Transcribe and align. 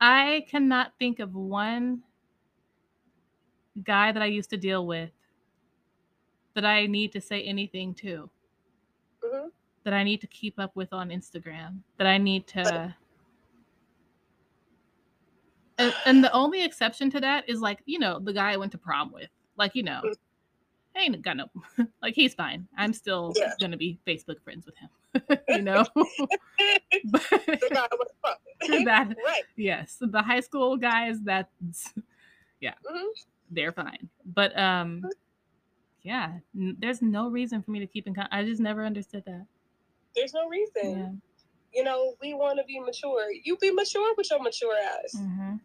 I 0.00 0.44
cannot 0.48 0.92
think 0.98 1.18
of 1.18 1.34
one 1.34 2.02
guy 3.84 4.12
that 4.12 4.22
I 4.22 4.26
used 4.26 4.50
to 4.50 4.56
deal 4.56 4.86
with 4.86 5.10
that 6.54 6.64
I 6.64 6.86
need 6.86 7.12
to 7.12 7.20
say 7.20 7.42
anything 7.42 7.94
to. 7.96 8.30
Mhm. 9.24 9.50
That 9.84 9.92
I 9.94 10.02
need 10.02 10.20
to 10.20 10.26
keep 10.26 10.58
up 10.58 10.74
with 10.76 10.92
on 10.92 11.10
Instagram. 11.10 11.82
That 11.96 12.06
I 12.06 12.18
need 12.18 12.46
to 12.48 12.94
and, 15.78 15.94
and 16.06 16.24
the 16.24 16.32
only 16.32 16.64
exception 16.64 17.08
to 17.10 17.20
that 17.20 17.48
is 17.48 17.60
like, 17.60 17.80
you 17.86 18.00
know, 18.00 18.18
the 18.18 18.32
guy 18.32 18.52
I 18.52 18.56
went 18.56 18.72
to 18.72 18.78
prom 18.78 19.12
with. 19.12 19.30
Like, 19.56 19.74
you 19.74 19.82
know, 19.84 20.00
Mm. 20.04 20.16
I 20.96 21.00
ain't 21.02 21.22
got 21.22 21.36
no 21.36 21.46
like 22.02 22.14
he's 22.14 22.34
fine. 22.34 22.66
I'm 22.76 22.92
still 22.92 23.32
Yeah. 23.36 23.52
gonna 23.60 23.76
be 23.76 24.00
Facebook 24.06 24.42
friends 24.42 24.66
with 24.66 24.76
him. 24.76 24.88
you 25.48 25.62
know? 25.62 25.84
but 27.04 27.22
the 27.60 27.70
guy 27.72 29.04
that 29.04 29.16
right. 29.24 29.42
yes, 29.56 29.96
the 30.00 30.22
high 30.22 30.40
school 30.40 30.76
guys 30.76 31.16
that's 31.22 31.48
Mhm. 32.62 33.08
they're 33.50 33.72
fine. 33.72 34.08
But 34.24 34.58
um 34.58 35.08
yeah, 36.02 36.38
n- 36.56 36.76
there's 36.78 37.02
no 37.02 37.28
reason 37.28 37.62
for 37.62 37.70
me 37.70 37.80
to 37.80 37.86
keep 37.86 38.06
in 38.06 38.14
contact. 38.14 38.34
I 38.34 38.44
just 38.44 38.60
never 38.60 38.84
understood 38.84 39.24
that. 39.26 39.46
There's 40.14 40.34
no 40.34 40.48
reason. 40.48 40.72
Yeah. 40.84 41.10
You 41.74 41.84
know, 41.84 42.14
we 42.20 42.34
want 42.34 42.58
to 42.58 42.64
be 42.64 42.78
mature. 42.80 43.26
You 43.44 43.56
be 43.58 43.70
mature 43.72 44.14
with 44.16 44.30
your 44.30 44.42
mature 44.42 44.74
ass. 44.76 45.14
hmm 45.16 45.56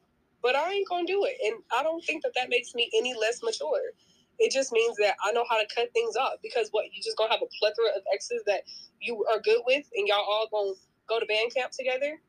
but 0.41 0.55
I 0.55 0.73
ain't 0.73 0.87
gonna 0.89 1.05
do 1.07 1.25
it. 1.25 1.37
And 1.45 1.63
I 1.77 1.83
don't 1.83 2.03
think 2.03 2.23
that 2.23 2.33
that 2.35 2.49
makes 2.49 2.75
me 2.75 2.89
any 2.97 3.13
less 3.13 3.41
mature. 3.43 3.81
It 4.39 4.51
just 4.51 4.71
means 4.71 4.97
that 4.97 5.15
I 5.23 5.31
know 5.31 5.45
how 5.49 5.57
to 5.57 5.67
cut 5.73 5.93
things 5.93 6.15
off 6.15 6.33
because 6.41 6.69
what 6.71 6.85
you 6.93 7.01
just 7.01 7.17
gonna 7.17 7.31
have 7.31 7.41
a 7.41 7.51
plethora 7.59 7.89
of 7.95 8.03
exes 8.13 8.43
that 8.47 8.63
you 8.99 9.25
are 9.25 9.39
good 9.39 9.61
with, 9.65 9.85
and 9.95 10.07
y'all 10.07 10.19
all 10.19 10.47
gonna 10.51 10.73
go 11.07 11.19
to 11.19 11.25
band 11.25 11.53
camp 11.53 11.71
together. 11.71 12.19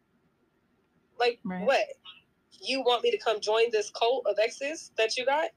Like 1.18 1.40
Right. 1.44 1.64
what? 1.64 1.86
You 2.60 2.82
want 2.82 3.02
me 3.02 3.10
to 3.10 3.18
come 3.18 3.40
join 3.40 3.70
this 3.70 3.90
cult 3.90 4.27
of 4.27 4.38
exes 4.38 4.92
that 4.96 5.16
you 5.16 5.27
got 5.27 5.50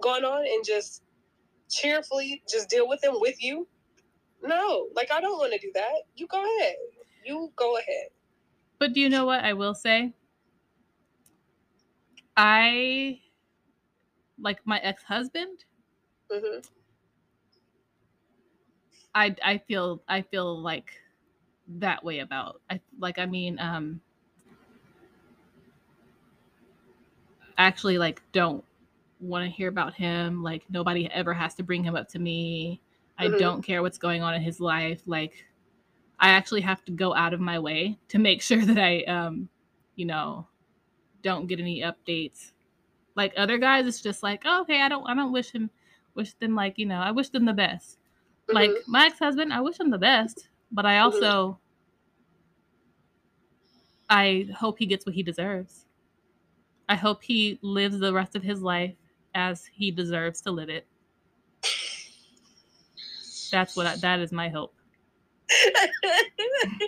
going 0.00 0.24
on 0.24 0.46
and 0.46 0.64
just 0.64 1.02
cheerfully 1.70 2.42
just 2.48 2.68
deal 2.68 2.88
with 2.88 3.00
them 3.00 3.20
with 3.20 3.42
you? 3.42 3.66
No, 4.42 4.88
like 4.94 5.10
I 5.10 5.20
don't 5.20 5.38
want 5.38 5.52
to 5.52 5.58
do 5.58 5.72
that. 5.74 6.02
You 6.16 6.26
go 6.26 6.42
ahead. 6.42 6.76
You 7.24 7.50
go 7.56 7.78
ahead. 7.78 8.08
But 8.78 8.92
do 8.92 9.00
you 9.00 9.08
know 9.08 9.24
what 9.24 9.42
I 9.44 9.54
will 9.54 9.74
say? 9.74 10.12
I 12.36 13.20
like 14.38 14.66
my 14.66 14.78
ex-husband. 14.80 15.64
Hmm 16.30 16.60
I 19.14 19.34
I 19.42 19.58
feel 19.58 20.02
I 20.08 20.22
feel 20.22 20.60
like 20.60 21.00
that 21.68 22.04
way 22.04 22.20
about. 22.20 22.60
I 22.70 22.80
like 22.98 23.18
I 23.18 23.26
mean 23.26 23.58
um 23.58 24.00
actually 27.58 27.98
like 27.98 28.22
don't 28.32 28.64
want 29.20 29.44
to 29.44 29.50
hear 29.50 29.68
about 29.68 29.94
him. 29.94 30.42
Like 30.42 30.64
nobody 30.70 31.08
ever 31.10 31.32
has 31.34 31.54
to 31.56 31.62
bring 31.62 31.84
him 31.84 31.96
up 31.96 32.08
to 32.10 32.18
me. 32.18 32.80
I 33.18 33.28
Mhm. 33.28 33.38
don't 33.38 33.62
care 33.62 33.82
what's 33.82 33.98
going 33.98 34.22
on 34.22 34.34
in 34.34 34.42
his 34.42 34.60
life. 34.60 35.02
Like 35.06 35.46
I 36.20 36.30
actually 36.30 36.62
have 36.62 36.84
to 36.86 36.92
go 36.92 37.14
out 37.14 37.34
of 37.34 37.40
my 37.40 37.58
way 37.58 37.98
to 38.08 38.18
make 38.18 38.42
sure 38.42 38.64
that 38.64 38.78
I 38.78 39.02
um 39.04 39.48
you 39.96 40.06
know 40.06 40.46
don't 41.22 41.46
get 41.46 41.60
any 41.60 41.82
updates. 41.82 42.52
Like 43.16 43.34
other 43.36 43.58
guys 43.58 43.86
it's 43.86 44.00
just 44.02 44.22
like, 44.22 44.42
oh, 44.46 44.62
"Okay, 44.62 44.82
I 44.82 44.88
don't 44.88 45.08
I 45.08 45.14
don't 45.14 45.32
wish 45.32 45.52
him 45.52 45.70
wish 46.14 46.34
them 46.34 46.54
like, 46.54 46.78
you 46.78 46.86
know, 46.86 47.00
I 47.00 47.10
wish 47.10 47.30
them 47.30 47.44
the 47.44 47.52
best." 47.52 47.98
Like 48.48 48.70
Mhm. 48.70 48.88
my 48.88 49.06
ex-husband, 49.06 49.52
I 49.52 49.60
wish 49.60 49.78
him 49.80 49.90
the 49.90 49.98
best, 49.98 50.48
but 50.72 50.86
I 50.86 50.98
also 50.98 51.58
I 54.08 54.48
hope 54.56 54.78
he 54.78 54.86
gets 54.86 55.06
what 55.06 55.14
he 55.14 55.22
deserves. 55.22 55.86
I 56.88 56.96
hope 56.96 57.22
he 57.22 57.58
lives 57.62 57.98
the 57.98 58.12
rest 58.12 58.36
of 58.36 58.42
his 58.42 58.62
life 58.62 58.94
as 59.34 59.66
he 59.66 59.90
deserves 59.90 60.40
to 60.42 60.50
live 60.50 60.68
it. 60.68 60.86
That's 63.50 63.76
what 63.76 63.86
I, 63.86 63.96
that 63.96 64.20
is 64.20 64.32
my 64.32 64.48
hope. 64.48 64.74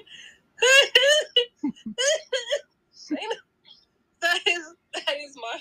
That 4.21 4.41
is 4.47 4.75
that 4.95 5.17
is 5.19 5.37
my 5.37 5.59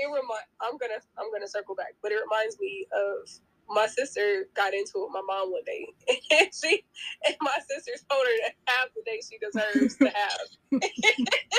it 0.00 0.06
remind 0.08 0.46
I'm 0.60 0.76
gonna 0.78 1.00
I'm 1.18 1.30
gonna 1.32 1.48
circle 1.48 1.74
back, 1.74 1.94
but 2.02 2.12
it 2.12 2.18
reminds 2.22 2.58
me 2.60 2.86
of 2.92 3.28
my 3.70 3.86
sister 3.86 4.46
got 4.54 4.72
into 4.74 4.92
it 4.96 5.02
with 5.04 5.12
my 5.12 5.22
mom 5.26 5.52
one 5.52 5.62
day 5.66 5.86
and 6.40 6.48
she 6.54 6.84
and 7.26 7.36
my 7.42 7.56
sister 7.68 7.92
told 8.10 8.24
her 8.26 8.48
to 8.48 8.54
have 8.68 8.88
the 8.96 9.02
day 9.04 9.20
she 9.22 9.38
deserves 9.38 9.96
to 9.96 10.08
have. 10.10 10.48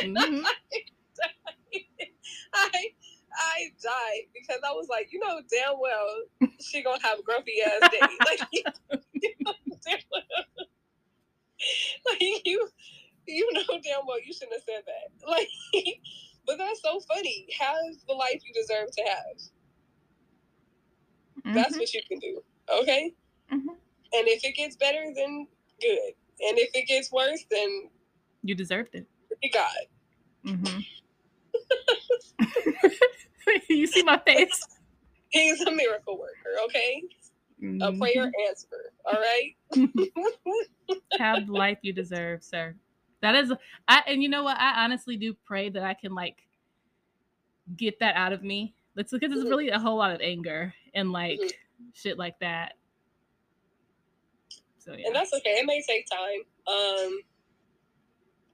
Mhm. 0.03 0.45
I 2.53 2.69
I 3.33 3.69
died 3.83 4.27
because 4.33 4.59
I 4.65 4.71
was 4.71 4.87
like, 4.89 5.09
you 5.11 5.19
know 5.19 5.41
damn 5.51 5.79
well 5.79 6.49
she 6.61 6.83
gonna 6.83 7.01
have 7.03 7.19
a 7.19 7.23
grumpy 7.23 7.53
ass 7.65 7.89
day. 7.91 7.99
Like 8.25 8.41
you, 8.51 8.63
you 9.13 9.33
know 9.41 9.53
damn 9.85 9.99
well. 10.11 10.23
Like 12.09 12.21
you 12.45 12.67
you 13.27 13.49
know 13.53 13.79
damn 13.83 14.05
well 14.07 14.17
you 14.25 14.33
shouldn't 14.33 14.53
have 14.53 14.63
said 14.67 14.83
that. 14.87 15.29
Like 15.29 15.47
but 16.47 16.57
that's 16.57 16.81
so 16.81 16.99
funny. 17.01 17.47
Have 17.59 17.77
the 18.07 18.13
life 18.13 18.41
you 18.45 18.53
deserve 18.53 18.91
to 18.91 19.03
have. 19.03 19.37
That's 21.53 21.75
Mhm. 21.75 21.79
what 21.79 21.93
you 21.93 22.01
can 22.07 22.19
do. 22.19 22.43
Okay? 22.81 23.13
Mhm. 23.51 23.67
And 23.69 24.27
if 24.27 24.43
it 24.43 24.55
gets 24.55 24.75
better, 24.75 25.11
then 25.15 25.47
good. 25.81 26.13
And 26.41 26.57
if 26.57 26.69
it 26.73 26.87
gets 26.87 27.11
worse, 27.11 27.43
then 27.49 27.89
You 28.43 28.55
deserved 28.55 28.95
it. 28.95 29.05
you 29.41 29.49
God. 29.51 29.87
Mhm. 30.45 30.85
you 33.69 33.87
see 33.87 34.03
my 34.03 34.17
face? 34.19 34.61
He's 35.29 35.61
a 35.61 35.71
miracle 35.71 36.17
worker, 36.17 36.55
okay? 36.65 37.03
A 37.61 37.63
Mhm. 37.91 37.99
prayer 37.99 38.31
answer, 38.47 38.93
All 39.05 39.19
right? 39.19 39.55
Have 41.19 41.47
the 41.47 41.53
life 41.53 41.77
you 41.81 41.91
deserve, 41.93 42.43
sir. 42.43 42.75
That 43.21 43.35
is, 43.35 43.51
I 43.87 44.01
and 44.07 44.23
you 44.23 44.29
know 44.29 44.43
what? 44.43 44.57
I 44.57 44.83
honestly 44.85 45.17
do 45.17 45.33
pray 45.45 45.69
that 45.69 45.83
I 45.83 45.93
can 45.93 46.15
like 46.15 46.37
get 47.75 47.99
that 47.99 48.15
out 48.15 48.31
of 48.31 48.43
me. 48.43 48.73
It's 48.95 49.11
because 49.11 49.31
it's 49.33 49.43
Mhm. 49.43 49.49
really 49.49 49.69
a 49.69 49.79
whole 49.79 49.97
lot 49.97 50.11
of 50.11 50.21
anger 50.21 50.73
and 50.93 51.11
like 51.11 51.39
Mhm. 51.39 51.51
shit 51.93 52.17
like 52.17 52.37
that. 52.39 52.73
So 54.79 54.93
yeah. 54.93 55.07
and 55.07 55.15
that's 55.15 55.33
okay. 55.33 55.59
It 55.59 55.65
may 55.65 55.81
take 55.81 56.05
time. 56.09 56.41
Um, 56.67 57.19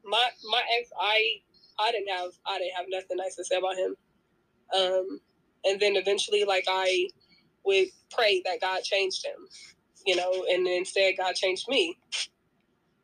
my 0.04 0.30
my 0.50 0.64
ex, 0.80 0.90
I 1.00 1.42
I 1.80 1.92
didn't 1.92 2.10
have 2.10 2.32
I 2.46 2.60
didn't 2.60 2.76
have 2.76 2.86
nothing 2.90 3.18
nice 3.18 3.36
to 3.36 3.46
say 3.46 3.58
about 3.58 3.76
him. 3.78 3.96
Um, 4.76 5.22
and 5.64 5.80
then 5.80 5.96
eventually, 5.96 6.44
like 6.44 6.66
I 6.68 7.08
would 7.64 7.88
pray 8.12 8.42
that 8.46 8.62
God 8.62 8.84
changed 8.84 9.26
him, 9.26 9.48
you 10.06 10.16
know, 10.16 10.46
and 10.50 10.68
instead 10.68 11.18
God 11.18 11.36
changed 11.36 11.68
me, 11.68 11.98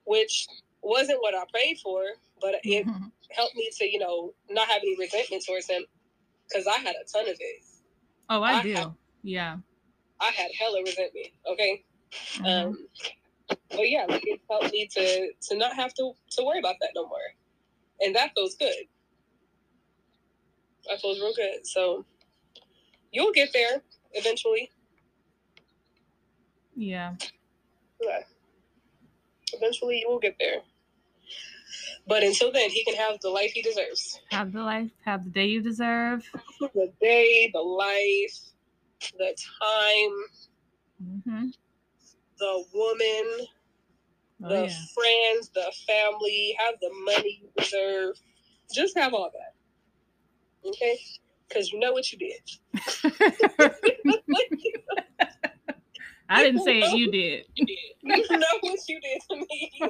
which 0.06 0.48
wasn't 0.82 1.22
what 1.22 1.36
I 1.36 1.44
prayed 1.52 1.80
for, 1.80 2.04
but 2.40 2.56
it 2.64 2.86
Mhm. 2.86 3.12
helped 3.32 3.56
me 3.56 3.70
to 3.78 3.86
you 3.86 4.00
know 4.00 4.34
not 4.50 4.68
have 4.68 4.82
any 4.82 4.96
resentment 4.98 5.44
towards 5.46 5.68
him 5.68 5.86
because 6.48 6.68
I 6.68 6.78
had 6.80 6.96
a 6.96 7.04
ton 7.12 7.30
of 7.30 7.38
it. 7.40 7.64
oh, 8.30 8.42
I 8.42 8.60
I 8.60 8.64
do. 8.64 8.74
have- 8.74 8.94
Yeah. 9.24 9.58
I 10.20 10.32
had 10.32 10.52
hella 10.60 10.82
resentment. 10.84 11.28
Okay. 11.48 11.84
Mhm. 12.38 12.46
Um, 12.66 12.88
but 13.70 13.90
yeah, 13.90 14.06
like 14.08 14.26
it 14.26 14.42
helped 14.50 14.72
me 14.72 14.88
to 14.88 15.32
to 15.50 15.58
not 15.58 15.74
have 15.76 15.94
to 15.96 16.14
to 16.32 16.44
worry 16.44 16.60
about 16.60 16.76
that 16.82 16.92
no 16.96 17.08
more, 17.08 17.36
and 18.02 18.16
that 18.16 18.32
feels 18.36 18.56
good. 18.56 18.88
That 20.90 21.02
feels 21.02 21.20
real 21.20 21.34
good. 21.36 21.66
So 21.68 22.06
you'll 23.12 23.34
get 23.34 23.54
there 23.54 23.84
eventually. 24.14 24.72
yeah. 26.76 27.16
Yeah. 28.02 28.22
Eventually, 29.54 30.00
you 30.00 30.10
will 30.10 30.20
get 30.20 30.36
there. 30.40 30.62
But 32.08 32.24
until 32.24 32.52
then, 32.52 32.70
he 32.70 32.84
can 32.84 32.96
have 32.96 33.20
the 33.22 33.30
life 33.30 33.52
he 33.54 33.62
deserves. 33.62 34.20
Have 34.32 34.52
the 34.54 34.64
life, 34.64 34.92
have 35.06 35.24
the 35.24 35.30
day 35.30 35.46
you 35.48 35.62
deserve. 35.62 36.26
The 36.60 36.92
day, 37.02 37.50
the 37.54 37.60
life, 37.62 38.51
the 39.18 39.36
time, 39.62 40.14
hmm 41.24 41.48
the 42.40 42.64
woman, 42.74 43.48
Oh, 44.44 44.50
the 44.50 44.68
yeah. 44.68 44.78
friends, 44.96 45.50
the 45.54 45.72
family, 45.86 46.58
have 46.60 46.76
the 46.82 46.90
money 47.06 47.42
you 47.44 47.50
deserve. 47.58 48.16
Just 48.74 48.98
have 48.98 49.14
all 49.14 49.30
that. 49.34 49.54
Okay? 50.68 51.00
Because 51.48 51.72
you 51.72 51.80
know 51.80 51.92
what 51.92 52.12
you 52.12 52.18
did. 52.18 52.42
I 56.30 56.44
didn't 56.44 56.62
say 56.64 56.80
it. 56.80 56.94
You 56.98 57.12
did. 57.12 57.46
You 57.56 58.26
know 58.32 58.48
what 58.62 58.80
you 58.88 59.00
did 59.02 59.22
to 59.30 59.36
me. 59.36 59.72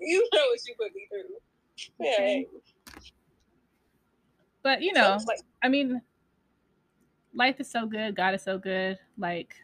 you 0.00 0.28
know 0.32 0.46
what 0.48 0.60
you 0.66 0.74
put 0.78 0.94
me 0.94 1.08
through. 1.10 1.36
Yeah. 1.98 2.08
Okay. 2.12 2.46
But 4.62 4.82
you 4.82 4.92
know, 4.92 5.18
So, 5.18 5.24
like, 5.26 5.40
I 5.62 5.68
mean, 5.68 6.00
life 7.34 7.60
is 7.60 7.70
so 7.70 7.86
good. 7.86 8.14
God 8.14 8.34
is 8.34 8.42
so 8.42 8.58
good. 8.58 8.98
Like, 9.18 9.54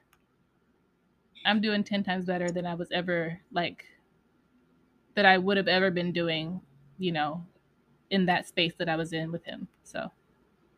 I'm 1.44 1.60
doing 1.60 1.84
10 1.84 2.02
times 2.02 2.24
better 2.24 2.50
than 2.50 2.66
I 2.66 2.74
was 2.74 2.90
ever, 2.92 3.38
like, 3.52 3.84
that 5.14 5.26
I 5.26 5.38
would 5.38 5.56
have 5.56 5.68
ever 5.68 5.90
been 5.90 6.12
doing, 6.12 6.60
you 6.98 7.12
know, 7.12 7.44
in 8.10 8.26
that 8.26 8.46
space 8.46 8.74
that 8.78 8.88
I 8.88 8.96
was 8.96 9.12
in 9.12 9.32
with 9.32 9.44
him. 9.44 9.68
So, 9.82 10.10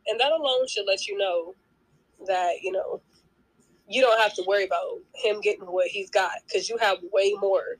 and 0.06 0.18
that 0.18 0.32
alone 0.32 0.66
should 0.66 0.86
let 0.86 1.06
you 1.06 1.18
know 1.18 1.54
that 2.26 2.56
you 2.62 2.72
know 2.72 3.00
you 3.88 4.00
don't 4.00 4.20
have 4.20 4.34
to 4.34 4.44
worry 4.46 4.64
about 4.64 4.98
him 5.14 5.40
getting 5.40 5.64
what 5.64 5.88
he's 5.88 6.10
got 6.10 6.32
because 6.46 6.68
you 6.68 6.76
have 6.78 6.98
way 7.12 7.34
more 7.40 7.78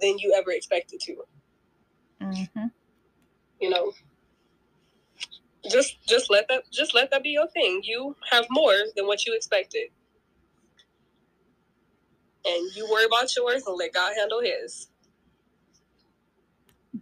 than 0.00 0.18
you 0.18 0.34
ever 0.36 0.52
expected 0.52 1.00
to. 1.00 1.16
Mm-hmm. 2.22 2.66
You 3.60 3.70
know, 3.70 3.92
just 5.72 5.96
just 6.08 6.30
let 6.30 6.48
that 6.48 6.64
just 6.72 6.94
let 6.94 7.10
that 7.12 7.24
be 7.24 7.30
your 7.30 7.48
thing. 7.48 7.82
You 7.84 8.16
have 8.30 8.46
more 8.50 8.74
than 8.96 9.06
what 9.06 9.26
you 9.26 9.34
expected, 9.36 9.88
and 12.46 12.76
you 12.76 12.88
worry 12.90 13.06
about 13.06 13.34
yours 13.36 13.64
and 13.66 13.76
let 13.78 13.94
God 13.94 14.12
handle 14.16 14.42
His. 14.42 14.88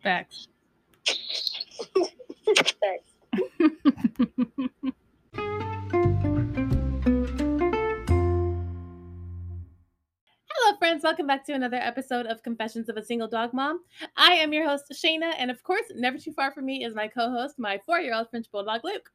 Facts. 0.02 0.49
Facts. 2.56 3.14
friends. 10.81 11.05
Welcome 11.05 11.27
back 11.27 11.44
to 11.44 11.53
another 11.53 11.77
episode 11.77 12.25
of 12.25 12.43
Confessions 12.43 12.88
of 12.88 12.97
a 12.97 13.05
Single 13.05 13.29
Dog 13.29 13.53
Mom. 13.53 13.81
I 14.17 14.32
am 14.37 14.50
your 14.55 14.67
host, 14.67 14.87
Chaena, 14.91 15.35
and 15.37 15.50
of 15.50 15.62
course, 15.62 15.85
never 15.94 16.17
too 16.17 16.32
far 16.32 16.53
from 16.53 16.65
me 16.65 16.87
is 16.87 16.94
my 16.94 17.06
co 17.06 17.31
host, 17.31 17.59
my 17.59 17.79
four 17.85 18.00
year 18.00 18.15
old 18.15 18.31
French 18.31 18.50
Bulldog, 18.50 18.81
Luke. 18.82 19.11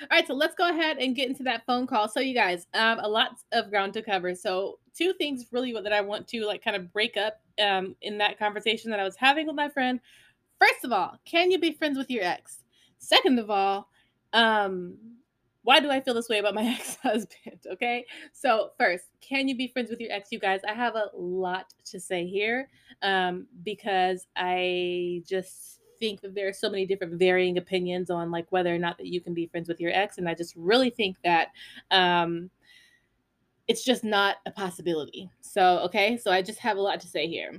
All 0.00 0.08
right, 0.10 0.26
so 0.26 0.32
let's 0.32 0.54
go 0.54 0.70
ahead 0.70 0.96
and 0.96 1.14
get 1.14 1.28
into 1.28 1.42
that 1.42 1.66
phone 1.66 1.86
call. 1.86 2.08
So, 2.08 2.20
you 2.20 2.32
guys, 2.32 2.66
um, 2.72 3.00
a 3.00 3.08
lot 3.08 3.32
of 3.52 3.68
ground 3.68 3.92
to 3.94 4.02
cover. 4.02 4.34
So, 4.34 4.78
two 4.96 5.12
things 5.12 5.44
really 5.52 5.74
that 5.74 5.92
I 5.92 6.00
want 6.00 6.26
to 6.28 6.46
like 6.46 6.64
kind 6.64 6.74
of 6.74 6.90
break 6.90 7.18
up 7.18 7.42
um, 7.62 7.96
in 8.00 8.16
that 8.16 8.38
conversation 8.38 8.90
that 8.90 8.98
I 8.98 9.04
was 9.04 9.16
having 9.16 9.46
with 9.46 9.56
my 9.56 9.68
friend. 9.68 10.00
First 10.58 10.86
of 10.86 10.92
all, 10.92 11.18
can 11.26 11.50
you 11.50 11.58
be 11.58 11.72
friends 11.72 11.98
with 11.98 12.10
your 12.10 12.24
ex? 12.24 12.62
Second 12.96 13.38
of 13.38 13.50
all, 13.50 13.90
um, 14.32 14.96
why 15.70 15.78
do 15.78 15.88
I 15.88 16.00
feel 16.00 16.14
this 16.14 16.28
way 16.28 16.40
about 16.40 16.56
my 16.56 16.64
ex 16.80 16.96
husband? 16.96 17.60
Okay. 17.74 18.04
So, 18.32 18.70
first, 18.76 19.04
can 19.20 19.46
you 19.46 19.56
be 19.56 19.68
friends 19.68 19.88
with 19.88 20.00
your 20.00 20.10
ex? 20.10 20.32
You 20.32 20.40
guys, 20.40 20.62
I 20.68 20.72
have 20.72 20.96
a 20.96 21.10
lot 21.16 21.72
to 21.84 22.00
say 22.00 22.26
here 22.26 22.68
um, 23.02 23.46
because 23.62 24.26
I 24.34 25.22
just 25.24 25.78
think 26.00 26.22
that 26.22 26.34
there 26.34 26.48
are 26.48 26.52
so 26.52 26.70
many 26.70 26.86
different 26.86 27.20
varying 27.20 27.56
opinions 27.56 28.10
on 28.10 28.32
like 28.32 28.50
whether 28.50 28.74
or 28.74 28.78
not 28.78 28.98
that 28.98 29.06
you 29.06 29.20
can 29.20 29.32
be 29.32 29.46
friends 29.46 29.68
with 29.68 29.80
your 29.80 29.92
ex. 29.92 30.18
And 30.18 30.28
I 30.28 30.34
just 30.34 30.56
really 30.56 30.90
think 30.90 31.16
that 31.22 31.50
um, 31.92 32.50
it's 33.68 33.84
just 33.84 34.02
not 34.02 34.38
a 34.46 34.50
possibility. 34.50 35.30
So, 35.40 35.78
okay. 35.84 36.16
So, 36.16 36.32
I 36.32 36.42
just 36.42 36.58
have 36.58 36.78
a 36.78 36.82
lot 36.82 36.98
to 36.98 37.06
say 37.06 37.28
here. 37.28 37.52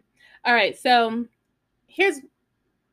All 0.43 0.53
right. 0.53 0.77
So, 0.77 1.27
here's 1.87 2.19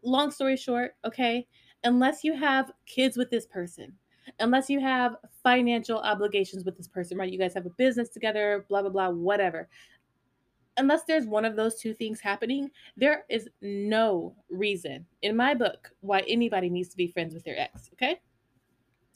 long 0.04 0.30
story 0.30 0.56
short. 0.56 0.94
Okay. 1.04 1.48
Unless 1.82 2.22
you 2.22 2.36
have 2.36 2.70
kids 2.86 3.16
with 3.16 3.30
this 3.30 3.46
person, 3.46 3.94
unless 4.40 4.68
you 4.68 4.80
have 4.80 5.16
financial 5.42 5.98
obligations 5.98 6.64
with 6.64 6.76
this 6.76 6.88
person, 6.88 7.18
right? 7.18 7.32
You 7.32 7.38
guys 7.38 7.54
have 7.54 7.66
a 7.66 7.70
business 7.70 8.08
together, 8.08 8.64
blah, 8.68 8.82
blah, 8.82 8.90
blah, 8.90 9.10
whatever. 9.10 9.68
Unless 10.76 11.04
there's 11.04 11.26
one 11.26 11.44
of 11.44 11.56
those 11.56 11.80
two 11.80 11.92
things 11.92 12.20
happening, 12.20 12.70
there 12.96 13.24
is 13.28 13.48
no 13.60 14.34
reason 14.48 15.04
in 15.22 15.36
my 15.36 15.54
book 15.54 15.90
why 16.00 16.20
anybody 16.28 16.70
needs 16.70 16.88
to 16.90 16.96
be 16.96 17.08
friends 17.08 17.34
with 17.34 17.44
their 17.44 17.58
ex, 17.58 17.90
okay? 17.94 18.20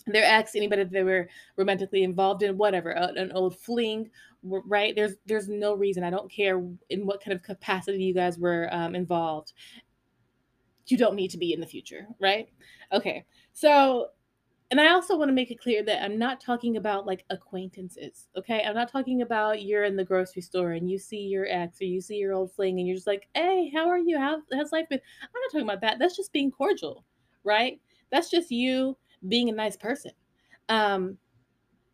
Their 0.07 0.25
ex, 0.25 0.57
anybody 0.57 0.83
that 0.83 0.93
they 0.93 1.05
were 1.05 1.29
romantically 1.57 2.03
involved 2.03 2.43
in, 2.43 2.59
whatever, 2.59 2.91
an 2.91 3.31
old 3.33 3.57
fling, 3.57 4.11
right? 4.43 4.95
There's 4.97 5.15
there's 5.27 5.49
no 5.49 5.75
reason. 5.75 6.03
I 6.03 6.11
don't 6.11 6.31
care 6.31 6.61
in 6.91 7.07
what 7.07 7.23
kind 7.23 7.37
of 7.37 7.43
capacity 7.45 8.03
you 8.03 8.15
guys 8.15 8.39
were 8.39 8.69
um, 8.73 8.97
involved. 8.97 9.53
You 10.87 10.97
don't 10.97 11.15
need 11.15 11.31
to 11.31 11.39
be 11.39 11.53
in 11.53 11.61
the 11.61 11.67
future, 11.67 12.09
right? 12.21 12.49
Okay, 12.93 13.25
so 13.53 14.09
and 14.73 14.81
I 14.81 14.89
also 14.89 15.19
want 15.19 15.29
to 15.29 15.35
make 15.35 15.51
it 15.51 15.61
clear 15.61 15.85
that 15.85 16.03
I'm 16.03 16.19
not 16.19 16.41
talking 16.41 16.79
about 16.79 17.05
like 17.05 17.27
acquaintances. 17.29 18.29
Okay. 18.39 18.63
I'm 18.63 18.75
not 18.75 18.91
talking 18.91 19.21
about 19.21 19.61
you're 19.61 19.85
in 19.85 19.97
the 19.97 20.05
grocery 20.05 20.41
store 20.41 20.73
and 20.73 20.91
you 20.91 20.99
see 20.99 21.19
your 21.19 21.47
ex 21.47 21.79
or 21.83 21.85
you 21.85 22.01
see 22.01 22.17
your 22.17 22.33
old 22.33 22.55
fling 22.55 22.79
and 22.79 22.89
you're 22.89 22.97
just 22.97 23.07
like, 23.07 23.29
hey, 23.35 23.71
how 23.75 23.87
are 23.87 23.99
you? 23.99 24.19
How 24.19 24.41
has 24.55 24.73
life 24.73 24.89
been? 24.89 24.99
I'm 25.23 25.29
not 25.29 25.53
talking 25.53 25.69
about 25.69 25.83
that. 25.83 25.99
That's 25.99 26.17
just 26.17 26.33
being 26.33 26.51
cordial, 26.51 27.05
right? 27.45 27.83
That's 28.11 28.31
just 28.31 28.51
you 28.51 28.97
being 29.29 29.51
a 29.51 29.53
nice 29.53 29.77
person. 29.77 30.13
Um, 30.71 31.19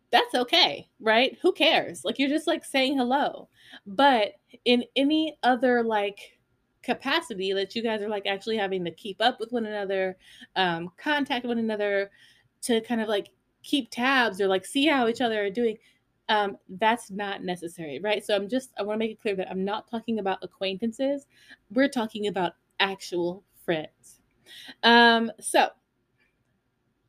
that's 0.09 0.33
okay, 0.33 0.87
right? 1.01 1.37
Who 1.41 1.51
cares? 1.51 2.05
Like 2.05 2.17
you're 2.17 2.29
just 2.29 2.47
like 2.47 2.63
saying 2.63 2.97
hello. 2.97 3.49
But 3.87 4.35
in 4.63 4.85
any 4.95 5.37
other 5.43 5.83
like 5.83 6.39
capacity 6.81 7.51
that 7.51 7.75
you 7.75 7.83
guys 7.83 8.01
are 8.01 8.07
like 8.07 8.25
actually 8.25 8.55
having 8.55 8.85
to 8.85 8.91
keep 8.91 9.17
up 9.19 9.37
with 9.37 9.51
one 9.51 9.65
another, 9.65 10.15
um, 10.55 10.89
contact 10.97 11.45
one 11.45 11.59
another, 11.59 12.09
to 12.61 12.81
kind 12.81 13.01
of 13.01 13.07
like 13.07 13.29
keep 13.63 13.89
tabs 13.91 14.39
or 14.39 14.47
like 14.47 14.65
see 14.65 14.87
how 14.87 15.07
each 15.07 15.21
other 15.21 15.43
are 15.43 15.49
doing 15.49 15.77
um, 16.29 16.57
that's 16.77 17.09
not 17.09 17.43
necessary 17.43 17.99
right? 18.03 18.23
So 18.23 18.35
i'm 18.35 18.47
just 18.47 18.71
i 18.77 18.83
want 18.83 18.95
to 18.95 18.99
make 18.99 19.11
it 19.11 19.21
clear 19.21 19.35
that 19.35 19.49
i'm 19.49 19.65
not 19.65 19.89
talking 19.89 20.19
about 20.19 20.39
acquaintances. 20.43 21.25
We're 21.71 21.89
talking 21.89 22.27
about 22.27 22.53
actual 22.79 23.43
friends. 23.65 24.21
Um, 24.83 25.31
so 25.39 25.69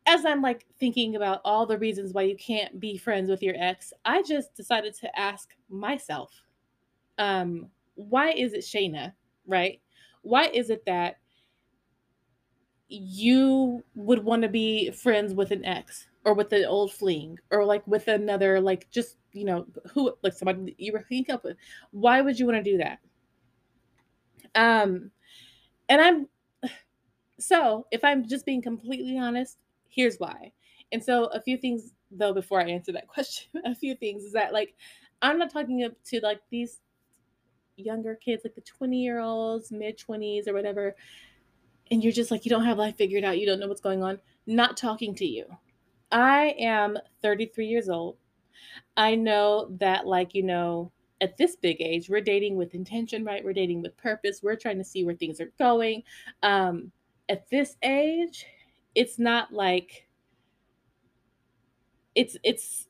as 0.06 0.24
i'm 0.24 0.40
like 0.40 0.64
thinking 0.78 1.16
about 1.16 1.42
all 1.44 1.66
the 1.66 1.76
reasons 1.76 2.14
why 2.14 2.22
you 2.22 2.34
can't 2.36 2.80
be 2.80 2.96
friends 2.96 3.28
with 3.28 3.42
your 3.42 3.54
ex 3.58 3.92
i 4.06 4.22
just 4.22 4.54
decided 4.54 4.94
to 4.94 5.18
ask 5.18 5.50
myself 5.68 6.32
um, 7.18 7.68
why 7.96 8.30
is 8.30 8.54
it 8.54 8.60
Chaena 8.60 9.12
right? 9.50 9.80
Why 10.22 10.46
is 10.46 10.70
it 10.70 10.84
that 10.86 11.16
you 12.90 13.84
would 13.94 14.24
want 14.24 14.42
to 14.42 14.48
be 14.48 14.90
friends 14.90 15.32
with 15.32 15.52
an 15.52 15.64
ex 15.64 16.08
or 16.24 16.34
with 16.34 16.52
an 16.52 16.64
old 16.64 16.92
fling 16.92 17.38
or 17.50 17.64
like 17.64 17.86
with 17.86 18.08
another 18.08 18.60
like 18.60 18.90
just 18.90 19.16
you 19.32 19.44
know 19.44 19.64
who 19.92 20.12
like 20.22 20.32
somebody 20.32 20.74
you 20.76 20.92
were 20.92 20.98
hooking 20.98 21.30
up 21.30 21.44
with. 21.44 21.56
Why 21.92 22.20
would 22.20 22.38
you 22.38 22.46
want 22.46 22.62
to 22.62 22.70
do 22.70 22.78
that? 22.78 22.98
Um 24.54 25.10
and 25.88 26.00
i'm 26.00 26.28
so 27.38 27.86
if 27.90 28.02
i'm 28.02 28.26
just 28.26 28.46
being 28.46 28.62
completely 28.62 29.18
honest 29.18 29.58
here's 29.88 30.16
why. 30.16 30.52
And 30.92 31.02
so 31.02 31.24
a 31.26 31.40
few 31.40 31.56
things 31.56 31.92
though 32.10 32.32
before 32.32 32.60
i 32.60 32.68
answer 32.68 32.92
that 32.92 33.08
question 33.14 33.50
a 33.64 33.74
few 33.74 33.94
things 33.94 34.24
is 34.24 34.32
that 34.32 34.52
like 34.52 34.74
i'm 35.22 35.38
not 35.38 35.52
talking 35.52 35.84
up 35.84 35.92
to 36.06 36.20
like 36.22 36.40
these 36.50 36.80
younger 37.76 38.14
kids 38.14 38.42
like 38.44 38.54
the 38.54 38.60
20 38.60 38.96
year 38.96 39.20
olds 39.20 39.70
mid 39.70 39.98
20s 39.98 40.48
or 40.48 40.52
whatever 40.52 40.94
and 41.90 42.02
you're 42.02 42.12
just 42.12 42.30
like, 42.30 42.44
you 42.44 42.50
don't 42.50 42.64
have 42.64 42.78
life 42.78 42.96
figured 42.96 43.24
out, 43.24 43.38
you 43.38 43.46
don't 43.46 43.60
know 43.60 43.68
what's 43.68 43.80
going 43.80 44.02
on, 44.02 44.18
not 44.46 44.76
talking 44.76 45.14
to 45.16 45.26
you. 45.26 45.46
I 46.12 46.54
am 46.58 46.98
33 47.22 47.66
years 47.66 47.88
old. 47.88 48.16
I 48.96 49.14
know 49.14 49.68
that, 49.78 50.06
like, 50.06 50.34
you 50.34 50.42
know, 50.42 50.92
at 51.20 51.36
this 51.36 51.56
big 51.56 51.80
age, 51.80 52.08
we're 52.08 52.20
dating 52.20 52.56
with 52.56 52.74
intention, 52.74 53.24
right? 53.24 53.44
We're 53.44 53.52
dating 53.52 53.82
with 53.82 53.96
purpose. 53.96 54.40
We're 54.42 54.56
trying 54.56 54.78
to 54.78 54.84
see 54.84 55.04
where 55.04 55.14
things 55.14 55.40
are 55.40 55.52
going. 55.58 56.02
Um, 56.42 56.92
at 57.28 57.48
this 57.50 57.76
age, 57.82 58.46
it's 58.94 59.18
not 59.18 59.52
like 59.52 60.06
it's 62.14 62.36
it's 62.42 62.88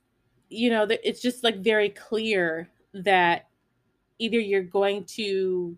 you 0.49 0.71
know 0.71 0.87
it's 0.89 1.21
just 1.21 1.45
like 1.45 1.59
very 1.59 1.91
clear 1.91 2.69
that 2.95 3.49
either 4.19 4.39
you're 4.39 4.63
going 4.63 5.05
to 5.05 5.77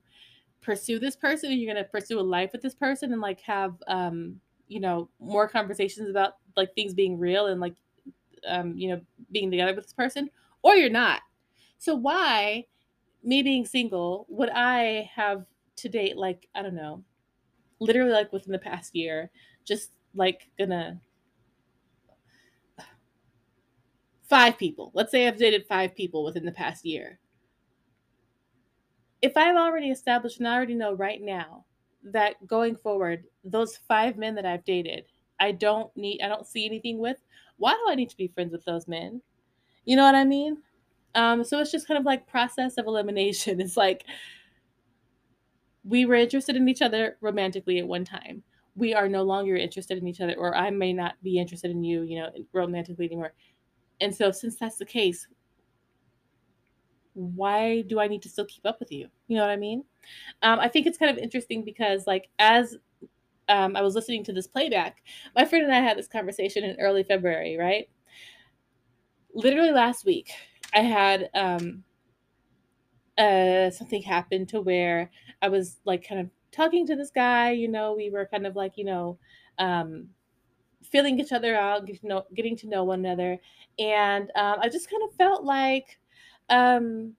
pursue 0.62 0.99
this 0.99 1.16
person? 1.16 1.50
And 1.50 1.61
you're 1.61 1.73
going 1.73 1.85
to 1.85 1.90
pursue 1.90 2.19
a 2.19 2.23
life 2.23 2.52
with 2.52 2.62
this 2.62 2.75
person 2.75 3.12
and 3.12 3.21
like 3.21 3.40
have 3.40 3.75
um 3.88 4.40
you 4.69 4.81
know 4.81 5.09
more 5.21 5.49
conversations 5.49 6.09
about 6.09 6.35
like 6.57 6.75
things 6.75 6.95
being 6.95 7.19
real 7.19 7.47
and 7.47 7.61
like 7.61 7.75
um 8.47 8.76
you 8.76 8.88
know 8.88 9.00
being 9.31 9.50
together 9.50 9.75
with 9.75 9.85
this 9.85 9.92
person? 9.92 10.31
Or 10.62 10.75
you're 10.75 10.90
not. 10.90 11.21
So 11.78 11.95
why 11.95 12.66
me 13.25 13.42
being 13.42 13.64
single 13.64 14.26
would 14.28 14.50
i 14.50 15.09
have 15.14 15.45
to 15.76 15.88
date 15.88 16.16
like 16.16 16.49
i 16.54 16.62
don't 16.62 16.75
know 16.75 17.02
literally 17.78 18.11
like 18.11 18.33
within 18.33 18.52
the 18.52 18.59
past 18.59 18.95
year 18.95 19.31
just 19.64 19.90
like 20.14 20.49
gonna 20.59 21.00
five 24.25 24.57
people? 24.59 24.90
Let's 24.95 25.11
say 25.11 25.28
i've 25.28 25.38
dated 25.38 25.66
five 25.66 25.95
people 25.95 26.25
within 26.25 26.45
the 26.45 26.52
past 26.52 26.85
year 26.85 27.19
if 29.23 29.37
I've 29.37 29.57
already 29.57 29.91
established 29.91 30.38
and 30.38 30.49
I 30.49 30.55
already 30.55 30.75
know 30.75 30.93
right 30.93 31.23
now 31.23 31.64
that 32.05 32.45
going 32.47 32.76
forward, 32.76 33.25
those 33.45 33.79
five 33.88 34.19
men 34.19 34.35
that 34.35 34.45
I've 34.45 34.64
dated, 34.64 35.05
I 35.41 35.52
don't 35.52 35.97
need, 35.97 36.21
I 36.23 36.29
don't 36.29 36.47
see 36.47 36.67
anything 36.67 36.99
with, 36.99 37.19
why 37.57 37.73
do 37.73 37.91
I 37.91 37.95
need 37.95 38.11
to 38.11 38.17
be 38.17 38.29
friends 38.29 38.52
with 38.52 38.64
those 38.64 38.88
men? 38.88 39.23
You 39.85 39.97
know 39.97 40.05
what 40.05 40.17
I 40.17 40.25
mean? 40.25 40.59
Um, 41.14 41.45
so 41.45 41.61
it's 41.61 41.71
just 41.71 41.87
kind 41.87 41.99
of 41.99 42.05
like 42.05 42.26
process 42.26 42.79
of 42.79 42.87
elimination. 42.87 43.61
It's 43.61 43.76
like 43.76 44.05
we 45.85 46.05
were 46.05 46.14
interested 46.14 46.57
in 46.57 46.69
each 46.69 46.83
other 46.83 47.17
romantically 47.21 47.79
at 47.79 47.87
one 47.87 48.05
time. 48.05 48.43
We 48.75 48.95
are 48.95 49.09
no 49.09 49.23
longer 49.23 49.57
interested 49.57 49.99
in 49.99 50.09
each 50.09 50.21
other, 50.21 50.35
or 50.35 50.57
I 50.57 50.71
may 50.71 50.93
not 50.93 51.14
be 51.23 51.38
interested 51.38 51.71
in 51.71 51.85
you, 51.85 52.02
you 52.02 52.19
know, 52.19 52.31
romantically 52.52 53.07
anymore. 53.07 53.35
And 54.00 54.14
so, 54.14 54.31
since 54.31 54.57
that's 54.57 54.79
the 54.79 54.87
case, 54.87 55.26
why 57.14 57.83
do 57.83 58.00
I 58.00 58.09
need 58.09 58.23
to 58.23 58.28
still 58.28 58.47
keep 58.47 58.66
up 58.66 58.78
with 58.81 58.90
you? 58.90 59.09
You 59.28 59.37
know 59.37 59.42
what 59.42 59.50
I 59.50 59.57
mean? 59.57 59.85
Um, 60.42 60.59
I 60.61 60.69
think 60.69 60.87
it's 60.87 60.99
kind 60.99 61.11
of 61.11 61.23
interesting 61.23 61.64
because, 61.64 62.07
like, 62.07 62.28
as 62.38 62.76
um, 63.49 63.76
I 63.76 63.83
was 63.83 63.95
listening 63.95 64.25
to 64.25 64.33
this 64.33 64.47
playback. 64.47 65.02
My 65.37 65.45
friend 65.45 65.64
and 65.64 65.75
I 65.75 65.81
had 65.81 65.99
this 65.99 66.09
conversation 66.09 66.64
in 66.64 66.81
early 66.81 67.02
February, 67.02 67.57
right? 67.59 67.88
Literally 69.35 69.73
last 69.73 70.04
week, 70.04 70.31
I 70.75 70.81
had 70.81 71.28
um, 71.35 71.85
uh, 73.19 73.71
something 73.71 74.02
happen 74.02 74.47
to 74.47 74.61
where 74.61 75.11
I 75.40 75.49
was 75.49 75.78
like 75.85 76.07
kind 76.07 76.21
of 76.21 76.31
talking 76.50 76.87
to 76.87 76.97
this 76.97 77.11
guy. 77.11 77.50
You 77.50 77.69
know, 77.69 77.95
we 77.95 78.11
were 78.11 78.26
kind 78.26 78.47
of 78.47 78.57
like 78.57 78.76
you 78.76 78.85
know 78.85 79.19
um, 79.59 80.09
feeling 80.90 81.19
each 81.19 81.33
other 81.33 81.57
out, 81.57 81.87
getting 82.35 82.57
to 82.57 82.69
know, 82.69 82.85
one 82.85 83.00
another, 83.00 83.38
and 83.78 84.31
um, 84.35 84.57
I 84.61 84.69
just 84.69 84.90
kind 84.90 85.02
of 85.02 85.14
felt 85.16 85.45
like 85.45 85.99
um, 86.52 87.14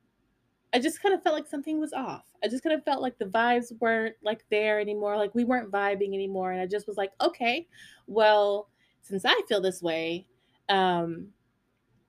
I 0.74 0.80
just 0.80 1.02
kind 1.02 1.13
of 1.13 1.22
felt 1.22 1.36
like 1.36 1.48
something 1.48 1.80
was 1.80 1.92
off. 1.92 2.25
I 2.44 2.48
just 2.48 2.63
kind 2.63 2.75
of 2.75 2.84
felt 2.86 3.02
like 3.02 3.18
the 3.18 3.25
vibes 3.25 3.72
weren't 3.80 4.16
like 4.24 4.46
there 4.50 4.80
anymore. 4.80 5.18
Like 5.18 5.34
we 5.36 5.44
weren't 5.44 5.72
vibing 5.72 6.13
anymore. 6.13 6.52
And 6.52 6.62
I 6.62 6.68
just 6.68 6.88
was 6.88 6.98
like, 6.98 7.12
okay, 7.20 7.68
well, 8.08 8.70
since 9.02 9.25
I 9.25 9.42
feel 9.48 9.60
this 9.60 9.82
way, 9.82 10.25
um, 10.70 11.28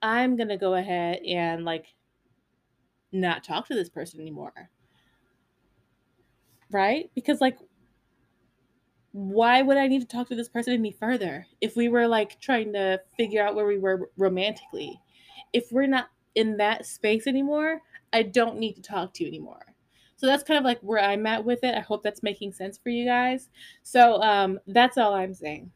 I'm 0.01 0.37
gonna 0.37 0.57
go 0.57 0.75
ahead 0.75 1.19
and 1.27 1.65
like 1.65 1.87
not 3.11 3.43
talk 3.43 3.67
to 3.67 3.75
this 3.75 3.89
person 3.89 4.21
anymore. 4.21 4.69
Right? 6.71 7.09
Because 7.15 7.41
like 7.41 7.57
why 9.11 9.61
would 9.61 9.77
I 9.77 9.87
need 9.87 10.01
to 10.01 10.07
talk 10.07 10.27
to 10.27 10.35
this 10.35 10.49
person 10.49 10.73
any 10.73 10.91
further 10.91 11.47
if 11.61 11.77
we 11.77 11.87
were 11.87 12.05
like 12.05 12.37
trying 12.41 12.73
to 12.73 12.99
figure 13.15 13.41
out 13.41 13.55
where 13.55 13.65
we 13.65 13.77
were 13.77 14.09
romantically? 14.17 14.99
If 15.53 15.71
we're 15.71 15.87
not 15.87 16.09
in 16.35 16.57
that 16.57 16.85
space 16.85 17.27
anymore, 17.27 17.81
I 18.13 18.23
don't 18.23 18.59
need 18.59 18.73
to 18.73 18.81
talk 18.81 19.13
to 19.15 19.23
you 19.23 19.27
anymore. 19.27 19.75
So 20.17 20.27
that's 20.27 20.43
kind 20.43 20.57
of 20.57 20.63
like 20.63 20.79
where 20.79 21.03
I'm 21.03 21.25
at 21.25 21.43
with 21.43 21.63
it. 21.63 21.75
I 21.75 21.81
hope 21.81 22.03
that's 22.03 22.23
making 22.23 22.53
sense 22.53 22.77
for 22.77 22.89
you 22.89 23.05
guys. 23.05 23.49
So 23.83 24.21
um, 24.21 24.59
that's 24.67 24.97
all 24.97 25.13
I'm 25.13 25.33
saying. 25.33 25.71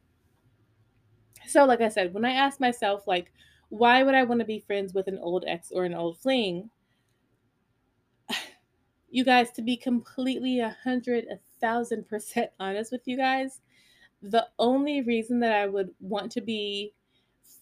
So, 1.48 1.66
like 1.66 1.82
I 1.82 1.90
said, 1.90 2.14
when 2.14 2.26
I 2.26 2.34
ask 2.34 2.60
myself, 2.60 3.08
like, 3.08 3.34
why 3.70 4.04
would 4.04 4.16
I 4.16 4.24
want 4.24 4.40
to 4.40 4.46
be 4.46 4.60
friends 4.60 4.94
with 4.94 5.08
an 5.08 5.18
old 5.18 5.46
ex 5.48 5.72
or 5.72 5.84
an 5.86 5.94
old 5.94 6.18
fling? 6.20 6.70
You 9.12 9.26
guys, 9.26 9.50
to 9.54 9.64
be 9.64 9.76
completely 9.76 10.60
a 10.60 10.78
hundred, 10.84 11.26
a 11.32 11.40
thousand 11.60 12.08
percent 12.08 12.52
honest 12.60 12.92
with 12.92 13.02
you 13.08 13.18
guys, 13.18 13.60
the 14.22 14.46
only 14.60 15.02
reason 15.02 15.40
that 15.40 15.52
I 15.52 15.66
would 15.66 15.90
want 16.00 16.32
to 16.34 16.42
be 16.42 16.94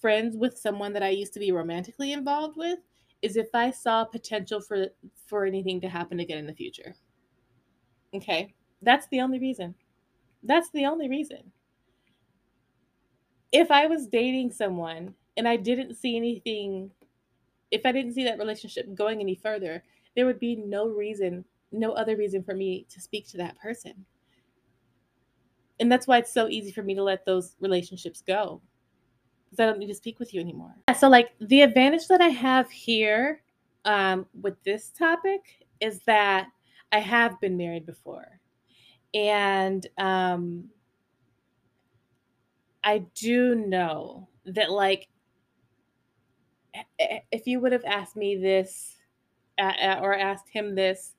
friends 0.08 0.38
with 0.38 0.58
someone 0.58 0.94
that 0.94 1.04
I 1.04 1.10
used 1.10 1.34
to 1.34 1.40
be 1.42 1.52
romantically 1.52 2.14
involved 2.14 2.56
with 2.56 2.80
is 3.22 3.36
if 3.36 3.50
I 3.54 3.72
saw 3.72 4.06
potential 4.06 4.62
for 4.62 4.88
for 5.26 5.44
anything 5.44 5.82
to 5.82 5.90
happen 5.90 6.22
again 6.22 6.38
in 6.38 6.48
the 6.48 6.54
future. 6.54 6.96
Okay? 8.14 8.54
That's 8.82 9.06
the 9.10 9.20
only 9.20 9.38
reason. 9.38 9.76
That's 10.44 10.70
the 10.70 10.86
only 10.86 11.10
reason. 11.10 11.52
If 13.52 13.70
I 13.70 13.88
was 13.88 14.08
dating 14.08 14.54
someone 14.54 15.14
and 15.36 15.46
I 15.46 15.58
didn't 15.58 15.96
see 15.96 16.16
anything 16.16 16.90
if 17.72 17.82
I 17.86 17.92
didn't 17.92 18.14
see 18.14 18.24
that 18.24 18.40
relationship 18.40 18.96
going 18.96 19.20
any 19.20 19.36
further, 19.36 19.84
there 20.16 20.26
would 20.26 20.40
be 20.40 20.56
no 20.56 20.88
reason, 20.88 21.44
no 21.74 21.92
other 21.92 22.16
reason 22.16 22.44
for 22.44 22.56
me 22.56 22.86
to 22.92 23.02
speak 23.02 23.28
to 23.28 23.38
that 23.40 23.60
person. 23.60 24.06
And 25.82 25.92
that's 25.92 26.08
why 26.08 26.20
it's 26.20 26.34
so 26.34 26.48
easy 26.48 26.72
for 26.72 26.82
me 26.82 26.96
to 26.96 27.04
let 27.04 27.26
those 27.26 27.58
relationships 27.60 28.24
go 28.26 28.62
because 29.50 29.64
I 29.64 29.66
don't 29.66 29.80
need 29.80 29.88
to 29.88 29.96
speak 29.96 30.20
with 30.20 30.34
you 30.34 30.42
anymore. 30.42 30.76
So, 30.98 31.10
like, 31.10 31.32
the 31.40 31.62
advantage 31.62 32.08
that 32.08 32.22
I 32.22 32.30
have 32.30 32.70
here 32.70 33.42
um, 33.86 34.26
with 34.42 34.62
this 34.64 34.90
topic 34.90 35.66
is 35.80 36.02
that 36.06 36.48
I 36.92 37.00
have 37.00 37.40
been 37.40 37.58
married 37.58 37.86
before. 37.86 38.40
And 39.14 39.88
um, 39.98 40.66
I 42.84 43.00
do 43.16 43.56
know 43.56 44.28
that, 44.46 44.72
like, 44.72 45.08
if 47.32 47.48
you 47.48 47.60
would 47.60 47.72
have 47.72 47.86
asked 47.86 48.16
me 48.16 48.36
this 48.36 48.98
uh, 49.58 50.00
or 50.02 50.18
asked 50.18 50.50
him 50.50 50.76
this 50.76 51.16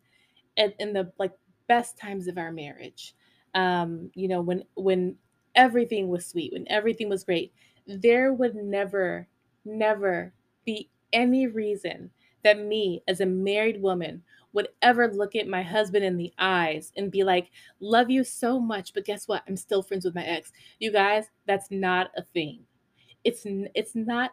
in, 0.56 0.73
in 0.78 0.92
the 0.92 1.11
like 1.18 1.32
best 1.66 1.99
times 1.99 2.28
of 2.28 2.38
our 2.38 2.52
marriage, 2.52 3.14
um, 3.54 4.11
you 4.14 4.28
know, 4.28 4.40
when 4.40 4.64
when 4.75 5.16
everything 5.54 6.08
was 6.08 6.26
sweet, 6.26 6.52
when 6.52 6.66
everything 6.70 7.08
was 7.08 7.25
great, 7.25 7.52
there 7.88 8.33
would 8.33 8.54
never, 8.54 9.28
never 9.64 10.35
be 10.64 10.90
any 11.12 11.47
reason 11.47 12.11
that 12.45 12.61
me, 12.61 13.02
as 13.09 13.21
a 13.21 13.26
married 13.26 13.83
woman, 13.83 14.23
would 14.52 14.68
ever 14.83 15.12
look 15.12 15.35
at 15.37 15.49
my 15.49 15.62
husband 15.62 16.04
in 16.04 16.16
the 16.16 16.33
eyes 16.38 16.92
and 16.97 17.11
be 17.11 17.25
like, 17.25 17.50
Love 17.80 18.11
you 18.11 18.25
so 18.25 18.61
much, 18.61 18.95
but 18.95 19.04
guess 19.04 19.26
what? 19.28 19.42
I'm 19.49 19.57
still 19.57 19.83
friends 19.83 20.04
with 20.04 20.14
my 20.14 20.25
ex. 20.25 20.52
You 20.78 20.92
guys, 20.92 21.26
that's 21.47 21.71
not 21.71 22.11
a 22.16 22.23
thing. 22.23 22.64
It's 23.25 23.42
it's 23.47 23.95
not 23.95 24.33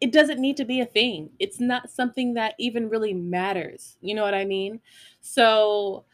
it 0.00 0.12
doesn't 0.12 0.40
need 0.40 0.56
to 0.58 0.64
be 0.64 0.80
a 0.80 0.86
thing. 0.86 1.30
It's 1.38 1.60
not 1.60 1.90
something 1.90 2.34
that 2.34 2.54
even 2.58 2.88
really 2.88 3.14
matters. 3.14 3.96
You 4.00 4.14
know 4.14 4.22
what 4.22 4.34
I 4.34 4.44
mean? 4.44 4.80
So, 5.20 6.04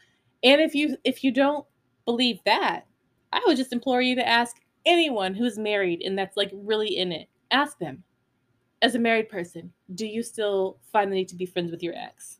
and 0.43 0.61
if 0.61 0.73
you 0.73 0.97
if 1.03 1.23
you 1.23 1.31
don't 1.31 1.65
believe 2.05 2.39
that, 2.45 2.85
I 3.31 3.41
would 3.45 3.57
just 3.57 3.73
implore 3.73 4.01
you 4.01 4.15
to 4.15 4.27
ask 4.27 4.57
anyone 4.85 5.33
who's 5.33 5.57
married 5.57 6.01
and 6.01 6.17
that's 6.17 6.37
like 6.37 6.51
really 6.53 6.97
in 6.97 7.11
it, 7.11 7.27
ask 7.51 7.77
them 7.79 8.03
as 8.83 8.95
a 8.95 8.99
married 8.99 9.29
person, 9.29 9.71
do 9.95 10.05
you 10.05 10.21
still 10.21 10.77
find 10.91 11.09
the 11.09 11.15
need 11.15 11.29
to 11.29 11.35
be 11.35 11.45
friends 11.45 11.71
with 11.71 11.81
your 11.81 11.95
ex? 11.95 12.39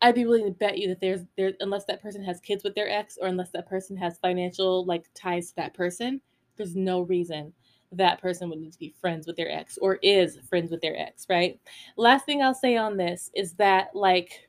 I'd 0.00 0.14
be 0.14 0.24
willing 0.24 0.46
to 0.46 0.50
bet 0.50 0.78
you 0.78 0.88
that 0.88 1.00
there's 1.00 1.20
there 1.36 1.52
unless 1.60 1.84
that 1.86 2.02
person 2.02 2.22
has 2.24 2.40
kids 2.40 2.64
with 2.64 2.74
their 2.74 2.90
ex 2.90 3.18
or 3.20 3.28
unless 3.28 3.50
that 3.50 3.68
person 3.68 3.96
has 3.96 4.18
financial 4.18 4.84
like 4.84 5.04
ties 5.14 5.50
to 5.50 5.56
that 5.56 5.74
person, 5.74 6.20
there's 6.56 6.74
no 6.74 7.02
reason 7.02 7.52
that 7.92 8.20
person 8.20 8.48
would 8.48 8.58
need 8.58 8.72
to 8.72 8.78
be 8.78 8.94
friends 9.00 9.26
with 9.26 9.36
their 9.36 9.50
ex 9.50 9.78
or 9.80 9.98
is 10.02 10.38
friends 10.48 10.70
with 10.70 10.80
their 10.80 10.96
ex, 10.96 11.26
right? 11.28 11.60
Last 11.96 12.26
thing 12.26 12.42
I'll 12.42 12.54
say 12.54 12.76
on 12.76 12.96
this 12.96 13.30
is 13.34 13.52
that 13.54 13.94
like 13.94 14.48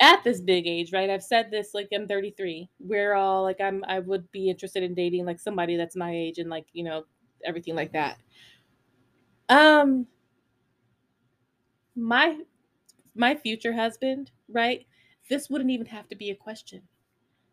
at 0.00 0.22
this 0.24 0.40
big 0.40 0.66
age, 0.66 0.92
right? 0.92 1.10
I've 1.10 1.22
said 1.22 1.50
this 1.50 1.70
like 1.74 1.88
I'm 1.92 2.06
33. 2.06 2.68
We're 2.80 3.14
all 3.14 3.42
like 3.42 3.60
I'm 3.60 3.84
I 3.88 4.00
would 4.00 4.30
be 4.32 4.50
interested 4.50 4.82
in 4.82 4.94
dating 4.94 5.24
like 5.24 5.40
somebody 5.40 5.76
that's 5.76 5.96
my 5.96 6.12
age 6.14 6.38
and 6.38 6.50
like, 6.50 6.66
you 6.72 6.84
know, 6.84 7.04
everything 7.44 7.74
like 7.74 7.92
that. 7.92 8.18
Um 9.48 10.06
my 11.94 12.38
my 13.14 13.34
future 13.34 13.72
husband, 13.72 14.30
right? 14.48 14.86
This 15.30 15.48
wouldn't 15.48 15.70
even 15.70 15.86
have 15.86 16.08
to 16.08 16.16
be 16.16 16.30
a 16.30 16.36
question. 16.36 16.82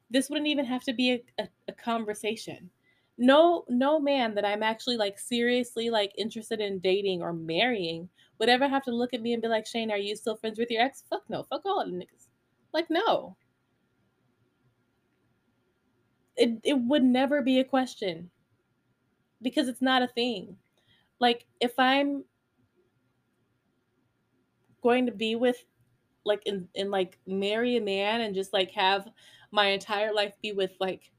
This 0.10 0.30
wouldn't 0.30 0.48
even 0.48 0.66
have 0.66 0.84
to 0.84 0.94
be 0.94 1.12
a, 1.14 1.24
a, 1.40 1.48
a 1.70 1.74
conversation. 1.74 2.70
No 3.18 3.64
no 3.70 4.00
man 4.00 4.36
that 4.36 4.46
I'm 4.46 4.64
actually 4.64 4.98
like 4.98 5.18
seriously 5.18 5.90
like 5.90 6.12
interested 6.18 6.60
in 6.60 6.80
dating 6.80 7.22
or 7.22 7.32
marrying 7.32 8.10
would 8.40 8.50
ever 8.50 8.68
have 8.68 8.84
to 8.84 8.92
look 8.92 9.14
at 9.14 9.22
me 9.22 9.34
and 9.34 9.42
be 9.42 9.48
like, 9.48 9.66
Shane, 9.66 9.92
are 9.92 9.98
you 9.98 10.16
still 10.16 10.36
friends 10.36 10.60
with 10.60 10.70
your 10.70 10.82
ex? 10.82 11.04
Fuck 11.10 11.24
no. 11.30 11.44
Fuck 11.44 11.62
all 11.66 11.80
of 11.80 11.90
the 11.90 11.98
niggas. 11.98 12.23
Like, 12.74 12.90
no. 12.90 13.38
It, 16.36 16.60
it 16.64 16.76
would 16.76 17.04
never 17.04 17.42
be 17.42 17.58
a 17.60 17.64
question 17.64 18.30
because 19.42 19.68
it's 19.68 19.82
not 19.82 20.02
a 20.02 20.08
thing. 20.08 20.58
Like, 21.20 21.46
if 21.62 21.74
I'm 21.80 22.26
going 24.82 25.06
to 25.06 25.12
be 25.12 25.36
with, 25.36 25.64
like, 26.26 26.42
in, 26.46 26.68
in 26.76 26.92
like, 26.92 27.20
marry 27.28 27.78
a 27.78 27.82
man 27.82 28.22
and 28.22 28.36
just 28.36 28.54
like 28.54 28.72
have 28.72 29.08
my 29.52 29.68
entire 29.68 30.14
life 30.14 30.34
be 30.42 30.52
with 30.52 30.72
like 30.80 31.12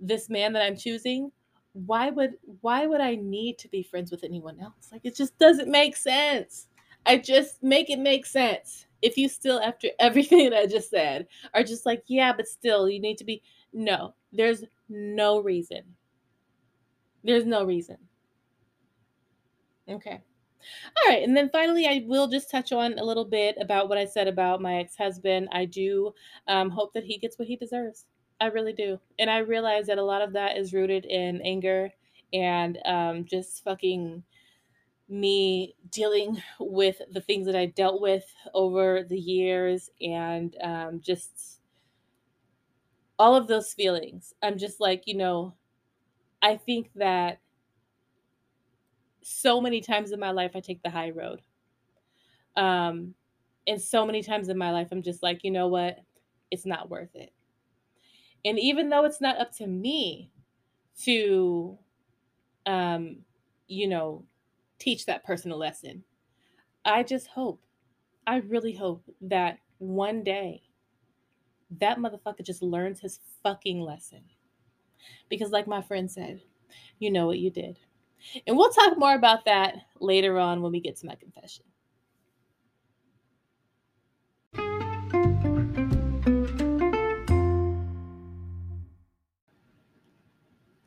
this 0.00 0.30
man 0.30 0.54
that 0.54 0.62
I'm 0.64 0.76
choosing, 0.76 1.32
why 1.74 2.10
would 2.10 2.34
why 2.62 2.86
would 2.86 3.00
I 3.00 3.16
need 3.16 3.58
to 3.60 3.68
be 3.68 3.82
friends 3.82 4.10
with 4.10 4.24
anyone 4.24 4.60
else? 4.60 4.90
Like 4.92 5.02
it 5.04 5.16
just 5.16 5.38
doesn't 5.38 5.70
make 5.70 5.96
sense. 5.96 6.68
I 7.06 7.18
just 7.18 7.62
make 7.62 7.90
it 7.90 7.98
make 8.00 8.26
sense 8.26 8.86
if 9.02 9.16
you 9.16 9.28
still, 9.28 9.60
after 9.60 9.88
everything 9.98 10.50
that 10.50 10.58
I 10.58 10.66
just 10.66 10.90
said, 10.90 11.26
are 11.54 11.62
just 11.62 11.86
like, 11.86 12.02
yeah, 12.06 12.32
but 12.32 12.48
still, 12.48 12.88
you 12.88 13.00
need 13.00 13.18
to 13.18 13.24
be. 13.24 13.42
No, 13.72 14.14
there's 14.32 14.64
no 14.88 15.40
reason. 15.40 15.82
There's 17.22 17.46
no 17.46 17.64
reason. 17.64 17.96
Okay. 19.88 20.20
All 20.96 21.08
right. 21.08 21.22
And 21.22 21.36
then 21.36 21.50
finally, 21.50 21.86
I 21.86 22.04
will 22.06 22.28
just 22.28 22.50
touch 22.50 22.72
on 22.72 22.98
a 22.98 23.04
little 23.04 23.24
bit 23.24 23.56
about 23.60 23.88
what 23.88 23.98
I 23.98 24.04
said 24.04 24.28
about 24.28 24.60
my 24.60 24.76
ex 24.76 24.96
husband. 24.96 25.48
I 25.52 25.64
do 25.64 26.12
um, 26.48 26.70
hope 26.70 26.92
that 26.94 27.04
he 27.04 27.18
gets 27.18 27.38
what 27.38 27.48
he 27.48 27.56
deserves. 27.56 28.06
I 28.40 28.46
really 28.46 28.72
do. 28.72 28.98
And 29.18 29.30
I 29.30 29.38
realize 29.38 29.86
that 29.86 29.98
a 29.98 30.04
lot 30.04 30.22
of 30.22 30.32
that 30.32 30.56
is 30.56 30.72
rooted 30.72 31.04
in 31.04 31.40
anger 31.42 31.90
and 32.32 32.78
um, 32.86 33.24
just 33.24 33.62
fucking 33.64 34.22
me 35.10 35.76
dealing 35.90 36.42
with 36.60 37.00
the 37.10 37.20
things 37.20 37.46
that 37.46 37.56
I 37.56 37.66
dealt 37.66 38.00
with 38.00 38.32
over 38.54 39.02
the 39.04 39.18
years 39.18 39.90
and 40.00 40.56
um, 40.62 41.00
just 41.00 41.60
all 43.18 43.36
of 43.36 43.46
those 43.46 43.72
feelings. 43.74 44.34
I'm 44.42 44.58
just 44.58 44.80
like, 44.80 45.04
you 45.06 45.14
know, 45.14 45.54
I 46.42 46.56
think 46.56 46.92
that 46.96 47.40
so 49.22 49.60
many 49.60 49.80
times 49.80 50.12
in 50.12 50.20
my 50.20 50.30
life 50.30 50.52
I 50.54 50.60
take 50.60 50.82
the 50.82 50.90
high 50.90 51.10
road. 51.10 51.42
Um, 52.56 53.14
And 53.68 53.80
so 53.80 54.06
many 54.06 54.22
times 54.24 54.50
in 54.50 54.58
my 54.58 54.72
life, 54.72 54.88
I'm 54.92 55.02
just 55.02 55.22
like, 55.22 55.44
you 55.44 55.52
know 55.52 55.68
what? 55.68 56.00
It's 56.50 56.66
not 56.66 56.90
worth 56.90 57.14
it. 57.16 57.32
And 58.44 58.58
even 58.58 58.88
though 58.88 59.04
it's 59.04 59.20
not 59.20 59.38
up 59.38 59.52
to 59.56 59.66
me 59.66 60.32
to, 61.02 61.78
um, 62.66 63.24
you 63.68 63.88
know, 63.88 64.26
teach 64.80 65.06
that 65.06 65.24
person 65.24 65.52
a 65.52 65.56
lesson, 65.56 66.02
I 66.84 67.04
just 67.04 67.28
hope, 67.28 67.62
I 68.26 68.38
really 68.38 68.74
hope 68.74 69.04
that 69.20 69.58
one 69.78 70.24
day 70.24 70.62
that 71.78 71.98
motherfucker 71.98 72.44
just 72.44 72.62
learns 72.62 73.00
his 73.00 73.20
fucking 73.42 73.80
lesson. 73.80 74.22
Because, 75.28 75.50
like 75.50 75.66
my 75.66 75.80
friend 75.80 76.10
said, 76.10 76.42
you 76.98 77.10
know 77.10 77.26
what 77.26 77.38
you 77.38 77.50
did. 77.50 77.78
And 78.46 78.56
we'll 78.56 78.70
talk 78.70 78.98
more 78.98 79.14
about 79.14 79.44
that 79.44 79.76
later 80.00 80.38
on 80.38 80.60
when 80.60 80.72
we 80.72 80.80
get 80.80 80.96
to 80.96 81.06
my 81.06 81.14
confession. 81.14 81.64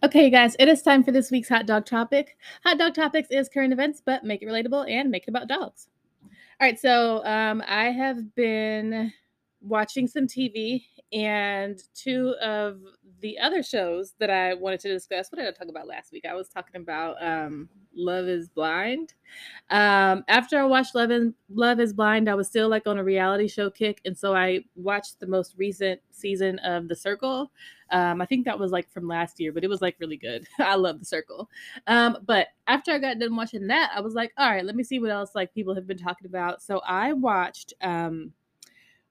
Okay, 0.04 0.30
guys, 0.30 0.54
it 0.60 0.68
is 0.68 0.82
time 0.82 1.02
for 1.02 1.14
this 1.14 1.32
week's 1.32 1.48
hot 1.48 1.66
dog 1.66 1.86
topic. 1.86 2.36
Hot 2.66 2.78
dog 2.78 2.94
topics 2.94 3.30
is 3.32 3.48
current 3.48 3.72
events, 3.72 4.02
but 4.06 4.26
make 4.26 4.42
it 4.42 4.48
relatable 4.48 4.92
and 4.92 5.10
make 5.10 5.24
it 5.24 5.30
about 5.30 5.48
dogs. 5.48 5.88
All 6.24 6.68
right, 6.68 6.78
so 6.78 7.26
um, 7.26 7.64
I 7.66 7.86
have 7.86 8.36
been 8.36 9.14
watching 9.64 10.08
some 10.08 10.28
TV, 10.28 10.84
and 11.12 11.82
two 11.96 12.36
of 12.42 12.80
the 13.22 13.40
other 13.40 13.64
shows 13.64 14.14
that 14.20 14.30
I 14.30 14.54
wanted 14.54 14.82
to 14.82 14.90
discuss. 14.90 15.32
What 15.32 15.40
did 15.40 15.48
I 15.48 15.52
talk 15.52 15.70
about 15.70 15.88
last 15.88 16.12
week? 16.12 16.26
I 16.30 16.34
was 16.34 16.50
talking 16.50 16.82
about 16.82 17.16
um, 17.26 17.70
Love 17.96 18.28
Is 18.28 18.50
Blind. 18.50 19.14
Um, 19.70 20.24
after 20.28 20.60
I 20.60 20.66
watched 20.66 20.94
Love, 20.96 21.10
and, 21.10 21.34
Love 21.50 21.80
Is 21.80 21.94
Blind, 21.94 22.30
I 22.30 22.36
was 22.36 22.48
still 22.48 22.68
like 22.68 22.88
on 22.88 22.98
a 22.98 23.04
reality 23.04 23.48
show 23.48 23.70
kick, 23.70 24.02
and 24.06 24.18
so 24.18 24.36
I 24.36 24.66
watched 24.76 25.20
the 25.20 25.28
most 25.28 25.56
recent 25.58 26.02
season 26.12 26.60
of 26.60 26.88
The 26.88 26.96
Circle. 26.96 27.52
Um, 27.92 28.22
I 28.22 28.26
think 28.26 28.46
that 28.46 28.58
was 28.58 28.72
like 28.72 28.92
from 28.92 29.08
last 29.08 29.40
year, 29.40 29.52
but 29.52 29.64
it 29.64 29.70
was 29.70 29.82
like 29.82 29.96
really 30.00 30.18
good. 30.18 30.48
I 30.60 30.76
love 30.76 31.00
The 31.00 31.06
Circle. 31.06 31.50
Um, 31.88 32.18
but 32.26 32.48
after 32.68 32.92
I 32.92 32.98
got 32.98 33.20
done 33.20 33.36
watching 33.36 33.68
that, 33.68 33.92
I 33.96 34.02
was 34.02 34.16
like, 34.16 34.34
all 34.38 34.50
right, 34.50 34.66
let 34.66 34.76
me 34.76 34.84
see 34.84 35.00
what 35.00 35.12
else 35.12 35.32
like 35.36 35.54
people 35.54 35.76
have 35.76 35.88
been 35.88 35.98
talking 35.98 36.28
about. 36.28 36.62
So 36.62 36.82
I 36.86 37.14
watched 37.14 37.74
um, 37.82 38.34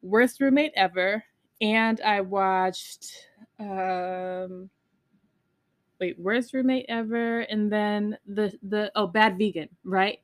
Worst 0.02 0.40
Roommate 0.40 0.72
Ever, 0.76 1.24
and 1.60 2.00
I 2.00 2.20
watched 2.20 3.28
um 3.58 4.68
wait, 6.02 6.18
worst 6.18 6.52
roommate 6.52 6.86
ever, 6.88 7.40
and 7.40 7.72
then 7.72 8.18
the 8.26 8.52
the 8.64 8.90
oh 8.96 9.06
bad 9.06 9.38
vegan, 9.38 9.68
right? 9.84 10.18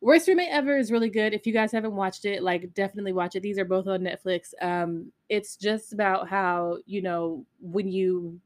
Worst 0.00 0.26
roommate 0.26 0.48
ever 0.50 0.78
is 0.78 0.90
really 0.90 1.10
good. 1.10 1.34
If 1.34 1.46
you 1.46 1.52
guys 1.52 1.70
haven't 1.70 1.94
watched 1.94 2.24
it, 2.24 2.42
like 2.42 2.72
definitely 2.72 3.12
watch 3.12 3.36
it. 3.36 3.42
These 3.42 3.58
are 3.58 3.66
both 3.66 3.86
on 3.86 4.00
Netflix. 4.00 4.54
Um, 4.62 5.12
it's 5.28 5.56
just 5.56 5.92
about 5.92 6.28
how 6.28 6.78
you 6.86 7.02
know 7.02 7.44
when 7.60 7.88
you 7.88 8.40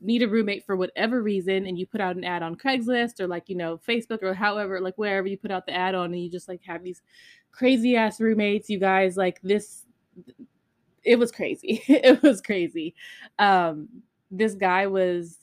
need 0.00 0.22
a 0.22 0.28
roommate 0.28 0.64
for 0.64 0.76
whatever 0.76 1.20
reason 1.20 1.66
and 1.66 1.76
you 1.76 1.84
put 1.84 2.00
out 2.00 2.14
an 2.14 2.22
ad 2.22 2.40
on 2.40 2.54
Craigslist 2.54 3.18
or 3.18 3.26
like 3.26 3.48
you 3.48 3.56
know 3.56 3.78
Facebook 3.78 4.22
or 4.22 4.32
however 4.32 4.80
like 4.80 4.96
wherever 4.96 5.26
you 5.26 5.36
put 5.36 5.50
out 5.50 5.66
the 5.66 5.74
ad 5.74 5.96
on 5.96 6.12
and 6.12 6.22
you 6.22 6.30
just 6.30 6.46
like 6.46 6.62
have 6.64 6.84
these 6.84 7.02
crazy 7.52 7.96
ass 7.96 8.20
roommates 8.20 8.70
you 8.70 8.78
guys 8.78 9.16
like 9.16 9.40
this 9.42 9.84
it 11.08 11.18
was 11.18 11.32
crazy. 11.32 11.82
it 11.88 12.22
was 12.22 12.40
crazy. 12.40 12.94
Um, 13.38 13.88
this 14.30 14.54
guy 14.54 14.86
was, 14.86 15.38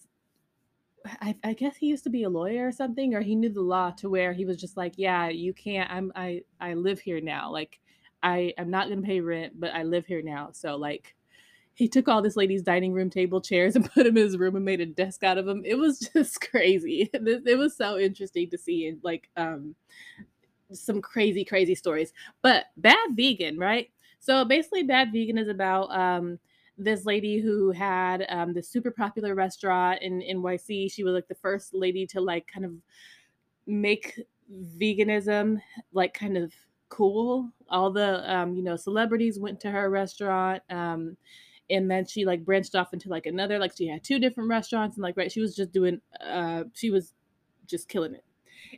I, 1.22 1.36
I, 1.44 1.54
guess 1.54 1.76
he 1.76 1.88
used 1.88 2.04
to 2.04 2.10
be 2.10 2.24
a 2.24 2.30
lawyer 2.30 2.68
or 2.68 2.72
something, 2.72 3.16
or 3.16 3.22
he 3.22 3.36
knew 3.36 3.50
the 3.50 3.62
law 3.62 3.92
to 3.98 4.10
where 4.10 4.32
he 4.32 4.46
was 4.46 4.58
just 4.58 4.78
like, 4.78 4.94
yeah, 4.98 5.30
you 5.30 5.54
can't. 5.54 5.90
I'm 5.92 6.12
I 6.16 6.42
I 6.60 6.74
live 6.74 7.00
here 7.00 7.22
now. 7.22 7.52
Like, 7.52 7.80
I 8.24 8.54
I'm 8.58 8.72
not 8.72 8.90
gonna 8.90 9.02
pay 9.02 9.22
rent, 9.22 9.60
but 9.60 9.72
I 9.74 9.84
live 9.84 10.06
here 10.06 10.24
now. 10.24 10.50
So 10.52 10.76
like, 10.76 11.16
he 11.76 11.88
took 11.88 12.08
all 12.08 12.24
this 12.24 12.36
lady's 12.36 12.64
dining 12.64 12.92
room 12.92 13.12
table 13.12 13.40
chairs 13.40 13.76
and 13.76 13.92
put 13.92 14.06
them 14.06 14.18
in 14.18 14.24
his 14.24 14.38
room 14.38 14.56
and 14.56 14.66
made 14.66 14.82
a 14.82 14.86
desk 14.86 15.24
out 15.24 15.38
of 15.38 15.46
them. 15.46 15.62
It 15.66 15.76
was 15.76 16.00
just 16.14 16.42
crazy. 16.42 17.10
It 17.14 17.58
was 17.58 17.76
so 17.76 17.98
interesting 18.00 18.50
to 18.50 18.58
see 18.58 18.88
and 18.88 19.00
like 19.04 19.30
um 19.38 19.76
some 20.72 21.02
crazy 21.02 21.46
crazy 21.46 21.76
stories. 21.76 22.14
But 22.42 22.66
bad 22.78 23.10
vegan, 23.16 23.58
right? 23.58 23.90
So 24.26 24.44
basically, 24.44 24.82
Bad 24.82 25.12
Vegan 25.14 25.38
is 25.38 25.50
about 25.50 25.96
um, 25.96 26.40
this 26.80 27.06
lady 27.06 27.40
who 27.40 27.70
had 27.70 28.26
um, 28.30 28.54
this 28.54 28.68
super 28.68 28.90
popular 28.90 29.36
restaurant 29.36 30.02
in 30.02 30.20
NYC. 30.20 30.92
She 30.92 31.04
was 31.04 31.14
like 31.14 31.28
the 31.28 31.36
first 31.36 31.76
lady 31.76 32.08
to 32.08 32.22
like 32.22 32.48
kind 32.52 32.66
of 32.66 32.72
make 33.68 34.20
veganism 34.52 35.60
like 35.94 36.16
kind 36.16 36.38
of 36.38 36.52
cool. 36.90 37.52
All 37.70 37.92
the 37.92 38.34
um, 38.34 38.56
you 38.56 38.64
know 38.64 38.76
celebrities 38.76 39.40
went 39.40 39.60
to 39.60 39.70
her 39.70 39.92
restaurant. 39.92 40.64
Um, 40.72 41.18
and 41.70 41.90
then 41.90 42.08
she 42.08 42.26
like 42.26 42.44
branched 42.44 42.74
off 42.74 42.94
into 42.94 43.10
like 43.10 43.28
another 43.28 43.60
like 43.60 43.78
she 43.78 43.88
had 43.88 44.04
two 44.04 44.18
different 44.18 44.50
restaurants 44.50 44.98
and 44.98 45.04
like 45.04 45.18
right 45.18 45.32
she 45.32 45.42
was 45.42 45.56
just 45.56 45.72
doing 45.72 46.00
uh 46.22 46.64
she 46.74 46.92
was 46.92 47.14
just 47.66 47.90
killing 47.90 48.14
it 48.14 48.24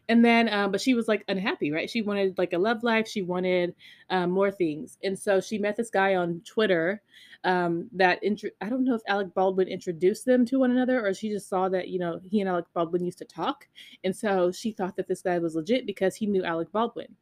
and 0.10 0.24
then, 0.24 0.52
um, 0.54 0.72
but 0.72 0.82
she 0.82 0.94
was 0.94 1.08
like 1.08 1.24
unhappy, 1.28 1.72
right? 1.72 1.90
She 1.90 2.02
wanted 2.02 2.38
like 2.38 2.54
a 2.54 2.58
love 2.58 2.84
life. 2.84 3.08
She 3.08 3.22
wanted 3.22 3.76
um, 4.10 4.32
more 4.32 4.52
things. 4.52 4.98
And 5.04 5.18
so 5.18 5.42
she 5.42 5.58
met 5.58 5.76
this 5.76 5.90
guy 5.90 6.16
on 6.16 6.42
Twitter 6.46 7.02
um, 7.44 7.88
that 7.94 8.24
int- 8.24 8.44
I 8.62 8.70
don't 8.70 8.86
know 8.86 8.96
if 8.96 9.02
Alec 9.08 9.34
Baldwin 9.34 9.68
introduced 9.68 10.26
them 10.26 10.46
to 10.46 10.60
one 10.60 10.72
another 10.72 11.06
or 11.06 11.14
she 11.14 11.30
just 11.30 11.50
saw 11.50 11.70
that, 11.70 11.90
you 11.90 12.00
know, 12.00 12.20
he 12.24 12.40
and 12.40 12.50
Alec 12.50 12.66
Baldwin 12.74 13.04
used 13.04 13.18
to 13.20 13.26
talk. 13.26 13.68
And 14.04 14.16
so 14.16 14.52
she 14.52 14.72
thought 14.72 14.96
that 14.96 15.08
this 15.08 15.22
guy 15.22 15.40
was 15.40 15.56
legit 15.56 15.86
because 15.86 16.16
he 16.16 16.26
knew 16.26 16.44
Alec 16.44 16.72
Baldwin. 16.72 17.16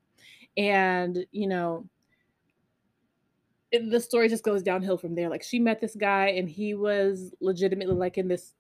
And, 0.58 1.26
you 1.32 1.48
know, 1.48 1.88
the 3.72 4.00
story 4.00 4.30
just 4.30 4.44
goes 4.44 4.64
downhill 4.64 4.98
from 4.98 5.16
there. 5.16 5.30
Like 5.30 5.44
she 5.44 5.60
met 5.60 5.82
this 5.82 5.96
guy 5.96 6.28
and 6.28 6.50
he 6.50 6.74
was 6.74 7.34
legitimately 7.42 7.96
like 7.96 8.18
in 8.18 8.28
this 8.28 8.54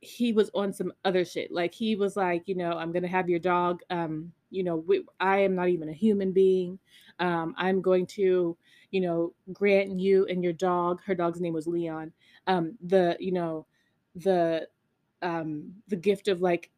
he 0.00 0.32
was 0.32 0.50
on 0.54 0.72
some 0.72 0.92
other 1.04 1.24
shit. 1.24 1.50
Like 1.50 1.74
he 1.74 1.96
was 1.96 2.16
like, 2.16 2.44
you 2.46 2.54
know, 2.54 2.72
I'm 2.72 2.92
gonna 2.92 3.08
have 3.08 3.28
your 3.28 3.40
dog. 3.40 3.80
Um, 3.90 4.32
you 4.50 4.62
know, 4.62 4.76
we, 4.76 5.04
I 5.20 5.38
am 5.38 5.54
not 5.54 5.68
even 5.68 5.88
a 5.88 5.92
human 5.92 6.32
being. 6.32 6.78
Um, 7.18 7.54
I'm 7.58 7.82
going 7.82 8.06
to, 8.06 8.56
you 8.90 9.00
know, 9.00 9.34
grant 9.52 9.90
you 9.98 10.26
and 10.26 10.42
your 10.42 10.52
dog. 10.52 11.00
Her 11.04 11.14
dog's 11.14 11.40
name 11.40 11.52
was 11.52 11.66
Leon. 11.66 12.12
Um, 12.46 12.78
the, 12.82 13.16
you 13.20 13.32
know, 13.32 13.66
the, 14.14 14.68
um, 15.20 15.74
the 15.88 15.96
gift 15.96 16.28
of 16.28 16.40
like 16.40 16.70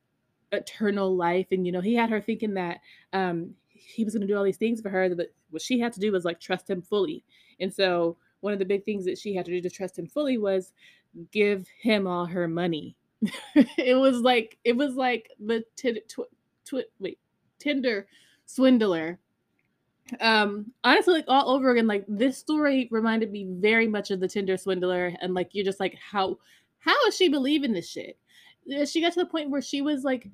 eternal 0.51 1.15
life. 1.15 1.47
And 1.53 1.67
you 1.67 1.73
know, 1.73 1.81
he 1.81 1.95
had 1.95 2.11
her 2.11 2.21
thinking 2.21 2.55
that 2.55 2.81
um, 3.13 3.55
he 3.69 4.05
was 4.05 4.15
gonna 4.15 4.27
do 4.27 4.37
all 4.37 4.45
these 4.45 4.57
things 4.57 4.81
for 4.81 4.89
her, 4.89 5.15
but 5.15 5.33
what 5.51 5.63
she 5.63 5.79
had 5.79 5.93
to 5.93 6.01
do 6.01 6.11
was 6.11 6.25
like 6.25 6.41
trust 6.41 6.69
him 6.69 6.83
fully. 6.83 7.23
And 7.61 7.73
so 7.73 8.17
one 8.41 8.53
of 8.55 8.59
the 8.59 8.65
big 8.65 8.85
things 8.85 9.05
that 9.05 9.19
she 9.19 9.35
had 9.35 9.45
to 9.45 9.53
do 9.53 9.61
to 9.61 9.71
trust 9.71 9.99
him 9.99 10.07
fully 10.07 10.39
was 10.39 10.73
give 11.31 11.67
him 11.83 12.07
all 12.07 12.25
her 12.25 12.49
money 12.49 12.97
it 13.55 13.99
was 13.99 14.21
like 14.21 14.59
it 14.65 14.77
was 14.77 14.95
like 14.95 15.31
the 15.39 15.65
t- 15.77 16.01
tw- 16.09 16.33
tw- 16.65 16.91
wait 16.99 17.19
Tinder 17.59 18.07
swindler. 18.47 19.19
Um, 20.21 20.73
honestly, 20.83 21.15
like 21.15 21.27
all 21.29 21.51
over 21.51 21.71
again, 21.71 21.87
like 21.87 22.05
this 22.09 22.37
story 22.37 22.89
reminded 22.91 23.31
me 23.31 23.47
very 23.49 23.87
much 23.87 24.11
of 24.11 24.21
the 24.21 24.29
Tinder 24.29 24.57
swindler, 24.57 25.15
and 25.21 25.35
like 25.35 25.51
you're 25.53 25.65
just 25.65 25.81
like, 25.81 25.95
how 25.95 26.39
how 26.81 26.97
is 27.07 27.17
she 27.17 27.29
believing 27.29 27.73
this 27.73 27.89
shit? 27.89 28.19
She 28.89 29.01
got 29.01 29.13
to 29.13 29.21
the 29.21 29.27
point 29.27 29.51
where 29.51 29.63
she 29.63 29.83
was 29.83 30.03
like 30.03 30.29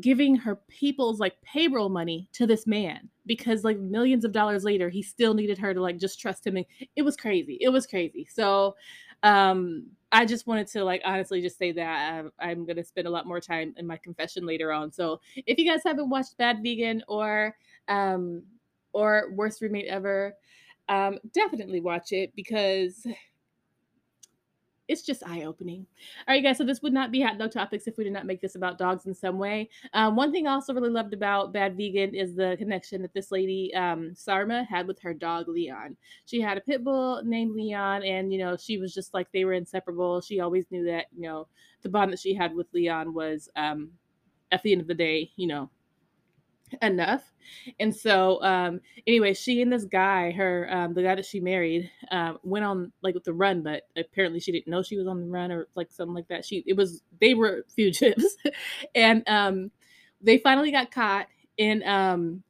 giving 0.00 0.36
her 0.36 0.56
people's 0.68 1.18
like 1.18 1.40
payroll 1.42 1.88
money 1.88 2.28
to 2.32 2.46
this 2.46 2.66
man 2.66 3.08
because 3.26 3.64
like 3.64 3.78
millions 3.78 4.24
of 4.24 4.32
dollars 4.32 4.62
later 4.62 4.88
he 4.88 5.02
still 5.02 5.34
needed 5.34 5.58
her 5.58 5.72
to 5.72 5.80
like 5.80 5.98
just 5.98 6.20
trust 6.20 6.46
him 6.46 6.56
and 6.56 6.66
it 6.94 7.02
was 7.02 7.16
crazy 7.16 7.58
it 7.60 7.70
was 7.70 7.86
crazy 7.86 8.28
so 8.30 8.76
um 9.22 9.86
I 10.10 10.24
just 10.24 10.46
wanted 10.46 10.68
to 10.68 10.84
like 10.84 11.02
honestly 11.04 11.42
just 11.42 11.58
say 11.58 11.72
that 11.72 12.12
I'm, 12.14 12.32
I'm 12.38 12.66
to 12.76 12.84
spend 12.84 13.06
a 13.06 13.10
lot 13.10 13.26
more 13.26 13.40
time 13.40 13.74
in 13.76 13.86
my 13.86 13.98
confession 13.98 14.46
later 14.46 14.72
on. 14.72 14.90
So 14.92 15.20
if 15.36 15.58
you 15.58 15.70
guys 15.70 15.82
haven't 15.84 16.08
watched 16.08 16.36
Bad 16.38 16.62
Vegan 16.62 17.02
or 17.08 17.56
um 17.88 18.42
or 18.92 19.30
Worst 19.32 19.60
Roommate 19.60 19.86
Ever, 19.86 20.34
um 20.88 21.18
definitely 21.34 21.80
watch 21.80 22.12
it 22.12 22.32
because 22.34 23.06
it's 24.88 25.02
just 25.02 25.22
eye 25.26 25.44
opening. 25.44 25.86
All 26.26 26.34
right, 26.34 26.42
guys. 26.42 26.58
So 26.58 26.64
this 26.64 26.82
would 26.82 26.92
not 26.92 27.12
be 27.12 27.20
hot 27.20 27.38
dog 27.38 27.52
topics 27.52 27.86
if 27.86 27.96
we 27.96 28.04
did 28.04 28.12
not 28.12 28.26
make 28.26 28.40
this 28.40 28.54
about 28.54 28.78
dogs 28.78 29.06
in 29.06 29.14
some 29.14 29.38
way. 29.38 29.68
Um, 29.92 30.16
one 30.16 30.32
thing 30.32 30.46
I 30.46 30.54
also 30.54 30.74
really 30.74 30.90
loved 30.90 31.14
about 31.14 31.52
Bad 31.52 31.76
Vegan 31.76 32.14
is 32.14 32.34
the 32.34 32.56
connection 32.58 33.02
that 33.02 33.12
this 33.12 33.30
lady 33.30 33.72
um, 33.74 34.14
Sarma 34.14 34.64
had 34.64 34.86
with 34.86 34.98
her 35.00 35.14
dog 35.14 35.48
Leon. 35.48 35.96
She 36.24 36.40
had 36.40 36.58
a 36.58 36.62
pit 36.62 36.82
bull 36.82 37.22
named 37.24 37.54
Leon, 37.54 38.02
and 38.02 38.32
you 38.32 38.38
know 38.38 38.56
she 38.56 38.78
was 38.78 38.94
just 38.94 39.14
like 39.14 39.28
they 39.32 39.44
were 39.44 39.52
inseparable. 39.52 40.20
She 40.20 40.40
always 40.40 40.64
knew 40.70 40.84
that 40.86 41.06
you 41.14 41.22
know 41.22 41.46
the 41.82 41.88
bond 41.88 42.12
that 42.12 42.20
she 42.20 42.34
had 42.34 42.54
with 42.54 42.66
Leon 42.72 43.14
was 43.14 43.48
um, 43.56 43.90
at 44.50 44.62
the 44.62 44.72
end 44.72 44.80
of 44.80 44.88
the 44.88 44.94
day, 44.94 45.30
you 45.36 45.46
know, 45.46 45.70
enough. 46.82 47.32
And 47.80 47.94
so, 47.94 48.42
um, 48.42 48.80
anyway, 49.06 49.34
she 49.34 49.62
and 49.62 49.72
this 49.72 49.84
guy, 49.84 50.30
her, 50.32 50.68
um, 50.70 50.94
the 50.94 51.02
guy 51.02 51.14
that 51.14 51.24
she 51.26 51.40
married, 51.40 51.90
um, 52.10 52.38
went 52.42 52.64
on 52.64 52.92
like 53.02 53.14
with 53.14 53.24
the 53.24 53.32
run, 53.32 53.62
but 53.62 53.84
apparently 53.96 54.40
she 54.40 54.52
didn't 54.52 54.68
know 54.68 54.82
she 54.82 54.96
was 54.96 55.06
on 55.06 55.20
the 55.20 55.26
run 55.26 55.50
or 55.50 55.68
like 55.74 55.90
something 55.90 56.14
like 56.14 56.28
that. 56.28 56.44
She, 56.44 56.62
it 56.66 56.76
was, 56.76 57.02
they 57.20 57.34
were 57.34 57.64
fugitives 57.76 58.36
and, 58.94 59.22
um, 59.28 59.70
they 60.20 60.38
finally 60.38 60.72
got 60.72 60.90
caught 60.90 61.26
in, 61.56 61.82
um, 61.84 62.42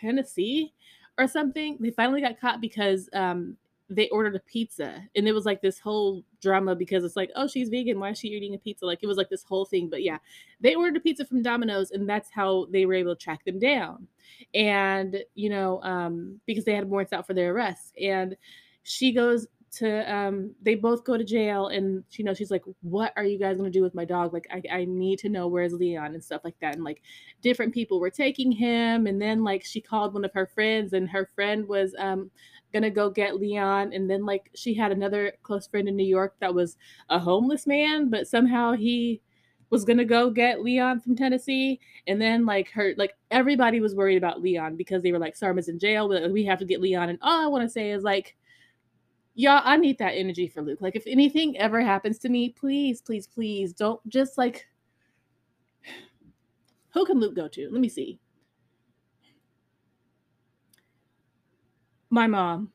Tennessee 0.00 0.72
or 1.18 1.26
something. 1.26 1.78
They 1.80 1.90
finally 1.90 2.20
got 2.20 2.40
caught 2.40 2.60
because 2.60 3.08
um, 3.12 3.56
they 3.90 4.08
ordered 4.08 4.34
a 4.34 4.40
pizza 4.40 5.02
and 5.14 5.28
it 5.28 5.32
was 5.32 5.44
like 5.44 5.60
this 5.60 5.78
whole 5.78 6.24
drama 6.40 6.74
because 6.74 7.04
it's 7.04 7.16
like 7.16 7.30
oh 7.36 7.46
she's 7.46 7.68
vegan. 7.68 8.00
Why 8.00 8.10
is 8.10 8.18
she 8.18 8.28
eating 8.28 8.54
a 8.54 8.58
pizza? 8.58 8.86
Like 8.86 9.00
it 9.02 9.06
was 9.06 9.18
like 9.18 9.28
this 9.28 9.44
whole 9.44 9.64
thing 9.64 9.88
but 9.90 10.02
yeah. 10.02 10.18
They 10.60 10.74
ordered 10.74 10.96
a 10.96 11.00
pizza 11.00 11.24
from 11.24 11.42
domino's 11.42 11.90
and 11.90 12.08
that's 12.08 12.30
how 12.30 12.66
they 12.70 12.86
were 12.86 12.94
able 12.94 13.14
to 13.14 13.22
track 13.22 13.44
them 13.44 13.58
down. 13.58 14.08
And 14.54 15.22
you 15.34 15.50
know 15.50 15.82
um 15.82 16.40
because 16.46 16.64
they 16.64 16.74
had 16.74 16.88
warrants 16.88 17.12
out 17.12 17.26
for 17.26 17.34
their 17.34 17.52
arrest. 17.52 17.94
And 18.00 18.36
she 18.84 19.12
goes 19.12 19.46
to 19.72 20.12
um 20.12 20.54
they 20.62 20.76
both 20.76 21.04
go 21.04 21.16
to 21.16 21.24
jail 21.24 21.66
and 21.66 22.04
you 22.12 22.24
know 22.24 22.32
she's 22.32 22.50
like 22.50 22.62
what 22.82 23.12
are 23.16 23.24
you 23.24 23.38
guys 23.38 23.56
gonna 23.56 23.70
do 23.70 23.82
with 23.82 23.94
my 23.94 24.04
dog? 24.04 24.32
Like 24.32 24.46
I, 24.50 24.62
I 24.72 24.84
need 24.84 25.18
to 25.20 25.28
know 25.28 25.48
where's 25.48 25.72
leon 25.74 26.14
and 26.14 26.22
stuff 26.22 26.42
like 26.44 26.58
that. 26.60 26.74
And 26.74 26.84
like 26.84 27.02
different 27.42 27.74
people 27.74 28.00
were 28.00 28.10
taking 28.10 28.52
him. 28.52 29.06
And 29.06 29.20
then 29.20 29.42
like 29.44 29.64
she 29.64 29.80
called 29.80 30.14
one 30.14 30.24
of 30.24 30.32
her 30.32 30.46
friends 30.46 30.92
and 30.92 31.08
her 31.10 31.28
friend 31.34 31.66
was 31.68 31.94
um 31.98 32.30
gonna 32.74 32.90
go 32.90 33.08
get 33.08 33.40
Leon. 33.40 33.92
And 33.94 34.10
then 34.10 34.26
like 34.26 34.50
she 34.54 34.74
had 34.74 34.92
another 34.92 35.32
close 35.42 35.66
friend 35.66 35.88
in 35.88 35.96
New 35.96 36.06
York 36.06 36.34
that 36.40 36.54
was 36.54 36.76
a 37.08 37.18
homeless 37.18 37.66
man, 37.66 38.10
but 38.10 38.26
somehow 38.26 38.72
he 38.72 39.22
was 39.70 39.84
gonna 39.84 40.04
go 40.04 40.28
get 40.28 40.62
Leon 40.62 41.00
from 41.00 41.16
Tennessee. 41.16 41.80
And 42.06 42.20
then 42.20 42.44
like 42.44 42.70
her 42.72 42.92
like 42.98 43.14
everybody 43.30 43.80
was 43.80 43.94
worried 43.94 44.18
about 44.18 44.42
Leon 44.42 44.76
because 44.76 45.02
they 45.02 45.12
were 45.12 45.18
like 45.18 45.38
Sarma's 45.38 45.68
in 45.68 45.78
jail, 45.78 46.08
we 46.30 46.44
have 46.44 46.58
to 46.58 46.66
get 46.66 46.82
Leon. 46.82 47.08
And 47.08 47.18
all 47.22 47.42
I 47.42 47.46
want 47.46 47.64
to 47.64 47.70
say 47.70 47.92
is 47.92 48.02
like 48.02 48.36
y'all, 49.34 49.62
I 49.64 49.76
need 49.76 49.98
that 49.98 50.14
energy 50.14 50.48
for 50.48 50.60
Luke. 50.60 50.80
Like 50.82 50.96
if 50.96 51.06
anything 51.06 51.56
ever 51.56 51.80
happens 51.80 52.18
to 52.18 52.28
me, 52.28 52.50
please, 52.50 53.00
please, 53.00 53.26
please 53.26 53.72
don't 53.72 54.06
just 54.08 54.36
like 54.36 54.66
who 56.92 57.04
can 57.04 57.18
Luke 57.18 57.34
go 57.34 57.48
to? 57.48 57.68
Let 57.70 57.80
me 57.80 57.88
see. 57.88 58.20
My 62.14 62.28
mom. 62.28 62.70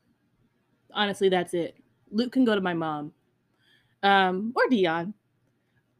Honestly, 0.93 1.29
that's 1.29 1.53
it. 1.53 1.75
Luke 2.11 2.31
can 2.33 2.45
go 2.45 2.55
to 2.55 2.61
my 2.61 2.73
mom. 2.73 3.13
Um, 4.03 4.53
or 4.55 4.67
Dion. 4.69 5.13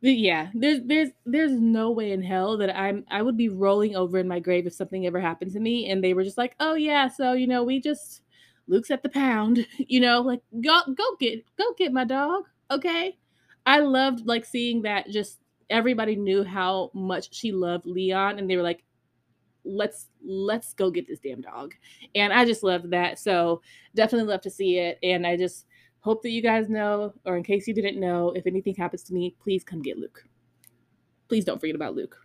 But 0.01 0.17
yeah, 0.17 0.49
there's 0.53 0.81
there's 0.85 1.09
there's 1.25 1.51
no 1.51 1.91
way 1.91 2.11
in 2.11 2.21
hell 2.21 2.57
that 2.57 2.77
I'm 2.77 3.05
I 3.11 3.21
would 3.21 3.37
be 3.37 3.49
rolling 3.49 3.95
over 3.95 4.17
in 4.17 4.27
my 4.27 4.39
grave 4.39 4.65
if 4.67 4.73
something 4.73 5.05
ever 5.05 5.19
happened 5.19 5.51
to 5.53 5.59
me 5.59 5.89
and 5.89 6.03
they 6.03 6.13
were 6.13 6.23
just 6.23 6.37
like, 6.37 6.55
"Oh 6.59 6.75
yeah, 6.75 7.09
so 7.09 7.33
you 7.33 7.47
know, 7.47 7.63
we 7.63 7.81
just 7.81 8.21
Luke's 8.67 8.91
at 8.91 9.03
the 9.03 9.09
pound." 9.09 9.65
You 9.77 9.99
know, 10.01 10.21
like 10.21 10.41
go 10.61 10.81
go 10.93 11.15
get 11.19 11.43
go 11.57 11.73
get 11.77 11.91
my 11.93 12.05
dog, 12.05 12.43
okay? 12.71 13.17
I 13.65 13.79
loved 13.79 14.25
like 14.25 14.45
seeing 14.45 14.83
that 14.83 15.09
just 15.09 15.39
everybody 15.69 16.15
knew 16.15 16.43
how 16.43 16.91
much 16.93 17.33
she 17.33 17.51
loved 17.51 17.85
Leon 17.85 18.39
and 18.39 18.49
they 18.49 18.57
were 18.57 18.63
like, 18.63 18.83
let's 19.63 20.07
let's 20.25 20.73
go 20.73 20.89
get 20.91 21.07
this 21.07 21.19
damn 21.19 21.41
dog. 21.41 21.73
And 22.15 22.33
i 22.33 22.45
just 22.45 22.63
loved 22.63 22.91
that. 22.91 23.19
So 23.19 23.61
definitely 23.95 24.31
love 24.31 24.41
to 24.41 24.49
see 24.49 24.77
it. 24.77 24.99
And 25.03 25.25
i 25.25 25.37
just 25.37 25.65
hope 26.01 26.21
that 26.23 26.31
you 26.31 26.41
guys 26.41 26.69
know 26.69 27.13
or 27.25 27.35
in 27.37 27.43
case 27.43 27.67
you 27.67 27.73
didn't 27.73 27.99
know 27.99 28.31
if 28.31 28.47
anything 28.47 28.73
happens 28.75 29.03
to 29.03 29.13
me 29.13 29.35
please 29.41 29.63
come 29.63 29.81
get 29.81 29.97
luke. 29.97 30.23
Please 31.27 31.45
don't 31.45 31.59
forget 31.59 31.75
about 31.75 31.95
luke 31.95 32.17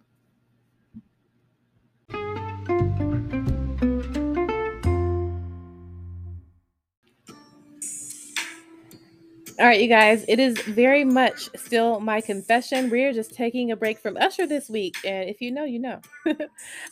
All 9.57 9.67
right, 9.67 9.81
you 9.81 9.87
guys, 9.87 10.25
it 10.27 10.41
is 10.41 10.61
very 10.63 11.05
much 11.05 11.49
still 11.55 12.01
my 12.01 12.21
confession. 12.21 12.91
We're 12.91 13.13
just 13.13 13.33
taking 13.33 13.71
a 13.71 13.77
break 13.77 14.01
from 14.01 14.17
Usher 14.17 14.49
this 14.49 14.69
week. 14.69 14.97
And 15.05 15.31
if 15.31 15.41
you 15.41 15.53
know, 15.53 15.63
you 15.63 15.79
know. 15.79 16.01
All 16.27 16.35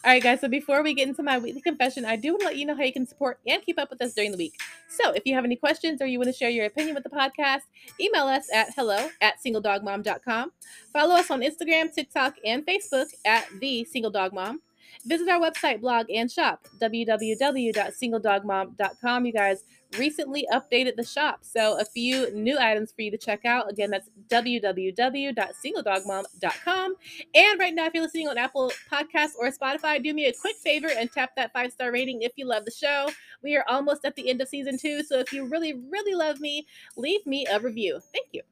right, 0.04 0.22
guys, 0.22 0.42
so 0.42 0.46
before 0.46 0.80
we 0.84 0.94
get 0.94 1.08
into 1.08 1.24
my 1.24 1.38
weekly 1.38 1.60
confession, 1.60 2.04
I 2.04 2.14
do 2.14 2.28
want 2.28 2.42
to 2.42 2.46
let 2.46 2.56
you 2.56 2.64
know 2.64 2.76
how 2.76 2.84
you 2.84 2.92
can 2.92 3.04
support 3.04 3.40
and 3.48 3.60
keep 3.64 3.80
up 3.80 3.90
with 3.90 4.00
us 4.00 4.14
during 4.14 4.30
the 4.30 4.36
week. 4.36 4.54
So 4.88 5.10
if 5.10 5.26
you 5.26 5.34
have 5.34 5.44
any 5.44 5.56
questions 5.56 6.00
or 6.00 6.06
you 6.06 6.20
want 6.20 6.28
to 6.28 6.32
share 6.32 6.50
your 6.50 6.66
opinion 6.66 6.94
with 6.94 7.02
the 7.02 7.10
podcast, 7.10 7.62
email 7.98 8.28
us 8.28 8.46
at 8.54 8.68
hello 8.76 9.08
at 9.20 9.42
singledogmom.com. 9.44 10.52
Follow 10.92 11.16
us 11.16 11.32
on 11.32 11.40
Instagram, 11.40 11.92
TikTok, 11.92 12.36
and 12.44 12.64
Facebook 12.64 13.08
at 13.24 13.48
the 13.60 13.82
Single 13.86 14.12
Dog 14.12 14.32
Mom. 14.32 14.60
Visit 15.04 15.28
our 15.28 15.40
website, 15.40 15.80
blog, 15.80 16.06
and 16.14 16.30
shop, 16.30 16.68
www.singledogmom.com. 16.80 19.26
You 19.26 19.32
guys 19.32 19.64
recently 19.98 20.46
updated 20.52 20.96
the 20.96 21.04
shop, 21.04 21.40
so 21.42 21.78
a 21.78 21.84
few 21.84 22.34
new 22.34 22.58
items 22.58 22.92
for 22.92 23.02
you 23.02 23.10
to 23.10 23.18
check 23.18 23.44
out. 23.44 23.70
Again, 23.70 23.90
that's 23.90 24.08
www.singledogmom.com. 24.28 26.94
And 27.34 27.60
right 27.60 27.74
now, 27.74 27.86
if 27.86 27.94
you're 27.94 28.02
listening 28.02 28.28
on 28.28 28.38
Apple 28.38 28.72
Podcasts 28.90 29.34
or 29.38 29.50
Spotify, 29.50 30.02
do 30.02 30.14
me 30.14 30.26
a 30.26 30.32
quick 30.32 30.56
favor 30.56 30.88
and 30.88 31.10
tap 31.10 31.36
that 31.36 31.52
five 31.52 31.72
star 31.72 31.92
rating 31.92 32.22
if 32.22 32.32
you 32.36 32.46
love 32.46 32.64
the 32.64 32.70
show. 32.70 33.10
We 33.42 33.56
are 33.56 33.64
almost 33.68 34.04
at 34.04 34.16
the 34.16 34.30
end 34.30 34.40
of 34.40 34.48
season 34.48 34.78
two, 34.78 35.02
so 35.02 35.18
if 35.18 35.32
you 35.32 35.46
really, 35.46 35.74
really 35.74 36.14
love 36.14 36.40
me, 36.40 36.66
leave 36.96 37.26
me 37.26 37.46
a 37.46 37.60
review. 37.60 38.00
Thank 38.12 38.28
you. 38.32 38.42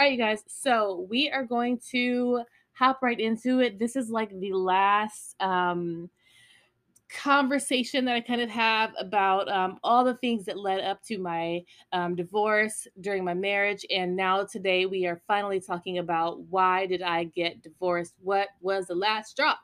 All 0.00 0.06
right, 0.06 0.12
you 0.12 0.18
guys. 0.18 0.42
So 0.46 1.06
we 1.10 1.30
are 1.30 1.44
going 1.44 1.78
to 1.90 2.40
hop 2.80 3.02
right 3.02 3.20
into 3.20 3.60
it. 3.60 3.78
This 3.78 3.94
is 3.94 4.08
like 4.08 4.30
the 4.40 4.54
last 4.54 5.36
um, 5.38 6.08
conversation 7.14 8.06
that 8.06 8.14
I 8.14 8.22
kind 8.22 8.40
of 8.40 8.48
have 8.48 8.94
about 8.98 9.50
um, 9.50 9.78
all 9.84 10.02
the 10.02 10.14
things 10.14 10.46
that 10.46 10.58
led 10.58 10.80
up 10.80 11.02
to 11.04 11.18
my 11.18 11.62
um, 11.92 12.16
divorce 12.16 12.88
during 13.02 13.22
my 13.22 13.34
marriage. 13.34 13.84
And 13.90 14.16
now 14.16 14.44
today 14.44 14.86
we 14.86 15.04
are 15.06 15.20
finally 15.26 15.60
talking 15.60 15.98
about 15.98 16.40
why 16.44 16.86
did 16.86 17.02
I 17.02 17.24
get 17.24 17.62
divorced? 17.62 18.14
What 18.22 18.48
was 18.62 18.86
the 18.86 18.94
last 18.94 19.32
straw? 19.32 19.54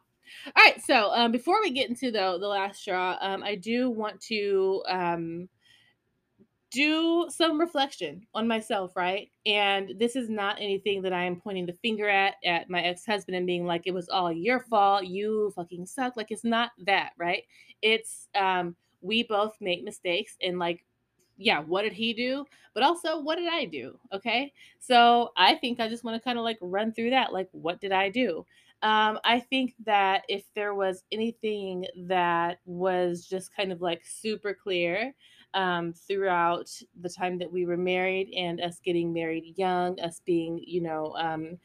All 0.54 0.64
right. 0.64 0.78
So 0.82 1.10
um, 1.14 1.32
before 1.32 1.62
we 1.62 1.70
get 1.70 1.88
into 1.88 2.10
the 2.10 2.36
the 2.38 2.48
last 2.48 2.80
straw, 2.80 3.16
um, 3.22 3.42
I 3.42 3.54
do 3.54 3.88
want 3.88 4.20
to 4.22 4.82
um, 4.88 5.48
do 6.76 7.26
some 7.30 7.58
reflection 7.58 8.26
on 8.34 8.46
myself, 8.46 8.94
right? 8.96 9.30
And 9.46 9.92
this 9.98 10.14
is 10.16 10.28
not 10.28 10.58
anything 10.60 11.02
that 11.02 11.12
I 11.14 11.24
am 11.24 11.40
pointing 11.40 11.66
the 11.66 11.72
finger 11.72 12.08
at 12.08 12.34
at 12.44 12.68
my 12.68 12.82
ex-husband 12.82 13.34
and 13.36 13.46
being 13.46 13.64
like 13.66 13.82
it 13.86 13.94
was 13.94 14.08
all 14.10 14.30
your 14.30 14.60
fault, 14.60 15.06
you 15.06 15.52
fucking 15.56 15.86
suck. 15.86 16.16
Like 16.16 16.30
it's 16.30 16.44
not 16.44 16.72
that, 16.86 17.12
right? 17.18 17.44
It's 17.82 18.28
um 18.34 18.76
we 19.00 19.22
both 19.22 19.56
make 19.60 19.84
mistakes 19.84 20.36
and 20.42 20.58
like 20.58 20.84
yeah, 21.38 21.60
what 21.60 21.82
did 21.82 21.92
he 21.92 22.12
do? 22.14 22.44
But 22.74 22.82
also 22.82 23.20
what 23.20 23.36
did 23.36 23.48
I 23.48 23.64
do? 23.66 23.98
Okay? 24.12 24.52
So, 24.78 25.32
I 25.36 25.54
think 25.56 25.80
I 25.80 25.88
just 25.88 26.04
want 26.04 26.20
to 26.20 26.24
kind 26.24 26.38
of 26.38 26.44
like 26.44 26.58
run 26.60 26.92
through 26.92 27.10
that 27.10 27.32
like 27.32 27.48
what 27.52 27.80
did 27.80 27.92
I 27.92 28.10
do? 28.10 28.44
Um, 28.82 29.18
I 29.24 29.40
think 29.40 29.74
that 29.86 30.24
if 30.28 30.44
there 30.54 30.74
was 30.74 31.02
anything 31.10 31.86
that 32.08 32.58
was 32.66 33.26
just 33.26 33.54
kind 33.56 33.72
of 33.72 33.80
like 33.80 34.02
super 34.04 34.54
clear, 34.54 35.14
um, 35.56 35.94
throughout 35.94 36.70
the 37.00 37.10
time 37.10 37.38
that 37.38 37.52
we 37.52 37.66
were 37.66 37.78
married 37.78 38.32
and 38.36 38.60
us 38.60 38.80
getting 38.84 39.12
married 39.12 39.54
young, 39.58 39.98
us 40.00 40.22
being, 40.26 40.62
you 40.64 40.82
know, 40.82 41.16
um, 41.18 41.58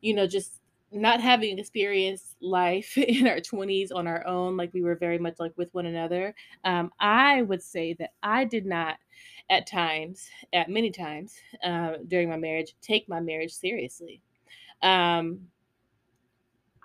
you 0.00 0.14
know, 0.14 0.26
just 0.26 0.60
not 0.92 1.20
having 1.20 1.58
experienced 1.58 2.36
life 2.40 2.96
in 2.98 3.26
our 3.28 3.40
20s 3.40 3.92
on 3.92 4.06
our 4.06 4.26
own, 4.26 4.56
like 4.56 4.72
we 4.74 4.82
were 4.82 4.96
very 4.96 5.18
much 5.18 5.36
like 5.38 5.52
with 5.56 5.74
one 5.74 5.86
another. 5.86 6.34
Um, 6.64 6.92
I 7.00 7.42
would 7.42 7.62
say 7.62 7.94
that 7.94 8.12
I 8.22 8.44
did 8.44 8.66
not 8.66 8.98
at 9.50 9.66
times, 9.66 10.28
at 10.52 10.70
many 10.70 10.90
times 10.90 11.36
uh, 11.62 11.94
during 12.08 12.30
my 12.30 12.36
marriage, 12.38 12.74
take 12.80 13.08
my 13.08 13.20
marriage 13.20 13.52
seriously. 13.52 14.22
Um, 14.82 15.48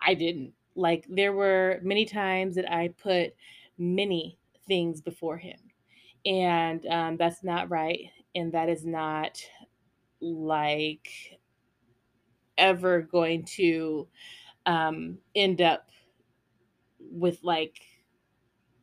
I 0.01 0.13
didn't. 0.13 0.53
Like, 0.75 1.05
there 1.09 1.33
were 1.33 1.79
many 1.83 2.05
times 2.05 2.55
that 2.55 2.71
I 2.71 2.89
put 2.89 3.33
many 3.77 4.37
things 4.67 5.01
before 5.01 5.37
him 5.37 5.68
and 6.25 6.85
um, 6.87 7.17
that's 7.17 7.43
not 7.43 7.69
right 7.69 8.11
and 8.35 8.51
that 8.53 8.69
is 8.69 8.85
not 8.85 9.41
like 10.21 11.39
ever 12.57 13.01
going 13.01 13.43
to 13.45 14.07
um, 14.65 15.19
end 15.35 15.61
up 15.61 15.89
with 16.99 17.39
like 17.43 17.81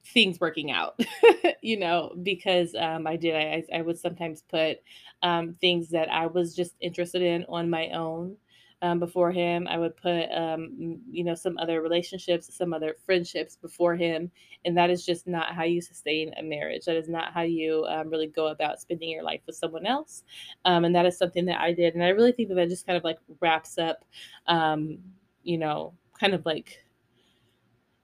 things 0.04 0.38
working 0.40 0.70
out 0.70 0.98
you 1.62 1.78
know 1.78 2.14
because 2.22 2.74
um, 2.76 3.06
i 3.06 3.16
did 3.16 3.34
I, 3.34 3.64
I 3.76 3.82
would 3.82 3.98
sometimes 3.98 4.42
put 4.42 4.78
um, 5.22 5.54
things 5.60 5.90
that 5.90 6.10
i 6.12 6.26
was 6.26 6.54
just 6.54 6.74
interested 6.80 7.22
in 7.22 7.44
on 7.48 7.68
my 7.68 7.88
own 7.90 8.36
um, 8.82 8.98
before 8.98 9.30
him. 9.32 9.66
I 9.68 9.78
would 9.78 9.96
put, 9.96 10.26
um, 10.32 11.00
you 11.10 11.24
know, 11.24 11.34
some 11.34 11.56
other 11.58 11.80
relationships, 11.82 12.54
some 12.54 12.72
other 12.72 12.96
friendships 13.04 13.56
before 13.56 13.96
him. 13.96 14.30
And 14.64 14.76
that 14.76 14.90
is 14.90 15.04
just 15.04 15.26
not 15.26 15.54
how 15.54 15.64
you 15.64 15.80
sustain 15.80 16.34
a 16.38 16.42
marriage. 16.42 16.84
That 16.84 16.96
is 16.96 17.08
not 17.08 17.32
how 17.32 17.42
you 17.42 17.86
um, 17.88 18.10
really 18.10 18.26
go 18.26 18.48
about 18.48 18.80
spending 18.80 19.08
your 19.08 19.22
life 19.22 19.40
with 19.46 19.56
someone 19.56 19.86
else. 19.86 20.24
Um, 20.64 20.84
and 20.84 20.94
that 20.94 21.06
is 21.06 21.18
something 21.18 21.46
that 21.46 21.60
I 21.60 21.72
did. 21.72 21.94
And 21.94 22.04
I 22.04 22.08
really 22.08 22.32
think 22.32 22.48
that 22.48 22.56
that 22.56 22.68
just 22.68 22.86
kind 22.86 22.96
of 22.96 23.04
like 23.04 23.18
wraps 23.40 23.78
up, 23.78 24.04
um, 24.46 24.98
you 25.42 25.58
know, 25.58 25.94
kind 26.18 26.34
of 26.34 26.44
like 26.44 26.82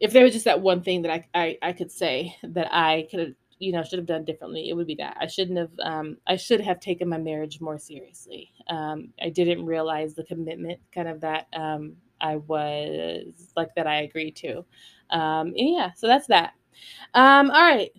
if 0.01 0.13
there 0.13 0.25
was 0.25 0.33
just 0.33 0.47
that 0.47 0.61
one 0.61 0.83
thing 0.83 1.03
that 1.03 1.13
I, 1.13 1.29
I, 1.35 1.59
I 1.63 1.73
could 1.73 1.93
say 1.93 2.35
that 2.43 2.69
I 2.75 3.07
could 3.11 3.37
you 3.63 3.73
know 3.73 3.83
should 3.83 3.99
have 3.99 4.07
done 4.07 4.25
differently 4.25 4.69
it 4.69 4.75
would 4.75 4.87
be 4.87 4.95
that 4.95 5.17
i 5.21 5.27
shouldn't 5.27 5.59
have 5.59 5.71
um, 5.83 6.17
i 6.27 6.37
should 6.37 6.61
have 6.61 6.81
taken 6.81 7.09
my 7.09 7.19
marriage 7.19 7.61
more 7.61 7.79
seriously 7.79 8.51
um, 8.69 9.09
i 9.23 9.29
didn't 9.29 9.65
realize 9.65 10.15
the 10.15 10.25
commitment 10.25 10.81
kind 10.95 11.09
of 11.09 11.21
that 11.21 11.47
um, 11.55 11.97
I 12.25 12.37
was 12.37 13.53
like 13.57 13.75
that 13.75 13.89
I 13.89 14.03
agreed 14.03 14.37
to. 14.37 14.65
Um, 15.11 15.55
yeah, 15.57 15.91
so 15.97 16.07
that's 16.07 16.29
that. 16.29 16.53
Um, 17.15 17.51
all 17.51 17.63
right. 17.63 17.91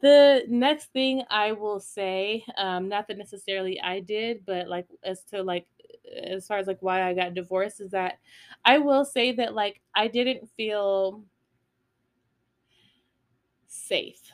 The 0.00 0.44
next 0.48 0.92
thing 0.92 1.22
I 1.28 1.52
will 1.52 1.80
say, 1.80 2.44
um, 2.56 2.88
not 2.88 3.08
that 3.08 3.18
necessarily 3.18 3.78
I 3.80 4.00
did, 4.00 4.46
but 4.46 4.68
like 4.68 4.86
as 5.04 5.22
to 5.24 5.42
like 5.42 5.66
as 6.24 6.46
far 6.46 6.58
as 6.58 6.66
like 6.66 6.78
why 6.80 7.02
I 7.02 7.12
got 7.14 7.34
divorced 7.34 7.80
is 7.80 7.90
that 7.90 8.18
I 8.64 8.78
will 8.78 9.04
say 9.04 9.32
that 9.32 9.54
like 9.54 9.80
I 9.94 10.08
didn't 10.08 10.48
feel 10.56 11.24
safe. 13.68 14.32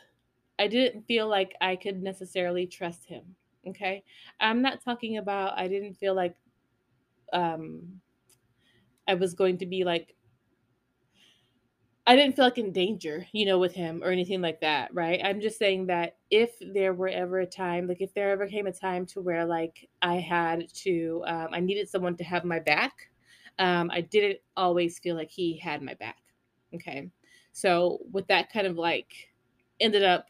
I 0.63 0.69
didn't 0.69 1.03
feel 1.09 1.27
like 1.27 1.57
I 1.61 1.75
could 1.75 2.01
necessarily 2.05 2.69
trust 2.69 3.05
him. 3.05 3.35
Okay. 3.67 4.05
I'm 4.39 4.63
not 4.63 4.81
talking 4.81 5.17
about 5.17 5.59
I 5.59 5.67
didn't 5.67 5.95
feel 5.95 6.15
like 6.15 6.37
um 7.33 8.01
I 9.09 9.15
was 9.15 9.35
going 9.35 9.59
to 9.59 9.67
be 9.67 9.83
like 9.83 10.15
I 12.07 12.15
didn't 12.15 12.37
feel 12.37 12.45
like 12.45 12.59
in 12.59 12.71
danger, 12.71 13.27
you 13.33 13.45
know, 13.45 13.59
with 13.59 13.75
him 13.75 14.03
or 14.05 14.11
anything 14.11 14.41
like 14.41 14.61
that, 14.61 14.95
right? 14.95 15.21
I'm 15.25 15.41
just 15.41 15.59
saying 15.59 15.87
that 15.87 16.17
if 16.31 16.51
there 16.61 16.95
were 16.95 17.09
ever 17.09 17.41
a 17.41 17.47
time, 17.47 17.89
like 17.89 18.01
if 18.01 18.15
there 18.15 18.31
ever 18.31 18.47
came 18.47 18.69
a 18.69 18.73
time 18.73 19.05
to 19.07 19.21
where 19.21 19.45
like 19.45 19.89
I 20.01 20.17
had 20.17 20.73
to, 20.85 21.25
um, 21.27 21.49
I 21.53 21.59
needed 21.59 21.89
someone 21.89 22.17
to 22.19 22.25
have 22.25 22.45
my 22.45 22.61
back, 22.61 22.93
um, 23.59 23.91
I 23.93 24.01
didn't 24.01 24.39
always 24.57 25.01
feel 25.01 25.17
like 25.17 25.31
he 25.31 25.59
had 25.59 25.83
my 25.83 25.95
back. 25.95 26.23
Okay. 26.73 27.11
So 27.53 27.99
with 28.13 28.29
that 28.29 28.53
kind 28.53 28.69
of 28.69 28.77
like 28.79 29.13
ended 29.81 30.05
up 30.05 30.27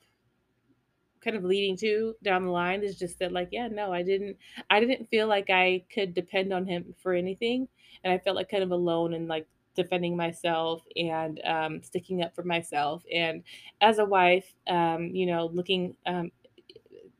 kind 1.23 1.37
of 1.37 1.45
leading 1.45 1.77
to 1.77 2.15
down 2.23 2.45
the 2.45 2.51
line 2.51 2.83
is 2.83 2.99
just 2.99 3.19
that 3.19 3.33
like 3.33 3.49
yeah 3.53 3.69
no 3.69 3.93
i 3.93 4.03
didn't 4.03 4.37
i 4.71 4.81
didn't 4.81 5.09
feel 5.11 5.27
like 5.29 5.51
i 5.51 5.83
could 5.93 6.15
depend 6.15 6.53
on 6.53 6.67
him 6.67 6.95
for 7.03 7.13
anything. 7.15 7.69
And 8.05 8.13
i 8.13 8.19
felt 8.19 8.37
like 8.37 8.49
kind 8.51 8.63
of 8.63 8.71
alone 8.71 9.15
and 9.15 9.29
like 9.29 9.47
defending 9.75 10.17
myself 10.17 10.83
and 10.97 11.41
um, 11.47 11.83
sticking 11.83 12.23
up 12.23 12.35
for 12.35 12.43
myself. 12.43 13.03
And 13.11 13.43
as 13.81 13.99
a 13.99 14.05
wife 14.05 14.53
um, 14.67 15.11
you 15.15 15.27
know 15.27 15.47
looking 15.53 15.97
um, 16.07 16.31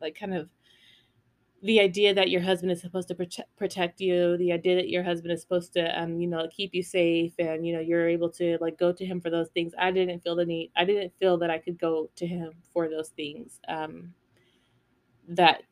like 0.01 0.15
kind 0.19 0.35
of 0.35 0.49
the 1.63 1.79
idea 1.79 2.13
that 2.13 2.29
your 2.29 2.41
husband 2.41 2.73
is 2.73 2.81
supposed 2.81 3.07
to 3.09 3.15
prote- 3.15 3.47
protect 3.57 4.01
you 4.01 4.37
the 4.37 4.53
idea 4.53 4.75
that 4.75 4.89
your 4.89 5.03
husband 5.05 5.33
is 5.33 5.41
supposed 5.41 5.73
to 5.73 6.01
um, 6.01 6.21
you 6.21 6.27
know 6.27 6.49
keep 6.51 6.75
you 6.75 6.83
safe 6.83 7.33
and 7.39 7.67
you 7.67 7.73
know 7.73 7.81
you're 7.81 8.09
able 8.09 8.29
to 8.29 8.59
like 8.61 8.79
go 8.79 8.93
to 8.93 9.05
him 9.07 9.21
for 9.21 9.31
those 9.31 9.49
things 9.51 9.73
i 9.79 9.91
didn't 9.91 10.21
feel 10.23 10.35
the 10.37 10.45
need 10.45 10.71
i 10.77 10.85
didn't 10.85 11.13
feel 11.19 11.39
that 11.39 11.51
i 11.51 11.59
could 11.59 11.79
go 11.79 12.11
to 12.17 12.27
him 12.27 12.53
for 12.73 12.89
those 12.89 13.11
things 13.11 13.61
um, 13.69 14.13
that 15.29 15.63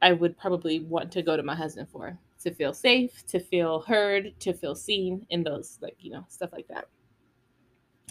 i 0.00 0.12
would 0.12 0.36
probably 0.38 0.80
want 0.80 1.12
to 1.12 1.22
go 1.22 1.36
to 1.36 1.42
my 1.42 1.54
husband 1.54 1.88
for 1.90 2.18
to 2.40 2.52
feel 2.52 2.72
safe 2.74 3.24
to 3.26 3.38
feel 3.38 3.80
heard 3.82 4.32
to 4.40 4.52
feel 4.52 4.74
seen 4.74 5.24
in 5.30 5.44
those 5.44 5.78
like 5.80 5.96
you 6.00 6.10
know 6.10 6.24
stuff 6.28 6.50
like 6.52 6.66
that. 6.68 6.88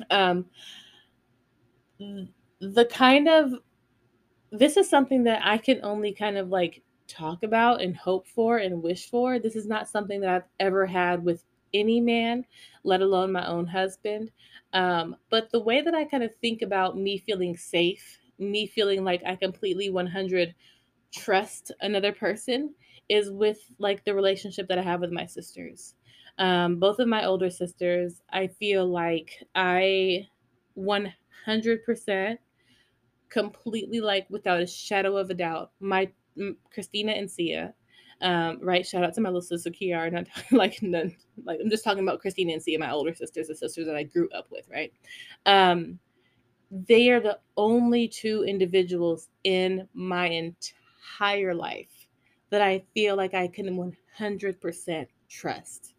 Um 0.09 0.45
the 2.59 2.85
kind 2.85 3.27
of 3.27 3.53
this 4.51 4.77
is 4.77 4.89
something 4.89 5.23
that 5.23 5.41
i 5.43 5.57
can 5.57 5.79
only 5.83 6.11
kind 6.11 6.37
of 6.37 6.49
like 6.49 6.81
talk 7.11 7.43
about 7.43 7.81
and 7.81 7.95
hope 7.95 8.27
for 8.27 8.57
and 8.57 8.81
wish 8.81 9.09
for. 9.09 9.39
This 9.39 9.55
is 9.55 9.67
not 9.67 9.89
something 9.89 10.21
that 10.21 10.29
I've 10.29 10.49
ever 10.59 10.85
had 10.85 11.23
with 11.23 11.43
any 11.73 11.99
man, 11.99 12.45
let 12.83 13.01
alone 13.01 13.31
my 13.31 13.45
own 13.47 13.67
husband. 13.67 14.31
Um, 14.73 15.15
but 15.29 15.51
the 15.51 15.59
way 15.59 15.81
that 15.81 15.93
I 15.93 16.05
kind 16.05 16.23
of 16.23 16.35
think 16.35 16.61
about 16.61 16.97
me 16.97 17.17
feeling 17.17 17.55
safe, 17.57 18.19
me 18.39 18.67
feeling 18.67 19.03
like 19.03 19.21
I 19.25 19.35
completely 19.35 19.89
100 19.89 20.55
trust 21.13 21.71
another 21.81 22.13
person 22.13 22.73
is 23.09 23.29
with 23.29 23.59
like 23.77 24.05
the 24.05 24.15
relationship 24.15 24.67
that 24.69 24.79
I 24.79 24.83
have 24.83 25.01
with 25.01 25.11
my 25.11 25.25
sisters. 25.25 25.95
Um, 26.37 26.79
both 26.79 26.99
of 26.99 27.07
my 27.07 27.25
older 27.25 27.49
sisters, 27.49 28.21
I 28.31 28.47
feel 28.47 28.87
like 28.87 29.45
I 29.53 30.27
100% 30.77 32.37
completely 33.29 33.99
like 34.01 34.27
without 34.29 34.61
a 34.61 34.67
shadow 34.67 35.17
of 35.17 35.29
a 35.29 35.33
doubt 35.33 35.71
my 35.79 36.09
Christina 36.73 37.11
and 37.11 37.29
Sia. 37.29 37.73
Um, 38.21 38.59
right, 38.61 38.85
shout 38.85 39.03
out 39.03 39.15
to 39.15 39.21
my 39.21 39.29
little 39.29 39.41
sister 39.41 39.71
Kiara. 39.71 40.11
Not 40.11 40.27
like 40.51 40.81
none, 40.81 41.15
like 41.43 41.59
I'm 41.61 41.69
just 41.69 41.83
talking 41.83 42.03
about 42.03 42.19
Christina 42.19 42.53
and 42.53 42.61
Sia, 42.61 42.77
my 42.77 42.91
older 42.91 43.13
sisters, 43.13 43.47
the 43.47 43.55
sisters 43.55 43.87
that 43.87 43.95
I 43.95 44.03
grew 44.03 44.29
up 44.29 44.47
with. 44.51 44.67
Right, 44.69 44.93
um, 45.45 45.99
they 46.71 47.09
are 47.09 47.19
the 47.19 47.39
only 47.57 48.07
two 48.07 48.43
individuals 48.43 49.29
in 49.43 49.87
my 49.93 50.27
entire 50.27 51.53
life 51.53 52.07
that 52.49 52.61
I 52.61 52.83
feel 52.93 53.15
like 53.15 53.33
I 53.33 53.47
can 53.47 53.95
100% 54.19 55.07
trust. 55.29 55.95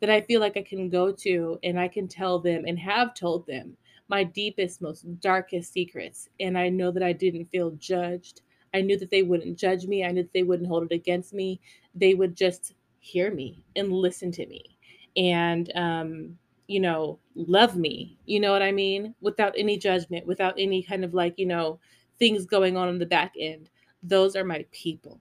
That 0.00 0.10
I 0.10 0.20
feel 0.20 0.40
like 0.40 0.56
I 0.56 0.62
can 0.62 0.88
go 0.88 1.12
to 1.12 1.58
and 1.62 1.78
I 1.78 1.88
can 1.88 2.08
tell 2.08 2.40
them 2.40 2.64
and 2.66 2.78
have 2.78 3.14
told 3.14 3.46
them 3.46 3.76
my 4.08 4.24
deepest, 4.24 4.82
most 4.82 5.06
darkest 5.20 5.72
secrets. 5.72 6.28
And 6.40 6.58
I 6.58 6.68
know 6.68 6.90
that 6.90 7.04
I 7.04 7.12
didn't 7.12 7.46
feel 7.46 7.70
judged. 7.72 8.42
I 8.74 8.80
knew 8.80 8.98
that 8.98 9.10
they 9.10 9.22
wouldn't 9.22 9.58
judge 9.58 9.86
me. 9.86 10.04
I 10.04 10.12
knew 10.12 10.22
that 10.22 10.32
they 10.32 10.42
wouldn't 10.42 10.68
hold 10.68 10.84
it 10.84 10.94
against 10.94 11.32
me. 11.32 11.60
They 11.94 12.14
would 12.14 12.36
just 12.36 12.74
hear 13.00 13.32
me 13.32 13.64
and 13.76 13.92
listen 13.92 14.30
to 14.32 14.46
me 14.46 14.78
and, 15.16 15.70
um, 15.76 16.38
you 16.68 16.80
know, 16.80 17.18
love 17.34 17.76
me. 17.76 18.16
You 18.24 18.40
know 18.40 18.52
what 18.52 18.62
I 18.62 18.72
mean? 18.72 19.14
Without 19.20 19.54
any 19.56 19.76
judgment, 19.76 20.26
without 20.26 20.54
any 20.56 20.82
kind 20.82 21.04
of 21.04 21.12
like, 21.14 21.38
you 21.38 21.46
know, 21.46 21.78
things 22.18 22.46
going 22.46 22.76
on 22.76 22.88
in 22.88 22.98
the 22.98 23.06
back 23.06 23.34
end. 23.38 23.68
Those 24.02 24.36
are 24.36 24.44
my 24.44 24.64
people. 24.72 25.20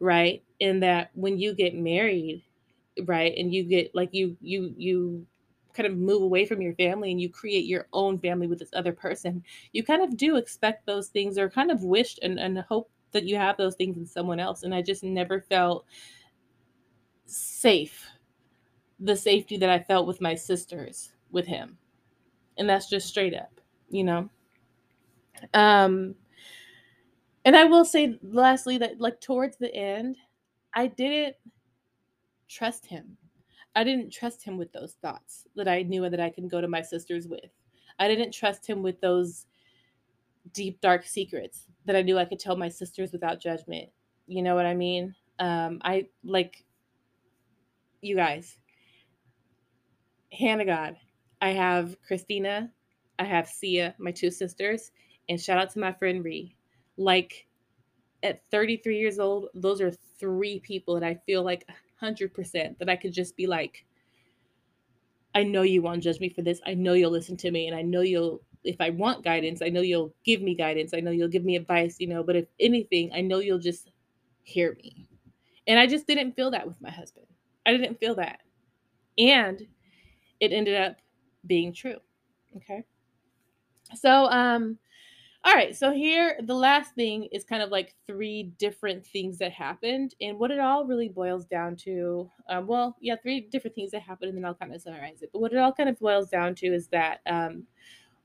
Right. 0.00 0.42
And 0.60 0.82
that 0.82 1.10
when 1.14 1.38
you 1.38 1.54
get 1.54 1.74
married, 1.74 2.44
right, 3.04 3.34
and 3.36 3.52
you 3.52 3.64
get 3.64 3.94
like 3.94 4.10
you, 4.12 4.36
you, 4.40 4.74
you, 4.76 5.26
kind 5.78 5.86
of 5.92 5.96
move 5.96 6.22
away 6.22 6.44
from 6.44 6.60
your 6.60 6.74
family 6.74 7.12
and 7.12 7.20
you 7.20 7.28
create 7.28 7.64
your 7.64 7.86
own 7.92 8.18
family 8.18 8.48
with 8.48 8.58
this 8.58 8.72
other 8.72 8.92
person, 8.92 9.44
you 9.72 9.84
kind 9.84 10.02
of 10.02 10.16
do 10.16 10.36
expect 10.36 10.84
those 10.84 11.06
things 11.06 11.38
or 11.38 11.48
kind 11.48 11.70
of 11.70 11.84
wish 11.84 12.18
and, 12.20 12.40
and 12.40 12.58
hope 12.58 12.90
that 13.12 13.24
you 13.24 13.36
have 13.36 13.56
those 13.56 13.76
things 13.76 13.96
in 13.96 14.04
someone 14.04 14.40
else. 14.40 14.64
And 14.64 14.74
I 14.74 14.82
just 14.82 15.04
never 15.04 15.40
felt 15.40 15.86
safe, 17.26 18.04
the 18.98 19.14
safety 19.14 19.56
that 19.58 19.70
I 19.70 19.78
felt 19.78 20.08
with 20.08 20.20
my 20.20 20.34
sisters 20.34 21.12
with 21.30 21.46
him. 21.46 21.78
And 22.56 22.68
that's 22.68 22.90
just 22.90 23.06
straight 23.06 23.34
up, 23.34 23.60
you 23.88 24.02
know? 24.02 24.28
Um, 25.54 26.16
and 27.44 27.54
I 27.54 27.64
will 27.64 27.84
say 27.84 28.18
lastly 28.22 28.78
that 28.78 29.00
like 29.00 29.20
towards 29.20 29.56
the 29.56 29.72
end, 29.72 30.16
I 30.74 30.88
didn't 30.88 31.36
trust 32.48 32.84
him 32.84 33.16
I 33.74 33.84
didn't 33.84 34.12
trust 34.12 34.42
him 34.42 34.56
with 34.58 34.72
those 34.72 34.96
thoughts 35.00 35.46
that 35.56 35.68
I 35.68 35.82
knew 35.82 36.08
that 36.08 36.20
I 36.20 36.30
can 36.30 36.48
go 36.48 36.60
to 36.60 36.68
my 36.68 36.82
sisters 36.82 37.28
with. 37.28 37.50
I 37.98 38.08
didn't 38.08 38.32
trust 38.32 38.66
him 38.66 38.82
with 38.82 39.00
those 39.00 39.46
deep, 40.52 40.80
dark 40.80 41.04
secrets 41.04 41.66
that 41.84 41.96
I 41.96 42.02
knew 42.02 42.18
I 42.18 42.24
could 42.24 42.38
tell 42.38 42.56
my 42.56 42.68
sisters 42.68 43.12
without 43.12 43.40
judgment. 43.40 43.88
You 44.26 44.42
know 44.42 44.54
what 44.54 44.66
I 44.66 44.74
mean? 44.74 45.14
Um, 45.38 45.80
I 45.82 46.08
like 46.24 46.64
you 48.00 48.16
guys. 48.16 48.56
Hannah 50.32 50.64
God. 50.64 50.96
I 51.40 51.50
have 51.50 51.96
Christina, 52.06 52.70
I 53.18 53.24
have 53.24 53.48
Sia, 53.48 53.94
my 53.98 54.10
two 54.10 54.30
sisters, 54.30 54.90
and 55.28 55.40
shout 55.40 55.58
out 55.58 55.70
to 55.70 55.78
my 55.78 55.92
friend 55.92 56.24
Ree. 56.24 56.56
Like 56.96 57.46
at 58.22 58.42
33 58.50 58.98
years 58.98 59.18
old, 59.18 59.48
those 59.54 59.80
are 59.80 59.90
three 60.18 60.60
people 60.60 60.94
that 60.94 61.04
I 61.04 61.14
feel 61.26 61.42
like 61.42 61.64
100% 61.68 62.78
that 62.78 62.88
I 62.88 62.96
could 62.96 63.12
just 63.12 63.36
be 63.36 63.46
like, 63.46 63.84
I 65.34 65.42
know 65.44 65.62
you 65.62 65.82
won't 65.82 66.02
judge 66.02 66.20
me 66.20 66.28
for 66.30 66.42
this. 66.42 66.60
I 66.66 66.74
know 66.74 66.94
you'll 66.94 67.10
listen 67.10 67.36
to 67.38 67.50
me. 67.50 67.66
And 67.68 67.76
I 67.76 67.82
know 67.82 68.00
you'll, 68.00 68.42
if 68.64 68.76
I 68.80 68.90
want 68.90 69.24
guidance, 69.24 69.62
I 69.62 69.68
know 69.68 69.80
you'll 69.82 70.12
give 70.24 70.42
me 70.42 70.54
guidance. 70.54 70.92
I 70.94 71.00
know 71.00 71.10
you'll 71.10 71.28
give 71.28 71.44
me 71.44 71.56
advice, 71.56 71.96
you 72.00 72.08
know, 72.08 72.22
but 72.22 72.36
if 72.36 72.46
anything, 72.58 73.12
I 73.14 73.20
know 73.20 73.38
you'll 73.38 73.58
just 73.58 73.90
hear 74.42 74.76
me. 74.82 75.08
And 75.66 75.78
I 75.78 75.86
just 75.86 76.06
didn't 76.06 76.32
feel 76.34 76.50
that 76.52 76.66
with 76.66 76.80
my 76.80 76.90
husband. 76.90 77.26
I 77.66 77.72
didn't 77.76 78.00
feel 78.00 78.14
that. 78.16 78.40
And 79.18 79.66
it 80.40 80.52
ended 80.52 80.80
up 80.80 80.96
being 81.46 81.72
true. 81.72 81.98
Okay. 82.56 82.84
So, 83.94 84.26
um, 84.26 84.78
all 85.44 85.54
right, 85.54 85.74
so 85.74 85.92
here 85.92 86.36
the 86.42 86.54
last 86.54 86.94
thing 86.94 87.28
is 87.32 87.44
kind 87.44 87.62
of 87.62 87.70
like 87.70 87.94
three 88.06 88.52
different 88.58 89.06
things 89.06 89.38
that 89.38 89.52
happened, 89.52 90.14
and 90.20 90.38
what 90.38 90.50
it 90.50 90.58
all 90.58 90.84
really 90.84 91.08
boils 91.08 91.46
down 91.46 91.76
to, 91.76 92.28
um, 92.48 92.66
well, 92.66 92.96
yeah, 93.00 93.14
three 93.22 93.40
different 93.40 93.74
things 93.74 93.92
that 93.92 94.02
happened, 94.02 94.30
and 94.30 94.38
then 94.38 94.44
I'll 94.44 94.54
kind 94.54 94.74
of 94.74 94.82
summarize 94.82 95.22
it. 95.22 95.30
But 95.32 95.40
what 95.40 95.52
it 95.52 95.58
all 95.58 95.72
kind 95.72 95.88
of 95.88 95.98
boils 95.98 96.28
down 96.28 96.54
to 96.56 96.66
is 96.66 96.88
that 96.88 97.20
um, 97.26 97.64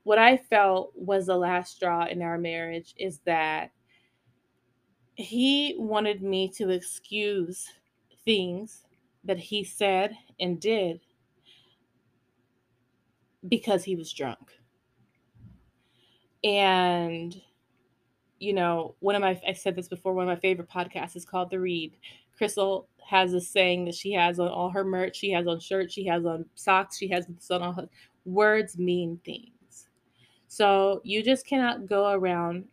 what 0.02 0.18
I 0.18 0.36
felt 0.36 0.92
was 0.96 1.26
the 1.26 1.36
last 1.36 1.76
straw 1.76 2.04
in 2.06 2.20
our 2.20 2.36
marriage 2.36 2.94
is 2.98 3.20
that 3.26 3.70
he 5.14 5.76
wanted 5.78 6.20
me 6.22 6.48
to 6.56 6.70
excuse 6.70 7.68
things 8.24 8.84
that 9.22 9.38
he 9.38 9.62
said 9.62 10.16
and 10.40 10.60
did 10.60 11.00
because 13.48 13.84
he 13.84 13.94
was 13.94 14.12
drunk 14.12 14.52
and, 16.44 17.40
you 18.38 18.52
know, 18.52 18.94
one 19.00 19.14
of 19.14 19.22
my, 19.22 19.40
I 19.46 19.54
said 19.54 19.74
this 19.74 19.88
before, 19.88 20.12
one 20.12 20.28
of 20.28 20.36
my 20.36 20.40
favorite 20.40 20.68
podcasts 20.68 21.16
is 21.16 21.24
called 21.24 21.50
The 21.50 21.58
Read. 21.58 21.96
Crissle 22.38 22.86
has 23.08 23.32
a 23.32 23.40
saying 23.40 23.86
that 23.86 23.94
she 23.94 24.12
has 24.12 24.38
on 24.38 24.48
all 24.48 24.70
her 24.70 24.84
merch, 24.84 25.16
she 25.16 25.30
has 25.30 25.46
on 25.46 25.58
shirts, 25.58 25.94
she 25.94 26.06
has 26.06 26.24
on 26.24 26.44
socks, 26.54 26.98
she 26.98 27.08
has 27.08 27.26
on 27.50 27.62
all 27.62 27.72
her 27.72 27.88
words 28.24 28.78
mean 28.78 29.20
things. 29.24 29.88
So 30.48 31.00
you 31.04 31.22
just 31.22 31.46
cannot 31.46 31.86
go 31.86 32.10
around 32.10 32.66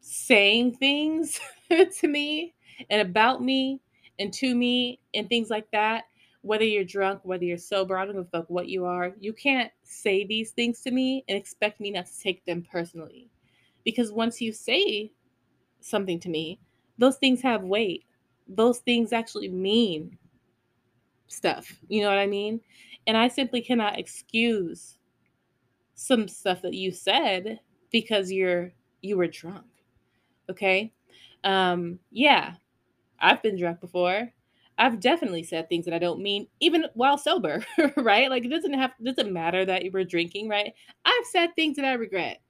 saying 0.00 0.74
things 0.76 1.40
to 1.70 2.08
me 2.08 2.54
and 2.88 3.00
about 3.00 3.42
me 3.42 3.80
and 4.18 4.32
to 4.34 4.54
me 4.54 5.00
and 5.14 5.28
things 5.28 5.50
like 5.50 5.70
that. 5.72 6.04
Whether 6.42 6.64
you're 6.64 6.84
drunk, 6.84 7.20
whether 7.22 7.44
you're 7.44 7.58
sober, 7.58 7.98
I 7.98 8.04
don't 8.06 8.14
give 8.16 8.26
a 8.26 8.28
fuck 8.30 8.48
what 8.48 8.68
you 8.68 8.84
are. 8.86 9.12
You 9.20 9.32
can't 9.32 9.70
say 9.82 10.24
these 10.24 10.52
things 10.52 10.80
to 10.82 10.90
me 10.90 11.24
and 11.28 11.36
expect 11.36 11.80
me 11.80 11.90
not 11.90 12.06
to 12.06 12.20
take 12.20 12.44
them 12.44 12.66
personally. 12.70 13.28
Because 13.84 14.12
once 14.12 14.40
you 14.40 14.52
say 14.52 15.12
something 15.80 16.18
to 16.20 16.28
me, 16.28 16.60
those 16.98 17.16
things 17.16 17.42
have 17.42 17.62
weight. 17.62 18.04
Those 18.48 18.78
things 18.78 19.12
actually 19.12 19.48
mean 19.48 20.18
stuff. 21.28 21.78
You 21.88 22.02
know 22.02 22.08
what 22.08 22.18
I 22.18 22.26
mean? 22.26 22.60
And 23.06 23.16
I 23.16 23.28
simply 23.28 23.60
cannot 23.60 23.98
excuse 23.98 24.98
some 25.94 26.28
stuff 26.28 26.62
that 26.62 26.74
you 26.74 26.90
said 26.90 27.60
because 27.90 28.30
you're 28.32 28.72
you 29.02 29.16
were 29.16 29.26
drunk. 29.26 29.66
Okay? 30.48 30.92
Um 31.44 31.98
yeah. 32.10 32.54
I've 33.18 33.42
been 33.42 33.58
drunk 33.58 33.80
before. 33.80 34.32
I've 34.80 34.98
definitely 34.98 35.42
said 35.42 35.68
things 35.68 35.84
that 35.84 35.92
I 35.92 35.98
don't 35.98 36.22
mean 36.22 36.48
even 36.58 36.86
while 36.94 37.18
sober, 37.18 37.62
right? 37.98 38.30
Like 38.30 38.46
it 38.46 38.48
doesn't 38.48 38.72
have 38.72 38.92
doesn't 39.04 39.30
matter 39.30 39.66
that 39.66 39.84
you 39.84 39.90
were 39.90 40.04
drinking, 40.04 40.48
right? 40.48 40.72
I've 41.04 41.26
said 41.30 41.54
things 41.54 41.76
that 41.76 41.84
I 41.84 41.92
regret. 41.92 42.40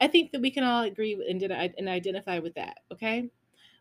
I 0.00 0.08
think 0.08 0.32
that 0.32 0.40
we 0.40 0.50
can 0.50 0.64
all 0.64 0.84
agree 0.84 1.22
and, 1.28 1.42
and 1.42 1.88
identify 1.88 2.38
with 2.38 2.54
that, 2.54 2.78
okay? 2.90 3.28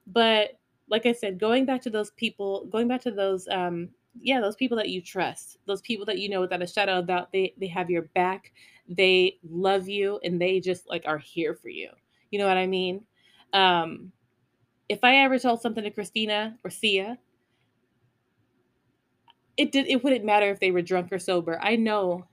But 0.06 0.60
like 0.90 1.06
I 1.06 1.14
said, 1.14 1.40
going 1.40 1.66
back 1.66 1.82
to 1.84 1.90
those 1.90 2.12
people, 2.12 2.66
going 2.66 2.90
back 2.90 3.02
to 3.04 3.12
those 3.12 3.48
um 3.48 3.90
yeah, 4.20 4.42
those 4.42 4.58
people 4.58 4.76
that 4.76 4.90
you 4.90 5.02
trust, 5.02 5.60
those 5.66 5.82
people 5.82 6.06
that 6.08 6.20
you 6.20 6.28
know 6.28 6.42
without 6.42 6.62
a 6.62 6.68
shadow 6.68 7.00
of 7.00 7.08
doubt 7.08 7.32
they 7.32 7.54
they 7.58 7.68
have 7.68 7.90
your 7.90 8.04
back, 8.14 8.52
they 8.90 9.38
love 9.50 9.88
you 9.88 10.20
and 10.26 10.42
they 10.42 10.60
just 10.60 10.90
like 10.90 11.04
are 11.06 11.18
here 11.18 11.56
for 11.56 11.70
you. 11.70 11.90
You 12.30 12.40
know 12.40 12.48
what 12.48 12.58
I 12.58 12.68
mean? 12.68 13.06
Um 13.54 14.12
if 14.90 15.00
I 15.04 15.18
ever 15.18 15.40
told 15.40 15.62
something 15.62 15.84
to 15.84 15.92
Christina 15.92 16.58
or 16.66 16.70
Sia, 16.70 17.18
it 19.60 19.74
did 19.74 19.88
it 19.88 20.04
wouldn't 20.04 20.24
matter 20.24 20.50
if 20.50 20.62
they 20.62 20.72
were 20.72 20.82
drunk 20.82 21.12
or 21.12 21.20
sober. 21.20 21.60
I 21.62 21.76
know 21.76 22.26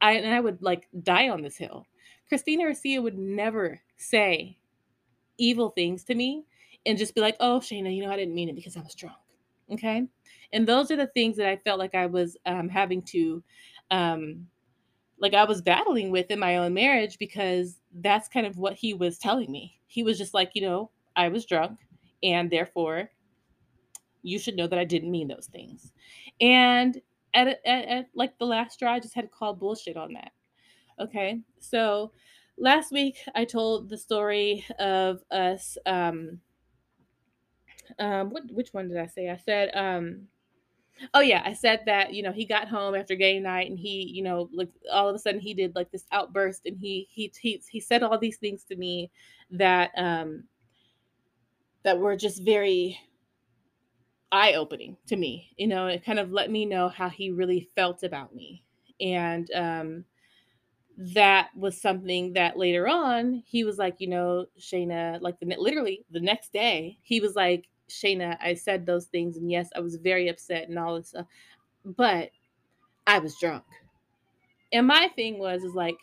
I 0.00 0.12
and 0.12 0.34
I 0.34 0.40
would 0.40 0.62
like 0.62 0.88
die 1.02 1.28
on 1.28 1.42
this 1.42 1.58
hill. 1.58 1.86
Christina 2.26 2.66
or 2.66 2.74
Sia 2.74 3.02
would 3.02 3.18
never 3.18 3.80
say 3.98 4.56
evil 5.36 5.70
things 5.70 6.04
to 6.04 6.14
me 6.14 6.44
and 6.86 6.96
just 6.96 7.14
be 7.14 7.20
like, 7.20 7.36
oh 7.38 7.60
Chaena, 7.60 7.94
you 7.94 8.02
know 8.02 8.10
I 8.10 8.16
didn't 8.16 8.34
mean 8.34 8.48
it 8.48 8.54
because 8.56 8.78
I 8.78 8.80
was 8.80 8.94
drunk. 8.94 9.16
Okay. 9.70 10.06
And 10.54 10.66
those 10.66 10.90
are 10.90 10.96
the 10.96 11.06
things 11.08 11.36
that 11.36 11.48
I 11.48 11.56
felt 11.58 11.78
like 11.78 11.94
I 11.94 12.06
was 12.06 12.36
um, 12.46 12.70
having 12.70 13.02
to 13.02 13.42
um, 13.90 14.46
like 15.18 15.34
I 15.34 15.44
was 15.44 15.60
battling 15.60 16.10
with 16.10 16.30
in 16.30 16.38
my 16.38 16.56
own 16.56 16.72
marriage 16.72 17.18
because 17.18 17.78
that's 18.00 18.26
kind 18.26 18.46
of 18.46 18.56
what 18.56 18.74
he 18.74 18.94
was 18.94 19.18
telling 19.18 19.52
me. 19.52 19.78
He 19.86 20.02
was 20.02 20.16
just 20.16 20.32
like, 20.32 20.52
you 20.54 20.62
know, 20.62 20.90
I 21.14 21.28
was 21.28 21.44
drunk 21.44 21.78
and 22.22 22.50
therefore 22.50 23.10
you 24.22 24.38
should 24.38 24.56
know 24.56 24.66
that 24.66 24.78
I 24.78 24.84
didn't 24.84 25.10
mean 25.10 25.28
those 25.28 25.48
things. 25.52 25.92
And 26.40 27.00
at, 27.34 27.48
at, 27.48 27.84
at 27.84 28.06
like 28.14 28.38
the 28.38 28.46
last 28.46 28.74
straw, 28.74 28.94
I 28.94 29.00
just 29.00 29.14
had 29.14 29.22
to 29.22 29.28
call 29.28 29.54
bullshit 29.54 29.96
on 29.96 30.12
that. 30.14 30.32
Okay. 30.98 31.40
So 31.58 32.12
last 32.58 32.92
week 32.92 33.18
I 33.34 33.44
told 33.44 33.88
the 33.88 33.98
story 33.98 34.64
of 34.78 35.22
us. 35.30 35.78
Um, 35.86 36.40
um, 37.98 38.30
what, 38.30 38.44
which 38.50 38.72
one 38.72 38.88
did 38.88 38.98
I 38.98 39.06
say? 39.06 39.30
I 39.30 39.36
said, 39.36 39.70
um, 39.74 40.28
oh 41.14 41.20
yeah, 41.20 41.42
I 41.44 41.54
said 41.54 41.80
that, 41.86 42.12
you 42.14 42.22
know, 42.22 42.32
he 42.32 42.44
got 42.44 42.68
home 42.68 42.94
after 42.94 43.14
game 43.14 43.42
night 43.42 43.70
and 43.70 43.78
he, 43.78 44.02
you 44.02 44.22
know, 44.22 44.48
like 44.52 44.68
all 44.92 45.08
of 45.08 45.14
a 45.14 45.18
sudden 45.18 45.40
he 45.40 45.54
did 45.54 45.74
like 45.74 45.90
this 45.90 46.06
outburst 46.12 46.66
and 46.66 46.78
he, 46.78 47.08
he, 47.10 47.32
he, 47.40 47.62
he 47.68 47.80
said 47.80 48.02
all 48.02 48.18
these 48.18 48.36
things 48.36 48.64
to 48.64 48.76
me 48.76 49.10
that, 49.50 49.90
um, 49.96 50.44
that 51.82 51.98
were 51.98 52.16
just 52.16 52.44
very 52.44 52.98
eye 54.32 54.54
opening 54.54 54.96
to 55.06 55.16
me. 55.16 55.52
You 55.56 55.66
know, 55.68 55.86
it 55.86 56.04
kind 56.04 56.18
of 56.18 56.32
let 56.32 56.50
me 56.50 56.64
know 56.64 56.88
how 56.88 57.08
he 57.08 57.30
really 57.30 57.68
felt 57.74 58.02
about 58.02 58.34
me. 58.34 58.64
And 59.00 59.50
um, 59.54 60.04
that 60.96 61.48
was 61.56 61.80
something 61.80 62.34
that 62.34 62.58
later 62.58 62.86
on 62.86 63.42
he 63.46 63.64
was 63.64 63.78
like, 63.78 63.96
you 63.98 64.08
know, 64.08 64.46
Chaena, 64.58 65.20
like 65.20 65.40
the 65.40 65.56
literally 65.58 66.04
the 66.10 66.20
next 66.20 66.52
day, 66.52 66.98
he 67.02 67.20
was 67.20 67.34
like, 67.34 67.68
Chaena, 67.88 68.36
I 68.40 68.54
said 68.54 68.86
those 68.86 69.06
things, 69.06 69.36
and 69.36 69.50
yes, 69.50 69.68
I 69.74 69.80
was 69.80 69.96
very 69.96 70.28
upset 70.28 70.68
and 70.68 70.78
all 70.78 70.96
this 70.96 71.08
stuff, 71.08 71.26
but 71.84 72.30
I 73.06 73.18
was 73.18 73.36
drunk. 73.40 73.64
And 74.72 74.86
my 74.86 75.10
thing 75.16 75.40
was, 75.40 75.64
is 75.64 75.74
like, 75.74 75.96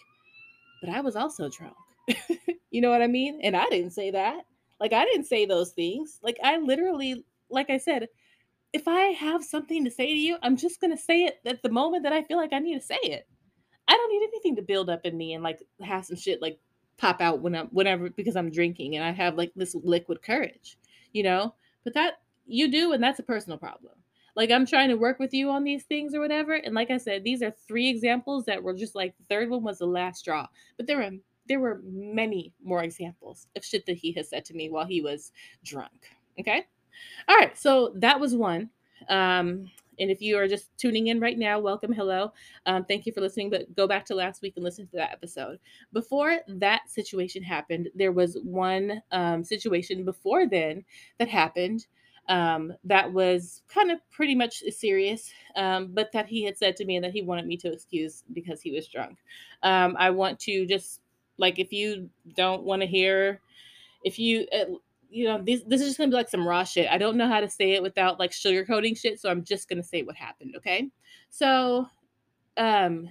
but 0.82 0.90
I 0.90 1.00
was 1.00 1.16
also 1.16 1.50
drunk. 1.50 1.76
you 2.72 2.82
know 2.82 2.90
what 2.90 3.02
I 3.02 3.08
mean? 3.08 3.40
And 3.42 3.56
I 3.56 3.66
didn't 3.70 3.92
say 3.92 4.12
that. 4.12 4.46
Like, 4.82 4.92
I 4.92 5.06
didn't 5.06 5.28
say 5.28 5.46
those 5.46 5.72
things. 5.72 6.20
Like, 6.22 6.38
I 6.44 6.58
literally 6.58 7.24
like 7.50 7.70
I 7.70 7.78
said, 7.78 8.08
if 8.78 8.88
I 8.88 9.06
have 9.08 9.44
something 9.44 9.84
to 9.86 9.90
say 9.90 10.06
to 10.06 10.20
you, 10.20 10.38
I'm 10.44 10.56
just 10.56 10.80
going 10.80 10.96
to 10.96 11.02
say 11.02 11.24
it 11.24 11.40
at 11.48 11.64
the 11.64 11.72
moment 11.72 12.04
that 12.04 12.14
I 12.14 12.22
feel 12.22 12.38
like 12.38 12.54
I 12.54 12.60
need 12.60 12.76
to 12.76 12.86
say 12.86 13.00
it. 13.02 13.28
I 13.88 13.94
don't 13.94 14.12
need 14.12 14.28
anything 14.28 14.56
to 14.58 14.62
build 14.62 14.88
up 14.88 15.04
in 15.04 15.18
me 15.18 15.34
and 15.34 15.44
like 15.44 15.64
have 15.82 16.06
some 16.06 16.16
shit 16.16 16.44
like 16.44 16.60
pop 16.98 17.20
out 17.20 17.42
when 17.42 17.56
I'm 17.56 17.68
whenever 17.70 18.12
because 18.12 18.36
I'm 18.36 18.52
drinking 18.52 18.96
and 18.96 19.04
I 19.04 19.12
have 19.12 19.36
like 19.36 19.52
this 19.56 19.74
liquid 19.74 20.22
courage, 20.22 20.78
you 21.12 21.24
know? 21.24 21.56
But 21.84 21.96
that 21.96 22.20
you 22.46 22.70
do 22.70 22.94
and 22.94 23.02
that's 23.02 23.18
a 23.18 23.24
personal 23.24 23.58
problem. 23.58 23.94
Like 24.36 24.52
I'm 24.52 24.68
trying 24.68 24.90
to 24.90 24.96
work 24.96 25.18
with 25.18 25.34
you 25.34 25.50
on 25.50 25.64
these 25.64 25.86
things 25.86 26.14
or 26.14 26.20
whatever 26.20 26.54
and 26.54 26.76
like 26.76 26.92
I 26.92 26.98
said, 26.98 27.24
these 27.24 27.42
are 27.42 27.56
three 27.68 27.90
examples 27.90 28.46
that 28.46 28.62
were 28.62 28.76
just 28.76 28.94
like 28.94 29.18
the 29.18 29.24
third 29.24 29.50
one 29.50 29.64
was 29.64 29.80
the 29.80 29.88
last 29.88 30.20
straw. 30.20 30.46
But 30.78 30.86
there 30.86 30.98
were 30.98 31.18
there 31.48 31.60
were 31.60 31.82
many 31.84 32.54
more 32.64 32.84
examples 32.84 33.48
of 33.56 33.66
shit 33.66 33.88
that 33.88 33.98
he 33.98 34.12
has 34.12 34.30
said 34.30 34.46
to 34.46 34.54
me 34.54 34.70
while 34.70 34.86
he 34.86 35.02
was 35.02 35.32
drunk. 35.64 36.12
Okay? 36.40 36.68
All 37.28 37.36
right, 37.36 37.58
so 37.58 37.94
that 37.96 38.20
was 38.20 38.36
one. 38.36 38.70
Um, 39.10 39.70
and 40.00 40.12
if 40.12 40.22
you 40.22 40.38
are 40.38 40.48
just 40.48 40.70
tuning 40.78 41.08
in 41.08 41.20
right 41.20 41.38
now, 41.38 41.60
welcome, 41.60 41.92
hello. 41.92 42.32
Um, 42.66 42.86
thank 42.86 43.06
you 43.06 43.14
for 43.14 43.22
listening. 43.22 43.50
But 43.50 43.76
go 43.76 43.88
back 43.88 44.06
to 44.06 44.16
last 44.16 44.42
week 44.42 44.54
and 44.56 44.64
listen 44.64 44.86
to 44.88 44.96
that 44.98 45.12
episode. 45.12 45.60
Before 45.92 46.40
that 46.48 46.90
situation 46.90 47.42
happened, 47.42 47.90
there 47.96 48.12
was 48.12 48.38
one 48.44 49.02
um, 49.12 49.44
situation 49.44 50.06
before 50.06 50.48
then 50.48 50.86
that 51.18 51.28
happened 51.28 51.88
um, 52.30 52.74
that 52.84 53.12
was 53.12 53.62
kind 53.68 53.92
of 53.92 54.00
pretty 54.10 54.36
much 54.36 54.62
serious, 54.70 55.32
um, 55.56 55.92
but 55.94 56.12
that 56.12 56.28
he 56.28 56.44
had 56.44 56.58
said 56.58 56.76
to 56.78 56.86
me 56.86 56.98
and 56.98 57.06
that 57.06 57.14
he 57.14 57.22
wanted 57.22 57.48
me 57.48 57.56
to 57.58 57.72
excuse 57.72 58.24
because 58.34 58.62
he 58.62 58.72
was 58.72 58.88
drunk. 58.88 59.18
Um, 59.64 59.96
I 59.98 60.10
want 60.10 60.40
to 60.42 60.66
just 60.66 61.02
like 61.38 61.60
if 61.60 61.72
you 61.72 62.10
don't 62.36 62.64
want 62.64 62.82
to 62.82 62.88
hear, 62.88 63.40
if 64.04 64.20
you 64.20 64.46
you 65.10 65.26
know, 65.26 65.42
this 65.42 65.64
this 65.66 65.82
is 65.82 65.88
just 65.88 65.98
gonna 65.98 66.10
be 66.10 66.16
like 66.16 66.30
some 66.30 66.48
raw 66.48 66.64
shit. 66.64 66.90
I 66.90 66.98
don't 66.98 67.18
know 67.18 67.28
how 67.28 67.40
to 67.40 67.50
say 67.50 67.72
it 67.72 67.84
without 67.84 68.20
like 68.20 68.32
sugarcoating 68.32 68.98
shit, 68.98 69.20
so 69.20 69.30
I'm 69.30 69.44
just 69.44 69.70
gonna 69.70 69.84
say 69.84 70.04
what 70.04 70.16
happened. 70.16 70.56
Okay, 70.58 70.90
so 71.30 71.88
um, 72.58 73.10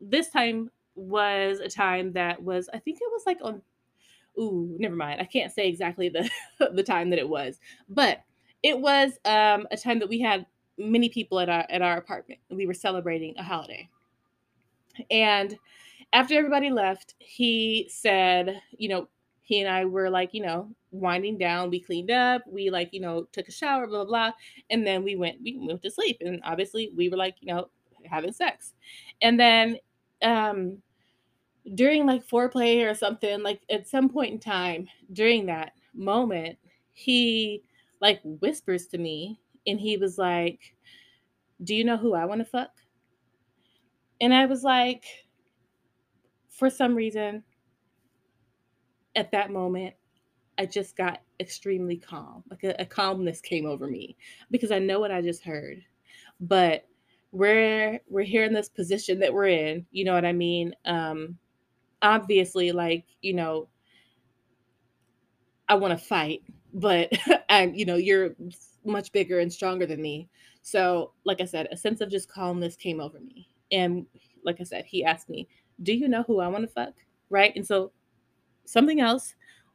this 0.00 0.30
time 0.30 0.70
was 0.94 1.58
a 1.60 1.68
time 1.68 2.12
that 2.12 2.42
was 2.42 2.68
I 2.72 2.78
think 2.78 2.98
it 3.00 3.10
was 3.12 3.22
like 3.26 3.38
on. 3.42 3.62
Ooh, 4.38 4.76
never 4.78 4.96
mind. 4.96 5.20
I 5.20 5.24
can't 5.24 5.52
say 5.52 5.68
exactly 5.68 6.08
the 6.08 6.28
the 6.72 6.82
time 6.82 7.10
that 7.10 7.18
it 7.18 7.28
was, 7.28 7.58
but 7.88 8.22
it 8.62 8.78
was 8.78 9.12
um 9.24 9.66
a 9.70 9.76
time 9.76 9.98
that 10.00 10.08
we 10.08 10.20
had 10.20 10.46
many 10.78 11.08
people 11.08 11.40
at 11.40 11.48
our 11.48 11.66
at 11.68 11.82
our 11.82 11.96
apartment. 11.96 12.40
We 12.50 12.66
were 12.66 12.74
celebrating 12.74 13.34
a 13.38 13.42
holiday, 13.42 13.88
and 15.10 15.56
after 16.12 16.34
everybody 16.34 16.70
left, 16.70 17.14
he 17.18 17.88
said, 17.90 18.60
you 18.76 18.88
know, 18.88 19.08
he 19.46 19.60
and 19.60 19.70
I 19.70 19.84
were 19.84 20.10
like, 20.10 20.34
you 20.34 20.42
know, 20.42 20.70
winding 20.90 21.38
down. 21.38 21.70
We 21.70 21.80
cleaned 21.80 22.10
up. 22.10 22.42
We 22.48 22.68
like, 22.68 22.92
you 22.92 23.00
know, 23.00 23.28
took 23.32 23.46
a 23.48 23.52
shower, 23.52 23.86
blah, 23.86 24.04
blah, 24.04 24.06
blah. 24.06 24.32
And 24.70 24.84
then 24.86 25.04
we 25.04 25.14
went, 25.14 25.40
we 25.42 25.56
went 25.56 25.82
to 25.82 25.90
sleep. 25.90 26.18
And 26.20 26.42
obviously 26.44 26.90
we 26.96 27.08
were 27.08 27.16
like, 27.16 27.36
you 27.40 27.54
know, 27.54 27.68
having 28.04 28.32
sex. 28.32 28.74
And 29.22 29.38
then 29.38 29.78
um 30.22 30.82
during 31.74 32.06
like 32.06 32.26
foreplay 32.26 32.88
or 32.88 32.94
something, 32.94 33.42
like 33.42 33.60
at 33.70 33.88
some 33.88 34.08
point 34.08 34.32
in 34.32 34.38
time 34.40 34.88
during 35.12 35.46
that 35.46 35.72
moment, 35.94 36.58
he 36.92 37.62
like 38.00 38.20
whispers 38.24 38.86
to 38.88 38.98
me 38.98 39.40
and 39.66 39.80
he 39.80 39.96
was 39.96 40.18
like, 40.18 40.74
Do 41.64 41.74
you 41.74 41.84
know 41.84 41.96
who 41.98 42.14
I 42.14 42.24
want 42.26 42.40
to 42.40 42.46
fuck? 42.46 42.70
And 44.20 44.32
I 44.34 44.46
was 44.46 44.62
like, 44.62 45.04
for 46.48 46.70
some 46.70 46.94
reason, 46.94 47.44
at 49.16 49.32
that 49.32 49.50
moment, 49.50 49.94
I 50.58 50.66
just 50.66 50.96
got 50.96 51.20
extremely 51.40 51.96
calm. 51.96 52.44
Like 52.50 52.64
a, 52.64 52.74
a, 52.80 52.86
calmness 52.86 53.40
came 53.40 53.66
over 53.66 53.86
me 53.86 54.16
because 54.50 54.70
I 54.70 54.78
know 54.78 55.00
what 55.00 55.10
I 55.10 55.20
just 55.20 55.42
heard. 55.42 55.82
But 56.40 56.86
we're 57.32 58.00
we're 58.08 58.22
here 58.22 58.44
in 58.44 58.54
this 58.54 58.68
position 58.68 59.18
that 59.18 59.32
we're 59.34 59.48
in, 59.48 59.84
you 59.90 60.04
know 60.04 60.14
what 60.14 60.24
I 60.24 60.32
mean? 60.32 60.74
Um 60.84 61.36
obviously 62.02 62.72
like, 62.72 63.04
you 63.20 63.34
know, 63.34 63.68
I 65.68 65.74
want 65.74 65.98
to 65.98 66.04
fight, 66.04 66.42
but 66.72 67.12
and 67.48 67.76
you 67.78 67.84
know, 67.84 67.96
you're 67.96 68.30
much 68.84 69.12
bigger 69.12 69.40
and 69.40 69.52
stronger 69.52 69.86
than 69.86 70.00
me. 70.00 70.28
So, 70.62 71.12
like 71.24 71.40
I 71.40 71.44
said, 71.44 71.68
a 71.70 71.76
sense 71.76 72.00
of 72.00 72.10
just 72.10 72.28
calmness 72.28 72.76
came 72.76 73.00
over 73.00 73.20
me. 73.20 73.48
And 73.70 74.06
like 74.44 74.60
I 74.60 74.64
said, 74.64 74.84
he 74.84 75.04
asked 75.04 75.28
me, 75.28 75.48
Do 75.82 75.92
you 75.92 76.08
know 76.08 76.24
who 76.26 76.40
I 76.40 76.48
want 76.48 76.64
to 76.64 76.68
fuck? 76.68 76.94
Right. 77.30 77.52
And 77.56 77.66
so, 77.66 77.92
something 78.66 79.00
else, 79.00 79.34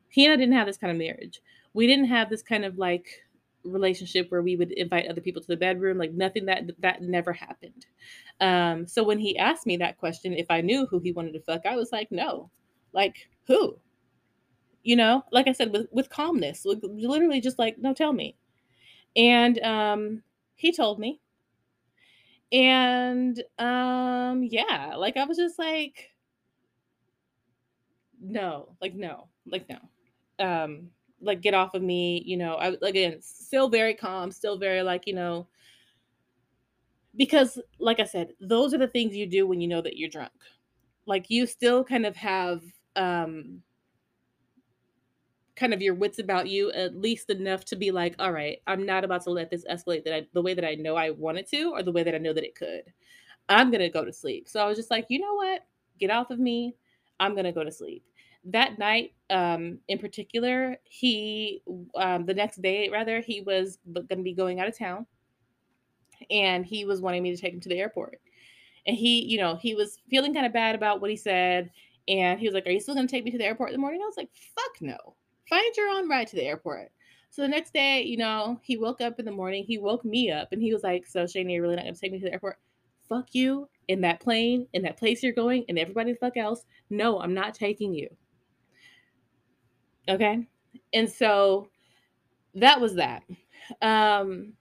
he 0.09 0.25
and 0.25 0.33
I 0.33 0.37
didn't 0.37 0.53
have 0.55 0.67
this 0.67 0.77
kind 0.77 0.91
of 0.91 0.97
marriage. 0.97 1.41
We 1.73 1.87
didn't 1.87 2.05
have 2.05 2.29
this 2.29 2.43
kind 2.43 2.65
of 2.65 2.77
like 2.77 3.07
relationship 3.63 4.29
where 4.29 4.41
we 4.41 4.55
would 4.55 4.71
invite 4.71 5.07
other 5.07 5.21
people 5.21 5.41
to 5.41 5.47
the 5.47 5.57
bedroom 5.57 5.97
like 5.97 6.13
nothing 6.13 6.45
that 6.45 6.63
that 6.79 7.01
never 7.01 7.33
happened. 7.33 7.85
Um 8.39 8.87
so 8.87 9.03
when 9.03 9.19
he 9.19 9.37
asked 9.37 9.65
me 9.65 9.77
that 9.77 9.97
question 9.97 10.33
if 10.33 10.47
i 10.49 10.61
knew 10.61 10.85
who 10.87 10.99
he 10.99 11.11
wanted 11.11 11.33
to 11.33 11.41
fuck 11.41 11.65
i 11.65 11.75
was 11.75 11.91
like 11.91 12.11
no. 12.11 12.49
Like 12.93 13.29
who? 13.47 13.77
You 14.83 14.95
know? 14.95 15.23
Like 15.31 15.47
i 15.47 15.51
said 15.51 15.71
with 15.71 15.87
with 15.91 16.09
calmness 16.09 16.65
literally 16.65 17.41
just 17.41 17.59
like 17.59 17.77
no 17.77 17.93
tell 17.93 18.13
me. 18.13 18.35
And 19.15 19.59
um 19.59 20.23
he 20.55 20.71
told 20.71 20.99
me. 20.99 21.21
And 22.51 23.41
um 23.59 24.43
yeah 24.43 24.95
like 24.97 25.17
i 25.17 25.23
was 25.23 25.37
just 25.37 25.57
like 25.59 26.10
no 28.21 28.69
like 28.81 28.93
no 28.95 29.27
like 29.45 29.67
no. 29.69 30.45
Um 30.45 30.89
like 31.21 31.41
get 31.41 31.53
off 31.53 31.75
of 31.75 31.81
me 31.81 32.23
you 32.25 32.35
know 32.35 32.55
i 32.55 32.75
again 32.81 33.17
still 33.21 33.69
very 33.69 33.93
calm 33.93 34.31
still 34.31 34.57
very 34.57 34.81
like 34.81 35.05
you 35.05 35.13
know 35.13 35.47
because 37.15 37.59
like 37.79 37.99
i 37.99 38.03
said 38.03 38.33
those 38.39 38.73
are 38.73 38.79
the 38.79 38.87
things 38.87 39.15
you 39.15 39.27
do 39.27 39.45
when 39.45 39.61
you 39.61 39.67
know 39.67 39.81
that 39.81 39.97
you're 39.97 40.09
drunk. 40.09 40.31
Like 41.05 41.29
you 41.29 41.45
still 41.45 41.83
kind 41.83 42.05
of 42.05 42.15
have 42.15 42.63
um 42.95 43.61
kind 45.55 45.73
of 45.73 45.81
your 45.81 45.93
wits 45.93 46.19
about 46.19 46.47
you 46.47 46.71
at 46.71 46.95
least 46.95 47.29
enough 47.29 47.65
to 47.65 47.75
be 47.75 47.91
like 47.91 48.15
all 48.19 48.31
right 48.31 48.59
i'm 48.67 48.85
not 48.85 49.03
about 49.03 49.21
to 49.23 49.29
let 49.29 49.49
this 49.49 49.65
escalate 49.65 50.03
that 50.05 50.15
I, 50.15 50.27
the 50.33 50.41
way 50.41 50.53
that 50.53 50.65
i 50.65 50.75
know 50.75 50.95
i 50.95 51.11
want 51.11 51.37
it 51.37 51.49
to 51.49 51.71
or 51.71 51.83
the 51.83 51.91
way 51.91 52.03
that 52.03 52.15
i 52.15 52.17
know 52.17 52.33
that 52.33 52.45
it 52.45 52.55
could. 52.55 52.83
I'm 53.49 53.69
gonna 53.69 53.89
go 53.89 54.05
to 54.05 54.13
sleep. 54.13 54.47
So 54.47 54.63
i 54.63 54.67
was 54.67 54.77
just 54.77 54.91
like 54.91 55.07
you 55.09 55.19
know 55.19 55.35
what? 55.35 55.65
Get 55.99 56.09
off 56.09 56.31
of 56.31 56.39
me. 56.39 56.75
I'm 57.19 57.35
gonna 57.35 57.51
go 57.51 57.63
to 57.63 57.71
sleep 57.71 58.03
that 58.45 58.79
night 58.79 59.13
um, 59.29 59.79
in 59.87 59.99
particular 59.99 60.77
he 60.83 61.61
um, 61.95 62.25
the 62.25 62.33
next 62.33 62.61
day 62.61 62.89
rather 62.89 63.21
he 63.21 63.41
was 63.41 63.77
going 63.93 64.07
to 64.07 64.23
be 64.23 64.33
going 64.33 64.59
out 64.59 64.67
of 64.67 64.77
town 64.77 65.05
and 66.29 66.65
he 66.65 66.85
was 66.85 67.01
wanting 67.01 67.23
me 67.23 67.35
to 67.35 67.41
take 67.41 67.53
him 67.53 67.59
to 67.61 67.69
the 67.69 67.79
airport. 67.79 68.19
And 68.85 68.97
he 68.97 69.23
you 69.25 69.37
know 69.37 69.55
he 69.55 69.75
was 69.75 69.99
feeling 70.09 70.33
kind 70.33 70.45
of 70.45 70.53
bad 70.53 70.75
about 70.75 71.01
what 71.01 71.11
he 71.11 71.15
said 71.15 71.69
and 72.07 72.39
he 72.39 72.47
was 72.47 72.53
like 72.53 72.65
are 72.65 72.71
you 72.71 72.79
still 72.79 72.95
going 72.95 73.07
to 73.07 73.11
take 73.11 73.23
me 73.23 73.31
to 73.31 73.37
the 73.37 73.45
airport 73.45 73.69
in 73.69 73.73
the 73.73 73.79
morning? 73.79 74.01
I 74.03 74.07
was 74.07 74.17
like 74.17 74.29
fuck 74.55 74.81
no. 74.81 74.97
Find 75.47 75.75
your 75.75 75.89
own 75.89 76.09
ride 76.09 76.27
to 76.27 76.35
the 76.35 76.45
airport. 76.45 76.91
So 77.29 77.41
the 77.43 77.47
next 77.47 77.73
day 77.73 78.03
you 78.03 78.17
know 78.17 78.59
he 78.63 78.77
woke 78.77 79.01
up 79.01 79.19
in 79.19 79.25
the 79.25 79.31
morning 79.31 79.63
he 79.63 79.77
woke 79.77 80.03
me 80.03 80.31
up 80.31 80.49
and 80.51 80.61
he 80.61 80.73
was 80.73 80.83
like 80.83 81.05
so 81.05 81.27
shane 81.27 81.49
you're 81.49 81.61
really 81.61 81.75
not 81.75 81.83
going 81.83 81.93
to 81.93 82.01
take 82.01 82.11
me 82.11 82.19
to 82.19 82.25
the 82.25 82.33
airport? 82.33 82.57
Fuck 83.07 83.35
you 83.35 83.69
in 83.87 84.01
that 84.01 84.19
plane 84.19 84.67
in 84.73 84.81
that 84.81 84.97
place 84.97 85.21
you're 85.21 85.33
going 85.33 85.65
and 85.69 85.77
everybody 85.77 86.13
the 86.13 86.17
fuck 86.17 86.37
else. 86.37 86.65
No 86.89 87.19
i'm 87.19 87.35
not 87.35 87.53
taking 87.53 87.93
you 87.93 88.09
Okay. 90.11 90.47
And 90.93 91.09
so 91.09 91.69
that 92.55 92.79
was 92.79 92.95
that. 92.95 93.23
Um, 93.81 94.53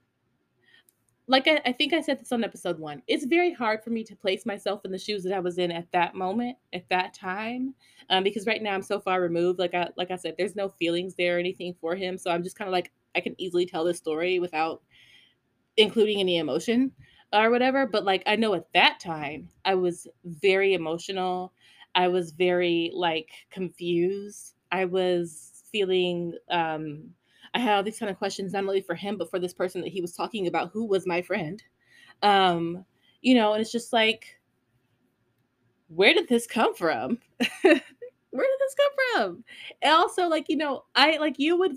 like 1.26 1.46
I, 1.46 1.60
I, 1.64 1.72
think 1.72 1.92
I 1.92 2.00
said 2.00 2.18
this 2.18 2.32
on 2.32 2.42
episode 2.42 2.78
one, 2.78 3.02
it's 3.06 3.24
very 3.24 3.52
hard 3.52 3.84
for 3.84 3.90
me 3.90 4.02
to 4.02 4.16
place 4.16 4.44
myself 4.44 4.84
in 4.84 4.90
the 4.90 4.98
shoes 4.98 5.22
that 5.22 5.32
I 5.32 5.38
was 5.38 5.58
in 5.58 5.70
at 5.70 5.90
that 5.92 6.16
moment, 6.16 6.56
at 6.72 6.88
that 6.88 7.14
time, 7.14 7.74
um, 8.10 8.24
because 8.24 8.46
right 8.46 8.60
now 8.60 8.74
I'm 8.74 8.82
so 8.82 8.98
far 8.98 9.20
removed. 9.20 9.60
Like 9.60 9.74
I, 9.74 9.88
like 9.96 10.10
I 10.10 10.16
said, 10.16 10.34
there's 10.36 10.56
no 10.56 10.68
feelings 10.68 11.14
there 11.14 11.36
or 11.36 11.38
anything 11.38 11.74
for 11.80 11.94
him, 11.94 12.18
so 12.18 12.32
I'm 12.32 12.42
just 12.42 12.56
kind 12.56 12.68
of 12.68 12.72
like 12.72 12.90
I 13.14 13.20
can 13.20 13.36
easily 13.38 13.64
tell 13.64 13.84
this 13.84 13.98
story 13.98 14.40
without 14.40 14.82
including 15.76 16.18
any 16.18 16.38
emotion 16.38 16.90
or 17.32 17.50
whatever. 17.50 17.86
But 17.86 18.04
like 18.04 18.24
I 18.26 18.34
know 18.34 18.54
at 18.54 18.72
that 18.74 18.98
time, 18.98 19.48
I 19.64 19.76
was 19.76 20.08
very 20.24 20.74
emotional. 20.74 21.52
I 21.94 22.08
was 22.08 22.32
very 22.32 22.90
like 22.92 23.30
confused. 23.50 24.54
I 24.72 24.84
was 24.84 25.64
feeling 25.70 26.34
um 26.50 27.10
I 27.54 27.58
had 27.58 27.76
all 27.76 27.82
these 27.82 27.98
kind 27.98 28.10
of 28.10 28.18
questions 28.18 28.52
not 28.52 28.64
only 28.64 28.80
for 28.80 28.94
him 28.94 29.16
but 29.16 29.30
for 29.30 29.38
this 29.38 29.54
person 29.54 29.80
that 29.82 29.92
he 29.92 30.00
was 30.00 30.14
talking 30.14 30.46
about 30.46 30.70
who 30.72 30.84
was 30.84 31.06
my 31.06 31.22
friend. 31.22 31.62
Um, 32.22 32.84
you 33.22 33.34
know, 33.34 33.52
and 33.52 33.60
it's 33.60 33.72
just 33.72 33.92
like 33.92 34.40
where 35.88 36.14
did 36.14 36.28
this 36.28 36.46
come 36.46 36.74
from? 36.74 37.18
where 37.62 37.74
did 38.46 38.60
this 38.60 38.74
come 38.76 38.92
from? 39.14 39.44
And 39.82 39.92
also 39.92 40.28
like, 40.28 40.48
you 40.48 40.56
know, 40.56 40.84
I 40.94 41.16
like 41.18 41.38
you 41.38 41.58
would 41.58 41.76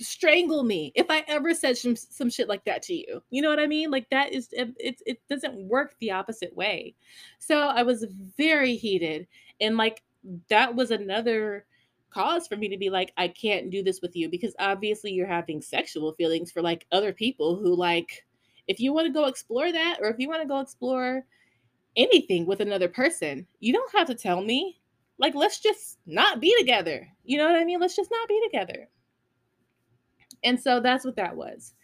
strangle 0.00 0.62
me 0.62 0.92
if 0.94 1.06
I 1.10 1.22
ever 1.28 1.54
said 1.54 1.76
some 1.76 1.94
some 1.94 2.30
shit 2.30 2.48
like 2.48 2.64
that 2.64 2.82
to 2.84 2.94
you. 2.94 3.22
You 3.30 3.42
know 3.42 3.50
what 3.50 3.60
I 3.60 3.66
mean? 3.66 3.90
Like 3.90 4.08
that 4.10 4.32
is 4.32 4.48
it 4.52 4.74
it, 4.78 5.02
it 5.06 5.20
doesn't 5.28 5.68
work 5.68 5.94
the 6.00 6.10
opposite 6.10 6.54
way. 6.56 6.94
So 7.38 7.58
I 7.58 7.82
was 7.82 8.06
very 8.36 8.76
heated 8.76 9.26
and 9.60 9.76
like 9.76 10.02
that 10.48 10.74
was 10.74 10.90
another 10.90 11.66
cause 12.10 12.46
for 12.46 12.56
me 12.56 12.68
to 12.68 12.76
be 12.76 12.90
like, 12.90 13.12
I 13.16 13.28
can't 13.28 13.70
do 13.70 13.82
this 13.82 14.00
with 14.02 14.16
you 14.16 14.28
because 14.28 14.54
obviously 14.58 15.12
you're 15.12 15.26
having 15.26 15.62
sexual 15.62 16.12
feelings 16.12 16.50
for 16.50 16.60
like 16.60 16.86
other 16.92 17.12
people 17.12 17.56
who 17.56 17.74
like, 17.74 18.24
if 18.68 18.80
you 18.80 18.92
want 18.92 19.06
to 19.06 19.12
go 19.12 19.26
explore 19.26 19.70
that 19.72 19.98
or 20.00 20.08
if 20.08 20.18
you 20.18 20.28
want 20.28 20.42
to 20.42 20.48
go 20.48 20.60
explore 20.60 21.24
anything 21.96 22.46
with 22.46 22.60
another 22.60 22.88
person, 22.88 23.46
you 23.60 23.72
don't 23.72 23.94
have 23.94 24.06
to 24.08 24.14
tell 24.14 24.40
me. 24.40 24.80
Like, 25.18 25.34
let's 25.34 25.60
just 25.60 25.98
not 26.06 26.40
be 26.40 26.54
together. 26.58 27.06
You 27.24 27.38
know 27.38 27.46
what 27.46 27.60
I 27.60 27.64
mean? 27.64 27.78
Let's 27.78 27.96
just 27.96 28.10
not 28.10 28.28
be 28.28 28.40
together. 28.44 28.88
And 30.42 30.58
so 30.58 30.80
that's 30.80 31.04
what 31.04 31.16
that 31.16 31.36
was. 31.36 31.74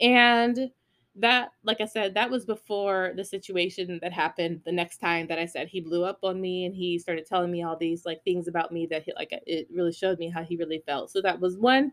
And 0.00 0.70
that 1.18 1.50
like 1.64 1.80
i 1.80 1.84
said 1.84 2.14
that 2.14 2.30
was 2.30 2.44
before 2.46 3.12
the 3.16 3.24
situation 3.24 3.98
that 4.02 4.12
happened 4.12 4.60
the 4.64 4.72
next 4.72 4.98
time 4.98 5.26
that 5.26 5.38
i 5.38 5.46
said 5.46 5.68
he 5.68 5.80
blew 5.80 6.04
up 6.04 6.18
on 6.22 6.40
me 6.40 6.64
and 6.64 6.74
he 6.74 6.98
started 6.98 7.26
telling 7.26 7.50
me 7.50 7.62
all 7.62 7.76
these 7.76 8.06
like 8.06 8.22
things 8.24 8.48
about 8.48 8.72
me 8.72 8.86
that 8.86 9.02
he, 9.02 9.12
like 9.16 9.30
it 9.46 9.68
really 9.72 9.92
showed 9.92 10.18
me 10.18 10.28
how 10.28 10.42
he 10.42 10.56
really 10.56 10.82
felt. 10.86 11.10
So 11.10 11.20
that 11.22 11.40
was 11.40 11.56
one 11.58 11.92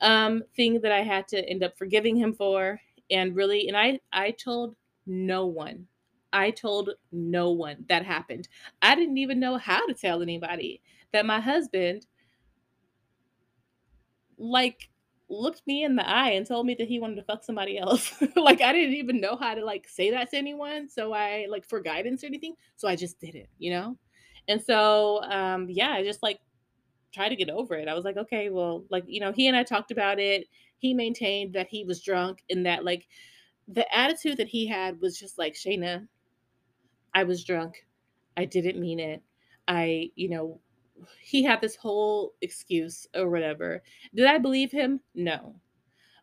um 0.00 0.42
thing 0.56 0.80
that 0.80 0.90
i 0.92 1.02
had 1.02 1.28
to 1.28 1.48
end 1.48 1.62
up 1.62 1.78
forgiving 1.78 2.16
him 2.16 2.32
for 2.34 2.80
and 3.10 3.36
really 3.36 3.68
and 3.68 3.76
i 3.76 4.00
i 4.12 4.30
told 4.32 4.74
no 5.06 5.46
one. 5.46 5.86
I 6.32 6.50
told 6.50 6.90
no 7.12 7.52
one 7.52 7.84
that 7.88 8.04
happened. 8.04 8.48
I 8.82 8.94
didn't 8.96 9.18
even 9.18 9.38
know 9.38 9.56
how 9.58 9.86
to 9.86 9.94
tell 9.94 10.22
anybody 10.22 10.82
that 11.12 11.26
my 11.26 11.40
husband 11.40 12.06
like 14.36 14.90
looked 15.28 15.62
me 15.66 15.84
in 15.84 15.96
the 15.96 16.08
eye 16.08 16.30
and 16.30 16.46
told 16.46 16.66
me 16.66 16.74
that 16.74 16.88
he 16.88 16.98
wanted 16.98 17.16
to 17.16 17.22
fuck 17.22 17.44
somebody 17.44 17.78
else. 17.78 18.12
like 18.36 18.60
I 18.60 18.72
didn't 18.72 18.94
even 18.94 19.20
know 19.20 19.36
how 19.36 19.54
to 19.54 19.64
like 19.64 19.88
say 19.88 20.10
that 20.10 20.30
to 20.30 20.36
anyone. 20.36 20.88
So 20.88 21.12
I 21.12 21.46
like 21.48 21.64
for 21.64 21.80
guidance 21.80 22.22
or 22.22 22.26
anything. 22.26 22.54
So 22.76 22.88
I 22.88 22.96
just 22.96 23.20
did 23.20 23.34
it, 23.34 23.48
you 23.58 23.70
know? 23.70 23.96
And 24.48 24.62
so 24.62 25.22
um 25.24 25.68
yeah, 25.70 25.90
I 25.90 26.04
just 26.04 26.22
like 26.22 26.40
tried 27.12 27.30
to 27.30 27.36
get 27.36 27.48
over 27.48 27.74
it. 27.76 27.88
I 27.88 27.94
was 27.94 28.04
like, 28.04 28.16
okay, 28.16 28.50
well, 28.50 28.84
like, 28.90 29.04
you 29.06 29.20
know, 29.20 29.32
he 29.32 29.46
and 29.46 29.56
I 29.56 29.62
talked 29.62 29.92
about 29.92 30.18
it. 30.18 30.46
He 30.78 30.92
maintained 30.92 31.54
that 31.54 31.68
he 31.68 31.84
was 31.84 32.02
drunk 32.02 32.42
and 32.50 32.66
that 32.66 32.84
like 32.84 33.06
the 33.68 33.86
attitude 33.96 34.36
that 34.38 34.48
he 34.48 34.66
had 34.66 35.00
was 35.00 35.18
just 35.18 35.38
like, 35.38 35.54
Chaena, 35.54 36.06
I 37.14 37.24
was 37.24 37.44
drunk. 37.44 37.86
I 38.36 38.44
didn't 38.44 38.80
mean 38.80 38.98
it. 38.98 39.22
I, 39.68 40.10
you 40.16 40.28
know, 40.28 40.60
he 41.20 41.42
had 41.42 41.60
this 41.60 41.76
whole 41.76 42.34
excuse 42.40 43.06
or 43.14 43.28
whatever. 43.30 43.82
Did 44.14 44.26
I 44.26 44.38
believe 44.38 44.70
him? 44.70 45.00
No. 45.14 45.56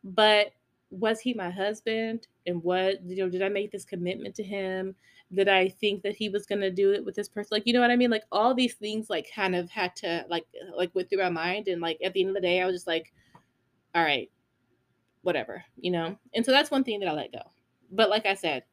But 0.03 0.53
was 0.89 1.19
he 1.19 1.33
my 1.33 1.49
husband? 1.49 2.27
And 2.47 2.63
what, 2.63 3.03
you 3.03 3.17
know, 3.17 3.29
did 3.29 3.41
I 3.41 3.49
make 3.49 3.71
this 3.71 3.85
commitment 3.85 4.35
to 4.35 4.43
him? 4.43 4.95
Did 5.33 5.47
I 5.47 5.69
think 5.69 6.03
that 6.03 6.15
he 6.15 6.29
was 6.29 6.45
going 6.45 6.61
to 6.61 6.71
do 6.71 6.91
it 6.91 7.05
with 7.05 7.15
this 7.15 7.29
person? 7.29 7.49
Like, 7.51 7.65
you 7.65 7.73
know 7.73 7.81
what 7.81 7.91
I 7.91 7.95
mean? 7.95 8.09
Like 8.09 8.25
all 8.31 8.53
these 8.53 8.73
things 8.73 9.09
like 9.09 9.29
kind 9.33 9.55
of 9.55 9.69
had 9.69 9.95
to 9.97 10.25
like 10.29 10.45
like 10.75 10.93
went 10.93 11.09
through 11.09 11.23
my 11.23 11.29
mind 11.29 11.67
and 11.67 11.81
like 11.81 11.99
at 12.03 12.13
the 12.13 12.21
end 12.21 12.29
of 12.29 12.35
the 12.35 12.41
day 12.41 12.61
I 12.61 12.65
was 12.65 12.75
just 12.75 12.87
like 12.87 13.13
all 13.93 14.03
right, 14.03 14.29
whatever, 15.21 15.63
you 15.77 15.91
know? 15.91 16.17
And 16.33 16.45
so 16.45 16.51
that's 16.51 16.71
one 16.71 16.83
thing 16.83 16.99
that 16.99 17.09
I 17.09 17.13
let 17.13 17.31
go. 17.31 17.41
But 17.91 18.09
like 18.09 18.25
I 18.25 18.33
said, 18.33 18.63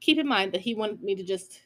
keep 0.00 0.18
in 0.18 0.26
mind 0.26 0.52
that 0.52 0.60
he 0.60 0.74
wanted 0.74 1.02
me 1.02 1.14
to 1.16 1.24
just 1.24 1.60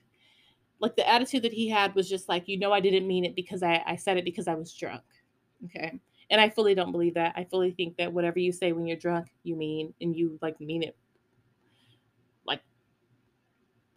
like 0.80 0.96
the 0.96 1.08
attitude 1.08 1.42
that 1.42 1.52
he 1.52 1.68
had 1.68 1.94
was 1.94 2.08
just 2.08 2.28
like, 2.28 2.48
you 2.48 2.58
know, 2.58 2.72
I 2.72 2.80
didn't 2.80 3.06
mean 3.06 3.24
it 3.24 3.34
because 3.34 3.62
I, 3.62 3.82
I 3.86 3.96
said 3.96 4.16
it 4.16 4.24
because 4.24 4.48
I 4.48 4.54
was 4.54 4.72
drunk. 4.74 5.02
Okay. 5.64 5.98
And 6.28 6.40
I 6.40 6.50
fully 6.50 6.74
don't 6.74 6.92
believe 6.92 7.14
that. 7.14 7.32
I 7.36 7.44
fully 7.44 7.70
think 7.70 7.96
that 7.96 8.12
whatever 8.12 8.38
you 8.38 8.52
say 8.52 8.72
when 8.72 8.86
you're 8.86 8.96
drunk, 8.96 9.28
you 9.42 9.56
mean, 9.56 9.94
and 10.00 10.14
you 10.14 10.38
like 10.42 10.60
mean 10.60 10.82
it 10.82 10.96
like 12.46 12.60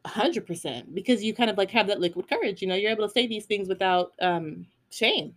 100% 0.05 0.93
because 0.93 1.23
you 1.23 1.34
kind 1.34 1.49
of 1.49 1.57
like 1.57 1.71
have 1.71 1.88
that 1.88 1.99
liquid 1.99 2.30
courage. 2.30 2.61
You 2.61 2.67
know, 2.67 2.75
you're 2.75 2.91
able 2.91 3.07
to 3.07 3.13
say 3.13 3.27
these 3.27 3.45
things 3.45 3.67
without 3.67 4.11
um, 4.21 4.65
shame. 4.89 5.36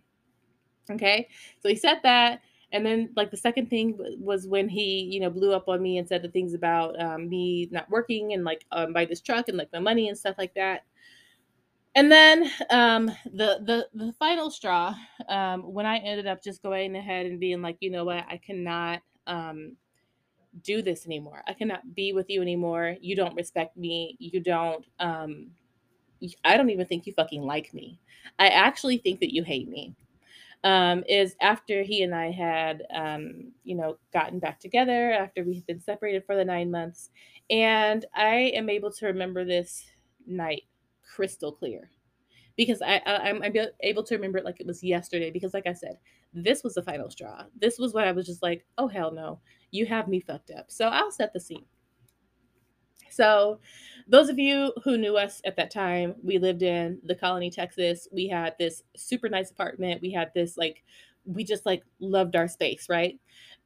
Okay. 0.89 1.27
So 1.61 1.69
he 1.69 1.75
said 1.75 1.99
that. 2.03 2.41
And 2.71 2.83
then, 2.83 3.11
like, 3.15 3.29
the 3.29 3.37
second 3.37 3.69
thing 3.69 3.95
was 4.19 4.47
when 4.47 4.67
he, 4.67 5.01
you 5.01 5.19
know, 5.19 5.29
blew 5.29 5.53
up 5.53 5.69
on 5.69 5.79
me 5.79 5.99
and 5.99 6.07
said 6.07 6.23
the 6.23 6.27
things 6.27 6.55
about 6.55 6.99
um, 6.99 7.29
me 7.29 7.67
not 7.71 7.87
working 7.87 8.33
and 8.33 8.43
like 8.43 8.65
um, 8.71 8.93
buy 8.93 9.05
this 9.05 9.21
truck 9.21 9.47
and 9.47 9.59
like 9.59 9.71
my 9.71 9.77
money 9.77 10.09
and 10.09 10.17
stuff 10.17 10.35
like 10.39 10.55
that 10.55 10.83
and 11.95 12.11
then 12.11 12.49
um, 12.69 13.07
the 13.25 13.59
the 13.65 13.87
the 13.93 14.13
final 14.13 14.49
straw 14.49 14.95
um, 15.29 15.61
when 15.73 15.85
I 15.85 15.97
ended 15.97 16.27
up 16.27 16.43
just 16.43 16.63
going 16.63 16.95
ahead 16.95 17.25
and 17.25 17.39
being 17.39 17.61
like, 17.61 17.77
you 17.79 17.91
know 17.91 18.05
what, 18.05 18.25
I 18.29 18.37
cannot 18.37 19.01
um 19.27 19.77
do 20.63 20.81
this 20.81 21.05
anymore. 21.05 21.43
I 21.47 21.53
cannot 21.53 21.95
be 21.95 22.13
with 22.13 22.29
you 22.29 22.41
anymore. 22.41 22.95
You 23.01 23.15
don't 23.15 23.35
respect 23.35 23.77
me. 23.77 24.15
You 24.19 24.39
don't 24.39 24.85
um 24.99 25.51
I 26.45 26.57
don't 26.57 26.69
even 26.69 26.85
think 26.85 27.05
you 27.05 27.13
fucking 27.13 27.41
like 27.41 27.73
me. 27.73 27.99
I 28.39 28.47
actually 28.47 28.97
think 28.97 29.19
that 29.19 29.33
you 29.33 29.43
hate 29.43 29.67
me. 29.69 29.95
Um, 30.63 31.03
is 31.09 31.35
after 31.41 31.83
he 31.83 32.03
and 32.03 32.15
I 32.15 32.31
had, 32.31 32.83
um, 32.95 33.51
you 33.65 33.75
know, 33.75 33.97
gotten 34.13 34.39
back 34.39 34.61
together 34.61 35.11
after 35.11 35.43
we 35.43 35.55
had 35.55 35.65
been 35.65 35.81
separated 35.81 36.25
for 36.25 36.37
the 36.37 36.45
nine 36.45 36.71
months. 36.71 37.09
And 37.49 38.05
I 38.15 38.53
am 38.55 38.69
able 38.69 38.89
to 38.93 39.07
remember 39.07 39.43
this 39.43 39.85
night 40.25 40.63
crystal 41.13 41.51
clear 41.51 41.89
because 42.55 42.81
I, 42.81 43.01
I 43.05 43.29
am 43.29 43.41
able 43.81 44.03
to 44.03 44.15
remember 44.15 44.37
it 44.37 44.45
like 44.45 44.59
it 44.59 44.67
was 44.67 44.83
yesterday. 44.83 45.31
Because, 45.31 45.53
like 45.53 45.67
I 45.67 45.73
said, 45.73 45.97
this 46.33 46.63
was 46.63 46.75
the 46.75 46.83
final 46.83 47.09
straw. 47.09 47.43
This 47.59 47.79
was 47.79 47.93
what 47.93 48.07
I 48.07 48.11
was 48.11 48.25
just 48.25 48.43
like, 48.43 48.65
oh 48.77 48.87
hell 48.87 49.11
no, 49.11 49.39
you 49.71 49.85
have 49.85 50.07
me 50.07 50.19
fucked 50.19 50.51
up. 50.51 50.69
So 50.69 50.87
I'll 50.87 51.11
set 51.11 51.33
the 51.33 51.39
scene. 51.39 51.65
So, 53.09 53.59
those 54.07 54.29
of 54.29 54.39
you 54.39 54.73
who 54.83 54.97
knew 54.97 55.17
us 55.17 55.39
at 55.45 55.55
that 55.57 55.71
time, 55.71 56.15
we 56.23 56.39
lived 56.39 56.63
in 56.63 56.99
the 57.03 57.15
colony, 57.15 57.51
Texas. 57.51 58.07
We 58.11 58.27
had 58.27 58.55
this 58.57 58.83
super 58.95 59.29
nice 59.29 59.51
apartment. 59.51 60.01
We 60.01 60.11
had 60.11 60.31
this, 60.33 60.57
like, 60.57 60.83
we 61.25 61.43
just 61.43 61.65
like 61.65 61.83
loved 61.99 62.35
our 62.35 62.47
space, 62.47 62.87
right? 62.89 63.19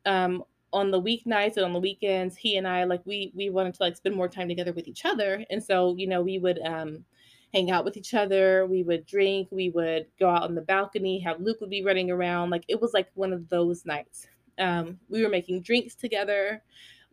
Um, 0.06 0.43
on 0.74 0.91
the 0.91 1.02
weeknights 1.02 1.56
and 1.56 1.66
on 1.66 1.74
the 1.74 1.80
weekends, 1.80 2.36
he 2.36 2.58
and 2.58 2.68
I, 2.68 2.84
like, 2.84 3.02
we 3.06 3.32
we 3.36 3.50
wanted 3.50 3.74
to 3.76 3.84
like 3.84 3.95
spend 3.95 4.16
more 4.16 4.28
time 4.28 4.50
together 4.50 4.74
with 4.74 4.88
each 4.88 5.06
other. 5.06 5.43
And 5.50 5.64
so, 5.64 5.95
you 5.98 6.08
know, 6.08 6.22
we 6.22 6.39
would 6.39 6.60
um 6.66 7.06
hang 7.54 7.72
out 7.72 7.86
with 7.86 7.98
each 7.98 8.14
other. 8.14 8.66
We 8.66 8.84
would 8.84 9.06
drink. 9.06 9.48
We 9.52 9.70
would 9.70 10.08
go 10.20 10.30
out 10.30 10.43
on 10.43 10.56
the 10.56 10.62
balcony. 10.62 11.20
Have 11.20 11.39
Luke 11.39 11.62
would 11.62 11.70
be 11.70 11.84
running 11.84 12.12
around. 12.12 12.50
Like 12.50 12.66
it 12.68 12.82
was 12.82 12.93
like 12.93 13.10
one 13.14 13.34
of 13.34 13.50
those 13.50 13.86
nights. 13.86 14.28
Um, 14.60 15.00
we 15.10 15.24
were 15.24 15.30
making 15.30 15.62
drinks 15.62 15.95
together 15.95 16.64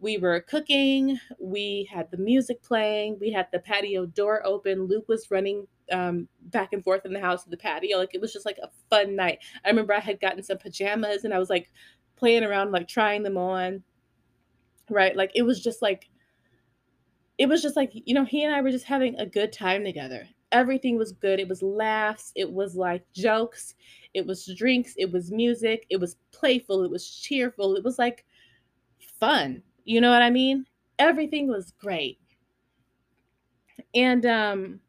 we 0.01 0.19
were 0.19 0.41
cooking 0.41 1.19
we 1.39 1.89
had 1.91 2.11
the 2.11 2.17
music 2.17 2.63
playing 2.63 3.17
we 3.21 3.33
had 3.33 3.47
the 3.53 3.59
patio 3.59 4.05
door 4.07 4.45
open 4.47 4.85
luke 4.85 5.09
was 5.09 5.31
running 5.31 5.67
um, 5.93 6.29
back 6.43 6.73
and 6.73 6.83
forth 6.83 7.05
in 7.05 7.13
the 7.13 7.21
house 7.21 7.45
to 7.45 7.51
the 7.51 7.57
patio 7.57 7.99
like 7.99 8.15
it 8.15 8.21
was 8.21 8.33
just 8.33 8.47
like 8.47 8.59
a 8.63 8.69
fun 8.91 9.17
night 9.17 9.39
i 9.65 9.69
remember 9.69 9.95
i 9.95 10.01
had 10.01 10.21
gotten 10.21 10.43
some 10.43 10.59
pajamas 10.59 11.25
and 11.25 11.33
i 11.33 11.39
was 11.39 11.51
like 11.51 11.71
playing 12.17 12.45
around 12.45 12.73
like 12.73 12.89
trying 12.89 13.23
them 13.23 13.37
on 13.37 13.83
right 14.91 15.17
like 15.17 15.31
it 15.35 15.43
was 15.43 15.63
just 15.63 15.81
like 15.81 16.11
it 17.39 17.47
was 17.49 17.63
just 17.63 17.77
like 17.77 17.91
you 17.95 18.15
know 18.15 18.25
he 18.25 18.45
and 18.45 18.55
i 18.55 18.61
were 18.61 18.71
just 18.71 18.85
having 18.85 19.17
a 19.19 19.27
good 19.27 19.53
time 19.53 19.85
together. 19.85 20.29
Everything 20.53 20.97
was 20.97 21.11
good. 21.11 21.41
It 21.41 21.49
was 21.49 21.63
laughs. 21.63 22.31
It 22.37 22.53
was 22.53 22.77
like 22.77 23.05
jokes. 23.13 23.75
It 24.15 24.25
was 24.25 24.47
drinks. 24.57 24.95
It 24.97 25.11
was 25.11 25.33
music. 25.33 25.85
It 25.91 25.97
was 25.97 26.17
playful. 26.31 26.85
It 26.85 26.91
was 26.93 27.11
cheerful. 27.11 27.75
It 27.75 27.83
was 27.83 27.99
like 27.99 28.25
fun. 29.21 29.63
You 29.85 30.01
know 30.01 30.11
what 30.11 30.23
I 30.23 30.31
mean? 30.31 30.67
Everything 30.99 31.49
was 31.49 31.73
great. 31.81 32.21
And 33.95 34.25
um 34.27 34.81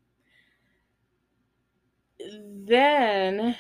then 2.66 3.56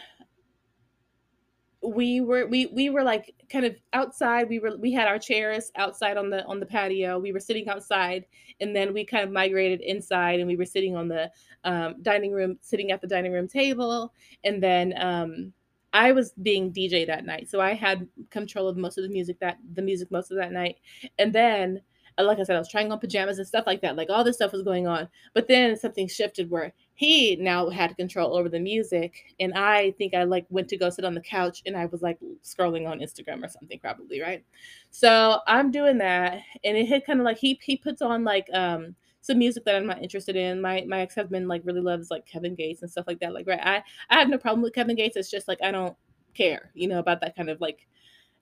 we 1.93 2.21
were 2.21 2.47
we 2.47 2.67
we 2.67 2.89
were 2.89 3.03
like 3.03 3.33
kind 3.49 3.65
of 3.65 3.75
outside 3.93 4.49
we 4.49 4.59
were 4.59 4.77
we 4.77 4.91
had 4.91 5.07
our 5.07 5.19
chairs 5.19 5.71
outside 5.75 6.17
on 6.17 6.29
the 6.29 6.43
on 6.45 6.59
the 6.59 6.65
patio 6.65 7.19
we 7.19 7.31
were 7.31 7.39
sitting 7.39 7.67
outside 7.69 8.25
and 8.59 8.75
then 8.75 8.93
we 8.93 9.05
kind 9.05 9.23
of 9.23 9.31
migrated 9.31 9.81
inside 9.81 10.39
and 10.39 10.47
we 10.47 10.55
were 10.55 10.65
sitting 10.65 10.95
on 10.95 11.07
the 11.07 11.29
um, 11.63 11.95
dining 12.01 12.31
room 12.31 12.57
sitting 12.61 12.91
at 12.91 13.01
the 13.01 13.07
dining 13.07 13.31
room 13.31 13.47
table 13.47 14.13
and 14.43 14.61
then 14.61 14.93
um, 14.99 15.53
I 15.95 16.11
was 16.11 16.33
being 16.43 16.73
DJ 16.73 17.07
that 17.07 17.25
night, 17.25 17.49
so 17.49 17.61
I 17.61 17.73
had 17.73 18.05
control 18.29 18.67
of 18.67 18.75
most 18.75 18.97
of 18.97 19.05
the 19.05 19.09
music 19.09 19.39
that 19.39 19.57
the 19.75 19.81
music 19.81 20.11
most 20.11 20.29
of 20.29 20.35
that 20.35 20.51
night. 20.51 20.75
And 21.19 21.31
then, 21.31 21.81
like 22.17 22.37
I 22.37 22.43
said, 22.43 22.57
I 22.57 22.59
was 22.59 22.69
trying 22.69 22.91
on 22.91 22.99
pajamas 22.99 23.37
and 23.37 23.47
stuff 23.47 23.65
like 23.65 23.79
that. 23.79 23.95
Like 23.95 24.09
all 24.09 24.21
this 24.21 24.35
stuff 24.35 24.51
was 24.51 24.61
going 24.61 24.87
on. 24.87 25.07
But 25.33 25.47
then 25.47 25.77
something 25.77 26.09
shifted 26.09 26.49
where 26.49 26.73
he 26.95 27.35
now 27.35 27.69
had 27.69 27.97
control 27.97 28.37
over 28.37 28.47
the 28.47 28.59
music, 28.59 29.35
and 29.39 29.53
I 29.53 29.91
think 29.97 30.13
I 30.13 30.23
like 30.23 30.45
went 30.49 30.69
to 30.69 30.77
go 30.77 30.89
sit 30.89 31.05
on 31.05 31.13
the 31.13 31.21
couch 31.21 31.61
and 31.65 31.75
I 31.75 31.85
was 31.87 32.01
like 32.01 32.17
scrolling 32.43 32.89
on 32.89 32.99
Instagram 32.99 33.43
or 33.43 33.49
something, 33.49 33.79
probably 33.79 34.21
right. 34.21 34.43
So 34.91 35.39
I'm 35.45 35.71
doing 35.71 35.97
that, 35.99 36.41
and 36.63 36.77
it 36.77 36.85
hit 36.85 37.05
kind 37.05 37.19
of 37.19 37.25
like 37.25 37.37
he 37.37 37.59
he 37.61 37.75
puts 37.77 38.01
on 38.01 38.23
like 38.23 38.47
um 38.53 38.95
some 39.19 39.39
music 39.39 39.65
that 39.65 39.75
I'm 39.75 39.87
not 39.87 40.01
interested 40.01 40.37
in. 40.37 40.61
My 40.61 40.85
my 40.87 41.01
ex 41.01 41.15
husband 41.15 41.49
like 41.49 41.63
really 41.65 41.81
loves 41.81 42.09
like 42.09 42.25
Kevin 42.25 42.55
Gates 42.55 42.81
and 42.81 42.89
stuff 42.89 43.07
like 43.07 43.19
that. 43.19 43.33
Like 43.33 43.47
right, 43.47 43.59
I 43.61 43.83
I 44.09 44.19
have 44.19 44.29
no 44.29 44.37
problem 44.37 44.61
with 44.61 44.73
Kevin 44.73 44.95
Gates. 44.95 45.17
It's 45.17 45.31
just 45.31 45.47
like 45.49 45.59
I 45.61 45.71
don't 45.71 45.97
care, 46.33 46.71
you 46.75 46.87
know, 46.87 46.99
about 46.99 47.21
that 47.21 47.35
kind 47.35 47.49
of 47.49 47.59
like 47.59 47.87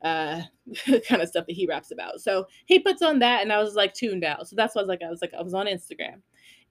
uh 0.04 0.41
kind 1.08 1.22
of 1.22 1.30
stuff 1.30 1.47
that 1.47 1.56
he 1.56 1.66
raps 1.66 1.91
about. 1.91 2.22
So 2.22 2.47
he 2.66 2.80
puts 2.80 3.01
on 3.01 3.20
that 3.20 3.41
and 3.41 3.51
I 3.51 3.60
was 3.60 3.76
like 3.76 3.93
tuned 3.93 4.24
out. 4.24 4.47
So 4.47 4.56
that's 4.56 4.76
why 4.76 4.82
I 4.82 4.84
was 4.84 4.89
like 4.89 5.01
I 5.01 5.10
was 5.10 5.22
like 5.22 5.34
I 5.34 5.41
was 5.41 5.54
on 5.56 5.66
Instagram. 5.68 6.22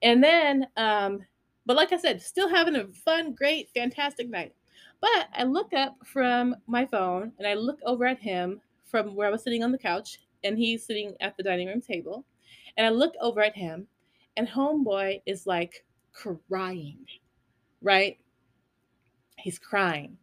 And 0.03 0.23
then 0.23 0.67
um 0.77 1.21
but 1.67 1.77
like 1.77 1.93
I 1.93 1.97
said, 1.97 2.21
still 2.21 2.49
having 2.49 2.77
a 2.77 2.87
fun, 2.89 3.35
great, 3.35 3.71
fantastic 3.75 4.29
night. 4.29 4.55
But 5.01 5.29
I 5.35 5.45
look 5.45 5.73
up 5.75 5.97
from 6.05 6.57
my 6.67 6.87
phone 6.87 7.33
and 7.39 7.47
I 7.47 7.55
look 7.55 7.79
over 7.85 8.07
at 8.07 8.19
him 8.19 8.61
from 8.85 9.15
where 9.15 9.29
I 9.29 9.31
was 9.31 9.43
sitting 9.43 9.65
on 9.65 9.73
the 9.73 9.79
couch 9.79 10.19
and 10.45 10.57
he's 10.57 10.85
sitting 10.85 11.15
at 11.21 11.37
the 11.37 11.43
dining 11.43 11.69
room 11.69 11.81
table. 11.81 12.25
And 12.77 12.87
I 12.87 12.91
look 12.91 13.15
over 13.21 13.43
at 13.43 13.57
him 13.57 13.87
and 14.37 14.49
homeboy 14.49 15.23
is 15.27 15.47
like 15.47 15.85
crying, 16.13 16.99
right? 17.81 18.19
He's 19.39 19.59
crying. 19.59 20.17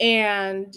And 0.00 0.76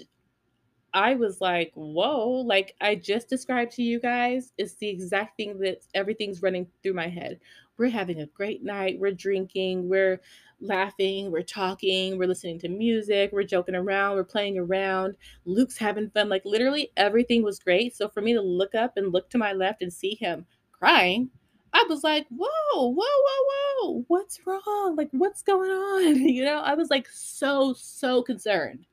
I 0.93 1.15
was 1.15 1.39
like, 1.39 1.71
whoa, 1.75 2.29
like 2.29 2.75
I 2.81 2.95
just 2.95 3.29
described 3.29 3.71
to 3.73 3.83
you 3.83 3.99
guys, 3.99 4.51
it's 4.57 4.75
the 4.75 4.89
exact 4.89 5.37
thing 5.37 5.57
that 5.59 5.83
everything's 5.93 6.41
running 6.41 6.67
through 6.83 6.93
my 6.93 7.07
head. 7.07 7.39
We're 7.77 7.89
having 7.89 8.21
a 8.21 8.27
great 8.27 8.63
night. 8.63 8.99
We're 8.99 9.11
drinking. 9.11 9.89
We're 9.89 10.21
laughing. 10.59 11.31
We're 11.31 11.41
talking. 11.41 12.17
We're 12.17 12.27
listening 12.27 12.59
to 12.59 12.69
music. 12.69 13.31
We're 13.31 13.43
joking 13.43 13.75
around. 13.75 14.15
We're 14.15 14.23
playing 14.23 14.57
around. 14.57 15.15
Luke's 15.45 15.77
having 15.77 16.09
fun. 16.09 16.29
Like 16.29 16.43
literally 16.45 16.91
everything 16.97 17.43
was 17.43 17.59
great. 17.59 17.95
So 17.95 18.07
for 18.07 18.21
me 18.21 18.33
to 18.33 18.41
look 18.41 18.75
up 18.75 18.93
and 18.97 19.11
look 19.11 19.29
to 19.31 19.37
my 19.37 19.53
left 19.53 19.81
and 19.81 19.91
see 19.91 20.15
him 20.15 20.45
crying, 20.71 21.29
I 21.73 21.85
was 21.87 22.03
like, 22.03 22.27
whoa, 22.29 22.47
whoa, 22.73 22.93
whoa, 22.93 23.45
whoa, 23.83 24.05
what's 24.07 24.39
wrong? 24.45 24.95
Like, 24.97 25.09
what's 25.11 25.41
going 25.41 25.71
on? 25.71 26.15
You 26.31 26.45
know, 26.45 26.59
I 26.59 26.75
was 26.75 26.89
like 26.89 27.07
so, 27.09 27.73
so 27.73 28.21
concerned. 28.21 28.85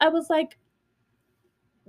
I 0.00 0.08
was 0.08 0.28
like, 0.28 0.58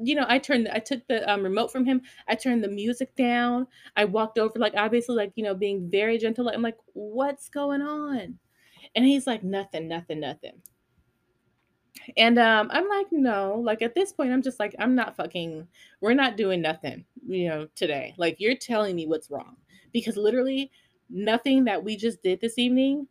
you 0.01 0.15
know, 0.15 0.25
I 0.27 0.39
turned, 0.39 0.67
I 0.69 0.79
took 0.79 1.07
the 1.07 1.29
um, 1.31 1.43
remote 1.43 1.71
from 1.71 1.85
him. 1.85 2.01
I 2.27 2.35
turned 2.35 2.63
the 2.63 2.69
music 2.69 3.15
down. 3.15 3.67
I 3.95 4.05
walked 4.05 4.37
over, 4.37 4.57
like, 4.59 4.73
obviously, 4.75 5.15
like, 5.15 5.33
you 5.35 5.43
know, 5.43 5.55
being 5.55 5.89
very 5.89 6.17
gentle. 6.17 6.49
I'm 6.49 6.61
like, 6.61 6.77
what's 6.93 7.49
going 7.49 7.81
on? 7.81 8.37
And 8.95 9.05
he's 9.05 9.27
like, 9.27 9.43
nothing, 9.43 9.87
nothing, 9.87 10.19
nothing. 10.19 10.61
And 12.15 12.37
um, 12.37 12.69
I'm 12.71 12.87
like, 12.87 13.07
no, 13.11 13.59
like 13.63 13.81
at 13.81 13.95
this 13.95 14.13
point, 14.13 14.31
I'm 14.31 14.41
just 14.41 14.59
like, 14.59 14.75
I'm 14.79 14.95
not 14.95 15.17
fucking, 15.17 15.67
we're 15.99 16.13
not 16.13 16.37
doing 16.37 16.61
nothing, 16.61 17.05
you 17.27 17.49
know, 17.49 17.67
today. 17.75 18.13
Like, 18.17 18.37
you're 18.39 18.55
telling 18.55 18.95
me 18.95 19.07
what's 19.07 19.31
wrong 19.31 19.57
because 19.91 20.15
literally 20.15 20.71
nothing 21.09 21.65
that 21.65 21.83
we 21.83 21.97
just 21.97 22.21
did 22.21 22.39
this 22.39 22.57
evening 22.57 23.07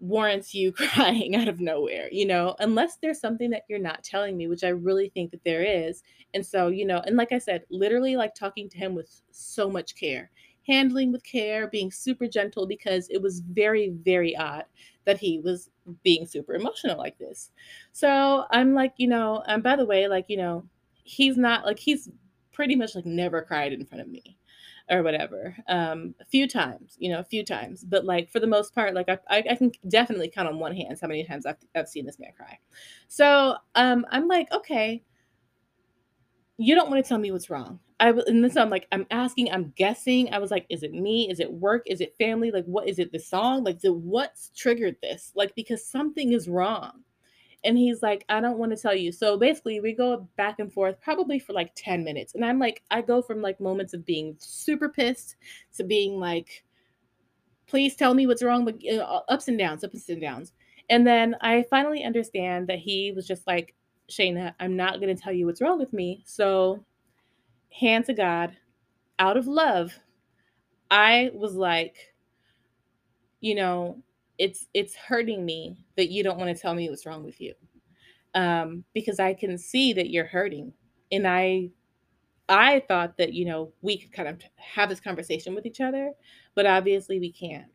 warrants 0.00 0.54
you 0.54 0.72
crying 0.72 1.36
out 1.36 1.48
of 1.48 1.60
nowhere, 1.60 2.08
you 2.12 2.26
know, 2.26 2.54
unless 2.58 2.96
there's 2.96 3.20
something 3.20 3.50
that 3.50 3.64
you're 3.68 3.78
not 3.78 4.04
telling 4.04 4.36
me, 4.36 4.48
which 4.48 4.64
I 4.64 4.68
really 4.68 5.10
think 5.10 5.30
that 5.30 5.44
there 5.44 5.62
is. 5.62 6.02
And 6.34 6.44
so, 6.44 6.68
you 6.68 6.84
know, 6.84 7.02
and 7.04 7.16
like 7.16 7.32
I 7.32 7.38
said, 7.38 7.64
literally 7.70 8.16
like 8.16 8.34
talking 8.34 8.68
to 8.70 8.78
him 8.78 8.94
with 8.94 9.20
so 9.30 9.70
much 9.70 9.94
care, 9.94 10.30
handling 10.66 11.12
with 11.12 11.24
care, 11.24 11.68
being 11.68 11.90
super 11.90 12.28
gentle 12.28 12.66
because 12.66 13.08
it 13.08 13.22
was 13.22 13.40
very, 13.40 13.90
very 13.90 14.36
odd 14.36 14.64
that 15.04 15.18
he 15.18 15.38
was 15.38 15.70
being 16.02 16.26
super 16.26 16.54
emotional 16.54 16.98
like 16.98 17.18
this. 17.18 17.50
So 17.92 18.44
I'm 18.50 18.74
like, 18.74 18.94
you 18.98 19.08
know, 19.08 19.42
and 19.46 19.62
by 19.62 19.76
the 19.76 19.86
way, 19.86 20.08
like, 20.08 20.26
you 20.28 20.36
know, 20.36 20.64
he's 21.02 21.36
not 21.36 21.64
like 21.64 21.78
he's 21.78 22.10
pretty 22.52 22.76
much 22.76 22.94
like 22.94 23.06
never 23.06 23.40
cried 23.42 23.72
in 23.72 23.84
front 23.86 24.02
of 24.02 24.08
me 24.08 24.37
or 24.90 25.02
whatever 25.02 25.56
um 25.68 26.14
a 26.20 26.24
few 26.24 26.48
times 26.48 26.96
you 26.98 27.10
know 27.10 27.18
a 27.18 27.24
few 27.24 27.44
times 27.44 27.84
but 27.84 28.04
like 28.04 28.30
for 28.30 28.40
the 28.40 28.46
most 28.46 28.74
part 28.74 28.94
like 28.94 29.08
i, 29.08 29.18
I, 29.28 29.44
I 29.50 29.54
can 29.54 29.72
definitely 29.88 30.28
count 30.28 30.48
on 30.48 30.58
one 30.58 30.74
hand 30.74 30.98
how 31.00 31.08
many 31.08 31.24
times 31.24 31.46
I've, 31.46 31.56
I've 31.74 31.88
seen 31.88 32.06
this 32.06 32.18
man 32.18 32.30
cry 32.36 32.58
so 33.08 33.56
um 33.74 34.06
i'm 34.10 34.28
like 34.28 34.50
okay 34.52 35.02
you 36.56 36.74
don't 36.74 36.90
want 36.90 37.04
to 37.04 37.08
tell 37.08 37.18
me 37.18 37.30
what's 37.30 37.50
wrong 37.50 37.80
I 38.00 38.10
and 38.10 38.44
then 38.44 38.50
so 38.50 38.62
I'm 38.62 38.70
like, 38.70 38.86
I'm 38.92 39.06
asking, 39.10 39.50
I'm 39.50 39.72
guessing. 39.76 40.32
I 40.32 40.38
was 40.38 40.50
like, 40.50 40.66
is 40.68 40.82
it 40.82 40.92
me? 40.92 41.28
Is 41.30 41.40
it 41.40 41.52
work? 41.52 41.82
Is 41.86 42.00
it 42.00 42.14
family? 42.18 42.50
Like, 42.50 42.64
what 42.64 42.88
is 42.88 42.98
it? 42.98 43.10
The 43.10 43.18
song? 43.18 43.64
Like, 43.64 43.80
the 43.80 43.92
what's 43.92 44.50
triggered 44.56 44.96
this? 45.02 45.32
Like, 45.34 45.54
because 45.56 45.84
something 45.84 46.32
is 46.32 46.48
wrong. 46.48 47.02
And 47.68 47.76
he's 47.76 48.00
like, 48.00 48.24
I 48.30 48.40
don't 48.40 48.56
want 48.56 48.74
to 48.74 48.80
tell 48.80 48.94
you. 48.94 49.12
So 49.12 49.36
basically, 49.36 49.78
we 49.78 49.92
go 49.92 50.26
back 50.38 50.58
and 50.58 50.72
forth 50.72 50.98
probably 51.02 51.38
for 51.38 51.52
like 51.52 51.70
10 51.76 52.02
minutes. 52.02 52.34
And 52.34 52.42
I'm 52.42 52.58
like, 52.58 52.82
I 52.90 53.02
go 53.02 53.20
from 53.20 53.42
like 53.42 53.60
moments 53.60 53.92
of 53.92 54.06
being 54.06 54.36
super 54.38 54.88
pissed 54.88 55.36
to 55.76 55.84
being 55.84 56.18
like, 56.18 56.64
please 57.66 57.94
tell 57.94 58.14
me 58.14 58.26
what's 58.26 58.42
wrong, 58.42 58.64
but 58.64 58.80
you 58.80 58.96
know, 58.96 59.22
ups 59.28 59.48
and 59.48 59.58
downs, 59.58 59.84
ups 59.84 60.08
and 60.08 60.18
downs. 60.18 60.54
And 60.88 61.06
then 61.06 61.36
I 61.42 61.66
finally 61.68 62.04
understand 62.04 62.68
that 62.68 62.78
he 62.78 63.12
was 63.12 63.26
just 63.26 63.46
like, 63.46 63.74
Chaena, 64.08 64.54
I'm 64.58 64.74
not 64.74 64.98
going 64.98 65.14
to 65.14 65.22
tell 65.22 65.34
you 65.34 65.44
what's 65.44 65.60
wrong 65.60 65.78
with 65.78 65.92
me. 65.92 66.22
So 66.24 66.82
hand 67.70 68.06
to 68.06 68.14
God, 68.14 68.56
out 69.18 69.36
of 69.36 69.46
love, 69.46 69.92
I 70.90 71.32
was 71.34 71.54
like, 71.54 72.14
you 73.42 73.56
know, 73.56 74.02
it's 74.38 74.66
it's 74.74 74.94
hurting 74.94 75.44
me 75.44 75.84
that 75.96 76.10
you 76.10 76.22
don't 76.22 76.38
want 76.38 76.54
to 76.54 76.60
tell 76.60 76.74
me 76.74 76.88
what's 76.88 77.06
wrong 77.06 77.24
with 77.24 77.40
you. 77.40 77.54
Um, 78.34 78.84
because 78.94 79.20
I 79.20 79.34
can 79.34 79.58
see 79.58 79.92
that 79.94 80.10
you're 80.10 80.26
hurting. 80.26 80.72
And 81.12 81.26
I 81.26 81.70
I 82.48 82.80
thought 82.88 83.16
that, 83.18 83.34
you 83.34 83.44
know, 83.46 83.72
we 83.82 83.98
could 83.98 84.12
kind 84.12 84.28
of 84.28 84.40
have 84.56 84.88
this 84.88 85.00
conversation 85.00 85.54
with 85.54 85.66
each 85.66 85.80
other, 85.80 86.12
but 86.54 86.66
obviously 86.66 87.20
we 87.20 87.32
can't. 87.32 87.66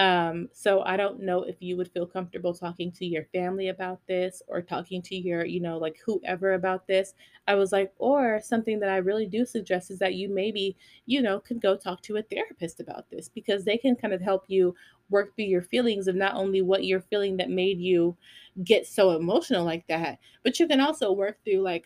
Um, 0.00 0.48
so 0.54 0.80
I 0.82 0.96
don't 0.96 1.20
know 1.20 1.42
if 1.42 1.56
you 1.60 1.76
would 1.76 1.90
feel 1.90 2.06
comfortable 2.06 2.54
talking 2.54 2.90
to 2.92 3.04
your 3.04 3.24
family 3.34 3.68
about 3.68 4.00
this 4.08 4.42
or 4.48 4.62
talking 4.62 5.02
to 5.02 5.14
your, 5.14 5.44
you 5.44 5.60
know, 5.60 5.76
like 5.76 5.98
whoever 6.06 6.54
about 6.54 6.86
this. 6.86 7.12
I 7.46 7.54
was 7.56 7.70
like, 7.70 7.92
or 7.98 8.40
something 8.42 8.80
that 8.80 8.88
I 8.88 8.96
really 8.96 9.26
do 9.26 9.44
suggest 9.44 9.90
is 9.90 9.98
that 9.98 10.14
you 10.14 10.30
maybe, 10.30 10.74
you 11.04 11.20
know, 11.20 11.38
could 11.38 11.60
go 11.60 11.76
talk 11.76 12.00
to 12.04 12.16
a 12.16 12.22
therapist 12.22 12.80
about 12.80 13.10
this 13.10 13.28
because 13.28 13.64
they 13.66 13.76
can 13.76 13.94
kind 13.94 14.14
of 14.14 14.22
help 14.22 14.44
you 14.48 14.74
work 15.10 15.36
through 15.36 15.44
your 15.46 15.62
feelings 15.62 16.08
of 16.08 16.16
not 16.16 16.34
only 16.34 16.62
what 16.62 16.84
you're 16.84 17.02
feeling 17.02 17.36
that 17.36 17.50
made 17.50 17.78
you 17.78 18.16
get 18.64 18.86
so 18.86 19.10
emotional 19.10 19.64
like 19.66 19.86
that, 19.88 20.18
but 20.42 20.58
you 20.58 20.66
can 20.66 20.80
also 20.80 21.12
work 21.12 21.36
through 21.44 21.60
like 21.60 21.84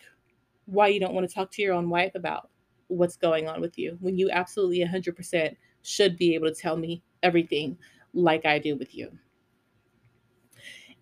why 0.65 0.87
you 0.87 0.99
don't 0.99 1.13
want 1.13 1.27
to 1.27 1.33
talk 1.33 1.51
to 1.51 1.61
your 1.61 1.73
own 1.73 1.89
wife 1.89 2.15
about 2.15 2.49
what's 2.87 3.17
going 3.17 3.47
on 3.47 3.61
with 3.61 3.77
you 3.77 3.97
when 3.99 4.17
you 4.17 4.29
absolutely 4.31 4.81
100% 4.81 5.57
should 5.83 6.17
be 6.17 6.33
able 6.35 6.47
to 6.47 6.55
tell 6.55 6.77
me 6.77 7.01
everything 7.23 7.77
like 8.15 8.45
I 8.45 8.57
do 8.57 8.75
with 8.75 8.95
you. 8.95 9.11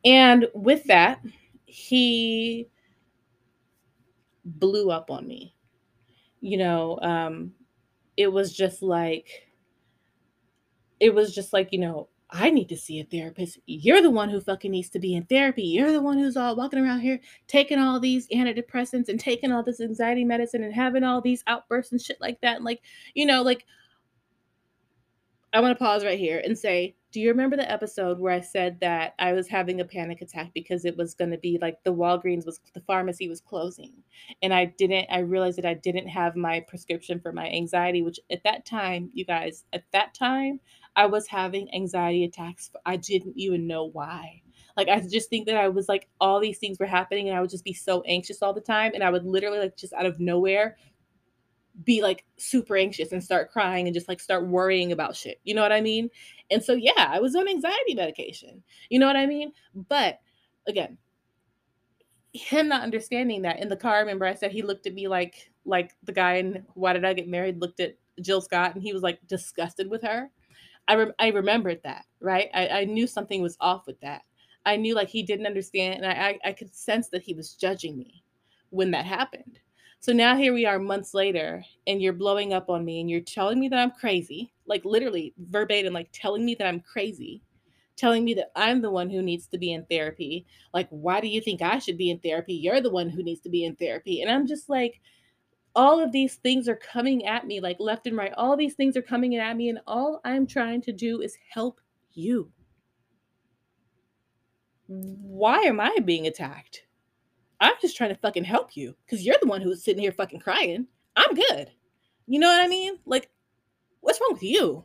And 0.04 0.48
with 0.54 0.84
that, 0.86 1.22
he 1.66 2.68
blew 4.44 4.92
up 4.92 5.10
on 5.10 5.26
me. 5.26 5.56
You 6.42 6.58
know, 6.58 7.00
um, 7.02 7.54
it 8.18 8.28
was 8.28 8.54
just 8.54 8.82
like, 8.82 9.48
it 11.00 11.14
was 11.14 11.34
just 11.34 11.54
like, 11.54 11.72
you 11.72 11.80
know, 11.80 12.10
I 12.30 12.50
need 12.50 12.68
to 12.70 12.78
see 12.78 13.00
a 13.00 13.04
therapist. 13.04 13.60
You're 13.68 14.02
the 14.02 14.10
one 14.10 14.30
who 14.30 14.42
fucking 14.42 14.72
needs 14.72 14.90
to 14.90 15.00
be 15.00 15.14
in 15.14 15.24
therapy. 15.26 15.62
You're 15.62 15.92
the 15.92 16.02
one 16.02 16.18
who's 16.18 16.36
all 16.36 16.56
walking 16.56 16.80
around 16.80 17.02
here 17.02 17.20
taking 17.48 17.78
all 17.78 18.00
these 18.00 18.28
antidepressants 18.30 19.08
and 19.08 19.20
taking 19.20 19.52
all 19.52 19.64
this 19.64 19.80
anxiety 19.80 20.26
medicine 20.26 20.64
and 20.64 20.74
having 20.74 21.04
all 21.04 21.22
these 21.22 21.44
outbursts 21.46 21.92
and 21.92 22.02
shit 22.02 22.20
like 22.20 22.42
that. 22.42 22.58
And 22.58 22.66
like, 22.66 22.82
you 23.14 23.28
know, 23.28 23.44
like 23.44 23.66
I 25.54 25.60
want 25.60 25.78
to 25.78 25.84
pause 25.84 26.04
right 26.04 26.18
here 26.18 26.42
and 26.44 26.58
say, 26.58 26.96
do 27.14 27.20
you 27.20 27.30
remember 27.30 27.56
the 27.56 27.72
episode 27.72 28.18
where 28.18 28.34
I 28.34 28.42
said 28.42 28.80
that 28.82 29.14
I 29.20 29.34
was 29.34 29.48
having 29.48 29.80
a 29.80 29.86
panic 29.86 30.22
attack 30.22 30.50
because 30.56 30.84
it 30.84 30.98
was 30.98 31.14
going 31.14 31.30
to 31.30 31.38
be 31.38 31.60
like 31.62 31.78
the 31.84 31.94
Walgreens 31.94 32.44
was 32.44 32.60
the 32.74 32.82
pharmacy 32.82 33.30
was 33.30 33.40
closing? 33.40 33.94
And 34.42 34.52
I 34.52 34.66
didn't 34.66 35.06
I 35.12 35.20
realized 35.20 35.60
that 35.60 35.66
I 35.66 35.76
didn't 35.76 36.08
have 36.08 36.36
my 36.36 36.62
prescription 36.68 37.20
for 37.20 37.32
my 37.32 37.48
anxiety 37.50 38.02
which 38.02 38.20
at 38.32 38.44
that 38.46 38.66
time 38.66 39.12
you 39.14 39.26
guys 39.26 39.64
at 39.74 39.84
that 39.94 40.16
time 40.16 40.60
I 40.96 41.06
was 41.06 41.28
having 41.28 41.74
anxiety 41.74 42.24
attacks 42.24 42.72
I 42.84 42.98
didn't 42.98 43.38
even 43.38 43.68
know 43.68 43.86
why. 43.86 44.42
Like 44.76 44.90
I 44.90 45.00
just 45.00 45.30
think 45.30 45.46
that 45.46 45.56
I 45.56 45.68
was 45.70 45.88
like 45.88 46.10
all 46.20 46.40
these 46.40 46.58
things 46.58 46.80
were 46.80 46.88
happening 46.88 47.30
and 47.30 47.38
I 47.38 47.42
would 47.42 47.52
just 47.52 47.64
be 47.64 47.74
so 47.74 48.02
anxious 48.08 48.42
all 48.42 48.54
the 48.54 48.60
time 48.62 48.92
and 48.96 49.04
I 49.04 49.12
would 49.12 49.24
literally 49.24 49.60
like 49.60 49.78
just 49.78 49.94
out 49.94 50.08
of 50.08 50.20
nowhere 50.20 50.78
be 51.84 52.02
like 52.02 52.24
super 52.38 52.78
anxious 52.78 53.12
and 53.12 53.24
start 53.24 53.52
crying 53.52 53.88
and 53.88 53.94
just 53.94 54.08
like 54.08 54.20
start 54.20 54.48
worrying 54.48 54.92
about 54.92 55.16
shit. 55.16 55.40
You 55.44 55.56
know 55.56 55.62
what 55.62 55.72
I 55.72 55.82
mean? 55.82 56.10
And 56.52 56.64
so 56.64 56.74
yeah, 56.74 57.10
I 57.10 57.20
was 57.20 57.36
on 57.36 57.48
anxiety 57.48 57.96
medication. 57.96 58.64
You 58.90 59.00
know 59.00 59.08
what 59.08 59.16
I 59.16 59.26
mean? 59.26 59.52
But 59.90 60.20
again, 60.68 60.98
him 62.34 62.68
not 62.68 62.82
understanding 62.82 63.42
that 63.44 63.60
in 63.60 63.70
the 63.70 63.76
car, 63.76 64.00
remember 64.00 64.26
I 64.26 64.34
said 64.34 64.52
he 64.52 64.62
looked 64.62 64.88
at 64.88 64.94
me 64.94 65.08
like 65.08 65.52
like 65.66 65.92
the 66.04 66.12
guy 66.12 66.36
in 66.36 66.66
Why 66.74 66.94
Did 66.94 67.06
I 67.06 67.14
Get 67.14 67.28
Married 67.28 67.60
looked 67.60 67.80
at 67.80 67.96
Jill 68.22 68.42
Scott 68.42 68.76
and 68.76 68.84
he 68.84 68.94
was 68.94 69.02
like 69.02 69.20
disgusted 69.28 69.90
with 69.90 70.04
her. 70.04 70.30
I 70.88 70.94
re- 70.96 71.14
I 71.20 71.28
remembered 71.30 71.80
that, 71.84 72.06
right? 72.20 72.50
I, 72.54 72.68
I 72.68 72.86
knew 72.86 73.08
something 73.08 73.42
was 73.42 73.58
off 73.60 73.88
with 73.88 74.00
that. 74.02 74.24
I 74.66 74.76
knew 74.76 74.96
like 74.96 75.10
he 75.10 75.24
didn't 75.24 75.46
understand 75.46 76.04
and 76.04 76.06
I, 76.06 76.30
I, 76.30 76.50
I 76.50 76.54
could 76.54 76.74
sense 76.74 77.10
that 77.10 77.24
he 77.24 77.34
was 77.34 77.54
judging 77.56 77.98
me 77.98 78.24
when 78.70 78.92
that 78.92 79.06
happened. 79.06 79.60
So 80.04 80.12
now 80.12 80.36
here 80.36 80.54
we 80.54 80.66
are 80.66 80.80
months 80.80 81.14
later, 81.14 81.64
and 81.88 82.02
you're 82.02 82.12
blowing 82.12 82.52
up 82.52 82.70
on 82.70 82.84
me 82.84 83.00
and 83.00 83.10
you're 83.10 83.22
telling 83.22 83.58
me 83.58 83.70
that 83.70 83.80
I'm 83.80 83.92
crazy, 83.92 84.52
like 84.66 84.84
literally 84.84 85.34
verbatim, 85.50 85.94
like 85.94 86.10
telling 86.12 86.44
me 86.44 86.56
that 86.56 86.68
I'm 86.68 86.82
crazy, 86.82 87.42
telling 87.96 88.26
me 88.26 88.34
that 88.34 88.52
I'm 88.54 88.82
the 88.82 88.92
one 88.92 89.10
who 89.10 89.22
needs 89.22 89.48
to 89.48 89.58
be 89.58 89.72
in 89.72 89.86
therapy. 89.86 90.46
Like, 90.74 90.90
why 90.90 91.22
do 91.22 91.30
you 91.30 91.40
think 91.40 91.62
I 91.62 91.80
should 91.80 91.98
be 91.98 92.10
in 92.10 92.20
therapy? 92.20 92.54
You're 92.54 92.82
the 92.82 92.90
one 92.90 93.08
who 93.08 93.24
needs 93.24 93.40
to 93.44 93.50
be 93.50 93.64
in 93.64 93.78
therapy. 93.78 94.22
And 94.22 94.30
I'm 94.30 94.46
just 94.46 94.68
like, 94.68 95.00
all 95.74 96.04
of 96.04 96.12
these 96.12 96.36
things 96.36 96.68
are 96.68 96.76
coming 96.76 97.26
at 97.26 97.48
me 97.48 97.62
like 97.62 97.78
left 97.80 98.06
and 98.06 98.18
right. 98.18 98.34
All 98.36 98.58
these 98.58 98.74
things 98.74 98.98
are 98.98 99.02
coming 99.02 99.38
at 99.38 99.56
me, 99.56 99.70
and 99.70 99.80
all 99.88 100.20
I'm 100.26 100.46
trying 100.46 100.82
to 100.82 100.92
do 100.92 101.22
is 101.22 101.38
help 101.50 101.80
you. 102.12 102.52
Why 104.88 105.60
am 105.60 105.80
I 105.80 105.96
being 106.04 106.28
attacked? 106.28 106.84
I'm 107.64 107.76
just 107.82 107.96
trying 107.96 108.10
to 108.10 108.20
fucking 108.20 108.44
help 108.44 108.76
you 108.76 108.94
because 109.06 109.26
you're 109.26 109.38
the 109.42 109.48
one 109.48 109.62
who's 109.62 109.84
sitting 109.84 110.02
here 110.02 110.12
fucking 110.12 110.42
crying. 110.42 110.86
I'm 111.16 111.34
good. 111.34 111.72
You 112.28 112.40
know 112.40 112.48
what 112.48 112.62
I 112.62 112.68
mean? 112.68 113.00
Like, 113.06 113.30
what's 114.02 114.20
wrong 114.20 114.34
with 114.34 114.44
you? 114.44 114.84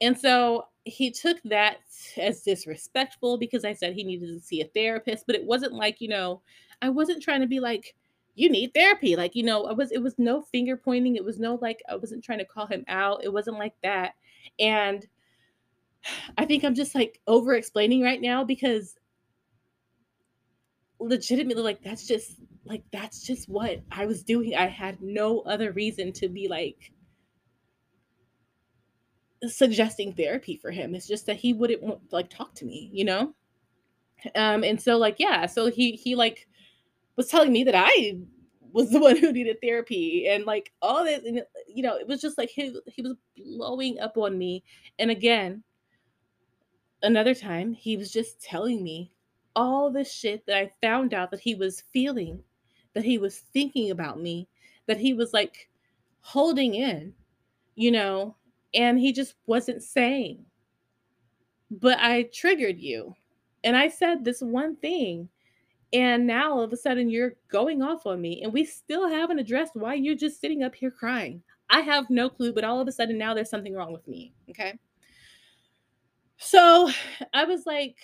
And 0.00 0.16
so 0.16 0.68
he 0.84 1.10
took 1.10 1.38
that 1.46 1.78
as 2.16 2.42
disrespectful 2.42 3.38
because 3.38 3.64
I 3.64 3.72
said 3.72 3.92
he 3.92 4.04
needed 4.04 4.28
to 4.28 4.40
see 4.40 4.60
a 4.60 4.66
therapist, 4.66 5.26
but 5.26 5.34
it 5.34 5.44
wasn't 5.44 5.72
like, 5.72 6.00
you 6.00 6.06
know, 6.06 6.42
I 6.80 6.90
wasn't 6.90 7.24
trying 7.24 7.40
to 7.40 7.48
be 7.48 7.58
like, 7.58 7.96
you 8.36 8.50
need 8.50 8.72
therapy. 8.72 9.16
Like, 9.16 9.34
you 9.34 9.42
know, 9.42 9.64
I 9.64 9.72
was, 9.72 9.90
it 9.90 10.02
was 10.02 10.14
no 10.16 10.42
finger 10.42 10.76
pointing. 10.76 11.16
It 11.16 11.24
was 11.24 11.40
no 11.40 11.58
like, 11.60 11.82
I 11.88 11.96
wasn't 11.96 12.22
trying 12.22 12.38
to 12.38 12.44
call 12.44 12.66
him 12.66 12.84
out. 12.86 13.24
It 13.24 13.32
wasn't 13.32 13.58
like 13.58 13.74
that. 13.82 14.12
And 14.60 15.04
I 16.38 16.44
think 16.44 16.62
I'm 16.62 16.74
just 16.76 16.94
like 16.94 17.20
over 17.26 17.54
explaining 17.54 18.02
right 18.02 18.20
now 18.20 18.44
because 18.44 18.94
legitimately 20.98 21.62
like 21.62 21.82
that's 21.82 22.06
just 22.06 22.36
like 22.64 22.82
that's 22.92 23.22
just 23.22 23.48
what 23.48 23.80
I 23.92 24.06
was 24.06 24.22
doing. 24.22 24.54
I 24.54 24.66
had 24.66 25.00
no 25.00 25.40
other 25.40 25.72
reason 25.72 26.12
to 26.14 26.28
be 26.28 26.48
like 26.48 26.92
suggesting 29.44 30.12
therapy 30.14 30.56
for 30.56 30.70
him. 30.70 30.94
It's 30.94 31.06
just 31.06 31.26
that 31.26 31.36
he 31.36 31.52
wouldn't 31.52 32.12
like 32.12 32.30
talk 32.30 32.54
to 32.56 32.64
me, 32.64 32.90
you 32.92 33.04
know? 33.04 33.34
Um 34.34 34.64
and 34.64 34.80
so 34.80 34.96
like 34.96 35.16
yeah, 35.18 35.46
so 35.46 35.70
he 35.70 35.92
he 35.92 36.14
like 36.14 36.48
was 37.16 37.28
telling 37.28 37.52
me 37.52 37.64
that 37.64 37.74
I 37.76 38.18
was 38.72 38.90
the 38.90 39.00
one 39.00 39.16
who 39.16 39.32
needed 39.32 39.58
therapy 39.62 40.28
and 40.28 40.44
like 40.44 40.72
all 40.82 41.04
this 41.04 41.24
and 41.24 41.42
you 41.68 41.82
know, 41.82 41.96
it 41.96 42.08
was 42.08 42.20
just 42.20 42.38
like 42.38 42.48
he 42.48 42.76
he 42.86 43.02
was 43.02 43.14
blowing 43.36 44.00
up 44.00 44.16
on 44.16 44.36
me. 44.38 44.64
And 44.98 45.10
again, 45.10 45.62
another 47.02 47.34
time 47.34 47.72
he 47.72 47.96
was 47.96 48.10
just 48.10 48.40
telling 48.40 48.82
me 48.82 49.12
all 49.56 49.90
the 49.90 50.04
shit 50.04 50.46
that 50.46 50.56
I 50.56 50.70
found 50.80 51.14
out 51.14 51.30
that 51.32 51.40
he 51.40 51.56
was 51.56 51.82
feeling, 51.92 52.40
that 52.94 53.04
he 53.04 53.18
was 53.18 53.38
thinking 53.38 53.90
about 53.90 54.20
me, 54.20 54.46
that 54.86 54.98
he 54.98 55.14
was 55.14 55.32
like 55.32 55.68
holding 56.20 56.74
in, 56.74 57.14
you 57.74 57.90
know, 57.90 58.36
and 58.74 58.98
he 59.00 59.12
just 59.12 59.34
wasn't 59.46 59.82
saying. 59.82 60.44
But 61.70 61.98
I 61.98 62.24
triggered 62.24 62.78
you. 62.78 63.16
And 63.64 63.76
I 63.76 63.88
said 63.88 64.24
this 64.24 64.40
one 64.40 64.76
thing. 64.76 65.28
And 65.92 66.26
now 66.26 66.52
all 66.52 66.62
of 66.62 66.72
a 66.72 66.76
sudden 66.76 67.08
you're 67.08 67.34
going 67.48 67.82
off 67.82 68.06
on 68.06 68.20
me. 68.20 68.42
And 68.42 68.52
we 68.52 68.64
still 68.64 69.08
haven't 69.08 69.38
addressed 69.38 69.74
why 69.74 69.94
you're 69.94 70.14
just 70.14 70.40
sitting 70.40 70.62
up 70.62 70.74
here 70.74 70.90
crying. 70.90 71.42
I 71.70 71.80
have 71.80 72.10
no 72.10 72.28
clue, 72.28 72.52
but 72.52 72.64
all 72.64 72.80
of 72.80 72.86
a 72.86 72.92
sudden 72.92 73.18
now 73.18 73.34
there's 73.34 73.50
something 73.50 73.74
wrong 73.74 73.92
with 73.92 74.06
me. 74.06 74.32
Okay. 74.50 74.78
So 76.36 76.90
I 77.32 77.44
was 77.44 77.66
like, 77.66 77.96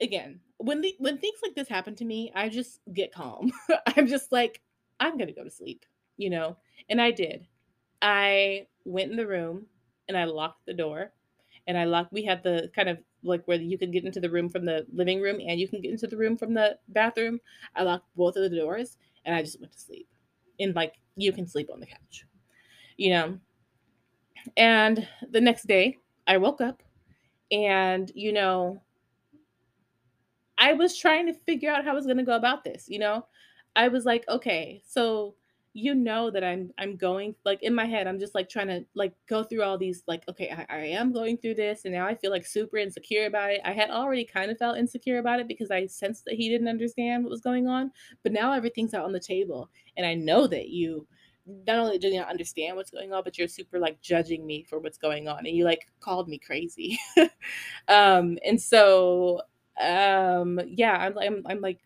again, 0.00 0.40
when 0.58 0.80
the 0.80 0.94
when 0.98 1.18
things 1.18 1.38
like 1.42 1.54
this 1.54 1.68
happen 1.68 1.94
to 1.96 2.04
me, 2.04 2.32
I 2.34 2.48
just 2.48 2.80
get 2.92 3.12
calm. 3.12 3.52
I'm 3.96 4.06
just 4.06 4.32
like, 4.32 4.60
I'm 5.00 5.18
gonna 5.18 5.32
go 5.32 5.44
to 5.44 5.50
sleep, 5.50 5.84
you 6.16 6.30
know. 6.30 6.56
And 6.88 7.00
I 7.00 7.10
did. 7.10 7.46
I 8.02 8.66
went 8.84 9.10
in 9.10 9.16
the 9.16 9.26
room 9.26 9.66
and 10.08 10.16
I 10.16 10.24
locked 10.24 10.66
the 10.66 10.74
door. 10.74 11.12
And 11.66 11.78
I 11.78 11.84
locked. 11.84 12.12
We 12.12 12.24
had 12.24 12.42
the 12.42 12.70
kind 12.76 12.90
of 12.90 12.98
like 13.22 13.46
where 13.46 13.58
you 13.58 13.78
can 13.78 13.90
get 13.90 14.04
into 14.04 14.20
the 14.20 14.30
room 14.30 14.50
from 14.50 14.66
the 14.66 14.86
living 14.92 15.20
room 15.22 15.40
and 15.40 15.58
you 15.58 15.66
can 15.66 15.80
get 15.80 15.92
into 15.92 16.06
the 16.06 16.16
room 16.16 16.36
from 16.36 16.52
the 16.52 16.78
bathroom. 16.88 17.40
I 17.74 17.82
locked 17.82 18.06
both 18.16 18.36
of 18.36 18.50
the 18.50 18.56
doors 18.56 18.98
and 19.24 19.34
I 19.34 19.42
just 19.42 19.58
went 19.60 19.72
to 19.72 19.80
sleep. 19.80 20.06
And 20.60 20.74
like 20.74 20.94
you 21.16 21.32
can 21.32 21.46
sleep 21.46 21.70
on 21.72 21.80
the 21.80 21.86
couch, 21.86 22.26
you 22.98 23.10
know. 23.10 23.38
And 24.56 25.08
the 25.30 25.40
next 25.40 25.66
day, 25.66 25.98
I 26.26 26.36
woke 26.36 26.60
up 26.60 26.82
and 27.50 28.10
you 28.14 28.32
know 28.32 28.82
I 30.64 30.72
was 30.72 30.96
trying 30.96 31.26
to 31.26 31.34
figure 31.34 31.70
out 31.70 31.84
how 31.84 31.90
I 31.90 31.94
was 31.94 32.06
going 32.06 32.16
to 32.16 32.22
go 32.24 32.36
about 32.36 32.64
this, 32.64 32.86
you 32.88 32.98
know? 32.98 33.26
I 33.76 33.88
was 33.88 34.06
like, 34.06 34.24
okay, 34.30 34.82
so 34.86 35.34
you 35.76 35.92
know 35.92 36.30
that 36.30 36.44
I'm 36.44 36.70
I'm 36.78 36.96
going 36.96 37.34
like 37.44 37.60
in 37.64 37.74
my 37.74 37.84
head 37.84 38.06
I'm 38.06 38.20
just 38.20 38.32
like 38.32 38.48
trying 38.48 38.68
to 38.68 38.84
like 38.94 39.12
go 39.28 39.42
through 39.42 39.64
all 39.64 39.76
these 39.76 40.04
like 40.06 40.22
okay 40.28 40.48
I, 40.48 40.64
I 40.72 40.78
am 41.00 41.12
going 41.12 41.36
through 41.36 41.56
this 41.56 41.84
and 41.84 41.92
now 41.92 42.06
I 42.06 42.14
feel 42.14 42.30
like 42.30 42.46
super 42.46 42.76
insecure 42.76 43.26
about 43.26 43.50
it. 43.50 43.60
I 43.64 43.72
had 43.72 43.90
already 43.90 44.24
kind 44.24 44.52
of 44.52 44.58
felt 44.58 44.78
insecure 44.78 45.18
about 45.18 45.40
it 45.40 45.48
because 45.48 45.72
I 45.72 45.86
sensed 45.86 46.26
that 46.26 46.34
he 46.34 46.48
didn't 46.48 46.68
understand 46.68 47.24
what 47.24 47.30
was 47.30 47.40
going 47.40 47.66
on, 47.66 47.90
but 48.22 48.30
now 48.30 48.52
everything's 48.52 48.94
out 48.94 49.04
on 49.04 49.10
the 49.10 49.18
table 49.18 49.68
and 49.96 50.06
I 50.06 50.14
know 50.14 50.46
that 50.46 50.68
you 50.68 51.08
not 51.66 51.78
only 51.78 51.98
do 51.98 52.06
you 52.06 52.20
not 52.20 52.30
understand 52.30 52.76
what's 52.76 52.92
going 52.92 53.12
on, 53.12 53.24
but 53.24 53.36
you're 53.36 53.48
super 53.48 53.80
like 53.80 54.00
judging 54.00 54.46
me 54.46 54.62
for 54.62 54.78
what's 54.78 54.96
going 54.96 55.26
on 55.26 55.44
and 55.44 55.56
you 55.56 55.64
like 55.64 55.88
called 56.00 56.28
me 56.28 56.38
crazy. 56.38 57.00
um 57.88 58.38
and 58.46 58.62
so 58.62 59.40
um 59.80 60.60
yeah, 60.66 60.96
I'm 60.96 61.18
I'm 61.18 61.42
I'm 61.46 61.60
like 61.60 61.80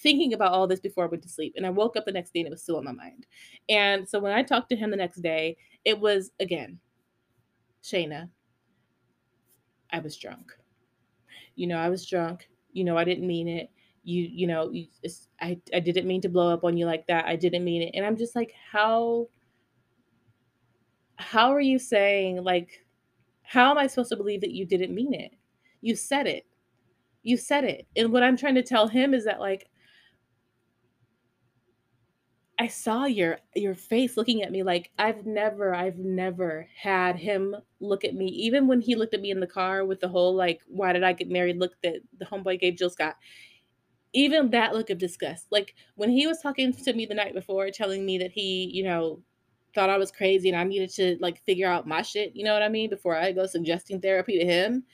thinking 0.00 0.34
about 0.34 0.52
all 0.52 0.66
this 0.66 0.80
before 0.80 1.04
I 1.04 1.08
went 1.08 1.22
to 1.24 1.28
sleep. 1.28 1.54
And 1.56 1.66
I 1.66 1.70
woke 1.70 1.96
up 1.96 2.04
the 2.04 2.12
next 2.12 2.32
day 2.32 2.40
and 2.40 2.46
it 2.46 2.50
was 2.50 2.62
still 2.62 2.76
on 2.76 2.84
my 2.84 2.92
mind. 2.92 3.26
And 3.68 4.08
so 4.08 4.20
when 4.20 4.32
I 4.32 4.42
talked 4.42 4.68
to 4.70 4.76
him 4.76 4.90
the 4.90 4.96
next 4.96 5.22
day, 5.22 5.56
it 5.84 5.98
was 5.98 6.30
again, 6.40 6.78
Chaena, 7.82 8.28
I 9.90 9.98
was 10.00 10.16
drunk. 10.16 10.52
You 11.56 11.66
know, 11.66 11.78
I 11.78 11.88
was 11.88 12.06
drunk. 12.06 12.48
You 12.72 12.84
know, 12.84 12.96
I 12.96 13.04
didn't 13.04 13.26
mean 13.26 13.48
it. 13.48 13.70
You, 14.04 14.22
you 14.22 14.46
know, 14.46 14.70
you, 14.70 14.86
I, 15.40 15.58
I 15.74 15.80
didn't 15.80 16.06
mean 16.06 16.20
to 16.22 16.28
blow 16.28 16.52
up 16.52 16.64
on 16.64 16.76
you 16.76 16.86
like 16.86 17.06
that. 17.08 17.26
I 17.26 17.36
didn't 17.36 17.64
mean 17.64 17.82
it. 17.82 17.90
And 17.94 18.06
I'm 18.06 18.16
just 18.16 18.36
like, 18.36 18.52
how, 18.70 19.28
how 21.16 21.52
are 21.52 21.60
you 21.60 21.78
saying, 21.78 22.42
like, 22.42 22.84
how 23.42 23.70
am 23.70 23.78
I 23.78 23.86
supposed 23.86 24.10
to 24.10 24.16
believe 24.16 24.40
that 24.42 24.52
you 24.52 24.64
didn't 24.64 24.94
mean 24.94 25.12
it? 25.12 25.32
You 25.80 25.96
said 25.96 26.26
it. 26.26 26.46
You 27.28 27.36
said 27.36 27.64
it. 27.64 27.86
And 27.94 28.10
what 28.10 28.22
I'm 28.22 28.38
trying 28.38 28.54
to 28.54 28.62
tell 28.62 28.88
him 28.88 29.12
is 29.12 29.26
that, 29.26 29.38
like, 29.38 29.68
I 32.58 32.68
saw 32.68 33.04
your 33.04 33.38
your 33.54 33.74
face 33.74 34.16
looking 34.16 34.42
at 34.42 34.50
me 34.50 34.62
like 34.62 34.90
I've 34.98 35.26
never 35.26 35.74
I've 35.74 35.98
never 35.98 36.66
had 36.74 37.16
him 37.16 37.54
look 37.80 38.02
at 38.04 38.14
me. 38.14 38.28
Even 38.28 38.66
when 38.66 38.80
he 38.80 38.96
looked 38.96 39.12
at 39.14 39.20
me 39.20 39.30
in 39.30 39.40
the 39.40 39.46
car 39.46 39.84
with 39.84 40.00
the 40.00 40.08
whole 40.08 40.34
like 40.34 40.62
why 40.66 40.92
did 40.92 41.04
I 41.04 41.12
get 41.12 41.28
married? 41.28 41.58
look 41.58 41.74
that 41.82 42.00
the 42.18 42.24
homeboy 42.24 42.58
gave 42.60 42.76
Jill 42.76 42.90
Scott 42.90 43.14
even 44.14 44.50
that 44.50 44.74
look 44.74 44.90
of 44.90 44.98
disgust. 44.98 45.46
Like 45.50 45.74
when 45.96 46.10
he 46.10 46.26
was 46.26 46.40
talking 46.40 46.72
to 46.72 46.92
me 46.94 47.06
the 47.06 47.14
night 47.14 47.34
before 47.34 47.70
telling 47.70 48.04
me 48.04 48.18
that 48.18 48.32
he 48.32 48.70
you 48.72 48.82
know 48.82 49.22
thought 49.74 49.90
I 49.90 49.98
was 49.98 50.10
crazy 50.10 50.48
and 50.48 50.58
I 50.58 50.64
needed 50.64 50.90
to 50.94 51.16
like 51.20 51.44
figure 51.44 51.68
out 51.68 51.86
my 51.86 52.02
shit 52.02 52.34
you 52.34 52.42
know 52.42 52.54
what 52.54 52.62
I 52.62 52.68
mean 52.68 52.90
before 52.90 53.14
I 53.14 53.30
go 53.32 53.46
suggesting 53.46 54.00
therapy 54.00 54.38
to 54.38 54.44
him 54.44 54.84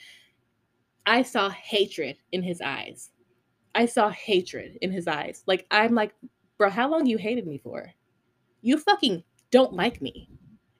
I 1.07 1.23
saw 1.23 1.51
hatred 1.51 2.17
in 2.33 2.43
his 2.43 2.61
eyes 2.61 3.11
I 3.75 3.87
saw 3.87 4.11
hatred 4.11 4.79
in 4.83 4.91
his 4.93 5.07
eyes 5.09 5.43
like 5.47 5.67
I'm 5.71 5.95
like 5.95 6.15
bro, 6.59 6.71
how 6.71 6.89
long 6.89 7.07
you 7.07 7.19
hated 7.19 7.47
me 7.47 7.59
for? 7.59 7.93
You 8.63 8.79
fucking 8.79 9.23
don't 9.51 9.75
like 9.75 10.01
me. 10.01 10.29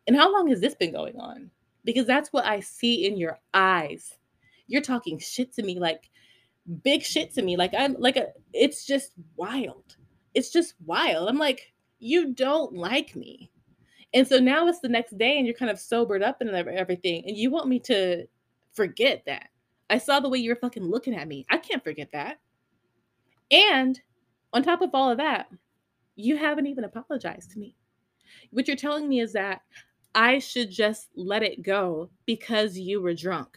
And 0.07 0.17
how 0.17 0.33
long 0.33 0.49
has 0.49 0.61
this 0.61 0.75
been 0.75 0.93
going 0.93 1.19
on? 1.19 1.51
Because 1.85 2.07
that's 2.07 2.33
what 2.33 2.47
I 2.47 2.61
see 2.61 3.07
in 3.07 3.17
your 3.17 3.39
eyes. 3.53 4.15
You're 4.67 4.83
talking 4.83 5.19
shit 5.19 5.53
to 5.55 5.63
me 5.63 5.79
like 5.79 6.11
big 6.83 7.03
shit 7.03 7.35
to 7.35 7.43
me. 7.43 7.57
Like 7.57 7.75
I'm 7.77 7.97
like 7.99 8.17
a 8.17 8.29
it's 8.53 8.87
just 8.87 9.13
wild. 9.37 9.97
It's 10.35 10.51
just 10.51 10.75
wild. 10.85 11.29
I'm 11.29 11.39
like, 11.39 11.73
you 11.99 12.33
don't 12.33 12.75
like 12.75 13.15
me. 13.15 13.51
And 14.13 14.27
so 14.27 14.39
now 14.39 14.69
it's 14.69 14.81
the 14.81 14.89
next 14.89 15.19
day 15.19 15.39
and 15.39 15.47
you're 15.47 15.57
kind 15.57 15.71
of 15.71 15.79
sobered 15.79 16.23
up 16.23 16.41
and 16.41 16.51
everything. 16.51 17.25
And 17.27 17.37
you 17.37 17.51
want 17.51 17.69
me 17.69 17.79
to 17.81 18.27
forget 18.73 19.25
that. 19.27 19.49
I 19.95 19.99
saw 19.99 20.19
the 20.19 20.29
way 20.29 20.39
you 20.39 20.51
were 20.51 20.57
fucking 20.57 20.83
looking 20.83 21.15
at 21.15 21.29
me. 21.29 21.47
I 21.49 21.57
can't 21.57 21.85
forget 21.85 22.11
that. 22.11 22.41
And 23.53 24.01
on 24.53 24.65
top 24.65 24.83
of 24.83 24.91
all 24.93 25.09
of 25.09 25.19
that, 25.19 25.47
you 26.17 26.37
haven't 26.37 26.67
even 26.67 26.83
apologized 26.83 27.53
to 27.53 27.61
me. 27.61 27.77
What 28.51 28.67
you're 28.67 28.77
telling 28.77 29.09
me 29.09 29.21
is 29.21 29.33
that 29.35 29.61
I 30.13 30.41
should 30.41 30.73
just 30.73 31.11
let 31.15 31.45
it 31.45 31.63
go 31.63 32.11
because 32.27 32.77
you 32.77 33.01
were 33.01 33.15
drunk. 33.15 33.57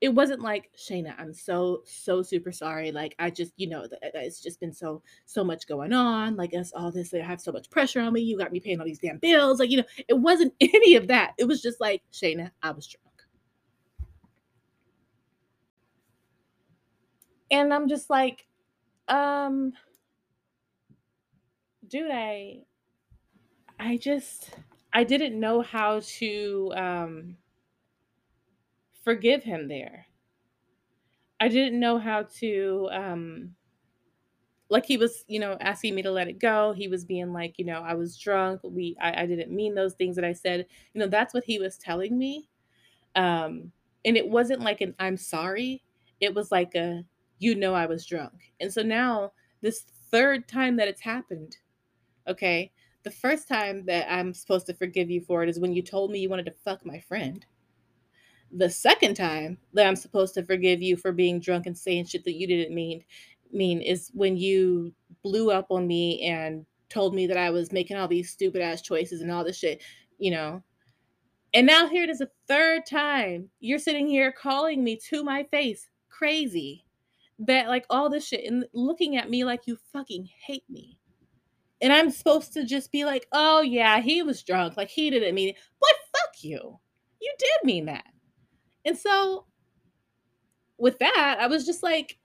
It 0.00 0.08
wasn't 0.08 0.40
like, 0.42 0.72
Chaena, 0.76 1.14
I'm 1.20 1.32
so, 1.32 1.82
so 1.84 2.20
super 2.20 2.50
sorry. 2.50 2.90
Like, 2.90 3.14
I 3.20 3.30
just, 3.30 3.52
you 3.56 3.68
know, 3.68 3.82
uh, 3.82 4.08
it's 4.14 4.42
just 4.42 4.58
been 4.58 4.72
so, 4.72 5.02
so 5.24 5.44
much 5.44 5.68
going 5.68 5.92
on. 5.92 6.34
Like, 6.34 6.52
us 6.52 6.72
all 6.74 6.90
this, 6.90 7.14
I 7.14 7.18
have 7.18 7.40
so 7.40 7.52
much 7.52 7.70
pressure 7.70 8.00
on 8.00 8.12
me. 8.12 8.22
You 8.22 8.36
got 8.36 8.50
me 8.50 8.58
paying 8.58 8.80
all 8.80 8.86
these 8.86 8.98
damn 8.98 9.18
bills. 9.18 9.60
Like, 9.60 9.70
you 9.70 9.76
know, 9.76 9.84
it 10.08 10.18
wasn't 10.18 10.52
any 10.60 10.96
of 10.96 11.06
that. 11.06 11.34
It 11.38 11.44
was 11.44 11.62
just 11.62 11.80
like, 11.80 12.02
Chaena, 12.12 12.50
I 12.60 12.72
was 12.72 12.88
drunk. 12.88 13.13
And 17.54 17.72
I'm 17.72 17.88
just 17.88 18.10
like, 18.10 18.48
um, 19.08 19.74
dude, 21.86 22.10
I 22.10 22.66
I 23.78 23.96
just 23.96 24.50
I 24.92 25.04
didn't 25.04 25.38
know 25.38 25.60
how 25.62 26.00
to 26.00 26.72
um 26.76 27.38
forgive 29.04 29.44
him 29.44 29.68
there. 29.68 30.06
I 31.40 31.48
didn't 31.48 31.78
know 31.78 31.98
how 31.98 32.24
to 32.24 32.88
um 32.92 33.56
like 34.70 34.86
he 34.86 34.96
was, 34.96 35.24
you 35.28 35.38
know, 35.38 35.56
asking 35.60 35.94
me 35.94 36.02
to 36.02 36.10
let 36.10 36.28
it 36.28 36.38
go. 36.38 36.72
He 36.72 36.88
was 36.88 37.04
being 37.04 37.32
like, 37.32 37.58
you 37.58 37.64
know, 37.64 37.80
I 37.80 37.94
was 37.94 38.16
drunk. 38.18 38.60
We 38.64 38.96
I, 39.00 39.22
I 39.22 39.26
didn't 39.26 39.54
mean 39.54 39.74
those 39.74 39.94
things 39.94 40.16
that 40.16 40.24
I 40.24 40.32
said. 40.32 40.66
You 40.94 41.00
know, 41.00 41.06
that's 41.06 41.34
what 41.34 41.44
he 41.44 41.58
was 41.58 41.78
telling 41.78 42.16
me. 42.18 42.48
Um, 43.16 43.72
and 44.04 44.16
it 44.16 44.28
wasn't 44.28 44.62
like 44.62 44.80
an 44.80 44.94
I'm 44.98 45.16
sorry. 45.18 45.84
It 46.20 46.34
was 46.34 46.52
like 46.52 46.74
a 46.74 47.04
you 47.38 47.54
know 47.54 47.74
I 47.74 47.86
was 47.86 48.06
drunk. 48.06 48.52
And 48.60 48.72
so 48.72 48.82
now 48.82 49.32
this 49.60 49.84
third 50.10 50.46
time 50.48 50.76
that 50.76 50.88
it's 50.88 51.00
happened, 51.00 51.56
Okay. 52.26 52.72
The 53.02 53.10
first 53.10 53.48
time 53.48 53.84
that 53.86 54.10
I'm 54.10 54.32
supposed 54.32 54.66
to 54.66 54.74
forgive 54.74 55.10
you 55.10 55.20
for 55.20 55.42
it 55.42 55.48
is 55.48 55.60
when 55.60 55.74
you 55.74 55.82
told 55.82 56.10
me 56.10 56.20
you 56.20 56.30
wanted 56.30 56.46
to 56.46 56.54
fuck 56.64 56.84
my 56.86 56.98
friend. 56.98 57.44
The 58.50 58.70
second 58.70 59.14
time 59.14 59.58
that 59.74 59.86
I'm 59.86 59.96
supposed 59.96 60.34
to 60.34 60.44
forgive 60.44 60.80
you 60.80 60.96
for 60.96 61.12
being 61.12 61.40
drunk 61.40 61.66
and 61.66 61.76
saying 61.76 62.06
shit 62.06 62.24
that 62.24 62.34
you 62.34 62.46
didn't 62.46 62.74
mean 62.74 63.04
mean 63.52 63.80
is 63.80 64.10
when 64.14 64.36
you 64.36 64.92
blew 65.22 65.50
up 65.50 65.66
on 65.70 65.86
me 65.86 66.22
and 66.22 66.66
told 66.88 67.14
me 67.14 67.26
that 67.26 67.36
I 67.36 67.50
was 67.50 67.72
making 67.72 67.96
all 67.96 68.08
these 68.08 68.30
stupid 68.30 68.62
ass 68.62 68.82
choices 68.82 69.20
and 69.20 69.30
all 69.30 69.44
this 69.44 69.58
shit, 69.58 69.82
you 70.18 70.30
know. 70.30 70.62
And 71.52 71.66
now 71.66 71.86
here 71.88 72.02
it 72.04 72.10
is 72.10 72.20
a 72.20 72.30
third 72.48 72.84
time. 72.86 73.48
You're 73.60 73.78
sitting 73.78 74.08
here 74.08 74.32
calling 74.32 74.82
me 74.82 74.98
to 75.10 75.22
my 75.22 75.44
face 75.44 75.88
crazy. 76.08 76.83
That 77.40 77.68
like 77.68 77.84
all 77.90 78.08
this 78.08 78.26
shit 78.26 78.44
and 78.44 78.64
looking 78.72 79.16
at 79.16 79.28
me 79.28 79.44
like 79.44 79.66
you 79.66 79.76
fucking 79.92 80.28
hate 80.46 80.64
me. 80.68 80.98
And 81.80 81.92
I'm 81.92 82.10
supposed 82.10 82.52
to 82.54 82.64
just 82.64 82.92
be 82.92 83.04
like, 83.04 83.26
oh 83.32 83.60
yeah, 83.60 84.00
he 84.00 84.22
was 84.22 84.42
drunk. 84.42 84.76
Like 84.76 84.88
he 84.88 85.10
didn't 85.10 85.34
mean 85.34 85.50
it. 85.50 85.56
But 85.80 85.90
fuck 86.12 86.42
you. 86.42 86.78
You 87.20 87.34
did 87.38 87.64
mean 87.64 87.86
that. 87.86 88.04
And 88.84 88.96
so 88.96 89.46
with 90.78 90.98
that, 91.00 91.38
I 91.40 91.46
was 91.46 91.66
just 91.66 91.82
like, 91.82 92.18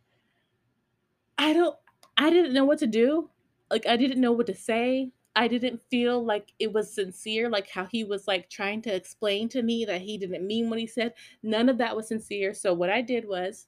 I 1.37 1.53
don't 1.53 1.75
I 2.17 2.29
didn't 2.29 2.53
know 2.53 2.65
what 2.65 2.79
to 2.79 2.87
do. 2.87 3.29
Like 3.71 3.87
I 3.87 3.95
didn't 3.95 4.21
know 4.21 4.33
what 4.33 4.47
to 4.47 4.55
say. 4.55 5.11
I 5.35 5.47
didn't 5.47 5.81
feel 5.89 6.23
like 6.25 6.51
it 6.59 6.73
was 6.73 6.93
sincere, 6.93 7.49
like 7.49 7.69
how 7.69 7.85
he 7.85 8.03
was 8.03 8.27
like 8.27 8.49
trying 8.49 8.81
to 8.83 8.93
explain 8.93 9.47
to 9.49 9.61
me 9.61 9.85
that 9.85 10.01
he 10.01 10.17
didn't 10.17 10.45
mean 10.45 10.69
what 10.69 10.79
he 10.79 10.87
said. 10.87 11.13
None 11.43 11.69
of 11.69 11.77
that 11.77 11.95
was 11.95 12.09
sincere. 12.09 12.53
So 12.53 12.73
what 12.73 12.89
I 12.89 13.01
did 13.01 13.25
was 13.25 13.67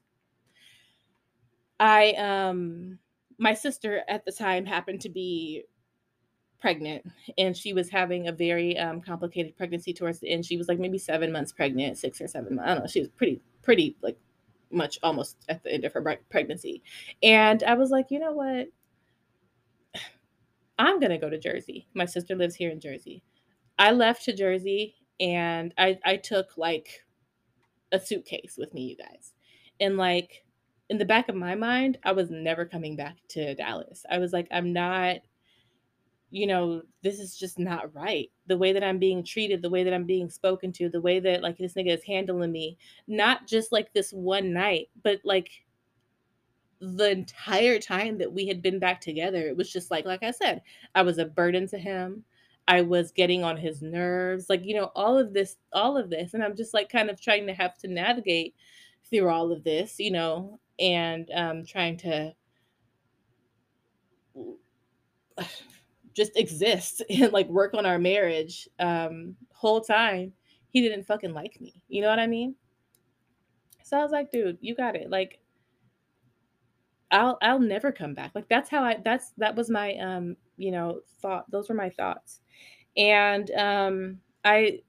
I 1.81 2.11
um 2.13 2.99
my 3.39 3.55
sister 3.55 4.03
at 4.07 4.23
the 4.23 4.31
time 4.31 4.65
happened 4.65 5.01
to 5.01 5.09
be 5.09 5.63
pregnant 6.59 7.03
and 7.39 7.57
she 7.57 7.73
was 7.73 7.89
having 7.89 8.27
a 8.27 8.31
very 8.31 8.77
um, 8.77 9.01
complicated 9.01 9.57
pregnancy 9.57 9.91
towards 9.93 10.19
the 10.19 10.29
end. 10.29 10.45
She 10.45 10.57
was 10.57 10.67
like 10.67 10.77
maybe 10.77 10.99
seven 10.99 11.31
months 11.31 11.51
pregnant, 11.51 11.97
six 11.97 12.21
or 12.21 12.27
seven 12.27 12.55
months. 12.55 12.69
I 12.69 12.73
don't 12.75 12.83
know. 12.83 12.87
She 12.87 12.99
was 12.99 13.09
pretty, 13.09 13.41
pretty 13.63 13.97
like 14.03 14.17
much 14.69 14.99
almost 15.01 15.37
at 15.49 15.63
the 15.63 15.73
end 15.73 15.83
of 15.83 15.93
her 15.93 16.19
pregnancy. 16.29 16.83
And 17.23 17.63
I 17.63 17.73
was 17.73 17.89
like, 17.89 18.11
you 18.11 18.19
know 18.19 18.31
what? 18.31 18.67
I'm 20.77 20.99
going 20.99 21.11
to 21.11 21.17
go 21.17 21.31
to 21.31 21.39
Jersey. 21.39 21.87
My 21.95 22.05
sister 22.05 22.35
lives 22.35 22.53
here 22.53 22.69
in 22.69 22.79
Jersey. 22.79 23.23
I 23.79 23.91
left 23.91 24.23
to 24.25 24.33
Jersey 24.33 24.93
and 25.19 25.73
I, 25.79 25.97
I 26.05 26.17
took 26.17 26.57
like 26.57 27.03
a 27.91 27.99
suitcase 27.99 28.55
with 28.55 28.71
me, 28.75 28.83
you 28.83 28.97
guys. 28.97 29.33
And 29.79 29.97
like 29.97 30.45
in 30.91 30.97
the 30.97 31.05
back 31.05 31.29
of 31.29 31.35
my 31.35 31.55
mind, 31.55 31.97
I 32.03 32.11
was 32.11 32.29
never 32.29 32.65
coming 32.65 32.97
back 32.97 33.15
to 33.29 33.55
Dallas. 33.55 34.05
I 34.11 34.17
was 34.17 34.33
like, 34.33 34.47
I'm 34.51 34.73
not 34.73 35.19
you 36.33 36.47
know, 36.47 36.81
this 37.03 37.19
is 37.19 37.37
just 37.37 37.59
not 37.59 37.93
right. 37.93 38.31
The 38.47 38.57
way 38.57 38.71
that 38.71 38.85
I'm 38.85 38.99
being 38.99 39.21
treated, 39.21 39.61
the 39.61 39.69
way 39.69 39.83
that 39.83 39.93
I'm 39.93 40.05
being 40.05 40.29
spoken 40.29 40.71
to, 40.73 40.87
the 40.87 41.01
way 41.01 41.19
that 41.19 41.43
like 41.43 41.57
this 41.57 41.73
nigga 41.73 41.93
is 41.93 42.03
handling 42.05 42.53
me, 42.53 42.77
not 43.05 43.47
just 43.47 43.73
like 43.73 43.91
this 43.91 44.11
one 44.11 44.53
night, 44.53 44.87
but 45.03 45.19
like 45.25 45.49
the 46.79 47.11
entire 47.11 47.79
time 47.79 48.17
that 48.17 48.31
we 48.31 48.47
had 48.47 48.61
been 48.61 48.79
back 48.79 49.01
together. 49.01 49.45
It 49.45 49.57
was 49.57 49.71
just 49.71 49.91
like, 49.91 50.05
like 50.05 50.23
I 50.23 50.31
said, 50.31 50.61
I 50.95 51.01
was 51.01 51.17
a 51.17 51.25
burden 51.25 51.67
to 51.67 51.77
him. 51.77 52.23
I 52.65 52.79
was 52.79 53.11
getting 53.11 53.43
on 53.43 53.57
his 53.57 53.81
nerves, 53.81 54.45
like, 54.47 54.63
you 54.63 54.75
know, 54.75 54.91
all 54.95 55.17
of 55.17 55.33
this, 55.33 55.57
all 55.73 55.97
of 55.97 56.09
this. 56.09 56.33
And 56.33 56.41
I'm 56.41 56.55
just 56.55 56.73
like 56.73 56.89
kind 56.89 57.09
of 57.09 57.19
trying 57.19 57.45
to 57.47 57.53
have 57.53 57.77
to 57.79 57.89
navigate 57.89 58.55
through 59.09 59.27
all 59.27 59.51
of 59.51 59.65
this, 59.65 59.99
you 59.99 60.11
know, 60.11 60.59
and 60.81 61.29
um, 61.33 61.65
trying 61.65 61.97
to 61.97 62.33
just 66.13 66.35
exist 66.37 67.03
and 67.09 67.31
like 67.31 67.47
work 67.47 67.73
on 67.73 67.85
our 67.85 67.99
marriage 67.99 68.67
um 68.79 69.35
whole 69.53 69.81
time 69.81 70.33
he 70.69 70.81
didn't 70.81 71.05
fucking 71.05 71.33
like 71.33 71.59
me 71.61 71.81
you 71.87 72.01
know 72.01 72.09
what 72.09 72.19
i 72.19 72.27
mean? 72.27 72.55
So 73.83 73.97
i 73.97 74.03
was 74.03 74.11
like 74.11 74.31
dude 74.31 74.57
you 74.61 74.75
got 74.75 74.95
it 74.95 75.09
like 75.09 75.39
i'll 77.11 77.37
i'll 77.41 77.59
never 77.59 77.91
come 77.91 78.13
back. 78.13 78.31
Like 78.33 78.49
that's 78.49 78.69
how 78.69 78.83
i 78.83 78.97
that's 79.03 79.31
that 79.37 79.55
was 79.55 79.69
my 79.69 79.95
um 79.95 80.35
you 80.57 80.71
know 80.71 81.01
thought 81.21 81.49
those 81.51 81.69
were 81.69 81.75
my 81.75 81.89
thoughts. 81.89 82.41
And 82.97 83.51
um 83.51 84.19
i 84.43 84.79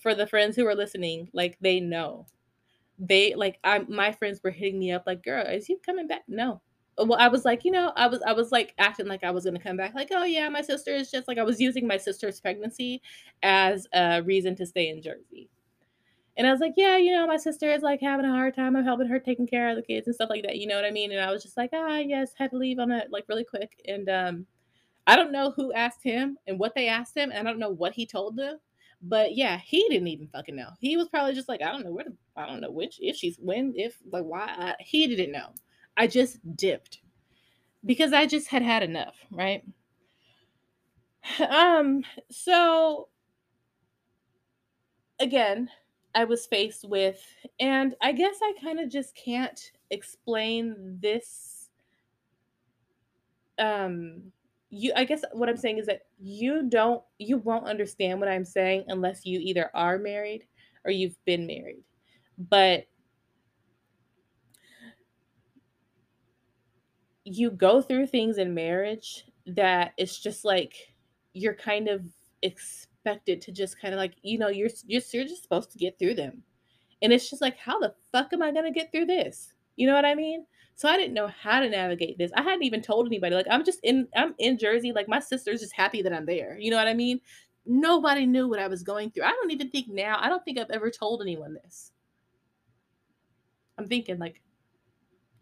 for 0.00 0.14
the 0.14 0.26
friends 0.26 0.56
who 0.56 0.66
are 0.66 0.74
listening 0.74 1.28
like 1.32 1.56
they 1.60 1.80
know 1.80 2.26
they 3.02 3.34
like 3.34 3.58
i 3.64 3.80
my 3.88 4.12
friends 4.12 4.40
were 4.44 4.50
hitting 4.50 4.78
me 4.78 4.92
up 4.92 5.02
like 5.06 5.24
girl 5.24 5.44
is 5.44 5.68
you 5.68 5.78
coming 5.84 6.06
back? 6.06 6.22
No. 6.28 6.62
Well 6.96 7.18
i 7.18 7.26
was 7.26 7.44
like 7.44 7.64
you 7.64 7.72
know 7.72 7.92
i 7.96 8.06
was 8.06 8.22
i 8.26 8.32
was 8.32 8.52
like 8.52 8.74
acting 8.78 9.06
like 9.08 9.24
i 9.24 9.30
was 9.30 9.44
going 9.44 9.56
to 9.56 9.62
come 9.62 9.76
back 9.76 9.94
like 9.94 10.10
oh 10.12 10.24
yeah 10.24 10.48
my 10.48 10.60
sister 10.60 10.90
is 10.92 11.10
just 11.10 11.26
like 11.26 11.38
i 11.38 11.42
was 11.42 11.58
using 11.58 11.86
my 11.86 11.96
sister's 11.96 12.40
pregnancy 12.40 13.00
as 13.42 13.86
a 13.94 14.22
reason 14.22 14.54
to 14.56 14.66
stay 14.66 14.88
in 14.88 15.02
jersey. 15.02 15.48
And 16.36 16.46
i 16.46 16.50
was 16.52 16.60
like 16.60 16.74
yeah 16.76 16.98
you 16.98 17.10
know 17.10 17.26
my 17.26 17.38
sister 17.38 17.72
is 17.72 17.82
like 17.82 18.00
having 18.00 18.26
a 18.26 18.30
hard 18.30 18.54
time 18.54 18.76
i'm 18.76 18.84
helping 18.84 19.08
her 19.08 19.18
taking 19.18 19.46
care 19.46 19.70
of 19.70 19.76
the 19.76 19.82
kids 19.82 20.06
and 20.06 20.14
stuff 20.14 20.30
like 20.30 20.44
that 20.44 20.58
you 20.58 20.66
know 20.66 20.76
what 20.76 20.84
i 20.84 20.90
mean? 20.90 21.10
And 21.12 21.20
i 21.20 21.32
was 21.32 21.42
just 21.42 21.56
like 21.56 21.70
ah 21.72 21.96
yes 21.96 22.34
had 22.36 22.50
to 22.50 22.58
leave 22.58 22.78
on 22.78 22.92
it 22.92 23.08
like 23.10 23.24
really 23.28 23.44
quick. 23.44 23.72
And 23.88 24.08
um 24.10 24.46
i 25.06 25.16
don't 25.16 25.32
know 25.32 25.50
who 25.56 25.72
asked 25.72 26.04
him 26.04 26.36
and 26.46 26.58
what 26.58 26.74
they 26.74 26.88
asked 26.88 27.16
him 27.16 27.32
and 27.32 27.48
i 27.48 27.50
don't 27.50 27.58
know 27.58 27.70
what 27.70 27.94
he 27.94 28.06
told 28.06 28.36
them 28.36 28.58
but 29.02 29.34
yeah, 29.34 29.58
he 29.58 29.84
didn't 29.88 30.08
even 30.08 30.28
fucking 30.28 30.54
know. 30.54 30.70
He 30.78 30.96
was 30.96 31.08
probably 31.08 31.34
just 31.34 31.48
like, 31.48 31.60
I 31.60 31.72
don't 31.72 31.84
know 31.84 31.90
where, 31.90 32.04
to, 32.04 32.12
I 32.36 32.46
don't 32.46 32.60
know 32.60 32.70
which, 32.70 32.98
if 33.00 33.16
she's 33.16 33.36
when, 33.38 33.74
if 33.76 33.98
like 34.10 34.24
why. 34.24 34.46
I, 34.46 34.74
he 34.80 35.06
didn't 35.06 35.32
know. 35.32 35.50
I 35.96 36.06
just 36.06 36.38
dipped 36.56 37.00
because 37.84 38.12
I 38.12 38.26
just 38.26 38.48
had 38.48 38.62
had 38.62 38.82
enough, 38.82 39.16
right? 39.30 39.62
Um, 41.48 42.04
so 42.30 43.08
again, 45.20 45.70
I 46.14 46.24
was 46.24 46.46
faced 46.46 46.88
with, 46.88 47.22
and 47.60 47.94
I 48.02 48.12
guess 48.12 48.36
I 48.42 48.54
kind 48.62 48.80
of 48.80 48.90
just 48.90 49.14
can't 49.14 49.60
explain 49.90 50.98
this 51.00 51.68
um 53.58 54.22
you 54.70 54.92
i 54.96 55.04
guess 55.04 55.22
what 55.32 55.48
i'm 55.48 55.56
saying 55.56 55.78
is 55.78 55.86
that 55.86 56.02
you 56.18 56.68
don't 56.68 57.02
you 57.18 57.36
won't 57.38 57.66
understand 57.66 58.18
what 58.18 58.28
i'm 58.28 58.44
saying 58.44 58.84
unless 58.88 59.26
you 59.26 59.38
either 59.40 59.70
are 59.74 59.98
married 59.98 60.44
or 60.84 60.90
you've 60.90 61.22
been 61.24 61.46
married 61.46 61.84
but 62.50 62.86
you 67.24 67.50
go 67.50 67.80
through 67.80 68.06
things 68.06 68.38
in 68.38 68.54
marriage 68.54 69.26
that 69.46 69.92
it's 69.96 70.18
just 70.18 70.44
like 70.44 70.74
you're 71.34 71.54
kind 71.54 71.88
of 71.88 72.02
expected 72.42 73.40
to 73.40 73.52
just 73.52 73.80
kind 73.80 73.94
of 73.94 73.98
like 73.98 74.14
you 74.22 74.38
know 74.38 74.48
you're 74.48 74.70
you're, 74.86 75.02
you're 75.12 75.24
just 75.24 75.42
supposed 75.42 75.70
to 75.70 75.78
get 75.78 75.98
through 75.98 76.14
them 76.14 76.42
and 77.00 77.12
it's 77.12 77.30
just 77.30 77.42
like 77.42 77.56
how 77.56 77.78
the 77.78 77.94
fuck 78.10 78.32
am 78.32 78.42
i 78.42 78.50
going 78.50 78.64
to 78.64 78.76
get 78.78 78.90
through 78.90 79.06
this 79.06 79.54
you 79.76 79.86
know 79.86 79.94
what 79.94 80.04
i 80.04 80.14
mean 80.14 80.44
so 80.74 80.88
I 80.88 80.96
didn't 80.96 81.14
know 81.14 81.28
how 81.28 81.60
to 81.60 81.68
navigate 81.68 82.18
this. 82.18 82.32
I 82.36 82.42
hadn't 82.42 82.64
even 82.64 82.82
told 82.82 83.06
anybody. 83.06 83.34
Like 83.34 83.46
I'm 83.50 83.64
just 83.64 83.80
in 83.82 84.08
I'm 84.16 84.34
in 84.38 84.58
Jersey. 84.58 84.92
Like 84.92 85.08
my 85.08 85.20
sister's 85.20 85.60
just 85.60 85.74
happy 85.74 86.02
that 86.02 86.12
I'm 86.12 86.26
there. 86.26 86.56
You 86.58 86.70
know 86.70 86.76
what 86.76 86.88
I 86.88 86.94
mean? 86.94 87.20
Nobody 87.66 88.26
knew 88.26 88.48
what 88.48 88.58
I 88.58 88.68
was 88.68 88.82
going 88.82 89.10
through. 89.10 89.24
I 89.24 89.30
don't 89.30 89.50
even 89.50 89.70
think 89.70 89.88
now. 89.88 90.18
I 90.20 90.28
don't 90.28 90.44
think 90.44 90.58
I've 90.58 90.70
ever 90.70 90.90
told 90.90 91.22
anyone 91.22 91.54
this. 91.54 91.92
I'm 93.78 93.88
thinking 93.88 94.18
like 94.18 94.42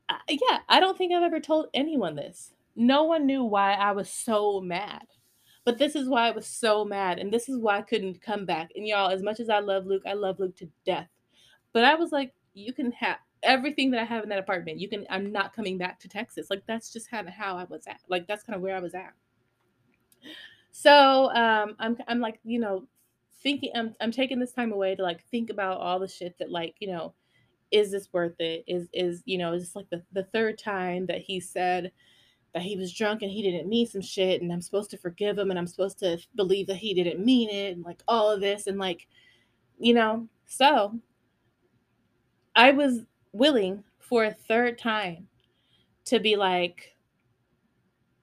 I, 0.08 0.18
yeah, 0.28 0.58
I 0.68 0.80
don't 0.80 0.98
think 0.98 1.12
I've 1.12 1.22
ever 1.22 1.40
told 1.40 1.68
anyone 1.72 2.16
this. 2.16 2.52
No 2.74 3.04
one 3.04 3.26
knew 3.26 3.44
why 3.44 3.74
I 3.74 3.92
was 3.92 4.10
so 4.10 4.60
mad. 4.60 5.04
But 5.64 5.78
this 5.78 5.94
is 5.94 6.08
why 6.08 6.26
I 6.26 6.30
was 6.30 6.46
so 6.46 6.84
mad 6.84 7.18
and 7.18 7.32
this 7.32 7.48
is 7.48 7.58
why 7.58 7.78
I 7.78 7.82
couldn't 7.82 8.22
come 8.22 8.46
back. 8.46 8.70
And 8.74 8.86
y'all, 8.86 9.10
as 9.10 9.22
much 9.22 9.40
as 9.40 9.50
I 9.50 9.60
love 9.60 9.86
Luke, 9.86 10.02
I 10.06 10.14
love 10.14 10.40
Luke 10.40 10.56
to 10.56 10.68
death. 10.86 11.08
But 11.72 11.84
I 11.84 11.94
was 11.94 12.10
like, 12.12 12.32
you 12.54 12.72
can 12.72 12.90
have 12.92 13.18
everything 13.42 13.90
that 13.90 14.00
I 14.00 14.04
have 14.04 14.22
in 14.22 14.30
that 14.30 14.38
apartment. 14.38 14.80
You 14.80 14.88
can 14.88 15.06
I'm 15.10 15.30
not 15.32 15.54
coming 15.54 15.78
back 15.78 16.00
to 16.00 16.08
Texas. 16.08 16.48
Like 16.50 16.62
that's 16.66 16.92
just 16.92 17.10
kind 17.10 17.28
of 17.28 17.34
how 17.34 17.56
I 17.56 17.64
was 17.64 17.86
at. 17.86 18.00
Like 18.08 18.26
that's 18.26 18.42
kind 18.42 18.56
of 18.56 18.62
where 18.62 18.76
I 18.76 18.80
was 18.80 18.94
at. 18.94 19.12
So 20.72 21.30
um 21.34 21.76
I'm 21.78 21.96
I'm 22.08 22.20
like, 22.20 22.40
you 22.42 22.58
know, 22.58 22.86
thinking 23.42 23.70
I'm 23.74 23.94
I'm 24.00 24.12
taking 24.12 24.40
this 24.40 24.52
time 24.52 24.72
away 24.72 24.94
to 24.94 25.02
like 25.02 25.24
think 25.30 25.50
about 25.50 25.78
all 25.78 25.98
the 25.98 26.08
shit 26.08 26.38
that 26.38 26.50
like, 26.50 26.74
you 26.80 26.88
know, 26.88 27.14
is 27.70 27.90
this 27.90 28.08
worth 28.12 28.40
it? 28.40 28.64
Is 28.66 28.88
is 28.92 29.22
you 29.26 29.38
know, 29.38 29.52
is 29.52 29.64
this 29.64 29.76
like 29.76 29.90
the, 29.90 30.02
the 30.12 30.24
third 30.24 30.58
time 30.58 31.06
that 31.06 31.20
he 31.20 31.40
said 31.40 31.92
that 32.52 32.62
he 32.62 32.76
was 32.76 32.92
drunk 32.92 33.22
and 33.22 33.30
he 33.30 33.42
didn't 33.42 33.68
mean 33.68 33.86
some 33.86 34.00
shit 34.00 34.42
and 34.42 34.52
I'm 34.52 34.60
supposed 34.60 34.90
to 34.90 34.98
forgive 34.98 35.38
him 35.38 35.50
and 35.50 35.58
I'm 35.58 35.68
supposed 35.68 35.98
to 36.00 36.18
believe 36.34 36.66
that 36.66 36.76
he 36.76 36.94
didn't 36.94 37.24
mean 37.24 37.48
it 37.48 37.76
and 37.76 37.84
like 37.84 38.02
all 38.08 38.30
of 38.30 38.40
this 38.40 38.66
and 38.66 38.78
like 38.78 39.06
you 39.78 39.94
know, 39.94 40.28
so 40.46 40.98
I 42.54 42.72
was 42.72 43.00
willing 43.32 43.84
for 43.98 44.24
a 44.24 44.34
third 44.34 44.78
time 44.78 45.28
to 46.06 46.18
be 46.18 46.36
like, 46.36 46.96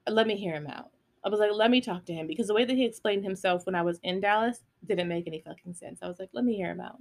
let 0.06 0.26
me 0.26 0.36
hear 0.36 0.54
him 0.54 0.66
out. 0.66 0.90
I 1.24 1.28
was 1.28 1.40
like, 1.40 1.50
let 1.52 1.70
me 1.70 1.80
talk 1.80 2.04
to 2.06 2.12
him 2.12 2.26
because 2.26 2.46
the 2.46 2.54
way 2.54 2.64
that 2.64 2.76
he 2.76 2.84
explained 2.84 3.24
himself 3.24 3.66
when 3.66 3.74
I 3.74 3.82
was 3.82 3.98
in 4.02 4.20
Dallas 4.20 4.62
didn't 4.86 5.08
make 5.08 5.26
any 5.26 5.40
fucking 5.40 5.74
sense. 5.74 6.00
I 6.02 6.08
was 6.08 6.18
like, 6.18 6.30
let 6.32 6.44
me 6.44 6.54
hear 6.54 6.70
him 6.70 6.80
out. 6.80 6.98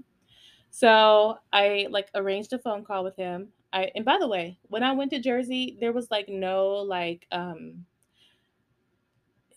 So 0.69 1.37
I 1.51 1.87
like 1.89 2.09
arranged 2.15 2.53
a 2.53 2.59
phone 2.59 2.83
call 2.85 3.03
with 3.03 3.15
him. 3.15 3.49
I 3.73 3.91
and 3.95 4.05
by 4.05 4.17
the 4.19 4.27
way, 4.27 4.59
when 4.63 4.83
I 4.83 4.93
went 4.93 5.11
to 5.11 5.19
Jersey, 5.19 5.77
there 5.79 5.93
was 5.93 6.09
like 6.11 6.29
no 6.29 6.67
like 6.77 7.27
um 7.31 7.85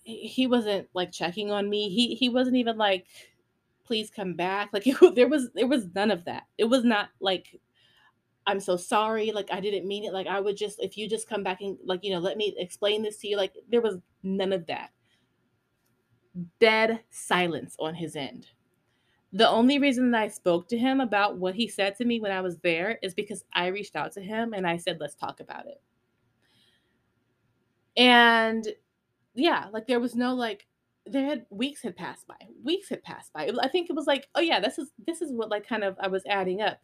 he 0.03 0.47
wasn't 0.47 0.89
like 0.95 1.13
checking 1.13 1.51
on 1.53 1.69
me. 1.69 1.89
He 1.89 2.15
he 2.15 2.29
wasn't 2.29 2.57
even 2.57 2.77
like 2.77 3.07
please 3.85 4.11
come 4.11 4.35
back. 4.35 4.71
Like 4.75 4.87
it, 4.87 5.15
there 5.15 5.29
was 5.29 5.51
there 5.55 5.67
was 5.67 5.89
none 5.95 6.11
of 6.11 6.25
that. 6.27 6.45
It 6.59 6.65
was 6.65 6.85
not 6.85 7.11
like 7.21 7.61
I'm 8.47 8.61
so 8.61 8.77
sorry. 8.77 9.33
Like, 9.33 9.51
I 9.53 9.61
didn't 9.61 9.87
mean 9.87 10.05
it. 10.05 10.13
Like, 10.13 10.27
I 10.27 10.41
would 10.41 10.57
just, 10.57 10.81
if 10.83 10.97
you 10.97 11.09
just 11.09 11.29
come 11.29 11.43
back 11.43 11.61
and, 11.61 11.79
like, 11.85 12.01
you 12.03 12.11
know, 12.13 12.19
let 12.19 12.37
me 12.37 12.55
explain 12.59 13.03
this 13.03 13.19
to 13.19 13.29
you, 13.29 13.37
like, 13.37 13.55
there 13.71 13.81
was 13.83 13.99
none 14.23 14.53
of 14.53 14.67
that. 14.67 14.91
Dead 16.61 17.05
silence 17.11 17.77
on 17.79 17.95
his 17.97 18.15
end. 18.15 18.49
The 19.33 19.49
only 19.49 19.78
reason 19.78 20.11
that 20.11 20.22
I 20.22 20.28
spoke 20.28 20.68
to 20.68 20.78
him 20.78 21.01
about 21.01 21.39
what 21.39 21.55
he 21.55 21.68
said 21.68 21.97
to 21.97 22.05
me 22.05 22.20
when 22.20 22.33
I 22.33 22.41
was 22.41 22.59
there 22.59 22.99
is 23.03 23.14
because 23.14 23.45
I 23.53 23.68
reached 23.68 23.95
out 23.95 24.12
to 24.12 24.20
him 24.20 24.55
and 24.55 24.66
I 24.66 24.76
said, 24.76 24.99
let's 25.01 25.14
talk 25.14 25.41
about 25.41 25.66
it. 25.66 25.81
And 27.97 28.66
yeah, 29.35 29.66
like, 29.72 29.87
there 29.87 30.01
was 30.01 30.16
no, 30.16 30.35
like, 30.35 30.66
there 31.07 31.24
had 31.24 31.47
weeks 31.51 31.83
had 31.83 31.97
passed 31.97 32.26
by. 32.26 32.37
Weeks 32.62 32.89
had 32.89 33.03
passed 33.03 33.33
by. 33.33 33.51
I 33.62 33.68
think 33.68 33.91
it 33.91 33.97
was 33.97 34.07
like, 34.07 34.28
oh 34.35 34.41
yeah, 34.41 34.61
this 34.61 34.78
is 34.78 34.91
this 35.07 35.22
is 35.22 35.33
what 35.33 35.51
like 35.51 35.66
kind 35.66 35.83
of 35.83 35.97
I 36.01 36.09
was 36.09 36.22
adding 36.26 36.61
up 36.61 36.81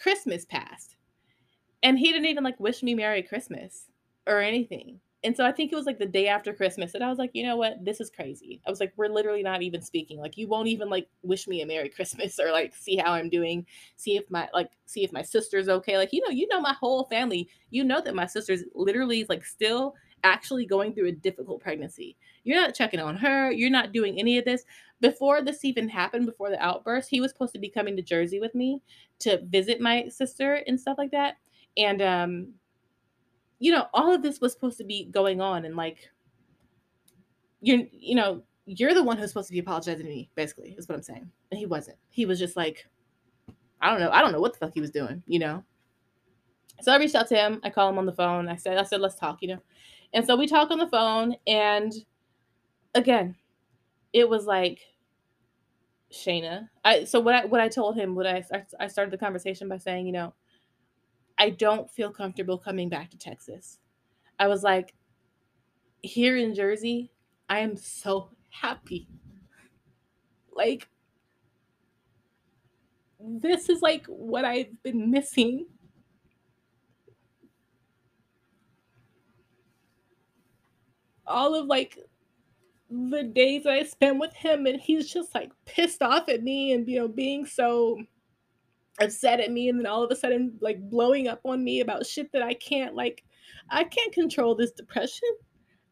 Christmas 0.00 0.44
passed. 0.44 0.96
And 1.82 1.98
he 1.98 2.12
didn't 2.12 2.26
even 2.26 2.44
like 2.44 2.60
wish 2.60 2.82
me 2.82 2.94
Merry 2.94 3.22
Christmas 3.22 3.86
or 4.26 4.40
anything. 4.40 5.00
And 5.24 5.36
so 5.36 5.44
I 5.44 5.50
think 5.50 5.72
it 5.72 5.76
was 5.76 5.86
like 5.86 5.98
the 5.98 6.06
day 6.06 6.28
after 6.28 6.52
Christmas 6.52 6.94
and 6.94 7.02
I 7.02 7.08
was 7.08 7.18
like, 7.18 7.32
you 7.34 7.44
know 7.44 7.56
what? 7.56 7.84
This 7.84 8.00
is 8.00 8.08
crazy. 8.08 8.60
I 8.64 8.70
was 8.70 8.78
like, 8.78 8.92
we're 8.96 9.08
literally 9.08 9.42
not 9.42 9.62
even 9.62 9.82
speaking. 9.82 10.18
Like 10.20 10.36
you 10.36 10.46
won't 10.46 10.68
even 10.68 10.88
like 10.88 11.08
wish 11.22 11.48
me 11.48 11.60
a 11.60 11.66
Merry 11.66 11.88
Christmas 11.88 12.38
or 12.38 12.52
like 12.52 12.74
see 12.74 12.96
how 12.96 13.12
I'm 13.12 13.28
doing, 13.28 13.66
see 13.96 14.16
if 14.16 14.30
my 14.30 14.48
like 14.54 14.70
see 14.86 15.02
if 15.02 15.12
my 15.12 15.22
sister's 15.22 15.68
okay. 15.68 15.96
Like, 15.96 16.12
you 16.12 16.20
know, 16.20 16.30
you 16.30 16.46
know 16.48 16.60
my 16.60 16.72
whole 16.72 17.04
family. 17.04 17.48
You 17.70 17.82
know 17.82 18.00
that 18.00 18.14
my 18.14 18.26
sister's 18.26 18.62
literally 18.74 19.26
like 19.28 19.44
still 19.44 19.94
actually 20.22 20.66
going 20.66 20.94
through 20.94 21.08
a 21.08 21.12
difficult 21.12 21.60
pregnancy. 21.60 22.16
You're 22.44 22.60
not 22.60 22.74
checking 22.74 23.00
on 23.00 23.16
her. 23.16 23.50
You're 23.50 23.70
not 23.70 23.92
doing 23.92 24.18
any 24.20 24.38
of 24.38 24.44
this. 24.44 24.64
Before 25.00 25.42
this 25.42 25.64
even 25.64 25.88
happened, 25.88 26.26
before 26.26 26.50
the 26.50 26.62
outburst, 26.62 27.08
he 27.10 27.20
was 27.20 27.32
supposed 27.32 27.52
to 27.54 27.60
be 27.60 27.68
coming 27.68 27.96
to 27.96 28.02
Jersey 28.02 28.40
with 28.40 28.54
me 28.54 28.82
to 29.20 29.40
visit 29.46 29.80
my 29.80 30.08
sister 30.08 30.62
and 30.66 30.80
stuff 30.80 30.98
like 30.98 31.10
that. 31.10 31.38
And 31.76 32.02
um 32.02 32.54
you 33.58 33.72
know, 33.72 33.86
all 33.92 34.14
of 34.14 34.22
this 34.22 34.40
was 34.40 34.52
supposed 34.52 34.78
to 34.78 34.84
be 34.84 35.06
going 35.06 35.40
on 35.40 35.64
and 35.64 35.76
like 35.76 36.10
you're 37.60 37.82
you 37.92 38.14
know, 38.14 38.42
you're 38.66 38.94
the 38.94 39.02
one 39.02 39.16
who's 39.16 39.30
supposed 39.30 39.48
to 39.48 39.52
be 39.52 39.58
apologizing 39.58 40.04
to 40.04 40.12
me, 40.12 40.30
basically, 40.34 40.74
is 40.78 40.88
what 40.88 40.94
I'm 40.94 41.02
saying. 41.02 41.30
And 41.50 41.58
he 41.58 41.66
wasn't. 41.66 41.96
He 42.10 42.26
was 42.26 42.38
just 42.38 42.56
like, 42.56 42.86
I 43.80 43.90
don't 43.90 44.00
know. 44.00 44.10
I 44.10 44.20
don't 44.20 44.32
know 44.32 44.40
what 44.40 44.52
the 44.52 44.58
fuck 44.58 44.74
he 44.74 44.80
was 44.80 44.90
doing, 44.90 45.22
you 45.26 45.38
know? 45.38 45.64
So 46.80 46.92
I 46.92 46.98
reached 46.98 47.14
out 47.14 47.28
to 47.28 47.34
him. 47.34 47.60
I 47.64 47.70
call 47.70 47.88
him 47.88 47.98
on 47.98 48.06
the 48.06 48.12
phone. 48.12 48.48
I 48.48 48.56
said, 48.56 48.76
I 48.78 48.82
said, 48.82 49.00
let's 49.00 49.16
talk, 49.16 49.38
you 49.40 49.48
know? 49.48 49.60
And 50.12 50.24
so 50.24 50.36
we 50.36 50.46
talk 50.46 50.70
on 50.70 50.78
the 50.78 50.88
phone. 50.88 51.34
And 51.46 51.92
again, 52.94 53.34
it 54.12 54.28
was 54.28 54.46
like, 54.46 54.80
Chaena. 56.10 56.68
I 56.84 57.04
so 57.04 57.20
what 57.20 57.34
I 57.34 57.44
what 57.44 57.60
I 57.60 57.68
told 57.68 57.96
him, 57.96 58.14
what 58.14 58.26
I 58.26 58.42
I 58.80 58.86
started 58.86 59.12
the 59.12 59.18
conversation 59.18 59.68
by 59.68 59.76
saying, 59.76 60.06
you 60.06 60.12
know, 60.12 60.32
I 61.38 61.50
don't 61.50 61.90
feel 61.90 62.10
comfortable 62.10 62.58
coming 62.58 62.88
back 62.88 63.10
to 63.10 63.18
Texas. 63.18 63.78
I 64.38 64.48
was 64.48 64.62
like, 64.62 64.94
here 66.02 66.36
in 66.36 66.54
Jersey, 66.54 67.12
I 67.48 67.60
am 67.60 67.76
so 67.76 68.30
happy. 68.50 69.08
Like 70.52 70.88
this 73.20 73.68
is 73.68 73.82
like 73.82 74.06
what 74.06 74.44
I've 74.44 74.82
been 74.82 75.10
missing. 75.10 75.66
all 81.28 81.54
of 81.54 81.66
like 81.66 81.98
the 82.90 83.22
days 83.22 83.66
I 83.66 83.82
spent 83.84 84.18
with 84.18 84.32
him 84.34 84.66
and 84.66 84.80
he's 84.80 85.12
just 85.12 85.34
like 85.34 85.52
pissed 85.66 86.02
off 86.02 86.28
at 86.28 86.42
me 86.42 86.72
and 86.72 86.88
you 86.88 86.98
know 86.98 87.08
being 87.08 87.44
so 87.44 87.98
upset 89.00 89.40
at 89.40 89.52
me 89.52 89.68
and 89.68 89.78
then 89.78 89.86
all 89.86 90.02
of 90.02 90.10
a 90.10 90.16
sudden 90.16 90.56
like 90.60 90.78
blowing 90.90 91.28
up 91.28 91.40
on 91.44 91.62
me 91.62 91.80
about 91.80 92.06
shit 92.06 92.30
that 92.32 92.42
I 92.42 92.54
can't 92.54 92.94
like 92.94 93.24
I 93.70 93.84
can't 93.84 94.12
control 94.12 94.54
this 94.54 94.72
depression. 94.72 95.28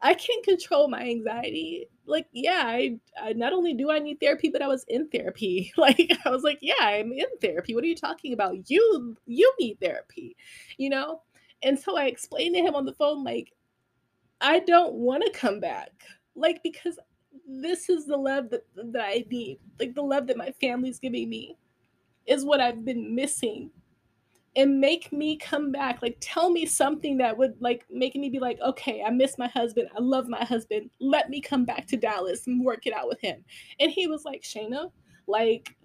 I 0.01 0.13
can't 0.13 0.45
control 0.45 0.87
my 0.87 1.01
anxiety. 1.01 1.87
Like, 2.05 2.27
yeah, 2.31 2.63
I, 2.65 2.99
I 3.21 3.33
not 3.33 3.53
only 3.53 3.73
do 3.73 3.89
I 3.89 3.99
need 3.99 4.19
therapy, 4.19 4.49
but 4.49 4.61
I 4.61 4.67
was 4.67 4.85
in 4.87 5.07
therapy. 5.09 5.71
Like, 5.77 6.11
I 6.23 6.29
was 6.29 6.43
like, 6.43 6.59
yeah, 6.61 6.75
I'm 6.79 7.11
in 7.11 7.25
therapy. 7.41 7.73
What 7.73 7.83
are 7.83 7.87
you 7.87 7.95
talking 7.95 8.33
about? 8.33 8.69
You 8.69 9.15
you 9.25 9.51
need 9.59 9.79
therapy, 9.81 10.35
you 10.77 10.89
know? 10.89 11.21
And 11.63 11.79
so 11.79 11.97
I 11.97 12.05
explained 12.05 12.55
to 12.55 12.61
him 12.61 12.75
on 12.75 12.85
the 12.85 12.93
phone, 12.93 13.23
like, 13.23 13.51
I 14.41 14.59
don't 14.59 14.93
want 14.93 15.23
to 15.25 15.39
come 15.39 15.59
back. 15.59 15.91
Like, 16.35 16.61
because 16.61 16.99
this 17.47 17.89
is 17.89 18.05
the 18.05 18.17
love 18.17 18.49
that, 18.51 18.65
that 18.75 19.03
I 19.03 19.25
need. 19.29 19.59
Like 19.79 19.95
the 19.95 20.03
love 20.03 20.27
that 20.27 20.37
my 20.37 20.53
family's 20.61 20.99
giving 20.99 21.29
me 21.29 21.57
is 22.27 22.45
what 22.45 22.59
I've 22.59 22.85
been 22.85 23.15
missing. 23.15 23.71
And 24.55 24.79
make 24.81 25.11
me 25.11 25.37
come 25.37 25.71
back 25.71 26.01
like 26.01 26.17
tell 26.19 26.49
me 26.49 26.65
something 26.65 27.17
that 27.17 27.37
would 27.37 27.53
like 27.59 27.85
make 27.91 28.15
me 28.15 28.27
be 28.27 28.39
like 28.39 28.59
okay 28.59 29.03
i 29.05 29.11
miss 29.11 29.37
my 29.37 29.47
husband 29.49 29.87
i 29.95 30.01
love 30.01 30.27
my 30.27 30.43
husband 30.43 30.89
let 30.99 31.29
me 31.29 31.39
come 31.39 31.63
back 31.63 31.85
to 31.87 31.95
dallas 31.95 32.47
and 32.47 32.65
work 32.65 32.87
it 32.87 32.93
out 32.93 33.07
with 33.07 33.21
him. 33.21 33.45
And 33.79 33.91
he 33.91 34.07
was 34.07 34.25
like 34.25 34.41
Chaena 34.41 34.91
like 35.27 35.75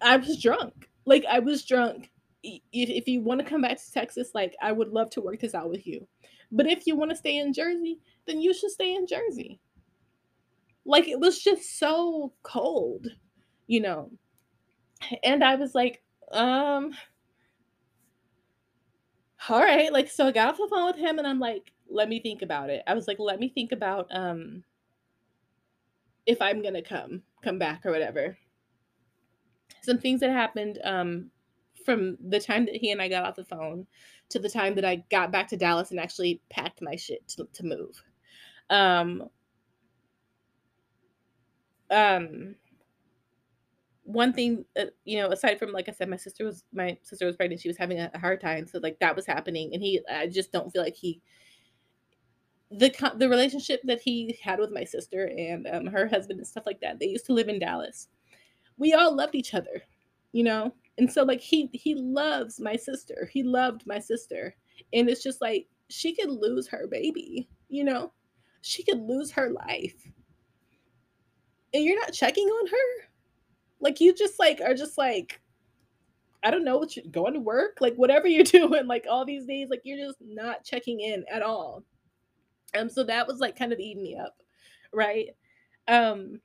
i 0.00 0.16
was 0.16 0.42
drunk. 0.42 0.88
Like 1.06 1.24
i 1.30 1.38
was 1.38 1.64
drunk. 1.64 2.10
If, 2.42 2.60
if 2.72 3.06
you 3.06 3.20
want 3.20 3.38
to 3.40 3.46
come 3.46 3.62
back 3.62 3.78
to 3.78 3.92
texas 3.92 4.30
like 4.34 4.56
i 4.60 4.72
would 4.72 4.88
love 4.88 5.10
to 5.10 5.20
work 5.20 5.38
this 5.38 5.54
out 5.54 5.70
with 5.70 5.86
you. 5.86 6.04
But 6.50 6.66
if 6.66 6.84
you 6.84 6.96
want 6.96 7.12
to 7.12 7.16
stay 7.16 7.36
in 7.36 7.52
jersey 7.52 8.00
then 8.26 8.40
you 8.40 8.52
should 8.52 8.72
stay 8.72 8.92
in 8.92 9.06
jersey. 9.06 9.60
Like 10.84 11.06
it 11.06 11.20
was 11.20 11.40
just 11.40 11.78
so 11.78 12.32
cold 12.42 13.06
you 13.68 13.80
know 13.80 14.10
and 15.22 15.44
i 15.44 15.54
was 15.54 15.74
like 15.74 16.02
um 16.32 16.92
all 19.48 19.60
right 19.60 19.92
like 19.92 20.10
so 20.10 20.26
i 20.26 20.32
got 20.32 20.48
off 20.48 20.56
the 20.56 20.66
phone 20.68 20.86
with 20.86 20.96
him 20.96 21.18
and 21.18 21.26
i'm 21.26 21.38
like 21.38 21.72
let 21.90 22.08
me 22.08 22.20
think 22.20 22.42
about 22.42 22.70
it. 22.70 22.82
I 22.86 22.94
was 22.94 23.08
like 23.08 23.18
let 23.18 23.40
me 23.40 23.48
think 23.48 23.72
about 23.72 24.08
um 24.10 24.62
if 26.26 26.40
i'm 26.42 26.62
gonna 26.62 26.82
come 26.82 27.22
come 27.42 27.58
back 27.58 27.84
or 27.86 27.90
whatever. 27.90 28.36
Some 29.82 29.98
things 29.98 30.20
that 30.20 30.30
happened 30.30 30.78
um 30.84 31.30
from 31.84 32.18
the 32.28 32.40
time 32.40 32.66
that 32.66 32.76
he 32.76 32.90
and 32.90 33.00
i 33.00 33.08
got 33.08 33.24
off 33.24 33.36
the 33.36 33.44
phone 33.44 33.86
to 34.28 34.38
the 34.38 34.50
time 34.50 34.74
that 34.74 34.84
i 34.84 34.96
got 35.10 35.32
back 35.32 35.48
to 35.48 35.56
dallas 35.56 35.90
and 35.90 36.00
actually 36.00 36.42
packed 36.50 36.82
my 36.82 36.96
shit 36.96 37.26
to, 37.28 37.48
to 37.52 37.64
move. 37.64 38.02
Um 38.70 39.30
um 41.90 42.54
one 44.08 44.32
thing 44.32 44.64
uh, 44.80 44.86
you 45.04 45.18
know 45.18 45.28
aside 45.28 45.58
from 45.58 45.70
like 45.70 45.86
i 45.86 45.92
said 45.92 46.08
my 46.08 46.16
sister 46.16 46.42
was 46.42 46.64
my 46.72 46.96
sister 47.02 47.26
was 47.26 47.36
pregnant 47.36 47.60
she 47.60 47.68
was 47.68 47.76
having 47.76 48.00
a, 48.00 48.10
a 48.14 48.18
hard 48.18 48.40
time 48.40 48.66
so 48.66 48.78
like 48.82 48.98
that 49.00 49.14
was 49.14 49.26
happening 49.26 49.68
and 49.74 49.82
he 49.82 50.00
i 50.10 50.26
just 50.26 50.50
don't 50.50 50.70
feel 50.70 50.82
like 50.82 50.94
he 50.94 51.20
the 52.70 52.90
the 53.18 53.28
relationship 53.28 53.80
that 53.84 54.00
he 54.00 54.38
had 54.42 54.58
with 54.58 54.70
my 54.70 54.82
sister 54.82 55.30
and 55.36 55.66
um, 55.66 55.86
her 55.86 56.08
husband 56.08 56.38
and 56.38 56.48
stuff 56.48 56.64
like 56.64 56.80
that 56.80 56.98
they 56.98 57.06
used 57.06 57.26
to 57.26 57.34
live 57.34 57.48
in 57.48 57.58
dallas. 57.58 58.08
We 58.78 58.94
all 58.94 59.14
loved 59.14 59.34
each 59.34 59.52
other 59.54 59.82
you 60.32 60.44
know? 60.44 60.74
And 60.96 61.10
so 61.10 61.22
like 61.22 61.40
he 61.40 61.68
he 61.74 61.94
loves 61.94 62.60
my 62.60 62.76
sister 62.76 63.28
he 63.30 63.42
loved 63.42 63.86
my 63.86 63.98
sister 63.98 64.54
and 64.94 65.08
it's 65.10 65.22
just 65.22 65.42
like 65.42 65.66
she 65.90 66.14
could 66.14 66.30
lose 66.30 66.66
her 66.68 66.86
baby 66.86 67.46
you 67.68 67.84
know? 67.84 68.12
She 68.62 68.82
could 68.82 69.00
lose 69.00 69.30
her 69.32 69.50
life. 69.50 69.94
And 71.74 71.84
you're 71.84 72.00
not 72.00 72.14
checking 72.14 72.46
on 72.46 72.66
her 72.68 73.08
like 73.80 74.00
you 74.00 74.14
just 74.14 74.38
like 74.38 74.60
are 74.60 74.74
just 74.74 74.98
like 74.98 75.40
I 76.42 76.50
don't 76.50 76.64
know 76.64 76.78
what 76.78 76.96
you're 76.96 77.04
going 77.10 77.34
to 77.34 77.40
work, 77.40 77.78
like 77.80 77.96
whatever 77.96 78.28
you're 78.28 78.44
doing, 78.44 78.86
like 78.86 79.06
all 79.10 79.24
these 79.24 79.46
days, 79.46 79.68
like 79.70 79.82
you're 79.84 80.06
just 80.06 80.18
not 80.20 80.64
checking 80.64 81.00
in 81.00 81.24
at 81.30 81.42
all. 81.42 81.82
Um, 82.76 82.88
so 82.88 83.02
that 83.04 83.26
was 83.26 83.40
like 83.40 83.58
kind 83.58 83.72
of 83.72 83.78
eating 83.78 84.02
me 84.02 84.16
up, 84.16 84.36
right? 84.92 85.28
Um, 85.88 86.40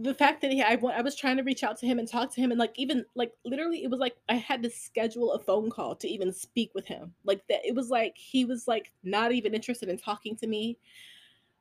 the 0.00 0.14
fact 0.14 0.42
that 0.42 0.52
he, 0.52 0.62
I, 0.62 0.78
I 0.94 1.02
was 1.02 1.16
trying 1.16 1.38
to 1.38 1.42
reach 1.42 1.64
out 1.64 1.76
to 1.78 1.86
him 1.86 1.98
and 1.98 2.06
talk 2.08 2.32
to 2.34 2.40
him, 2.40 2.52
and 2.52 2.58
like 2.60 2.72
even 2.76 3.04
like 3.16 3.32
literally, 3.44 3.82
it 3.82 3.90
was 3.90 3.98
like 3.98 4.16
I 4.28 4.36
had 4.36 4.62
to 4.62 4.70
schedule 4.70 5.32
a 5.32 5.40
phone 5.40 5.70
call 5.70 5.96
to 5.96 6.08
even 6.08 6.32
speak 6.32 6.70
with 6.74 6.86
him. 6.86 7.14
Like 7.24 7.42
that, 7.48 7.66
it 7.66 7.74
was 7.74 7.90
like 7.90 8.16
he 8.16 8.44
was 8.44 8.68
like 8.68 8.92
not 9.02 9.32
even 9.32 9.54
interested 9.54 9.88
in 9.88 9.98
talking 9.98 10.36
to 10.36 10.46
me. 10.46 10.78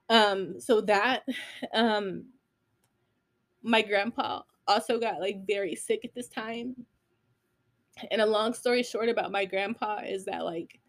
Um, 0.09 0.61
so 0.61 0.81
that, 0.81 1.25
um, 1.73 2.25
my 3.64 3.82
grandpa 3.82 4.41
also 4.68 4.99
got 4.99 5.20
like 5.20 5.45
very 5.47 5.76
sick 5.76 6.03
at 6.03 6.14
this 6.14 6.28
time. 6.28 6.76
And 8.12 8.22
a 8.22 8.26
long 8.26 8.53
story 8.53 8.84
short 8.84 9.10
about 9.10 9.32
my 9.32 9.45
grandpa 9.45 10.01
is 10.05 10.26
that 10.26 10.45
like 10.45 10.80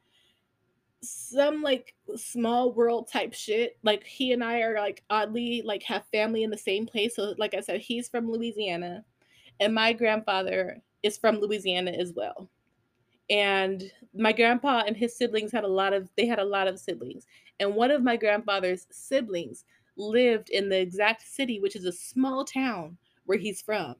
some 1.03 1.63
like 1.63 1.95
small 2.17 2.73
world 2.73 3.09
type 3.11 3.33
shit. 3.33 3.79
Like 3.83 4.05
he 4.05 4.33
and 4.33 4.43
I 4.43 4.61
are 4.61 4.75
like 4.75 5.05
oddly 5.09 5.63
like 5.65 5.83
have 5.85 6.05
family 6.13 6.43
in 6.43 6.51
the 6.51 6.59
same 6.59 6.87
place. 6.87 7.17
So 7.17 7.35
like 7.39 7.55
I 7.55 7.61
said, 7.61 7.81
he's 7.81 8.09
from 8.09 8.31
Louisiana 8.31 9.05
and 9.61 9.75
my 9.75 9.93
grandfather 9.93 10.83
is 11.03 11.19
from 11.19 11.37
Louisiana 11.37 11.93
as 11.93 12.13
well. 12.15 12.49
And 13.31 13.91
my 14.15 14.33
grandpa 14.33 14.85
and 14.87 14.97
his 14.97 15.17
siblings 15.17 15.53
had 15.53 15.65
a 15.65 15.69
lot 15.69 15.93
of 15.93 16.09
they 16.17 16.27
had 16.27 16.39
a 16.39 16.45
lot 16.45 16.69
of 16.69 16.79
siblings. 16.79 17.27
And 17.61 17.75
one 17.75 17.91
of 17.91 18.03
my 18.03 18.17
grandfather's 18.17 18.87
siblings 18.91 19.65
lived 19.99 20.51
in 20.51 20.69
the 20.69 20.81
exact 20.81 21.23
city, 21.27 21.61
which 21.61 21.77
is 21.77 21.85
a 21.85 21.93
small 21.93 22.45
town 22.45 22.97
where 23.27 23.39
he's 23.39 23.61
from. 23.61 23.95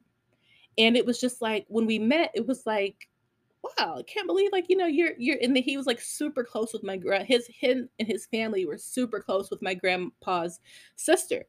And 0.77 0.95
it 0.95 1.05
was 1.05 1.19
just 1.19 1.41
like 1.41 1.65
when 1.67 1.85
we 1.85 1.99
met, 1.99 2.31
it 2.33 2.47
was 2.47 2.65
like, 2.65 3.09
wow, 3.63 3.97
I 3.97 4.03
can't 4.03 4.27
believe 4.27 4.51
like 4.51 4.65
you 4.69 4.77
know 4.77 4.85
you're 4.85 5.13
you're 5.17 5.37
the 5.41 5.61
he 5.61 5.77
was 5.77 5.85
like 5.85 5.99
super 5.99 6.43
close 6.43 6.71
with 6.71 6.83
my 6.83 6.97
grand 6.97 7.27
his 7.27 7.47
him 7.47 7.89
and 7.99 8.07
his 8.07 8.25
family 8.27 8.65
were 8.65 8.77
super 8.77 9.19
close 9.19 9.49
with 9.49 9.61
my 9.61 9.73
grandpa's 9.73 10.59
sister. 10.95 11.45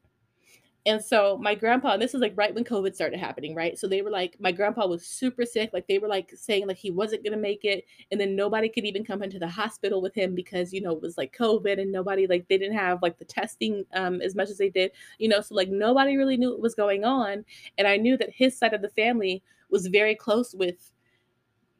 And 0.87 1.03
so 1.03 1.37
my 1.37 1.53
grandpa, 1.53 1.93
and 1.93 2.01
this 2.01 2.15
is 2.15 2.21
like 2.21 2.33
right 2.35 2.55
when 2.55 2.63
COVID 2.63 2.95
started 2.95 3.19
happening, 3.19 3.53
right? 3.53 3.77
So 3.77 3.87
they 3.87 4.01
were 4.01 4.09
like, 4.09 4.35
my 4.39 4.51
grandpa 4.51 4.87
was 4.87 5.05
super 5.05 5.45
sick. 5.45 5.69
Like 5.73 5.87
they 5.87 5.99
were 5.99 6.07
like 6.07 6.31
saying 6.35 6.67
like 6.67 6.77
he 6.77 6.89
wasn't 6.89 7.23
gonna 7.23 7.37
make 7.37 7.63
it, 7.65 7.85
and 8.11 8.19
then 8.19 8.35
nobody 8.35 8.67
could 8.67 8.85
even 8.85 9.05
come 9.05 9.21
into 9.21 9.37
the 9.37 9.47
hospital 9.47 10.01
with 10.01 10.15
him 10.15 10.33
because 10.33 10.73
you 10.73 10.81
know 10.81 10.91
it 10.91 11.01
was 11.01 11.19
like 11.19 11.37
COVID, 11.37 11.79
and 11.79 11.91
nobody 11.91 12.25
like 12.25 12.47
they 12.47 12.57
didn't 12.57 12.77
have 12.77 13.01
like 13.03 13.19
the 13.19 13.25
testing 13.25 13.85
um 13.93 14.21
as 14.21 14.35
much 14.35 14.49
as 14.49 14.57
they 14.57 14.69
did, 14.69 14.91
you 15.19 15.29
know. 15.29 15.41
So 15.41 15.53
like 15.53 15.69
nobody 15.69 16.17
really 16.17 16.37
knew 16.37 16.49
what 16.49 16.61
was 16.61 16.75
going 16.75 17.03
on, 17.03 17.45
and 17.77 17.87
I 17.87 17.97
knew 17.97 18.17
that 18.17 18.31
his 18.31 18.57
side 18.57 18.73
of 18.73 18.81
the 18.81 18.89
family 18.89 19.43
was 19.69 19.85
very 19.85 20.15
close 20.15 20.55
with 20.55 20.91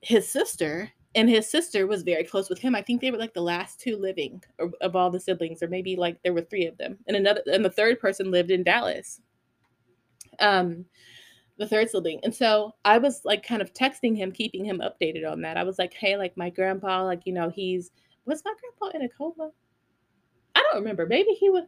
his 0.01 0.27
sister 0.27 0.91
and 1.15 1.29
his 1.29 1.49
sister 1.49 1.87
was 1.87 2.03
very 2.03 2.23
close 2.23 2.49
with 2.49 2.59
him. 2.59 2.75
I 2.75 2.81
think 2.81 3.01
they 3.01 3.11
were 3.11 3.17
like 3.17 3.33
the 3.33 3.41
last 3.41 3.79
two 3.79 3.97
living 3.97 4.41
of, 4.81 4.95
all 4.95 5.09
the 5.09 5.19
siblings, 5.19 5.61
or 5.61 5.67
maybe 5.67 5.95
like 5.95 6.21
there 6.23 6.33
were 6.33 6.41
three 6.41 6.65
of 6.65 6.77
them, 6.77 6.97
and 7.07 7.17
another 7.17 7.41
and 7.51 7.65
the 7.65 7.69
third 7.69 7.99
person 7.99 8.31
lived 8.31 8.51
in 8.51 8.63
Dallas. 8.63 9.21
Um, 10.39 10.85
the 11.57 11.67
third 11.67 11.89
sibling, 11.89 12.21
and 12.23 12.33
so 12.33 12.75
I 12.85 12.97
was 12.97 13.21
like 13.25 13.45
kind 13.45 13.61
of 13.61 13.73
texting 13.73 14.15
him, 14.15 14.31
keeping 14.31 14.63
him 14.65 14.81
updated 14.81 15.29
on 15.29 15.41
that. 15.41 15.57
I 15.57 15.63
was 15.63 15.77
like, 15.77 15.93
hey, 15.93 16.17
like 16.17 16.35
my 16.37 16.49
grandpa, 16.49 17.03
like 17.03 17.21
you 17.25 17.33
know, 17.33 17.49
he's 17.49 17.91
was 18.25 18.43
my 18.45 18.53
grandpa 18.59 18.97
in 18.97 19.03
a 19.03 19.09
coma? 19.09 19.51
I 20.55 20.63
don't 20.63 20.81
remember. 20.81 21.05
Maybe 21.05 21.31
he 21.31 21.49
was 21.49 21.65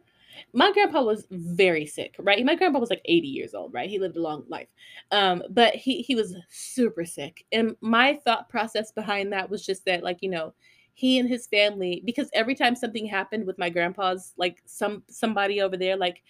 my 0.53 0.71
grandpa 0.71 1.01
was 1.03 1.25
very 1.31 1.85
sick, 1.85 2.15
right? 2.19 2.43
My 2.45 2.55
grandpa 2.55 2.79
was 2.79 2.89
like 2.89 3.01
80 3.05 3.27
years 3.27 3.53
old, 3.53 3.73
right? 3.73 3.89
He 3.89 3.99
lived 3.99 4.17
a 4.17 4.21
long 4.21 4.43
life. 4.47 4.67
Um, 5.11 5.43
but 5.49 5.75
he 5.75 6.01
he 6.01 6.15
was 6.15 6.35
super 6.49 7.05
sick. 7.05 7.45
And 7.51 7.75
my 7.81 8.15
thought 8.25 8.49
process 8.49 8.91
behind 8.91 9.31
that 9.33 9.49
was 9.49 9.65
just 9.65 9.85
that, 9.85 10.03
like, 10.03 10.19
you 10.21 10.29
know, 10.29 10.53
he 10.95 11.17
and 11.19 11.27
his 11.27 11.47
family, 11.47 12.01
because 12.05 12.29
every 12.33 12.55
time 12.55 12.75
something 12.75 13.05
happened 13.05 13.45
with 13.45 13.57
my 13.57 13.69
grandpa's, 13.69 14.33
like 14.37 14.61
some 14.65 15.03
somebody 15.09 15.61
over 15.61 15.77
there, 15.77 15.97
like 15.97 16.21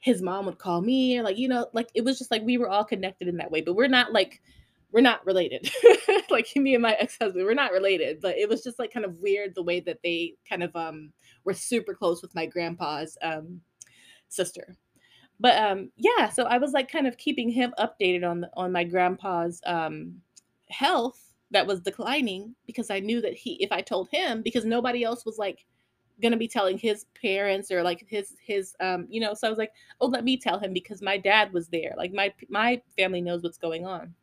his 0.00 0.22
mom 0.22 0.46
would 0.46 0.58
call 0.58 0.80
me, 0.82 1.18
or 1.18 1.22
like, 1.22 1.38
you 1.38 1.48
know, 1.48 1.68
like 1.72 1.88
it 1.94 2.04
was 2.04 2.18
just 2.18 2.30
like 2.30 2.42
we 2.42 2.58
were 2.58 2.68
all 2.68 2.84
connected 2.84 3.28
in 3.28 3.36
that 3.38 3.50
way. 3.50 3.60
But 3.60 3.74
we're 3.74 3.88
not 3.88 4.12
like 4.12 4.40
we're 4.94 5.00
not 5.00 5.26
related. 5.26 5.68
like 6.30 6.46
me 6.54 6.74
and 6.74 6.82
my 6.82 6.92
ex-husband, 6.92 7.44
we're 7.44 7.52
not 7.52 7.72
related. 7.72 8.20
But 8.22 8.38
it 8.38 8.48
was 8.48 8.62
just 8.62 8.78
like 8.78 8.92
kind 8.92 9.04
of 9.04 9.18
weird 9.18 9.54
the 9.54 9.62
way 9.62 9.80
that 9.80 9.98
they 10.04 10.34
kind 10.48 10.62
of 10.62 10.74
um 10.76 11.12
were 11.44 11.52
super 11.52 11.92
close 11.94 12.22
with 12.22 12.34
my 12.34 12.46
grandpa's 12.46 13.18
um, 13.20 13.60
sister. 14.28 14.76
But 15.40 15.58
um, 15.58 15.90
yeah, 15.96 16.30
so 16.30 16.44
I 16.44 16.58
was 16.58 16.72
like 16.72 16.90
kind 16.90 17.08
of 17.08 17.18
keeping 17.18 17.50
him 17.50 17.74
updated 17.78 18.26
on 18.26 18.42
the, 18.42 18.50
on 18.56 18.70
my 18.70 18.84
grandpa's 18.84 19.60
um, 19.66 20.14
health 20.70 21.20
that 21.50 21.66
was 21.66 21.80
declining 21.80 22.54
because 22.64 22.88
I 22.88 23.00
knew 23.00 23.20
that 23.20 23.34
he 23.34 23.54
if 23.62 23.72
I 23.72 23.80
told 23.80 24.08
him 24.10 24.42
because 24.42 24.64
nobody 24.64 25.02
else 25.02 25.26
was 25.26 25.38
like 25.38 25.66
gonna 26.22 26.36
be 26.36 26.48
telling 26.48 26.78
his 26.78 27.06
parents 27.20 27.72
or 27.72 27.82
like 27.82 28.06
his 28.08 28.34
his 28.44 28.74
um 28.80 29.06
you 29.08 29.20
know 29.20 29.34
so 29.34 29.46
I 29.46 29.50
was 29.50 29.58
like 29.58 29.72
oh 30.00 30.06
let 30.06 30.24
me 30.24 30.36
tell 30.36 30.58
him 30.60 30.72
because 30.72 31.02
my 31.02 31.18
dad 31.18 31.52
was 31.52 31.68
there 31.68 31.92
like 31.96 32.12
my 32.12 32.32
my 32.48 32.80
family 32.96 33.20
knows 33.20 33.42
what's 33.42 33.58
going 33.58 33.84
on 33.84 34.14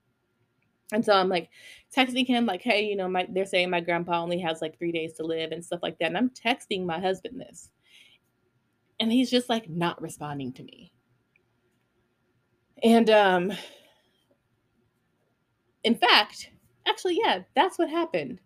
And 0.91 1.03
so 1.05 1.13
I'm 1.13 1.29
like 1.29 1.49
texting 1.95 2.27
him, 2.27 2.45
like, 2.45 2.61
hey, 2.61 2.83
you 2.85 2.95
know, 2.95 3.07
my 3.07 3.27
they're 3.29 3.45
saying 3.45 3.69
my 3.69 3.81
grandpa 3.81 4.21
only 4.21 4.39
has 4.39 4.61
like 4.61 4.77
three 4.77 4.91
days 4.91 5.13
to 5.13 5.23
live 5.23 5.51
and 5.51 5.63
stuff 5.63 5.81
like 5.83 5.97
that. 5.99 6.07
And 6.07 6.17
I'm 6.17 6.29
texting 6.29 6.85
my 6.85 6.99
husband 6.99 7.39
this. 7.39 7.69
And 8.99 9.11
he's 9.11 9.29
just 9.31 9.49
like 9.49 9.69
not 9.69 10.01
responding 10.01 10.53
to 10.53 10.63
me. 10.63 10.93
And 12.83 13.09
um 13.09 13.53
in 15.83 15.95
fact, 15.95 16.51
actually, 16.87 17.17
yeah, 17.23 17.39
that's 17.55 17.77
what 17.79 17.89
happened. 17.89 18.39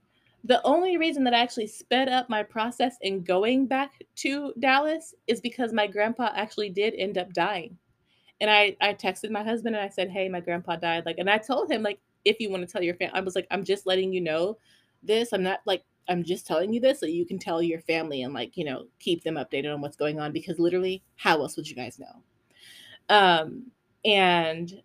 The 0.44 0.62
only 0.64 0.98
reason 0.98 1.24
that 1.24 1.34
I 1.34 1.40
actually 1.40 1.68
sped 1.68 2.08
up 2.08 2.30
my 2.30 2.44
process 2.44 2.98
in 3.02 3.24
going 3.24 3.66
back 3.66 4.04
to 4.18 4.54
Dallas 4.60 5.16
is 5.28 5.42
because 5.42 5.74
my 5.74 5.88
grandpa 5.88 6.32
actually 6.36 6.70
did 6.70 6.94
end 6.98 7.18
up 7.18 7.34
dying. 7.34 7.78
And 8.42 8.50
I 8.52 8.76
I 8.82 8.94
texted 8.94 9.32
my 9.32 9.44
husband 9.44 9.76
and 9.76 9.84
I 9.86 9.90
said, 9.90 10.10
"Hey, 10.12 10.30
my 10.30 10.42
grandpa 10.42 10.76
died." 10.78 11.06
Like 11.06 11.18
and 11.20 11.30
I 11.30 11.38
told 11.40 11.72
him 11.72 11.84
like 11.84 12.00
if 12.26 12.40
you 12.40 12.50
want 12.50 12.68
to 12.68 12.72
tell 12.72 12.84
your 12.84 12.96
family, 12.96 13.14
I 13.16 13.22
was 13.22 13.36
like, 13.36 13.48
"I'm 13.52 13.64
just 13.64 13.86
letting 13.86 14.12
you 14.12 14.22
know 14.22 14.58
this. 15.04 15.32
I'm 15.34 15.44
not 15.44 15.60
like 15.66 15.84
I'm 16.10 16.24
just 16.24 16.46
telling 16.46 16.74
you 16.74 16.80
this 16.80 17.00
so 17.00 17.06
you 17.06 17.26
can 17.26 17.40
tell 17.40 17.62
your 17.62 17.82
family 17.82 18.22
and 18.24 18.34
like, 18.34 18.58
you 18.58 18.66
know, 18.66 18.88
keep 19.00 19.24
them 19.24 19.36
updated 19.36 19.74
on 19.74 19.82
what's 19.82 19.96
going 19.96 20.20
on 20.20 20.32
because 20.32 20.60
literally 20.60 21.04
how 21.16 21.42
else 21.42 21.56
would 21.56 21.70
you 21.70 21.76
guys 21.76 22.00
know?" 22.00 22.24
Um 23.10 23.72
and 24.04 24.82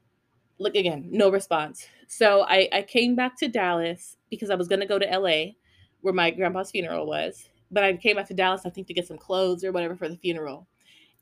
look 0.59 0.77
again, 0.77 1.09
no 1.11 1.31
response. 1.31 1.87
So 2.07 2.43
I, 2.43 2.69
I 2.73 2.83
came 2.83 3.17
back 3.17 3.37
to 3.39 3.49
Dallas 3.49 4.17
because 4.31 4.51
I 4.51 4.55
was 4.55 4.69
going 4.69 4.81
to 4.81 4.87
go 4.87 4.99
to 4.99 5.07
LA 5.07 5.53
where 6.03 6.15
my 6.15 6.31
grandpa's 6.31 6.71
funeral 6.71 7.07
was. 7.07 7.49
But 7.71 7.85
I 7.85 7.97
came 7.97 8.17
back 8.17 8.27
to 8.29 8.35
Dallas, 8.35 8.63
I 8.65 8.71
think, 8.71 8.87
to 8.89 8.95
get 8.95 9.07
some 9.07 9.19
clothes 9.19 9.65
or 9.65 9.73
whatever 9.73 9.97
for 9.97 10.09
the 10.09 10.17
funeral. 10.17 10.67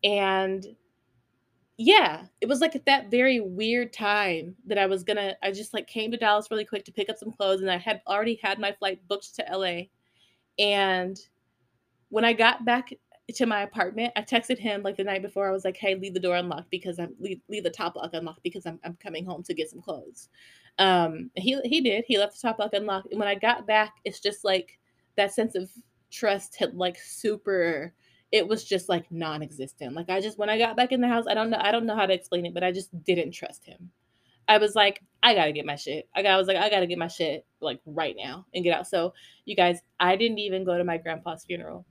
And 0.03 0.67
yeah, 1.79 2.27
it 2.41 2.49
was 2.49 2.61
like 2.61 2.75
at 2.77 2.87
that 2.87 3.11
very 3.11 3.41
weird 3.41 3.93
time 3.93 4.57
that 4.67 4.79
I 4.79 4.87
was 4.87 5.05
gonna, 5.05 5.37
I 5.43 5.53
just 5.53 5.73
like 5.75 5.87
came 5.87 6.11
to 6.11 6.17
Dallas 6.17 6.49
really 6.51 6.65
quick 6.65 6.85
to 6.87 6.93
pick 6.93 7.09
up 7.09 7.19
some 7.19 7.33
clothes 7.33 7.61
and 7.61 7.71
I 7.71 7.77
had 7.79 8.03
already 8.09 8.39
had 8.43 8.59
my 8.59 8.73
flight 8.73 9.01
booked 9.09 9.37
to 9.37 9.45
LA. 9.49 9.89
And 10.59 11.19
when 12.11 12.25
I 12.25 12.33
got 12.35 12.65
back 12.65 12.93
to 13.35 13.47
my 13.47 13.63
apartment. 13.63 14.13
I 14.17 14.23
texted 14.23 14.59
him 14.59 14.83
like 14.83 14.97
the 14.97 15.05
night 15.05 15.23
before. 15.23 15.49
I 15.49 15.53
was 15.53 15.65
like, 15.65 15.77
"Hey, 15.77 15.95
leave 15.95 16.15
the 16.15 16.21
door 16.21 16.37
unlocked 16.37 16.71
because 16.71 16.99
I'm 16.99 17.15
leave, 17.21 17.41
leave 17.49 17.65
the 17.65 17.71
top 17.71 17.97
lock 17.97 18.15
unlocked 18.15 18.43
because 18.43 18.67
I'm 18.67 18.81
I'm 18.85 18.97
coming 19.03 19.25
home 19.25 19.43
to 19.45 19.55
get 19.55 19.71
some 19.71 19.83
clothes." 19.83 20.29
Um, 20.79 21.31
he 21.37 21.61
he 21.65 21.81
did. 21.81 22.05
He 22.09 22.19
left 22.19 22.41
the 22.41 22.49
top 22.49 22.59
lock 22.59 22.73
unlocked. 22.73 23.09
And 23.11 23.19
when 23.21 23.29
I 23.29 23.35
got 23.35 23.67
back, 23.67 23.97
it's 24.05 24.21
just 24.21 24.45
like 24.45 24.79
that 25.17 25.33
sense 25.35 25.55
of 25.55 25.71
trust 26.11 26.57
had 26.57 26.75
like 26.75 26.99
super. 26.99 27.93
It 28.31 28.47
was 28.47 28.65
just 28.65 28.89
like 28.89 29.11
non-existent. 29.11 29.95
Like 29.95 30.11
I 30.11 30.21
just 30.21 30.39
when 30.39 30.51
I 30.51 30.59
got 30.59 30.77
back 30.77 30.93
in 30.93 31.01
the 31.01 31.09
house, 31.09 31.25
I 31.29 31.35
don't 31.35 31.51
know 31.51 31.59
I 31.61 31.73
don't 31.73 31.87
know 31.87 31.97
how 31.97 32.07
to 32.07 32.15
explain 32.15 32.47
it, 32.47 32.55
but 32.55 32.65
I 32.65 32.73
just 32.73 32.91
didn't 33.05 33.33
trust 33.33 33.65
him. 33.65 33.91
I 34.49 34.59
was 34.59 34.75
like, 34.75 35.03
I 35.23 35.35
gotta 35.35 35.53
get 35.53 35.67
my 35.67 35.77
shit. 35.77 36.09
I, 36.17 36.23
got, 36.23 36.33
I 36.33 36.37
was 36.39 36.49
like, 36.49 36.57
I 36.57 36.71
gotta 36.71 36.87
get 36.87 36.99
my 36.99 37.09
shit 37.09 37.47
like 37.61 37.81
right 37.85 38.17
now 38.19 38.47
and 38.55 38.65
get 38.65 38.77
out. 38.77 38.87
So 38.87 39.13
you 39.45 39.55
guys, 39.55 39.81
I 40.01 40.17
didn't 40.17 40.39
even 40.39 40.65
go 40.65 40.77
to 40.77 40.85
my 40.85 40.97
grandpa's 40.97 41.45
funeral. 41.45 41.85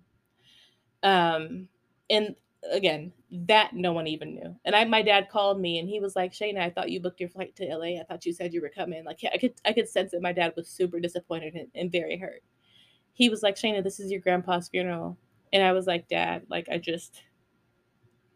Um, 1.04 1.68
and 2.10 2.36
again, 2.72 3.14
that 3.32 3.74
no 3.74 3.94
one 3.94 4.08
even 4.08 4.34
knew. 4.34 4.56
And 4.66 4.76
I, 4.76 4.86
my 4.86 5.04
dad 5.04 5.30
called 5.30 5.60
me 5.60 5.78
and 5.78 5.88
he 5.88 6.00
was 6.00 6.16
like, 6.16 6.34
Chaena, 6.34 6.62
I 6.62 6.70
thought 6.72 6.90
you 6.90 7.00
booked 7.00 7.20
your 7.20 7.30
flight 7.30 7.56
to 7.58 7.66
LA. 7.66 8.00
I 8.00 8.04
thought 8.08 8.26
you 8.26 8.34
said 8.34 8.54
you 8.54 8.62
were 8.62 8.70
coming. 8.70 9.06
Like, 9.06 9.20
I 9.32 9.38
could, 9.38 9.54
I 9.64 9.74
could 9.74 9.88
sense 9.88 10.12
that 10.12 10.22
my 10.22 10.34
dad 10.34 10.54
was 10.56 10.68
super 10.68 11.00
disappointed 11.00 11.54
and, 11.54 11.68
and 11.76 11.92
very 11.92 12.18
hurt. 12.18 12.42
He 13.14 13.30
was 13.30 13.44
like, 13.44 13.56
Chaena, 13.56 13.84
this 13.84 14.00
is 14.00 14.12
your 14.12 14.22
grandpa's 14.22 14.70
funeral. 14.70 15.18
And 15.54 15.64
I 15.64 15.72
was 15.72 15.88
like, 15.88 16.08
Dad, 16.08 16.44
like, 16.50 16.68
I 16.70 16.78
just, 16.78 17.22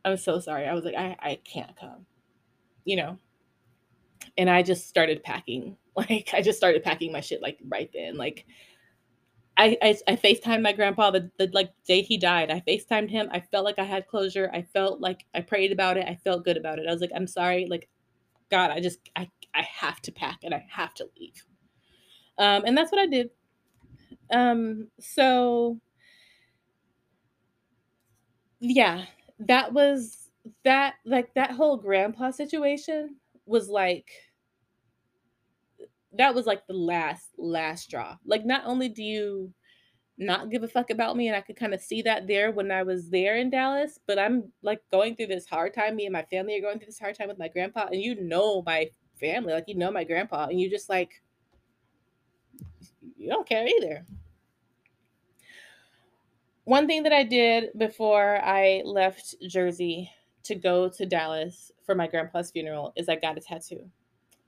I'm 0.05 0.17
so 0.17 0.39
sorry. 0.39 0.67
I 0.67 0.73
was 0.73 0.83
like, 0.83 0.95
I, 0.95 1.15
I 1.19 1.39
can't 1.43 1.75
come, 1.75 2.05
you 2.85 2.95
know? 2.95 3.17
And 4.37 4.49
I 4.49 4.63
just 4.63 4.87
started 4.87 5.23
packing. 5.23 5.77
Like, 5.93 6.29
I 6.33 6.41
just 6.41 6.57
started 6.57 6.83
packing 6.83 7.11
my 7.11 7.19
shit 7.19 7.41
like 7.41 7.59
right 7.67 7.89
then. 7.93 8.15
Like, 8.15 8.45
I, 9.57 9.77
I, 9.81 9.97
I 10.07 10.15
FaceTimed 10.15 10.61
my 10.61 10.71
grandpa 10.71 11.11
the, 11.11 11.29
the 11.37 11.49
like 11.53 11.69
day 11.85 12.01
he 12.01 12.17
died. 12.17 12.49
I 12.49 12.61
FaceTimed 12.61 13.09
him. 13.09 13.27
I 13.31 13.41
felt 13.41 13.65
like 13.65 13.77
I 13.77 13.83
had 13.83 14.07
closure. 14.07 14.49
I 14.53 14.61
felt 14.61 15.01
like 15.01 15.25
I 15.35 15.41
prayed 15.41 15.73
about 15.73 15.97
it. 15.97 16.07
I 16.07 16.15
felt 16.23 16.45
good 16.45 16.55
about 16.55 16.79
it. 16.79 16.85
I 16.87 16.91
was 16.91 17.01
like, 17.01 17.11
I'm 17.13 17.27
sorry. 17.27 17.67
Like, 17.69 17.89
God, 18.49 18.71
I 18.71 18.79
just 18.79 18.99
I 19.15 19.29
I 19.53 19.63
have 19.63 20.01
to 20.03 20.11
pack 20.11 20.39
and 20.43 20.53
I 20.53 20.65
have 20.69 20.93
to 20.95 21.09
leave. 21.19 21.45
Um, 22.37 22.63
and 22.65 22.77
that's 22.77 22.91
what 22.91 23.01
I 23.01 23.05
did. 23.05 23.29
Um, 24.31 24.87
so 24.99 25.79
yeah, 28.61 29.05
that 29.39 29.73
was 29.73 30.29
that 30.63 30.93
like 31.05 31.33
that 31.33 31.51
whole 31.51 31.77
grandpa 31.77 32.31
situation 32.31 33.15
was 33.45 33.67
like 33.67 34.09
that 36.13 36.35
was 36.35 36.45
like 36.45 36.65
the 36.67 36.73
last 36.73 37.29
last 37.37 37.85
straw. 37.85 38.17
Like 38.25 38.45
not 38.45 38.63
only 38.65 38.87
do 38.87 39.03
you 39.03 39.51
not 40.17 40.51
give 40.51 40.61
a 40.61 40.67
fuck 40.67 40.91
about 40.91 41.17
me 41.17 41.27
and 41.27 41.35
I 41.35 41.41
could 41.41 41.55
kind 41.55 41.73
of 41.73 41.81
see 41.81 42.03
that 42.03 42.27
there 42.27 42.51
when 42.51 42.71
I 42.71 42.83
was 42.83 43.09
there 43.09 43.37
in 43.37 43.49
Dallas, 43.49 43.99
but 44.05 44.19
I'm 44.19 44.51
like 44.61 44.81
going 44.91 45.15
through 45.15 45.27
this 45.27 45.47
hard 45.47 45.73
time. 45.73 45.95
Me 45.95 46.05
and 46.05 46.13
my 46.13 46.23
family 46.23 46.55
are 46.57 46.61
going 46.61 46.77
through 46.77 46.85
this 46.85 46.99
hard 46.99 47.17
time 47.17 47.29
with 47.29 47.39
my 47.39 47.47
grandpa 47.47 47.87
and 47.91 47.99
you 48.01 48.21
know 48.21 48.61
my 48.63 48.89
family, 49.19 49.53
like 49.53 49.67
you 49.67 49.75
know 49.75 49.91
my 49.91 50.03
grandpa 50.03 50.45
and 50.45 50.61
you 50.61 50.69
just 50.69 50.87
like 50.87 51.23
you 53.17 53.27
don't 53.27 53.49
care 53.49 53.65
either. 53.67 54.05
One 56.65 56.87
thing 56.87 57.03
that 57.03 57.13
I 57.13 57.23
did 57.23 57.69
before 57.77 58.39
I 58.43 58.81
left 58.85 59.35
Jersey 59.47 60.11
to 60.43 60.55
go 60.55 60.89
to 60.89 61.05
Dallas 61.05 61.71
for 61.85 61.95
my 61.95 62.07
grandpa's 62.07 62.51
funeral 62.51 62.93
is 62.95 63.09
I 63.09 63.15
got 63.15 63.37
a 63.37 63.41
tattoo 63.41 63.89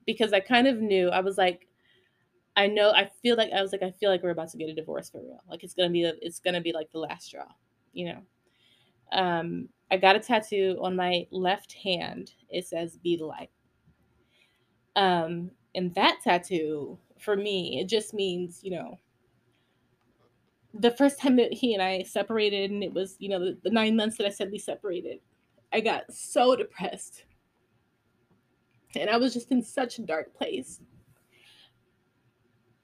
because 0.06 0.32
I 0.32 0.40
kind 0.40 0.66
of 0.66 0.80
knew 0.80 1.08
I 1.10 1.20
was 1.20 1.38
like, 1.38 1.68
I 2.56 2.68
know 2.68 2.90
I 2.92 3.10
feel 3.22 3.36
like 3.36 3.52
I 3.52 3.62
was 3.62 3.72
like 3.72 3.82
I 3.82 3.92
feel 3.92 4.10
like 4.10 4.22
we're 4.22 4.30
about 4.30 4.50
to 4.50 4.58
get 4.58 4.70
a 4.70 4.74
divorce 4.74 5.10
for 5.10 5.20
real. 5.22 5.42
Like 5.50 5.64
it's 5.64 5.74
gonna 5.74 5.90
be 5.90 6.02
it's 6.04 6.40
gonna 6.40 6.60
be 6.60 6.72
like 6.72 6.90
the 6.92 6.98
last 7.00 7.26
straw, 7.26 7.46
you 7.92 8.06
know. 8.06 8.22
Um, 9.12 9.68
I 9.90 9.96
got 9.98 10.16
a 10.16 10.20
tattoo 10.20 10.78
on 10.82 10.96
my 10.96 11.26
left 11.30 11.74
hand. 11.74 12.32
It 12.50 12.66
says 12.66 12.98
"Be 12.98 13.16
the 13.16 13.26
light." 13.26 13.50
Um, 14.96 15.50
and 15.74 15.94
that 15.94 16.20
tattoo 16.22 16.98
for 17.18 17.36
me, 17.36 17.80
it 17.80 17.88
just 17.88 18.14
means 18.14 18.60
you 18.62 18.70
know. 18.70 18.98
The 20.74 20.90
first 20.90 21.20
time 21.20 21.36
that 21.36 21.52
he 21.52 21.72
and 21.74 21.82
I 21.82 22.02
separated, 22.02 22.70
and 22.70 22.82
it 22.82 22.92
was 22.92 23.16
you 23.18 23.28
know 23.28 23.38
the, 23.38 23.58
the 23.62 23.70
nine 23.70 23.96
months 23.96 24.18
that 24.18 24.26
I 24.26 24.30
said 24.30 24.50
we 24.50 24.58
separated, 24.58 25.20
I 25.72 25.80
got 25.80 26.12
so 26.12 26.56
depressed 26.56 27.24
and 28.96 29.10
I 29.10 29.16
was 29.16 29.32
just 29.32 29.50
in 29.50 29.62
such 29.62 29.98
a 29.98 30.02
dark 30.02 30.34
place. 30.34 30.80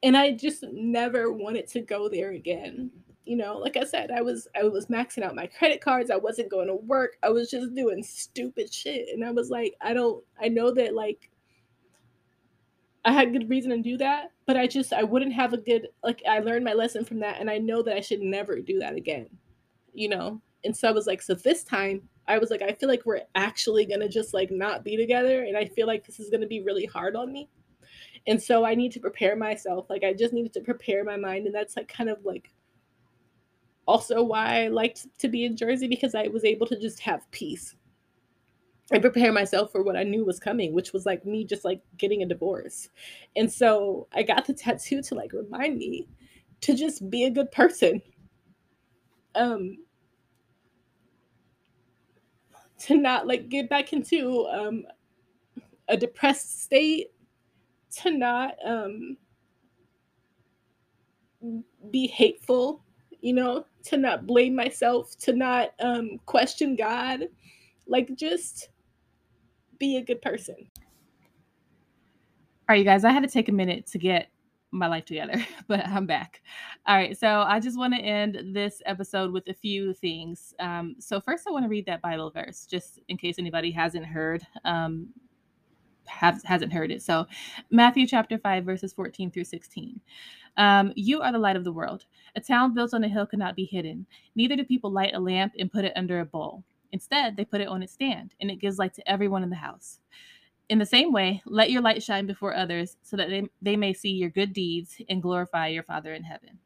And 0.02 0.16
I 0.16 0.32
just 0.32 0.64
never 0.72 1.32
wanted 1.32 1.66
to 1.68 1.82
go 1.82 2.08
there 2.08 2.30
again. 2.30 2.90
You 3.26 3.36
know, 3.36 3.58
like 3.58 3.76
I 3.76 3.84
said, 3.84 4.10
I 4.10 4.22
was 4.22 4.48
I 4.56 4.64
was 4.64 4.86
maxing 4.86 5.22
out 5.22 5.36
my 5.36 5.46
credit 5.46 5.80
cards. 5.80 6.10
I 6.10 6.16
wasn't 6.16 6.50
going 6.50 6.68
to 6.68 6.74
work. 6.74 7.16
I 7.22 7.28
was 7.28 7.50
just 7.50 7.74
doing 7.74 8.02
stupid 8.02 8.72
shit. 8.72 9.08
And 9.12 9.24
I 9.24 9.30
was 9.30 9.50
like, 9.50 9.74
I 9.80 9.92
don't 9.92 10.24
I 10.40 10.48
know 10.48 10.72
that 10.72 10.94
like 10.94 11.30
I 13.04 13.12
had 13.12 13.32
good 13.32 13.48
reason 13.48 13.70
to 13.70 13.78
do 13.78 13.96
that, 13.98 14.32
but 14.46 14.56
I 14.56 14.66
just 14.66 14.92
I 14.92 15.02
wouldn't 15.02 15.32
have 15.32 15.52
a 15.52 15.58
good 15.58 15.88
like 16.02 16.22
I 16.28 16.40
learned 16.40 16.64
my 16.64 16.74
lesson 16.74 17.04
from 17.04 17.20
that 17.20 17.40
and 17.40 17.50
I 17.50 17.58
know 17.58 17.82
that 17.82 17.96
I 17.96 18.00
should 18.00 18.20
never 18.20 18.60
do 18.60 18.78
that 18.80 18.94
again. 18.94 19.28
You 19.94 20.08
know? 20.08 20.42
And 20.64 20.76
so 20.76 20.88
I 20.88 20.92
was 20.92 21.06
like, 21.06 21.22
so 21.22 21.34
this 21.34 21.64
time 21.64 22.02
I 22.28 22.38
was 22.38 22.50
like, 22.50 22.62
I 22.62 22.72
feel 22.72 22.88
like 22.88 23.06
we're 23.06 23.22
actually 23.34 23.86
gonna 23.86 24.08
just 24.08 24.34
like 24.34 24.50
not 24.50 24.84
be 24.84 24.96
together, 24.96 25.44
and 25.44 25.56
I 25.56 25.64
feel 25.64 25.86
like 25.86 26.04
this 26.06 26.20
is 26.20 26.30
gonna 26.30 26.46
be 26.46 26.60
really 26.62 26.84
hard 26.84 27.16
on 27.16 27.32
me. 27.32 27.48
And 28.26 28.40
so 28.40 28.64
I 28.64 28.74
need 28.74 28.92
to 28.92 29.00
prepare 29.00 29.34
myself. 29.34 29.88
Like 29.88 30.04
I 30.04 30.12
just 30.12 30.34
needed 30.34 30.52
to 30.54 30.60
prepare 30.60 31.02
my 31.04 31.16
mind, 31.16 31.46
and 31.46 31.54
that's 31.54 31.76
like 31.76 31.88
kind 31.88 32.10
of 32.10 32.24
like 32.24 32.52
also 33.86 34.22
why 34.22 34.64
I 34.64 34.68
liked 34.68 35.06
to 35.18 35.28
be 35.28 35.44
in 35.46 35.56
Jersey 35.56 35.88
because 35.88 36.14
I 36.14 36.28
was 36.28 36.44
able 36.44 36.66
to 36.66 36.78
just 36.78 37.00
have 37.00 37.28
peace 37.30 37.74
and 38.90 39.02
prepare 39.02 39.32
myself 39.32 39.72
for 39.72 39.82
what 39.82 39.96
I 39.96 40.02
knew 40.02 40.24
was 40.24 40.40
coming, 40.40 40.72
which 40.72 40.92
was 40.92 41.06
like 41.06 41.24
me 41.24 41.44
just 41.44 41.64
like 41.64 41.80
getting 41.96 42.22
a 42.22 42.26
divorce. 42.26 42.88
And 43.36 43.52
so 43.52 44.08
I 44.12 44.22
got 44.22 44.46
the 44.46 44.54
tattoo 44.54 45.02
to 45.02 45.14
like 45.14 45.32
remind 45.32 45.78
me 45.78 46.08
to 46.62 46.74
just 46.74 47.08
be 47.10 47.24
a 47.24 47.30
good 47.30 47.50
person. 47.52 48.02
Um 49.34 49.78
to 52.80 52.96
not 52.96 53.26
like 53.26 53.48
get 53.48 53.68
back 53.68 53.92
into 53.92 54.46
um, 54.46 54.84
a 55.88 55.96
depressed 55.96 56.62
state, 56.62 57.08
to 57.98 58.10
not 58.10 58.54
um, 58.64 59.16
be 61.90 62.06
hateful, 62.06 62.82
you 63.20 63.34
know, 63.34 63.66
to 63.84 63.96
not 63.96 64.26
blame 64.26 64.56
myself, 64.56 65.16
to 65.18 65.34
not 65.34 65.70
um, 65.80 66.18
question 66.26 66.74
God, 66.74 67.28
like 67.86 68.14
just 68.16 68.69
be 69.80 69.96
a 69.96 70.04
good 70.04 70.22
person. 70.22 70.54
All 72.68 72.74
right, 72.74 72.78
you 72.78 72.84
guys, 72.84 73.04
I 73.04 73.10
had 73.10 73.24
to 73.24 73.28
take 73.28 73.48
a 73.48 73.52
minute 73.52 73.88
to 73.88 73.98
get 73.98 74.28
my 74.70 74.86
life 74.86 75.04
together, 75.04 75.44
but 75.66 75.84
I'm 75.88 76.06
back. 76.06 76.42
All 76.86 76.94
right, 76.94 77.18
so 77.18 77.40
I 77.40 77.58
just 77.58 77.76
want 77.76 77.94
to 77.94 78.00
end 78.00 78.54
this 78.54 78.80
episode 78.86 79.32
with 79.32 79.48
a 79.48 79.54
few 79.54 79.92
things. 79.92 80.54
Um, 80.60 80.94
so, 81.00 81.20
first, 81.20 81.48
I 81.48 81.50
want 81.50 81.64
to 81.64 81.68
read 81.68 81.86
that 81.86 82.00
Bible 82.00 82.30
verse 82.30 82.66
just 82.66 83.00
in 83.08 83.16
case 83.16 83.40
anybody 83.40 83.72
hasn't 83.72 84.06
heard. 84.06 84.46
Um, 84.64 85.08
has, 86.06 86.42
hasn't 86.44 86.72
heard 86.72 86.90
it. 86.90 87.02
So, 87.02 87.26
Matthew 87.70 88.06
chapter 88.06 88.38
5, 88.38 88.64
verses 88.64 88.92
14 88.92 89.30
through 89.30 89.44
16. 89.44 90.00
Um, 90.56 90.92
you 90.94 91.20
are 91.20 91.32
the 91.32 91.38
light 91.38 91.56
of 91.56 91.64
the 91.64 91.72
world. 91.72 92.04
A 92.36 92.40
town 92.40 92.74
built 92.74 92.94
on 92.94 93.04
a 93.04 93.08
hill 93.08 93.26
cannot 93.26 93.56
be 93.56 93.64
hidden. 93.64 94.06
Neither 94.34 94.56
do 94.56 94.64
people 94.64 94.90
light 94.90 95.14
a 95.14 95.20
lamp 95.20 95.52
and 95.58 95.72
put 95.72 95.84
it 95.84 95.92
under 95.96 96.20
a 96.20 96.24
bowl. 96.24 96.64
Instead, 96.92 97.36
they 97.36 97.44
put 97.44 97.60
it 97.60 97.68
on 97.68 97.82
its 97.82 97.92
stand, 97.92 98.34
and 98.40 98.50
it 98.50 98.60
gives 98.60 98.78
light 98.78 98.94
to 98.94 99.10
everyone 99.10 99.42
in 99.42 99.50
the 99.50 99.56
house. 99.56 100.00
In 100.68 100.78
the 100.78 100.86
same 100.86 101.12
way, 101.12 101.42
let 101.46 101.70
your 101.70 101.82
light 101.82 102.02
shine 102.02 102.26
before 102.26 102.54
others 102.54 102.96
so 103.02 103.16
that 103.16 103.28
they, 103.28 103.44
they 103.60 103.76
may 103.76 103.92
see 103.92 104.10
your 104.10 104.30
good 104.30 104.52
deeds 104.52 105.00
and 105.08 105.22
glorify 105.22 105.68
your 105.68 105.82
Father 105.82 106.14
in 106.14 106.22
heaven. 106.22 106.58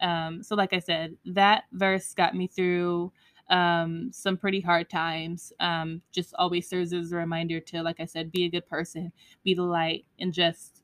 Um, 0.00 0.42
so, 0.42 0.56
like 0.56 0.72
I 0.72 0.80
said, 0.80 1.16
that 1.26 1.64
verse 1.72 2.14
got 2.14 2.34
me 2.34 2.48
through 2.48 3.12
um, 3.50 4.10
some 4.12 4.36
pretty 4.36 4.60
hard 4.60 4.90
times. 4.90 5.52
Um, 5.60 6.02
just 6.12 6.34
always 6.36 6.68
serves 6.68 6.92
as 6.92 7.12
a 7.12 7.16
reminder 7.16 7.60
to, 7.60 7.82
like 7.82 8.00
I 8.00 8.06
said, 8.06 8.32
be 8.32 8.44
a 8.44 8.50
good 8.50 8.66
person, 8.66 9.12
be 9.44 9.54
the 9.54 9.62
light, 9.62 10.04
and 10.18 10.32
just 10.32 10.82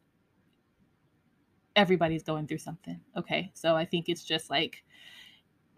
everybody's 1.77 2.23
going 2.23 2.47
through 2.47 2.59
something. 2.59 3.01
Okay. 3.17 3.51
So 3.55 3.77
I 3.77 3.85
think 3.85 4.09
it's 4.09 4.25
just 4.25 4.51
like, 4.51 4.85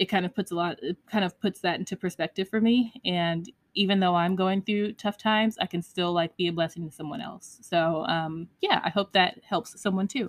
it 0.02 0.06
kind 0.06 0.26
of 0.26 0.34
puts 0.34 0.50
a 0.50 0.54
lot, 0.56 0.82
it 0.82 0.96
kind 1.08 1.24
of 1.24 1.40
puts 1.40 1.60
that 1.60 1.78
into 1.78 1.96
perspective 1.96 2.48
for 2.48 2.60
me. 2.60 2.92
And 3.04 3.48
even 3.74 4.00
though 4.00 4.16
I'm 4.16 4.34
going 4.34 4.62
through 4.62 4.94
tough 4.94 5.16
times, 5.16 5.56
I 5.60 5.66
can 5.66 5.80
still 5.80 6.12
like 6.12 6.36
be 6.36 6.48
a 6.48 6.52
blessing 6.52 6.88
to 6.88 6.92
someone 6.92 7.20
else. 7.20 7.58
So 7.62 8.04
um, 8.06 8.48
yeah, 8.60 8.80
I 8.82 8.90
hope 8.90 9.12
that 9.12 9.38
helps 9.48 9.80
someone 9.80 10.08
too. 10.08 10.28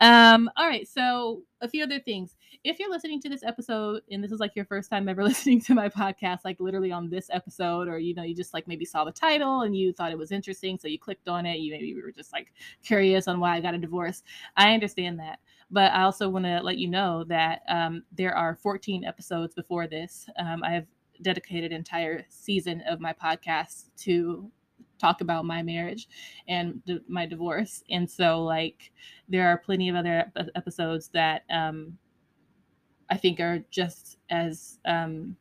Um, 0.00 0.50
all 0.56 0.66
right, 0.66 0.86
so 0.86 1.42
a 1.60 1.68
few 1.68 1.82
other 1.82 2.00
things. 2.00 2.34
If 2.64 2.78
you're 2.78 2.90
listening 2.90 3.20
to 3.22 3.28
this 3.28 3.44
episode 3.44 4.02
and 4.10 4.22
this 4.22 4.32
is 4.32 4.40
like 4.40 4.56
your 4.56 4.64
first 4.64 4.90
time 4.90 5.08
ever 5.08 5.22
listening 5.24 5.60
to 5.62 5.74
my 5.74 5.88
podcast, 5.88 6.40
like 6.44 6.58
literally 6.60 6.92
on 6.92 7.08
this 7.08 7.28
episode, 7.32 7.88
or 7.88 7.98
you 7.98 8.14
know, 8.14 8.22
you 8.22 8.34
just 8.34 8.54
like 8.54 8.68
maybe 8.68 8.84
saw 8.84 9.04
the 9.04 9.12
title 9.12 9.62
and 9.62 9.76
you 9.76 9.92
thought 9.92 10.12
it 10.12 10.18
was 10.18 10.32
interesting, 10.32 10.78
so 10.78 10.88
you 10.88 10.98
clicked 10.98 11.28
on 11.28 11.46
it, 11.46 11.58
you 11.58 11.72
maybe 11.72 11.94
were 11.94 12.12
just 12.12 12.32
like 12.32 12.52
curious 12.82 13.28
on 13.28 13.40
why 13.40 13.56
I 13.56 13.60
got 13.60 13.74
a 13.74 13.78
divorce. 13.78 14.22
I 14.56 14.74
understand 14.74 15.18
that. 15.20 15.38
But 15.70 15.92
I 15.92 16.02
also 16.02 16.28
want 16.28 16.44
to 16.44 16.60
let 16.60 16.78
you 16.78 16.88
know 16.88 17.24
that 17.24 17.62
um, 17.68 18.04
there 18.12 18.36
are 18.36 18.54
14 18.54 19.04
episodes 19.04 19.54
before 19.54 19.88
this. 19.88 20.28
Um, 20.38 20.62
I 20.62 20.70
have 20.72 20.86
dedicated 21.22 21.72
entire 21.72 22.24
season 22.28 22.82
of 22.88 23.00
my 23.00 23.12
podcast 23.12 23.90
to 23.98 24.50
talk 24.98 25.20
about 25.20 25.44
my 25.44 25.62
marriage 25.62 26.08
and 26.48 26.84
d- 26.84 27.00
my 27.08 27.26
divorce. 27.26 27.82
And 27.90 28.10
so 28.10 28.42
like 28.42 28.92
there 29.28 29.46
are 29.48 29.58
plenty 29.58 29.88
of 29.88 29.96
other 29.96 30.30
ep- 30.36 30.48
episodes 30.54 31.08
that 31.08 31.42
um 31.50 31.98
i 33.10 33.16
think 33.16 33.40
are 33.40 33.60
just 33.70 34.18
as 34.30 34.78
um 34.84 35.36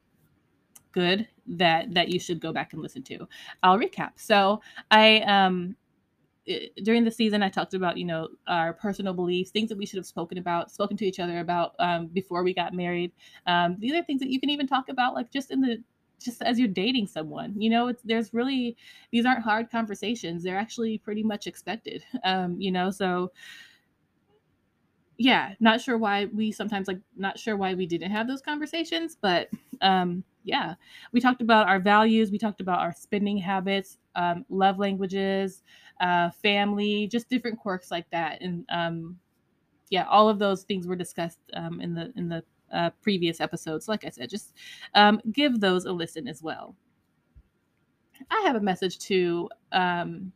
good 0.92 1.28
that 1.46 1.94
that 1.94 2.10
you 2.10 2.20
should 2.20 2.40
go 2.40 2.54
back 2.54 2.74
and 2.74 2.82
listen 2.82 3.04
to. 3.04 3.28
I'll 3.64 3.78
recap. 3.78 4.12
So 4.16 4.62
i 4.92 5.20
um 5.22 5.76
during 6.84 7.04
the 7.04 7.10
season 7.12 7.42
i 7.42 7.50
talked 7.50 7.74
about 7.74 7.98
you 7.98 8.06
know 8.06 8.28
our 8.48 8.72
personal 8.74 9.14
beliefs 9.14 9.50
things 9.50 9.68
that 9.68 9.78
we 9.78 9.86
should 9.86 9.98
have 9.98 10.06
spoken 10.06 10.38
about 10.38 10.70
spoken 10.70 10.96
to 10.96 11.04
each 11.04 11.20
other 11.20 11.40
about 11.40 11.74
um, 11.80 12.06
before 12.08 12.44
we 12.44 12.54
got 12.54 12.74
married. 12.74 13.12
Um, 13.48 13.78
these 13.80 13.94
are 13.94 14.04
things 14.04 14.20
that 14.22 14.30
you 14.30 14.40
can 14.40 14.50
even 14.52 14.68
talk 14.68 14.90
about 14.90 15.16
like 15.16 15.32
just 15.32 15.52
in 15.52 15.60
the 15.62 15.84
just 16.26 16.42
as 16.42 16.60
you're 16.60 16.68
dating 16.68 17.08
someone 17.08 17.60
you 17.62 17.70
know 17.70 17.88
it's 17.88 18.02
there's 18.04 18.34
really 18.34 18.76
these 19.12 19.26
aren't 19.26 19.44
hard 19.44 19.70
conversations 19.70 20.44
they're 20.44 20.58
actually 20.58 20.98
pretty 20.98 21.24
much 21.24 21.48
expected 21.48 22.04
um 22.24 22.60
you 22.60 22.72
know 22.72 22.92
so 22.92 23.32
yeah 25.18 25.54
not 25.60 25.80
sure 25.80 25.98
why 25.98 26.26
we 26.26 26.52
sometimes 26.52 26.88
like 26.88 27.00
not 27.16 27.40
sure 27.40 27.56
why 27.56 27.74
we 27.74 27.86
didn't 27.86 28.12
have 28.12 28.28
those 28.28 28.42
conversations 28.42 29.18
but 29.20 29.50
um 29.82 30.24
yeah. 30.48 30.76
We 31.12 31.22
talked 31.22 31.42
about 31.42 31.68
our 31.68 31.80
values 31.80 32.30
we 32.32 32.38
talked 32.38 32.62
about 32.62 32.80
our 32.80 32.94
spending 32.94 33.38
habits 33.38 33.98
um, 34.14 34.46
love 34.50 34.78
languages 34.78 35.64
uh, 36.00 36.30
family 36.30 37.08
just 37.08 37.30
different 37.30 37.60
quirks 37.60 37.90
like 37.90 38.08
that 38.12 38.42
and 38.42 38.64
um 38.70 39.20
yeah 39.90 40.06
all 40.08 40.30
of 40.30 40.40
those 40.40 40.64
things 40.64 40.88
were 40.88 40.96
discussed 40.96 41.40
um, 41.54 41.82
in 41.82 41.96
the 41.96 42.14
in 42.16 42.30
the 42.30 42.44
uh, 42.76 42.90
previous 43.02 43.40
episodes. 43.42 43.88
Like 43.88 44.06
I 44.06 44.10
said, 44.10 44.30
just 44.30 44.54
um, 44.94 45.22
give 45.32 45.60
those 45.60 45.86
a 45.86 45.92
listen 45.92 46.28
as 46.28 46.44
well. 46.44 46.76
I 48.30 48.44
have 48.46 48.56
a 48.56 48.62
message 48.62 49.00
to 49.00 49.50
um, 49.72 50.32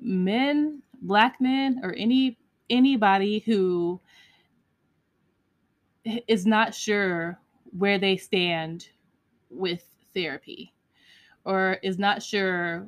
men, 0.00 0.82
black 1.02 1.40
men, 1.40 1.80
or 1.82 1.94
any 1.94 2.38
anybody 2.70 3.40
who 3.40 4.00
is 6.26 6.46
not 6.46 6.74
sure 6.74 7.38
where 7.76 7.98
they 7.98 8.16
stand 8.16 8.88
with 9.50 9.84
therapy 10.14 10.72
or 11.44 11.78
is 11.82 11.98
not 11.98 12.22
sure 12.22 12.86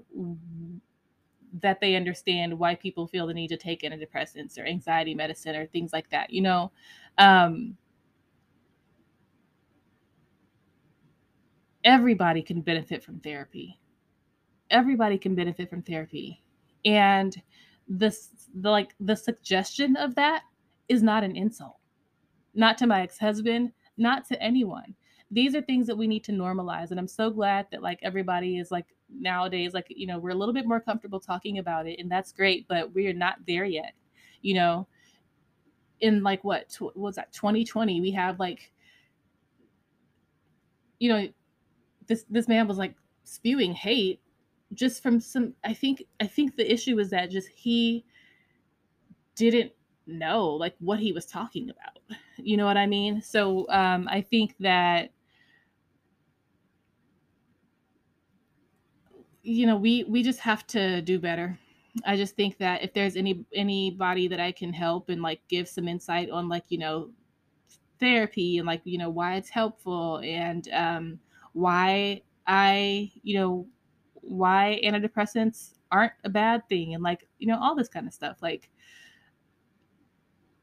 that 1.60 1.80
they 1.80 1.94
understand 1.94 2.58
why 2.58 2.74
people 2.74 3.06
feel 3.06 3.26
the 3.26 3.34
need 3.34 3.48
to 3.48 3.56
take 3.56 3.82
antidepressants 3.82 4.58
or 4.58 4.66
anxiety 4.66 5.14
medicine 5.14 5.56
or 5.56 5.66
things 5.66 5.92
like 5.92 6.08
that. 6.10 6.30
You 6.30 6.42
know, 6.42 6.72
um, 7.18 7.76
everybody 11.86 12.42
can 12.42 12.60
benefit 12.60 13.02
from 13.02 13.20
therapy. 13.20 13.78
Everybody 14.70 15.16
can 15.16 15.34
benefit 15.34 15.70
from 15.70 15.82
therapy. 15.82 16.42
And 16.84 17.40
this 17.88 18.30
the 18.60 18.70
like 18.70 18.94
the 19.00 19.16
suggestion 19.16 19.96
of 19.96 20.14
that 20.16 20.42
is 20.88 21.02
not 21.02 21.24
an 21.24 21.36
insult. 21.36 21.76
Not 22.54 22.76
to 22.78 22.86
my 22.86 23.02
ex-husband, 23.02 23.72
not 23.96 24.26
to 24.28 24.42
anyone. 24.42 24.94
These 25.30 25.54
are 25.54 25.62
things 25.62 25.86
that 25.86 25.96
we 25.96 26.06
need 26.06 26.24
to 26.24 26.32
normalize 26.32 26.90
and 26.90 26.98
I'm 26.98 27.08
so 27.08 27.30
glad 27.30 27.66
that 27.70 27.82
like 27.82 28.00
everybody 28.02 28.58
is 28.58 28.70
like 28.70 28.86
nowadays 29.08 29.72
like 29.72 29.86
you 29.88 30.06
know, 30.06 30.18
we're 30.18 30.30
a 30.30 30.34
little 30.34 30.54
bit 30.54 30.66
more 30.66 30.80
comfortable 30.80 31.20
talking 31.20 31.58
about 31.58 31.86
it 31.86 32.00
and 32.00 32.10
that's 32.10 32.32
great, 32.32 32.66
but 32.68 32.92
we 32.94 33.06
are 33.06 33.12
not 33.12 33.38
there 33.46 33.64
yet. 33.64 33.92
You 34.42 34.54
know, 34.54 34.88
in 36.00 36.22
like 36.22 36.44
what, 36.44 36.68
tw- 36.68 36.82
what 36.82 36.96
was 36.96 37.16
that 37.16 37.32
2020 37.32 38.00
we 38.00 38.10
have 38.10 38.38
like 38.38 38.72
you 40.98 41.08
know 41.08 41.28
this 42.06 42.24
this 42.30 42.48
man 42.48 42.66
was 42.68 42.78
like 42.78 42.94
spewing 43.24 43.72
hate 43.72 44.20
just 44.74 45.02
from 45.02 45.20
some 45.20 45.54
i 45.64 45.72
think 45.72 46.04
i 46.20 46.26
think 46.26 46.56
the 46.56 46.72
issue 46.72 46.98
is 46.98 47.10
that 47.10 47.30
just 47.30 47.48
he 47.48 48.04
didn't 49.36 49.72
know 50.06 50.46
like 50.48 50.74
what 50.78 50.98
he 50.98 51.12
was 51.12 51.26
talking 51.26 51.70
about. 51.70 51.98
You 52.36 52.56
know 52.56 52.64
what 52.64 52.76
i 52.76 52.86
mean? 52.86 53.20
So 53.22 53.68
um 53.70 54.08
i 54.08 54.20
think 54.20 54.54
that 54.60 55.10
you 59.42 59.66
know 59.66 59.76
we 59.76 60.04
we 60.04 60.22
just 60.22 60.40
have 60.40 60.66
to 60.68 61.00
do 61.02 61.18
better 61.18 61.58
I 62.04 62.16
just 62.16 62.36
think 62.36 62.58
that 62.58 62.82
if 62.82 62.92
there's 62.92 63.16
any 63.16 63.44
anybody 63.54 64.28
that 64.28 64.40
I 64.40 64.52
can 64.52 64.72
help 64.72 65.08
and 65.08 65.22
like 65.22 65.40
give 65.48 65.68
some 65.68 65.88
insight 65.88 66.30
on 66.30 66.48
like 66.48 66.64
you 66.68 66.78
know 66.78 67.10
therapy 68.00 68.58
and 68.58 68.66
like 68.66 68.82
you 68.84 68.98
know 68.98 69.10
why 69.10 69.36
it's 69.36 69.50
helpful 69.50 70.18
and 70.24 70.68
um, 70.72 71.20
why 71.52 72.22
I 72.46 73.12
you 73.22 73.38
know 73.38 73.68
why 74.14 74.80
antidepressants 74.84 75.74
aren't 75.92 76.12
a 76.24 76.28
bad 76.28 76.68
thing 76.68 76.94
and 76.94 77.02
like 77.02 77.28
you 77.38 77.46
know 77.46 77.58
all 77.60 77.76
this 77.76 77.88
kind 77.88 78.06
of 78.06 78.12
stuff 78.14 78.38
like 78.42 78.70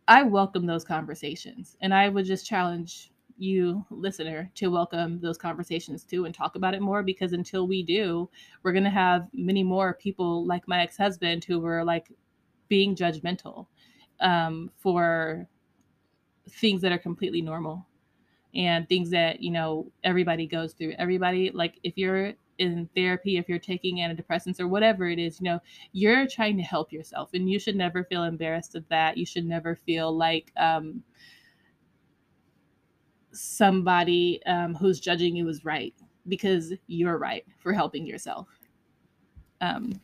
I 0.07 0.23
welcome 0.23 0.65
those 0.65 0.83
conversations 0.83 1.77
and 1.81 1.93
I 1.93 2.09
would 2.09 2.25
just 2.25 2.45
challenge 2.45 3.12
you 3.37 3.85
listener 3.89 4.49
to 4.55 4.67
welcome 4.67 5.19
those 5.19 5.37
conversations 5.37 6.03
too 6.03 6.25
and 6.25 6.35
talk 6.35 6.55
about 6.55 6.73
it 6.73 6.81
more 6.81 7.03
because 7.03 7.33
until 7.33 7.67
we 7.67 7.83
do 7.83 8.29
we're 8.61 8.71
going 8.71 8.83
to 8.83 8.89
have 8.89 9.27
many 9.33 9.63
more 9.63 9.93
people 9.93 10.45
like 10.45 10.67
my 10.67 10.81
ex-husband 10.81 11.43
who 11.43 11.59
were 11.59 11.83
like 11.83 12.11
being 12.69 12.95
judgmental 12.95 13.67
um, 14.19 14.69
for 14.77 15.47
things 16.49 16.81
that 16.81 16.91
are 16.91 16.97
completely 16.97 17.41
normal 17.41 17.85
and 18.55 18.87
things 18.87 19.09
that 19.09 19.41
you 19.41 19.51
know 19.51 19.91
everybody 20.03 20.45
goes 20.45 20.73
through. 20.73 20.93
Everybody 20.97 21.51
like 21.53 21.79
if 21.83 21.97
you're 21.97 22.33
in 22.59 22.87
therapy 22.95 23.37
if 23.37 23.49
you're 23.49 23.57
taking 23.57 23.97
antidepressants 23.97 24.59
or 24.59 24.67
whatever 24.67 25.09
it 25.09 25.17
is 25.17 25.39
you 25.41 25.45
know 25.45 25.59
you're 25.91 26.27
trying 26.27 26.55
to 26.55 26.61
help 26.61 26.93
yourself 26.93 27.31
and 27.33 27.49
you 27.49 27.57
should 27.57 27.75
never 27.75 28.03
feel 28.03 28.23
embarrassed 28.23 28.75
of 28.75 28.87
that. 28.89 29.17
You 29.17 29.25
should 29.25 29.45
never 29.45 29.75
feel 29.75 30.15
like 30.15 30.51
um, 30.57 31.03
somebody 33.33 34.41
um, 34.45 34.75
who's 34.75 34.99
judging 34.99 35.35
you 35.35 35.47
is 35.49 35.65
right 35.65 35.93
because 36.27 36.73
you're 36.87 37.17
right 37.17 37.45
for 37.59 37.73
helping 37.73 38.05
yourself. 38.05 38.47
Um, 39.61 39.99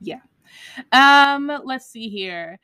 yeah. 0.00 0.20
Um, 0.92 1.50
let's 1.64 1.86
see 1.86 2.08
here. 2.08 2.58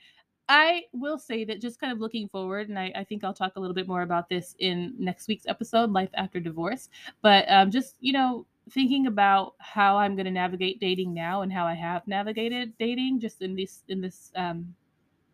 I 0.48 0.82
will 0.92 1.18
say 1.18 1.44
that 1.44 1.60
just 1.60 1.80
kind 1.80 1.92
of 1.92 1.98
looking 1.98 2.28
forward, 2.28 2.68
and 2.68 2.78
I, 2.78 2.92
I, 2.94 3.04
think 3.04 3.24
I'll 3.24 3.34
talk 3.34 3.56
a 3.56 3.60
little 3.60 3.74
bit 3.74 3.88
more 3.88 4.02
about 4.02 4.28
this 4.28 4.54
in 4.60 4.94
next 4.96 5.26
week's 5.26 5.46
episode, 5.46 5.90
Life 5.90 6.10
After 6.14 6.38
Divorce. 6.38 6.88
But 7.20 7.50
um, 7.50 7.70
just, 7.70 7.96
you 7.98 8.12
know, 8.12 8.46
thinking 8.70 9.08
about 9.08 9.54
how 9.58 9.96
I'm 9.96 10.14
going 10.14 10.26
to 10.26 10.30
navigate 10.30 10.78
dating 10.78 11.12
now 11.14 11.42
and 11.42 11.52
how 11.52 11.66
I 11.66 11.74
have 11.74 12.06
navigated 12.06 12.76
dating 12.78 13.20
just 13.20 13.42
in 13.42 13.56
this 13.56 13.82
in 13.88 14.00
this 14.00 14.30
um, 14.36 14.72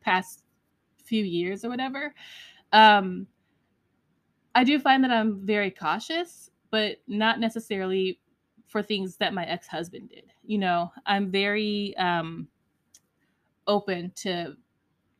past 0.01 0.45
few 1.05 1.25
years 1.25 1.65
or 1.65 1.69
whatever. 1.69 2.15
Um, 2.73 3.27
I 4.55 4.65
do 4.65 4.79
find 4.79 5.03
that 5.05 5.11
I'm 5.11 5.47
very 5.47 5.71
cautious, 5.71 6.51
but 6.71 6.99
not 7.07 7.41
necessarily 7.41 8.21
for 8.67 8.83
things 8.83 9.17
that 9.19 9.35
my 9.35 9.45
ex-husband 9.47 10.11
did. 10.11 10.33
You 10.45 10.59
know, 10.59 10.93
I'm 11.07 11.31
very 11.31 11.97
um 11.97 12.49
open 13.67 14.13
to 14.17 14.57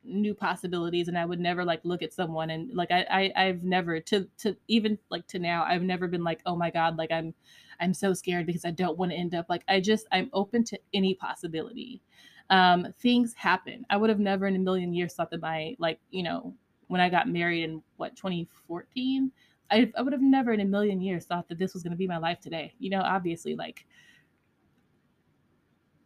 new 0.03 0.33
possibilities 0.35 1.07
and 1.07 1.17
I 1.17 1.25
would 1.25 1.39
never 1.39 1.65
like 1.65 1.81
look 1.83 2.01
at 2.03 2.13
someone 2.13 2.49
and 2.49 2.73
like 2.73 2.91
I, 2.91 3.05
I 3.35 3.45
I've 3.45 3.63
never 3.63 4.01
to 4.01 4.29
to 4.39 4.57
even 4.67 4.99
like 5.09 5.27
to 5.27 5.39
now 5.39 5.63
I've 5.63 5.83
never 5.83 6.07
been 6.07 6.23
like 6.23 6.41
oh 6.45 6.55
my 6.57 6.71
god 6.71 6.97
like 6.97 7.11
I'm 7.11 7.33
I'm 7.79 7.93
so 7.93 8.13
scared 8.13 8.45
because 8.45 8.65
I 8.65 8.71
don't 8.71 8.97
want 8.97 9.11
to 9.13 9.17
end 9.17 9.35
up 9.35 9.47
like 9.49 9.63
I 9.67 9.79
just 9.79 10.07
I'm 10.11 10.29
open 10.33 10.63
to 10.65 10.79
any 10.93 11.15
possibility. 11.15 12.01
Um 12.49 12.93
things 12.99 13.33
happen. 13.35 13.85
I 13.89 13.97
would 13.97 14.09
have 14.09 14.19
never 14.19 14.47
in 14.47 14.55
a 14.55 14.59
million 14.59 14.93
years 14.93 15.13
thought 15.15 15.31
that 15.31 15.41
my 15.41 15.75
like 15.79 15.99
you 16.11 16.23
know 16.23 16.55
when 16.87 17.01
I 17.01 17.09
got 17.09 17.27
married 17.27 17.63
in 17.63 17.81
what 17.97 18.15
2014 18.15 19.31
I, 19.71 19.91
I 19.97 20.01
would 20.01 20.13
have 20.13 20.21
never 20.21 20.51
in 20.53 20.59
a 20.59 20.65
million 20.65 21.01
years 21.01 21.25
thought 21.25 21.47
that 21.49 21.57
this 21.57 21.73
was 21.73 21.81
going 21.81 21.91
to 21.91 21.97
be 21.97 22.05
my 22.05 22.17
life 22.17 22.39
today. 22.39 22.73
You 22.79 22.91
know, 22.91 23.01
obviously 23.01 23.55
like 23.55 23.85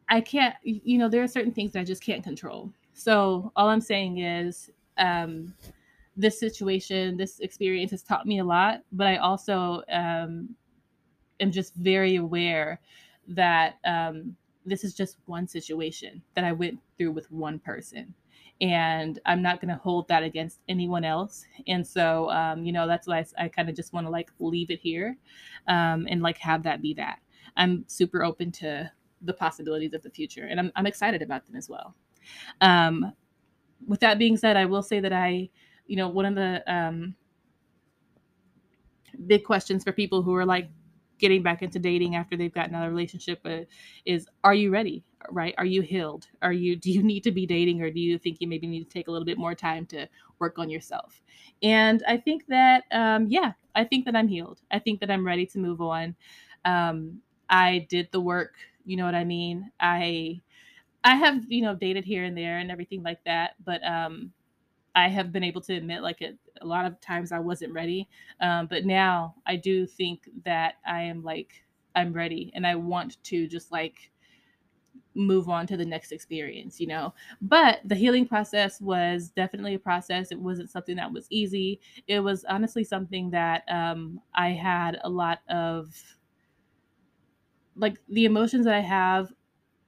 I 0.09 0.21
can't 0.21 0.55
you 0.63 0.97
know 0.97 1.09
there 1.09 1.23
are 1.23 1.27
certain 1.27 1.51
things 1.51 1.73
that 1.73 1.81
I 1.81 1.83
just 1.83 2.03
can't 2.03 2.23
control 2.23 2.71
so 2.97 3.51
all 3.55 3.69
I'm 3.69 3.79
saying 3.79 4.17
is 4.17 4.71
um, 4.97 5.53
this 6.17 6.39
situation, 6.39 7.15
this 7.15 7.39
experience 7.39 7.91
has 7.91 8.01
taught 8.01 8.25
me 8.25 8.39
a 8.39 8.43
lot, 8.43 8.81
but 8.91 9.05
I 9.05 9.17
also 9.17 9.83
um, 9.91 10.55
am 11.39 11.51
just 11.51 11.75
very 11.75 12.15
aware 12.15 12.81
that 13.27 13.75
um, 13.85 14.35
this 14.65 14.83
is 14.83 14.95
just 14.95 15.17
one 15.27 15.47
situation 15.47 16.23
that 16.33 16.43
I 16.43 16.53
went 16.53 16.79
through 16.97 17.11
with 17.11 17.31
one 17.31 17.59
person. 17.59 18.15
And 18.59 19.19
I'm 19.25 19.41
not 19.41 19.61
going 19.61 19.69
to 19.69 19.79
hold 19.81 20.07
that 20.07 20.23
against 20.23 20.61
anyone 20.67 21.03
else. 21.03 21.45
And 21.67 21.85
so, 21.85 22.29
um, 22.31 22.63
you 22.63 22.71
know, 22.71 22.87
that's 22.87 23.07
why 23.07 23.19
I, 23.19 23.45
I 23.45 23.47
kind 23.49 23.69
of 23.69 23.75
just 23.75 23.93
want 23.93 24.07
to 24.07 24.09
like 24.09 24.31
leave 24.39 24.71
it 24.71 24.79
here 24.79 25.17
um, 25.67 26.07
and 26.09 26.21
like 26.21 26.37
have 26.39 26.63
that 26.63 26.81
be 26.81 26.93
that. 26.95 27.19
I'm 27.55 27.85
super 27.87 28.23
open 28.23 28.51
to 28.53 28.91
the 29.21 29.33
possibilities 29.33 29.93
of 29.93 30.01
the 30.03 30.09
future 30.09 30.45
and 30.45 30.59
I'm, 30.59 30.71
I'm 30.75 30.87
excited 30.87 31.21
about 31.21 31.45
them 31.45 31.55
as 31.55 31.69
well. 31.69 31.95
Um, 32.61 33.13
with 33.87 33.99
that 33.99 34.19
being 34.19 34.37
said, 34.37 34.57
I 34.57 34.65
will 34.65 34.83
say 34.83 34.99
that 34.99 35.13
I, 35.13 35.49
you 35.85 35.95
know, 35.95 36.09
one 36.09 36.25
of 36.25 36.35
the 36.35 36.63
um, 36.71 37.15
big 39.25 39.43
questions 39.43 39.83
for 39.83 39.91
people 39.91 40.21
who 40.21 40.35
are 40.35 40.45
like 40.45 40.69
getting 41.19 41.41
back 41.41 41.61
into 41.61 41.79
dating 41.79 42.15
after 42.15 42.37
they've 42.37 42.53
gotten 42.53 42.75
out 42.75 42.83
of 42.83 42.87
a 42.87 42.91
relationship 42.91 43.39
uh, 43.45 43.61
is 44.05 44.27
are 44.43 44.53
you 44.53 44.69
ready 44.69 45.03
right? 45.29 45.55
Are 45.57 45.65
you 45.65 45.81
healed? 45.81 46.27
Are 46.41 46.53
you 46.53 46.75
do 46.75 46.91
you 46.91 47.03
need 47.03 47.23
to 47.23 47.31
be 47.31 47.45
dating 47.45 47.81
or 47.81 47.89
do 47.91 47.99
you 47.99 48.17
think 48.17 48.37
you 48.39 48.47
maybe 48.47 48.67
need 48.67 48.83
to 48.83 48.89
take 48.89 49.07
a 49.07 49.11
little 49.11 49.25
bit 49.25 49.37
more 49.37 49.55
time 49.55 49.85
to 49.87 50.07
work 50.39 50.59
on 50.59 50.69
yourself? 50.69 51.21
And 51.63 52.03
i 52.07 52.17
think 52.17 52.45
that 52.47 52.83
um, 52.91 53.27
yeah 53.29 53.53
i 53.75 53.83
think 53.83 54.05
that 54.05 54.15
i'm 54.15 54.27
healed. 54.27 54.61
I 54.71 54.79
think 54.79 54.99
that 55.01 55.11
i'm 55.11 55.25
ready 55.25 55.45
to 55.47 55.59
move 55.59 55.81
on. 55.81 56.15
Um, 56.65 57.21
i 57.49 57.85
did 57.89 58.09
the 58.11 58.21
work 58.21 58.55
you 58.85 58.95
know 58.97 59.05
what 59.05 59.15
i 59.15 59.23
mean? 59.23 59.71
I 59.79 60.41
I 61.03 61.15
have, 61.15 61.45
you 61.49 61.61
know, 61.61 61.75
dated 61.75 62.05
here 62.05 62.23
and 62.23 62.37
there 62.37 62.57
and 62.59 62.71
everything 62.71 63.03
like 63.03 63.23
that, 63.25 63.55
but 63.63 63.83
um 63.85 64.33
I 64.95 65.09
have 65.09 65.31
been 65.31 65.43
able 65.43 65.61
to 65.61 65.75
admit 65.75 66.01
like 66.01 66.21
it, 66.21 66.37
a 66.61 66.65
lot 66.65 66.85
of 66.85 66.99
times 67.01 67.31
I 67.31 67.39
wasn't 67.39 67.73
ready. 67.73 68.07
Um 68.41 68.67
but 68.67 68.85
now 68.85 69.35
I 69.45 69.55
do 69.57 69.85
think 69.87 70.29
that 70.45 70.75
I 70.85 71.03
am 71.03 71.23
like 71.23 71.63
I'm 71.95 72.13
ready 72.13 72.51
and 72.55 72.65
I 72.67 72.75
want 72.75 73.23
to 73.25 73.47
just 73.47 73.71
like 73.71 74.11
move 75.17 75.49
on 75.49 75.67
to 75.67 75.77
the 75.77 75.85
next 75.85 76.11
experience, 76.11 76.79
you 76.79 76.87
know. 76.87 77.13
But 77.41 77.81
the 77.85 77.95
healing 77.95 78.27
process 78.27 78.79
was 78.81 79.29
definitely 79.31 79.73
a 79.75 79.79
process. 79.79 80.31
It 80.31 80.39
wasn't 80.39 80.69
something 80.69 80.95
that 80.97 81.11
was 81.11 81.27
easy. 81.29 81.81
It 82.07 82.21
was 82.21 82.45
honestly 82.45 82.83
something 82.83 83.31
that 83.31 83.63
um 83.69 84.21
I 84.35 84.49
had 84.51 84.99
a 85.03 85.09
lot 85.09 85.39
of 85.49 86.17
like 87.75 87.97
the 88.09 88.25
emotions 88.25 88.65
that 88.65 88.73
I 88.73 88.79
have 88.81 89.33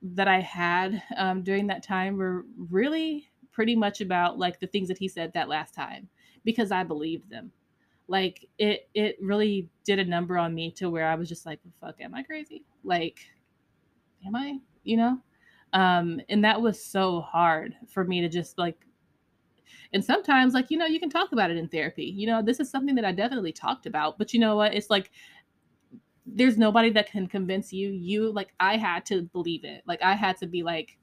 that 0.02 0.28
I 0.28 0.42
had 0.42 1.04
um, 1.18 1.44
during 1.44 1.68
that 1.68 1.84
time 1.84 2.18
were 2.18 2.46
really 2.58 3.30
pretty 3.52 3.76
much 3.76 4.02
about 4.02 4.40
like 4.40 4.60
the 4.60 4.68
things 4.68 4.88
that 4.90 4.98
he 4.98 5.08
said 5.08 5.34
that 5.34 5.50
last 5.50 5.74
time 5.74 6.10
because 6.46 6.72
I 6.72 6.84
believed 6.84 7.30
them. 7.30 7.52
Like 8.08 8.50
it, 8.60 8.90
it 8.94 9.18
really 9.22 9.70
did 9.86 10.00
a 10.00 10.06
number 10.06 10.38
on 10.38 10.56
me 10.56 10.72
to 10.74 10.90
where 10.90 11.08
I 11.08 11.16
was 11.16 11.30
just 11.30 11.46
like, 11.46 11.60
"Fuck, 11.82 12.02
am 12.02 12.16
I 12.16 12.24
crazy? 12.24 12.66
Like, 12.84 13.22
am 14.26 14.36
I? 14.36 14.60
You 14.90 14.98
know?" 14.98 15.22
Um, 15.74 16.20
and 16.30 16.44
that 16.44 16.61
was 16.61 16.84
so 16.84 17.22
hard 17.22 17.76
for 17.88 18.03
me 18.03 18.22
to 18.22 18.30
just 18.30 18.57
like. 18.57 18.78
And 19.94 20.03
sometimes, 20.03 20.53
like 20.53 20.70
you 20.70 20.78
know, 20.78 20.86
you 20.86 20.99
can 20.99 21.10
talk 21.10 21.32
about 21.32 21.52
it 21.52 21.57
in 21.57 21.68
therapy. 21.68 22.06
You 22.06 22.28
know, 22.28 22.41
this 22.41 22.60
is 22.60 22.70
something 22.70 22.95
that 22.95 23.06
I 23.06 23.11
definitely 23.11 23.52
talked 23.52 23.86
about. 23.86 24.18
But 24.18 24.34
you 24.34 24.40
know 24.40 24.56
what? 24.56 24.74
It's 24.74 24.90
like 24.90 25.11
there's 26.26 26.57
nobody 26.57 26.90
that 26.91 27.11
can 27.11 27.28
convince 27.28 27.74
you. 27.74 27.90
You 27.90 28.32
like 28.32 28.53
I 28.60 28.78
had 28.78 29.06
to 29.07 29.24
believe 29.24 29.64
it. 29.64 29.84
Like 29.88 30.02
I 30.02 30.14
had 30.14 30.38
to 30.38 30.48
be 30.48 30.64
like, 30.64 30.98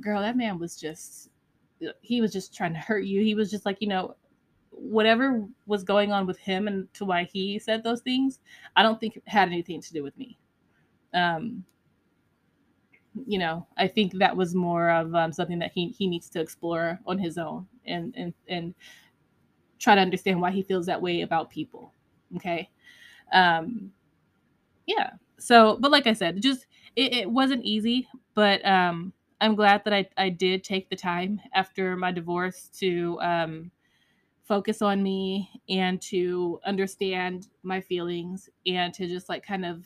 girl, 0.00 0.20
that 0.20 0.36
man 0.36 0.58
was 0.58 0.76
just 0.76 1.30
he 2.00 2.20
was 2.20 2.32
just 2.32 2.54
trying 2.54 2.72
to 2.72 2.78
hurt 2.78 3.04
you. 3.04 3.20
He 3.20 3.34
was 3.34 3.50
just 3.50 3.66
like, 3.66 3.78
you 3.80 3.88
know, 3.88 4.16
whatever 4.70 5.44
was 5.66 5.84
going 5.84 6.12
on 6.12 6.26
with 6.26 6.38
him 6.38 6.66
and 6.66 6.92
to 6.94 7.04
why 7.04 7.24
he 7.24 7.58
said 7.58 7.82
those 7.82 8.00
things, 8.00 8.40
I 8.76 8.82
don't 8.82 8.98
think 8.98 9.20
had 9.26 9.48
anything 9.48 9.80
to 9.80 9.92
do 9.92 10.02
with 10.02 10.16
me. 10.16 10.38
Um, 11.12 11.64
you 13.26 13.38
know, 13.38 13.66
I 13.76 13.88
think 13.88 14.14
that 14.18 14.36
was 14.36 14.54
more 14.54 14.90
of 14.90 15.14
um, 15.14 15.32
something 15.32 15.58
that 15.60 15.72
he 15.74 15.88
he 15.90 16.06
needs 16.06 16.28
to 16.30 16.40
explore 16.40 17.00
on 17.06 17.18
his 17.18 17.38
own 17.38 17.66
and 17.86 18.14
and 18.16 18.34
and 18.48 18.74
try 19.78 19.94
to 19.94 20.00
understand 20.00 20.40
why 20.40 20.50
he 20.50 20.62
feels 20.62 20.86
that 20.86 21.02
way 21.02 21.20
about 21.22 21.50
people. 21.50 21.92
Okay. 22.36 22.70
Um, 23.32 23.92
yeah 24.86 25.10
so 25.38 25.76
but 25.80 25.90
like 25.90 26.06
i 26.06 26.12
said 26.12 26.42
just 26.42 26.66
it, 26.96 27.12
it 27.14 27.30
wasn't 27.30 27.62
easy 27.64 28.08
but 28.34 28.64
um 28.66 29.12
i'm 29.40 29.54
glad 29.54 29.82
that 29.84 29.92
i 29.94 30.08
i 30.16 30.28
did 30.28 30.64
take 30.64 30.88
the 30.90 30.96
time 30.96 31.40
after 31.54 31.96
my 31.96 32.12
divorce 32.12 32.68
to 32.68 33.18
um 33.20 33.70
focus 34.44 34.82
on 34.82 35.02
me 35.02 35.50
and 35.68 36.02
to 36.02 36.60
understand 36.66 37.48
my 37.62 37.80
feelings 37.80 38.50
and 38.66 38.94
to 38.94 39.06
just 39.08 39.28
like 39.28 39.44
kind 39.46 39.64
of 39.66 39.84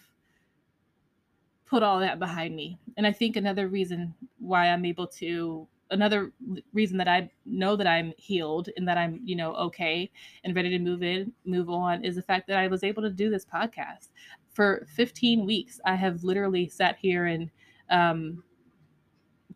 put 1.69 1.82
all 1.82 2.01
that 2.01 2.19
behind 2.19 2.55
me 2.57 2.78
and 2.97 3.07
i 3.07 3.12
think 3.12 3.36
another 3.36 3.69
reason 3.69 4.15
why 4.39 4.69
i'm 4.69 4.85
able 4.85 5.07
to 5.07 5.66
another 5.90 6.32
reason 6.73 6.99
that 6.99 7.09
I 7.09 7.31
know 7.47 7.77
that 7.77 7.86
I'm 7.86 8.12
healed 8.16 8.69
and 8.77 8.86
that 8.86 8.99
I'm, 8.99 9.20
you 9.24 9.36
know, 9.36 9.55
okay 9.55 10.11
and 10.45 10.55
ready 10.55 10.70
to 10.70 10.78
move 10.78 11.03
in, 11.03 11.32
move 11.45 11.70
on 11.70 12.05
is 12.05 12.16
the 12.16 12.23
fact 12.23 12.47
that 12.49 12.59
I 12.59 12.69
was 12.69 12.85
able 12.85 13.03
to 13.03 13.11
do 13.11 13.31
this 13.31 13.47
podcast 13.47 14.09
for 14.53 14.86
15 14.95 15.47
weeks. 15.47 15.81
I 15.85 15.95
have 15.95 16.24
literally 16.24 16.69
sat 16.69 16.97
here 17.01 17.27
and 17.27 17.51
um, 17.90 18.43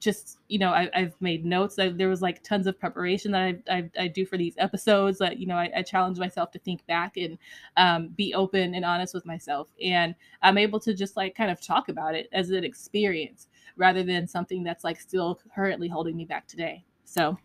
just 0.02 0.38
you 0.48 0.58
know 0.58 0.70
I, 0.70 0.90
have 0.94 1.14
made 1.20 1.44
notes 1.44 1.78
I, 1.78 1.90
there 1.90 2.08
was 2.08 2.20
like 2.20 2.42
tons 2.42 2.66
of 2.66 2.78
preparation 2.78 3.30
that 3.32 3.62
I, 3.68 3.74
I, 3.76 3.90
I 3.98 4.08
do 4.08 4.26
for 4.26 4.36
these 4.36 4.54
episodes 4.58 5.18
that 5.18 5.38
you 5.38 5.46
know 5.46 5.54
I, 5.54 5.70
I 5.76 5.82
challenge 5.82 6.18
myself 6.18 6.50
to 6.52 6.58
think 6.58 6.84
back 6.86 7.16
and 7.16 7.38
um, 7.76 8.08
be 8.08 8.34
open 8.34 8.74
and 8.74 8.84
honest 8.84 9.14
with 9.14 9.24
myself. 9.24 9.68
And 9.82 10.14
i'm 10.42 10.58
able 10.58 10.80
to 10.80 10.92
just 10.92 11.16
like 11.16 11.36
kind 11.36 11.50
of 11.50 11.60
talk 11.60 11.88
about 11.88 12.14
it 12.14 12.28
as 12.32 12.50
an 12.50 12.64
experience 12.64 13.46
rather 13.76 14.02
than 14.02 14.26
something 14.26 14.64
that's 14.64 14.82
like 14.82 15.00
still 15.00 15.40
currently 15.54 15.88
holding 15.88 16.16
me 16.16 16.24
back 16.24 16.46
today. 16.48 16.84
So 17.04 17.38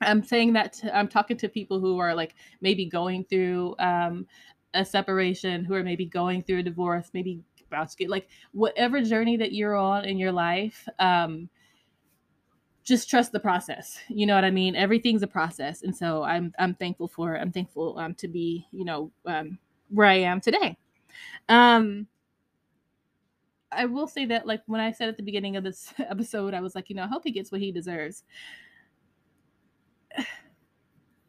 i'm 0.00 0.24
saying 0.24 0.52
that 0.54 0.72
to, 0.72 0.96
i'm 0.96 1.06
talking 1.06 1.36
to 1.36 1.48
people 1.48 1.78
who 1.78 1.98
are 1.98 2.14
like 2.14 2.34
maybe 2.60 2.84
going 2.84 3.24
through 3.24 3.76
um, 3.78 4.26
a 4.74 4.84
separation 4.84 5.64
who 5.64 5.74
are 5.74 5.84
maybe 5.84 6.04
going 6.04 6.42
through 6.42 6.58
a 6.58 6.62
divorce 6.62 7.10
maybe 7.14 7.40
like 8.08 8.28
whatever 8.52 9.00
journey 9.00 9.36
that 9.36 9.52
you're 9.52 9.76
on 9.76 10.04
in 10.04 10.18
your 10.18 10.32
life 10.32 10.86
um 10.98 11.48
just 12.84 13.08
trust 13.08 13.32
the 13.32 13.40
process 13.40 13.98
you 14.08 14.26
know 14.26 14.34
what 14.34 14.44
i 14.44 14.50
mean? 14.50 14.76
Everything's 14.76 15.22
a 15.22 15.26
process 15.26 15.82
and 15.82 15.96
so 15.96 16.22
i'm 16.22 16.52
i'm 16.58 16.74
thankful 16.74 17.08
for 17.08 17.36
i'm 17.38 17.50
thankful 17.50 17.98
um 17.98 18.14
to 18.16 18.28
be 18.28 18.66
you 18.72 18.84
know 18.84 19.10
um 19.26 19.58
where 19.88 20.06
i 20.06 20.14
am 20.14 20.40
today. 20.40 20.76
Um 21.48 22.06
i 23.72 23.84
will 23.86 24.06
say 24.06 24.24
that 24.26 24.46
like 24.46 24.62
when 24.66 24.80
i 24.80 24.92
said 24.92 25.08
at 25.08 25.16
the 25.16 25.22
beginning 25.22 25.56
of 25.56 25.64
this 25.64 25.92
episode 25.98 26.54
i 26.54 26.60
was 26.60 26.76
like 26.76 26.88
you 26.88 26.94
know 26.94 27.02
i 27.02 27.08
hope 27.08 27.22
he 27.24 27.30
gets 27.30 27.50
what 27.50 27.60
he 27.60 27.72
deserves. 27.72 28.24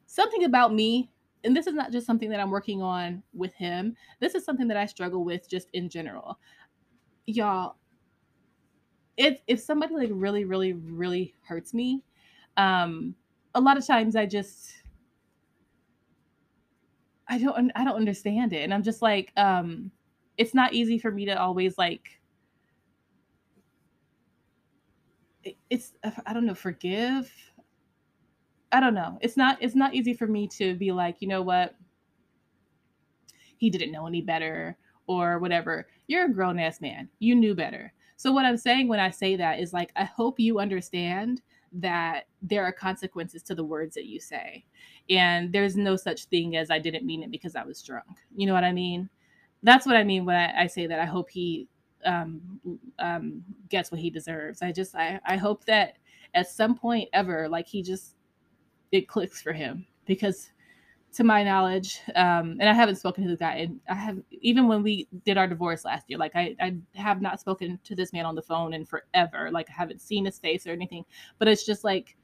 Something 0.05 0.43
about 0.45 0.73
me 0.73 1.09
and 1.45 1.55
this 1.55 1.67
is 1.67 1.73
not 1.73 1.91
just 1.91 2.07
something 2.07 2.29
that 2.29 2.39
I'm 2.39 2.49
working 2.49 2.81
on 2.81 3.23
with 3.33 3.53
him. 3.53 3.95
This 4.19 4.35
is 4.35 4.43
something 4.43 4.67
that 4.67 4.77
I 4.77 4.85
struggle 4.85 5.23
with 5.23 5.49
just 5.49 5.69
in 5.73 5.87
general. 5.87 6.39
Y'all, 7.27 7.75
if 9.17 9.39
if 9.47 9.59
somebody 9.59 9.95
like 9.95 10.09
really, 10.11 10.43
really, 10.43 10.73
really 10.73 11.35
hurts 11.47 11.73
me, 11.73 12.03
um, 12.57 13.15
a 13.53 13.61
lot 13.61 13.77
of 13.77 13.85
times 13.85 14.15
I 14.15 14.25
just 14.25 14.83
I 17.27 17.37
don't 17.37 17.71
I 17.75 17.83
don't 17.83 17.95
understand 17.95 18.53
it. 18.53 18.63
And 18.63 18.73
I'm 18.73 18.83
just 18.83 19.01
like, 19.01 19.31
um, 19.37 19.91
it's 20.37 20.53
not 20.53 20.73
easy 20.73 20.99
for 20.99 21.11
me 21.11 21.25
to 21.25 21.39
always 21.39 21.77
like 21.77 22.19
it's 25.69 25.93
I 26.25 26.33
don't 26.33 26.45
know, 26.45 26.55
forgive 26.55 27.31
I 28.71 28.79
don't 28.79 28.93
know. 28.93 29.17
It's 29.21 29.37
not 29.37 29.57
it's 29.61 29.75
not 29.75 29.93
easy 29.93 30.13
for 30.13 30.27
me 30.27 30.47
to 30.49 30.75
be 30.75 30.91
like, 30.91 31.17
you 31.19 31.27
know 31.27 31.41
what? 31.41 31.75
He 33.57 33.69
didn't 33.69 33.91
know 33.91 34.07
any 34.07 34.21
better 34.21 34.77
or 35.07 35.39
whatever. 35.39 35.87
You're 36.07 36.25
a 36.25 36.33
grown 36.33 36.59
ass 36.59 36.81
man. 36.81 37.09
You 37.19 37.35
knew 37.35 37.55
better. 37.55 37.93
So, 38.17 38.31
what 38.31 38.45
I'm 38.45 38.57
saying 38.57 38.87
when 38.87 38.99
I 38.99 39.09
say 39.09 39.35
that 39.35 39.59
is 39.59 39.73
like, 39.73 39.91
I 39.95 40.03
hope 40.05 40.39
you 40.39 40.59
understand 40.59 41.41
that 41.73 42.27
there 42.41 42.63
are 42.63 42.71
consequences 42.71 43.43
to 43.43 43.55
the 43.55 43.63
words 43.63 43.95
that 43.95 44.05
you 44.05 44.19
say. 44.19 44.65
And 45.09 45.51
there's 45.51 45.75
no 45.75 45.95
such 45.95 46.25
thing 46.25 46.55
as 46.55 46.71
I 46.71 46.79
didn't 46.79 47.05
mean 47.05 47.23
it 47.23 47.31
because 47.31 47.55
I 47.55 47.63
was 47.63 47.81
drunk. 47.83 48.07
You 48.35 48.47
know 48.47 48.53
what 48.53 48.63
I 48.63 48.71
mean? 48.71 49.09
That's 49.63 49.85
what 49.85 49.97
I 49.97 50.03
mean 50.03 50.25
when 50.25 50.35
I, 50.35 50.63
I 50.63 50.67
say 50.67 50.87
that 50.87 50.99
I 50.99 51.05
hope 51.05 51.29
he 51.29 51.67
um, 52.05 52.59
um, 52.99 53.43
gets 53.69 53.91
what 53.91 53.99
he 53.99 54.09
deserves. 54.09 54.61
I 54.61 54.71
just, 54.71 54.95
I, 54.95 55.19
I 55.25 55.35
hope 55.35 55.65
that 55.65 55.97
at 56.33 56.49
some 56.49 56.77
point 56.77 57.09
ever, 57.13 57.49
like 57.49 57.67
he 57.67 57.81
just, 57.83 58.14
it 58.91 59.07
clicks 59.07 59.41
for 59.41 59.53
him 59.53 59.85
because 60.05 60.51
to 61.13 61.23
my 61.23 61.43
knowledge, 61.43 62.01
um, 62.15 62.57
and 62.59 62.67
I 62.67 62.73
haven't 62.73 62.97
spoken 62.97 63.23
to 63.23 63.29
the 63.29 63.37
guy, 63.37 63.55
and 63.55 63.79
I 63.89 63.95
have 63.95 64.17
even 64.31 64.67
when 64.67 64.83
we 64.83 65.07
did 65.25 65.37
our 65.37 65.47
divorce 65.47 65.85
last 65.85 66.09
year, 66.09 66.19
like 66.19 66.35
I, 66.35 66.55
I 66.59 66.75
have 66.95 67.21
not 67.21 67.39
spoken 67.39 67.79
to 67.85 67.95
this 67.95 68.11
man 68.11 68.25
on 68.25 68.35
the 68.35 68.41
phone 68.41 68.73
in 68.73 68.85
forever. 68.85 69.49
Like 69.51 69.69
I 69.69 69.73
haven't 69.73 70.01
seen 70.01 70.25
his 70.25 70.39
face 70.39 70.67
or 70.67 70.71
anything, 70.71 71.05
but 71.39 71.47
it's 71.47 71.65
just 71.65 71.85
like, 71.85 72.17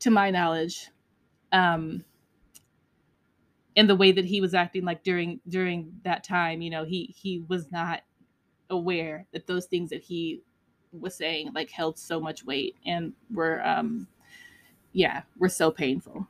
to 0.00 0.10
my 0.10 0.30
knowledge, 0.30 0.88
um, 1.52 2.04
in 3.76 3.86
the 3.86 3.94
way 3.94 4.10
that 4.10 4.24
he 4.24 4.40
was 4.40 4.52
acting, 4.52 4.84
like 4.84 5.04
during 5.04 5.40
during 5.48 5.92
that 6.04 6.24
time, 6.24 6.60
you 6.60 6.70
know, 6.70 6.84
he 6.84 7.14
he 7.16 7.44
was 7.48 7.70
not 7.70 8.02
aware 8.68 9.26
that 9.32 9.46
those 9.46 9.66
things 9.66 9.90
that 9.90 10.02
he 10.02 10.42
was 10.92 11.14
saying 11.14 11.52
like 11.54 11.70
held 11.70 11.98
so 11.98 12.18
much 12.18 12.44
weight 12.44 12.74
and 12.84 13.12
were 13.32 13.64
um 13.66 14.08
yeah 14.92 15.22
were 15.38 15.48
so 15.48 15.70
painful 15.70 16.26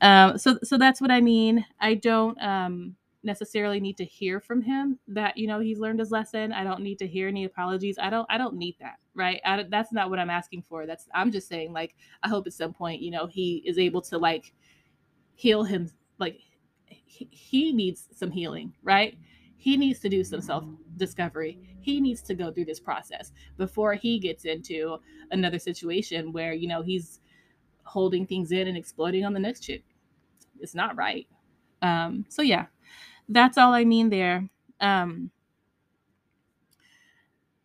um, 0.00 0.38
so 0.38 0.58
so 0.62 0.78
that's 0.78 1.00
what 1.00 1.10
I 1.10 1.20
mean. 1.20 1.64
I 1.80 1.94
don't 1.94 2.40
um, 2.42 2.96
necessarily 3.22 3.80
need 3.80 3.98
to 3.98 4.04
hear 4.04 4.40
from 4.40 4.62
him 4.62 4.98
that 5.08 5.36
you 5.36 5.46
know 5.46 5.60
he's 5.60 5.78
learned 5.78 6.00
his 6.00 6.10
lesson. 6.10 6.52
I 6.52 6.64
don't 6.64 6.82
need 6.82 6.98
to 7.00 7.06
hear 7.06 7.28
any 7.28 7.44
apologies. 7.44 7.98
I 8.00 8.10
don't 8.10 8.26
I 8.30 8.38
don't 8.38 8.56
need 8.56 8.76
that, 8.80 8.96
right? 9.14 9.40
I, 9.44 9.64
that's 9.64 9.92
not 9.92 10.10
what 10.10 10.18
I'm 10.18 10.30
asking 10.30 10.64
for. 10.68 10.86
That's 10.86 11.08
I'm 11.14 11.32
just 11.32 11.48
saying 11.48 11.72
like 11.72 11.94
I 12.22 12.28
hope 12.28 12.46
at 12.46 12.54
some 12.54 12.72
point 12.72 13.02
you 13.02 13.10
know 13.10 13.26
he 13.26 13.62
is 13.66 13.78
able 13.78 14.02
to 14.02 14.18
like 14.18 14.54
heal 15.34 15.64
him. 15.64 15.90
Like 16.18 16.38
he, 16.86 17.28
he 17.30 17.72
needs 17.72 18.08
some 18.14 18.30
healing, 18.30 18.74
right? 18.82 19.18
He 19.56 19.76
needs 19.76 20.00
to 20.00 20.08
do 20.08 20.24
some 20.24 20.40
self 20.40 20.64
discovery. 20.96 21.58
He 21.80 22.00
needs 22.00 22.22
to 22.22 22.34
go 22.34 22.52
through 22.52 22.66
this 22.66 22.80
process 22.80 23.32
before 23.58 23.94
he 23.94 24.18
gets 24.18 24.44
into 24.46 24.98
another 25.30 25.58
situation 25.58 26.32
where 26.32 26.54
you 26.54 26.68
know 26.68 26.82
he's 26.82 27.20
holding 27.84 28.26
things 28.26 28.52
in 28.52 28.68
and 28.68 28.76
exploding 28.76 29.24
on 29.24 29.32
the 29.32 29.40
next 29.40 29.60
chick. 29.60 29.84
It's 30.60 30.74
not 30.74 30.96
right. 30.96 31.26
Um, 31.82 32.26
so 32.28 32.42
yeah, 32.42 32.66
that's 33.28 33.58
all 33.58 33.72
I 33.72 33.84
mean 33.84 34.10
there. 34.10 34.48
Um, 34.80 35.30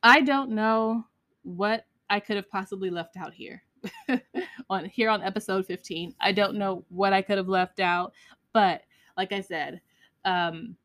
I 0.01 0.21
don't 0.21 0.51
know 0.51 1.05
what 1.43 1.85
I 2.09 2.19
could 2.19 2.35
have 2.35 2.49
possibly 2.49 2.89
left 2.89 3.17
out 3.17 3.33
here 3.33 3.63
on 4.69 4.85
here 4.85 5.09
on 5.09 5.23
episode 5.23 5.65
15. 5.65 6.13
I 6.19 6.31
don't 6.31 6.57
know 6.57 6.85
what 6.89 7.13
I 7.13 7.21
could 7.21 7.37
have 7.37 7.47
left 7.47 7.79
out, 7.79 8.13
but 8.53 8.81
like 9.17 9.31
I 9.31 9.41
said, 9.41 9.81
um, 10.23 10.75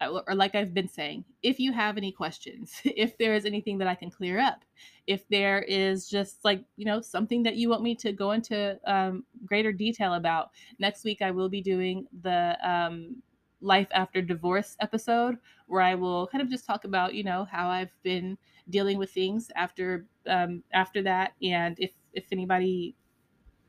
or 0.00 0.34
like 0.34 0.54
I've 0.54 0.72
been 0.72 0.88
saying, 0.88 1.24
if 1.42 1.58
you 1.60 1.72
have 1.72 1.96
any 1.96 2.12
questions, 2.12 2.80
if 2.84 3.18
there 3.18 3.34
is 3.34 3.44
anything 3.44 3.78
that 3.78 3.88
I 3.88 3.94
can 3.94 4.10
clear 4.10 4.38
up, 4.38 4.64
if 5.06 5.26
there 5.28 5.62
is 5.62 6.08
just 6.08 6.44
like, 6.44 6.64
you 6.76 6.84
know, 6.84 7.00
something 7.00 7.42
that 7.42 7.56
you 7.56 7.68
want 7.68 7.82
me 7.82 7.94
to 7.96 8.12
go 8.12 8.32
into 8.32 8.78
um, 8.86 9.24
greater 9.44 9.72
detail 9.72 10.14
about, 10.14 10.50
next 10.78 11.04
week 11.04 11.22
I 11.22 11.30
will 11.30 11.48
be 11.48 11.60
doing 11.60 12.06
the 12.22 12.56
um, 12.62 13.16
life 13.60 13.88
after 13.92 14.22
divorce 14.22 14.76
episode 14.80 15.36
where 15.66 15.82
I 15.82 15.94
will 15.94 16.26
kind 16.26 16.42
of 16.42 16.50
just 16.50 16.66
talk 16.66 16.84
about, 16.84 17.14
you 17.14 17.24
know, 17.24 17.46
how 17.50 17.68
I've 17.68 17.94
been 18.02 18.38
dealing 18.70 18.98
with 18.98 19.10
things 19.10 19.50
after 19.56 20.06
um, 20.26 20.62
after 20.72 21.02
that, 21.02 21.32
and 21.42 21.76
if 21.78 21.92
if 22.12 22.24
anybody 22.32 22.94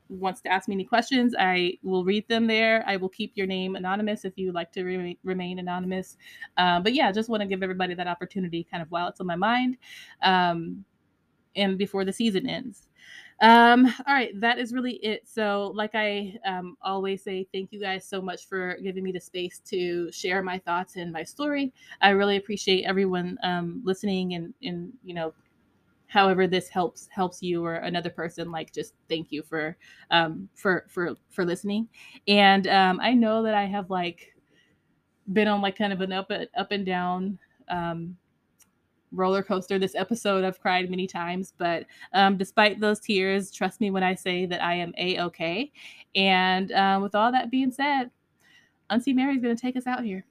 wants 0.08 0.40
to 0.42 0.52
ask 0.52 0.68
me 0.68 0.74
any 0.74 0.84
questions, 0.84 1.34
I 1.38 1.78
will 1.82 2.04
read 2.04 2.26
them 2.28 2.46
there. 2.46 2.84
I 2.86 2.96
will 2.96 3.08
keep 3.08 3.32
your 3.34 3.46
name 3.46 3.76
anonymous 3.76 4.24
if 4.24 4.36
you 4.36 4.52
like 4.52 4.72
to 4.72 4.84
re- 4.84 5.18
remain 5.24 5.58
anonymous. 5.58 6.16
Um, 6.56 6.82
but 6.82 6.94
yeah, 6.94 7.08
I 7.08 7.12
just 7.12 7.28
want 7.28 7.42
to 7.42 7.46
give 7.46 7.62
everybody 7.62 7.94
that 7.94 8.06
opportunity 8.06 8.66
kind 8.70 8.82
of 8.82 8.90
while 8.90 9.08
it's 9.08 9.20
on 9.20 9.26
my 9.26 9.36
mind 9.36 9.76
um, 10.22 10.84
and 11.56 11.78
before 11.78 12.04
the 12.04 12.12
season 12.12 12.48
ends. 12.48 12.88
Um, 13.40 13.86
all 14.06 14.14
right, 14.14 14.38
that 14.40 14.58
is 14.58 14.72
really 14.72 14.92
it. 15.04 15.28
So, 15.28 15.72
like 15.74 15.94
I 15.94 16.38
um, 16.46 16.76
always 16.80 17.24
say, 17.24 17.48
thank 17.52 17.72
you 17.72 17.80
guys 17.80 18.06
so 18.06 18.22
much 18.22 18.46
for 18.46 18.76
giving 18.84 19.02
me 19.02 19.10
the 19.10 19.20
space 19.20 19.60
to 19.66 20.12
share 20.12 20.42
my 20.42 20.60
thoughts 20.60 20.94
and 20.94 21.12
my 21.12 21.24
story. 21.24 21.72
I 22.00 22.10
really 22.10 22.36
appreciate 22.36 22.84
everyone 22.84 23.38
um, 23.42 23.82
listening 23.84 24.34
and, 24.34 24.54
and, 24.62 24.92
you 25.02 25.14
know, 25.14 25.34
however 26.12 26.46
this 26.46 26.68
helps 26.68 27.08
helps 27.10 27.42
you 27.42 27.64
or 27.64 27.76
another 27.76 28.10
person 28.10 28.50
like 28.50 28.70
just 28.70 28.92
thank 29.08 29.32
you 29.32 29.42
for 29.42 29.76
um 30.10 30.46
for 30.54 30.84
for 30.88 31.16
for 31.30 31.44
listening. 31.46 31.88
And 32.28 32.66
um 32.66 33.00
i 33.00 33.14
know 33.14 33.42
that 33.42 33.54
i 33.54 33.64
have 33.64 33.88
like 33.88 34.34
been 35.32 35.48
on 35.48 35.62
like 35.62 35.76
kind 35.76 35.92
of 35.92 36.02
an 36.02 36.12
up 36.12 36.30
up 36.56 36.70
and 36.70 36.84
down 36.84 37.38
um 37.68 38.14
roller 39.12 39.42
coaster. 39.42 39.78
This 39.78 39.94
episode 39.94 40.44
i've 40.44 40.60
cried 40.60 40.90
many 40.90 41.06
times 41.06 41.54
but 41.56 41.86
um 42.12 42.36
despite 42.36 42.78
those 42.78 43.00
tears 43.00 43.50
trust 43.50 43.80
me 43.80 43.90
when 43.90 44.02
i 44.02 44.14
say 44.14 44.44
that 44.46 44.62
i 44.62 44.74
am 44.74 44.92
a-okay 44.98 45.72
and 46.14 46.72
um, 46.72 47.02
with 47.02 47.14
all 47.14 47.32
that 47.32 47.50
being 47.50 47.70
said 47.70 48.10
auntie 48.90 49.12
mary's 49.12 49.42
going 49.42 49.54
to 49.54 49.60
take 49.60 49.76
us 49.76 49.86
out 49.86 50.04
here 50.04 50.24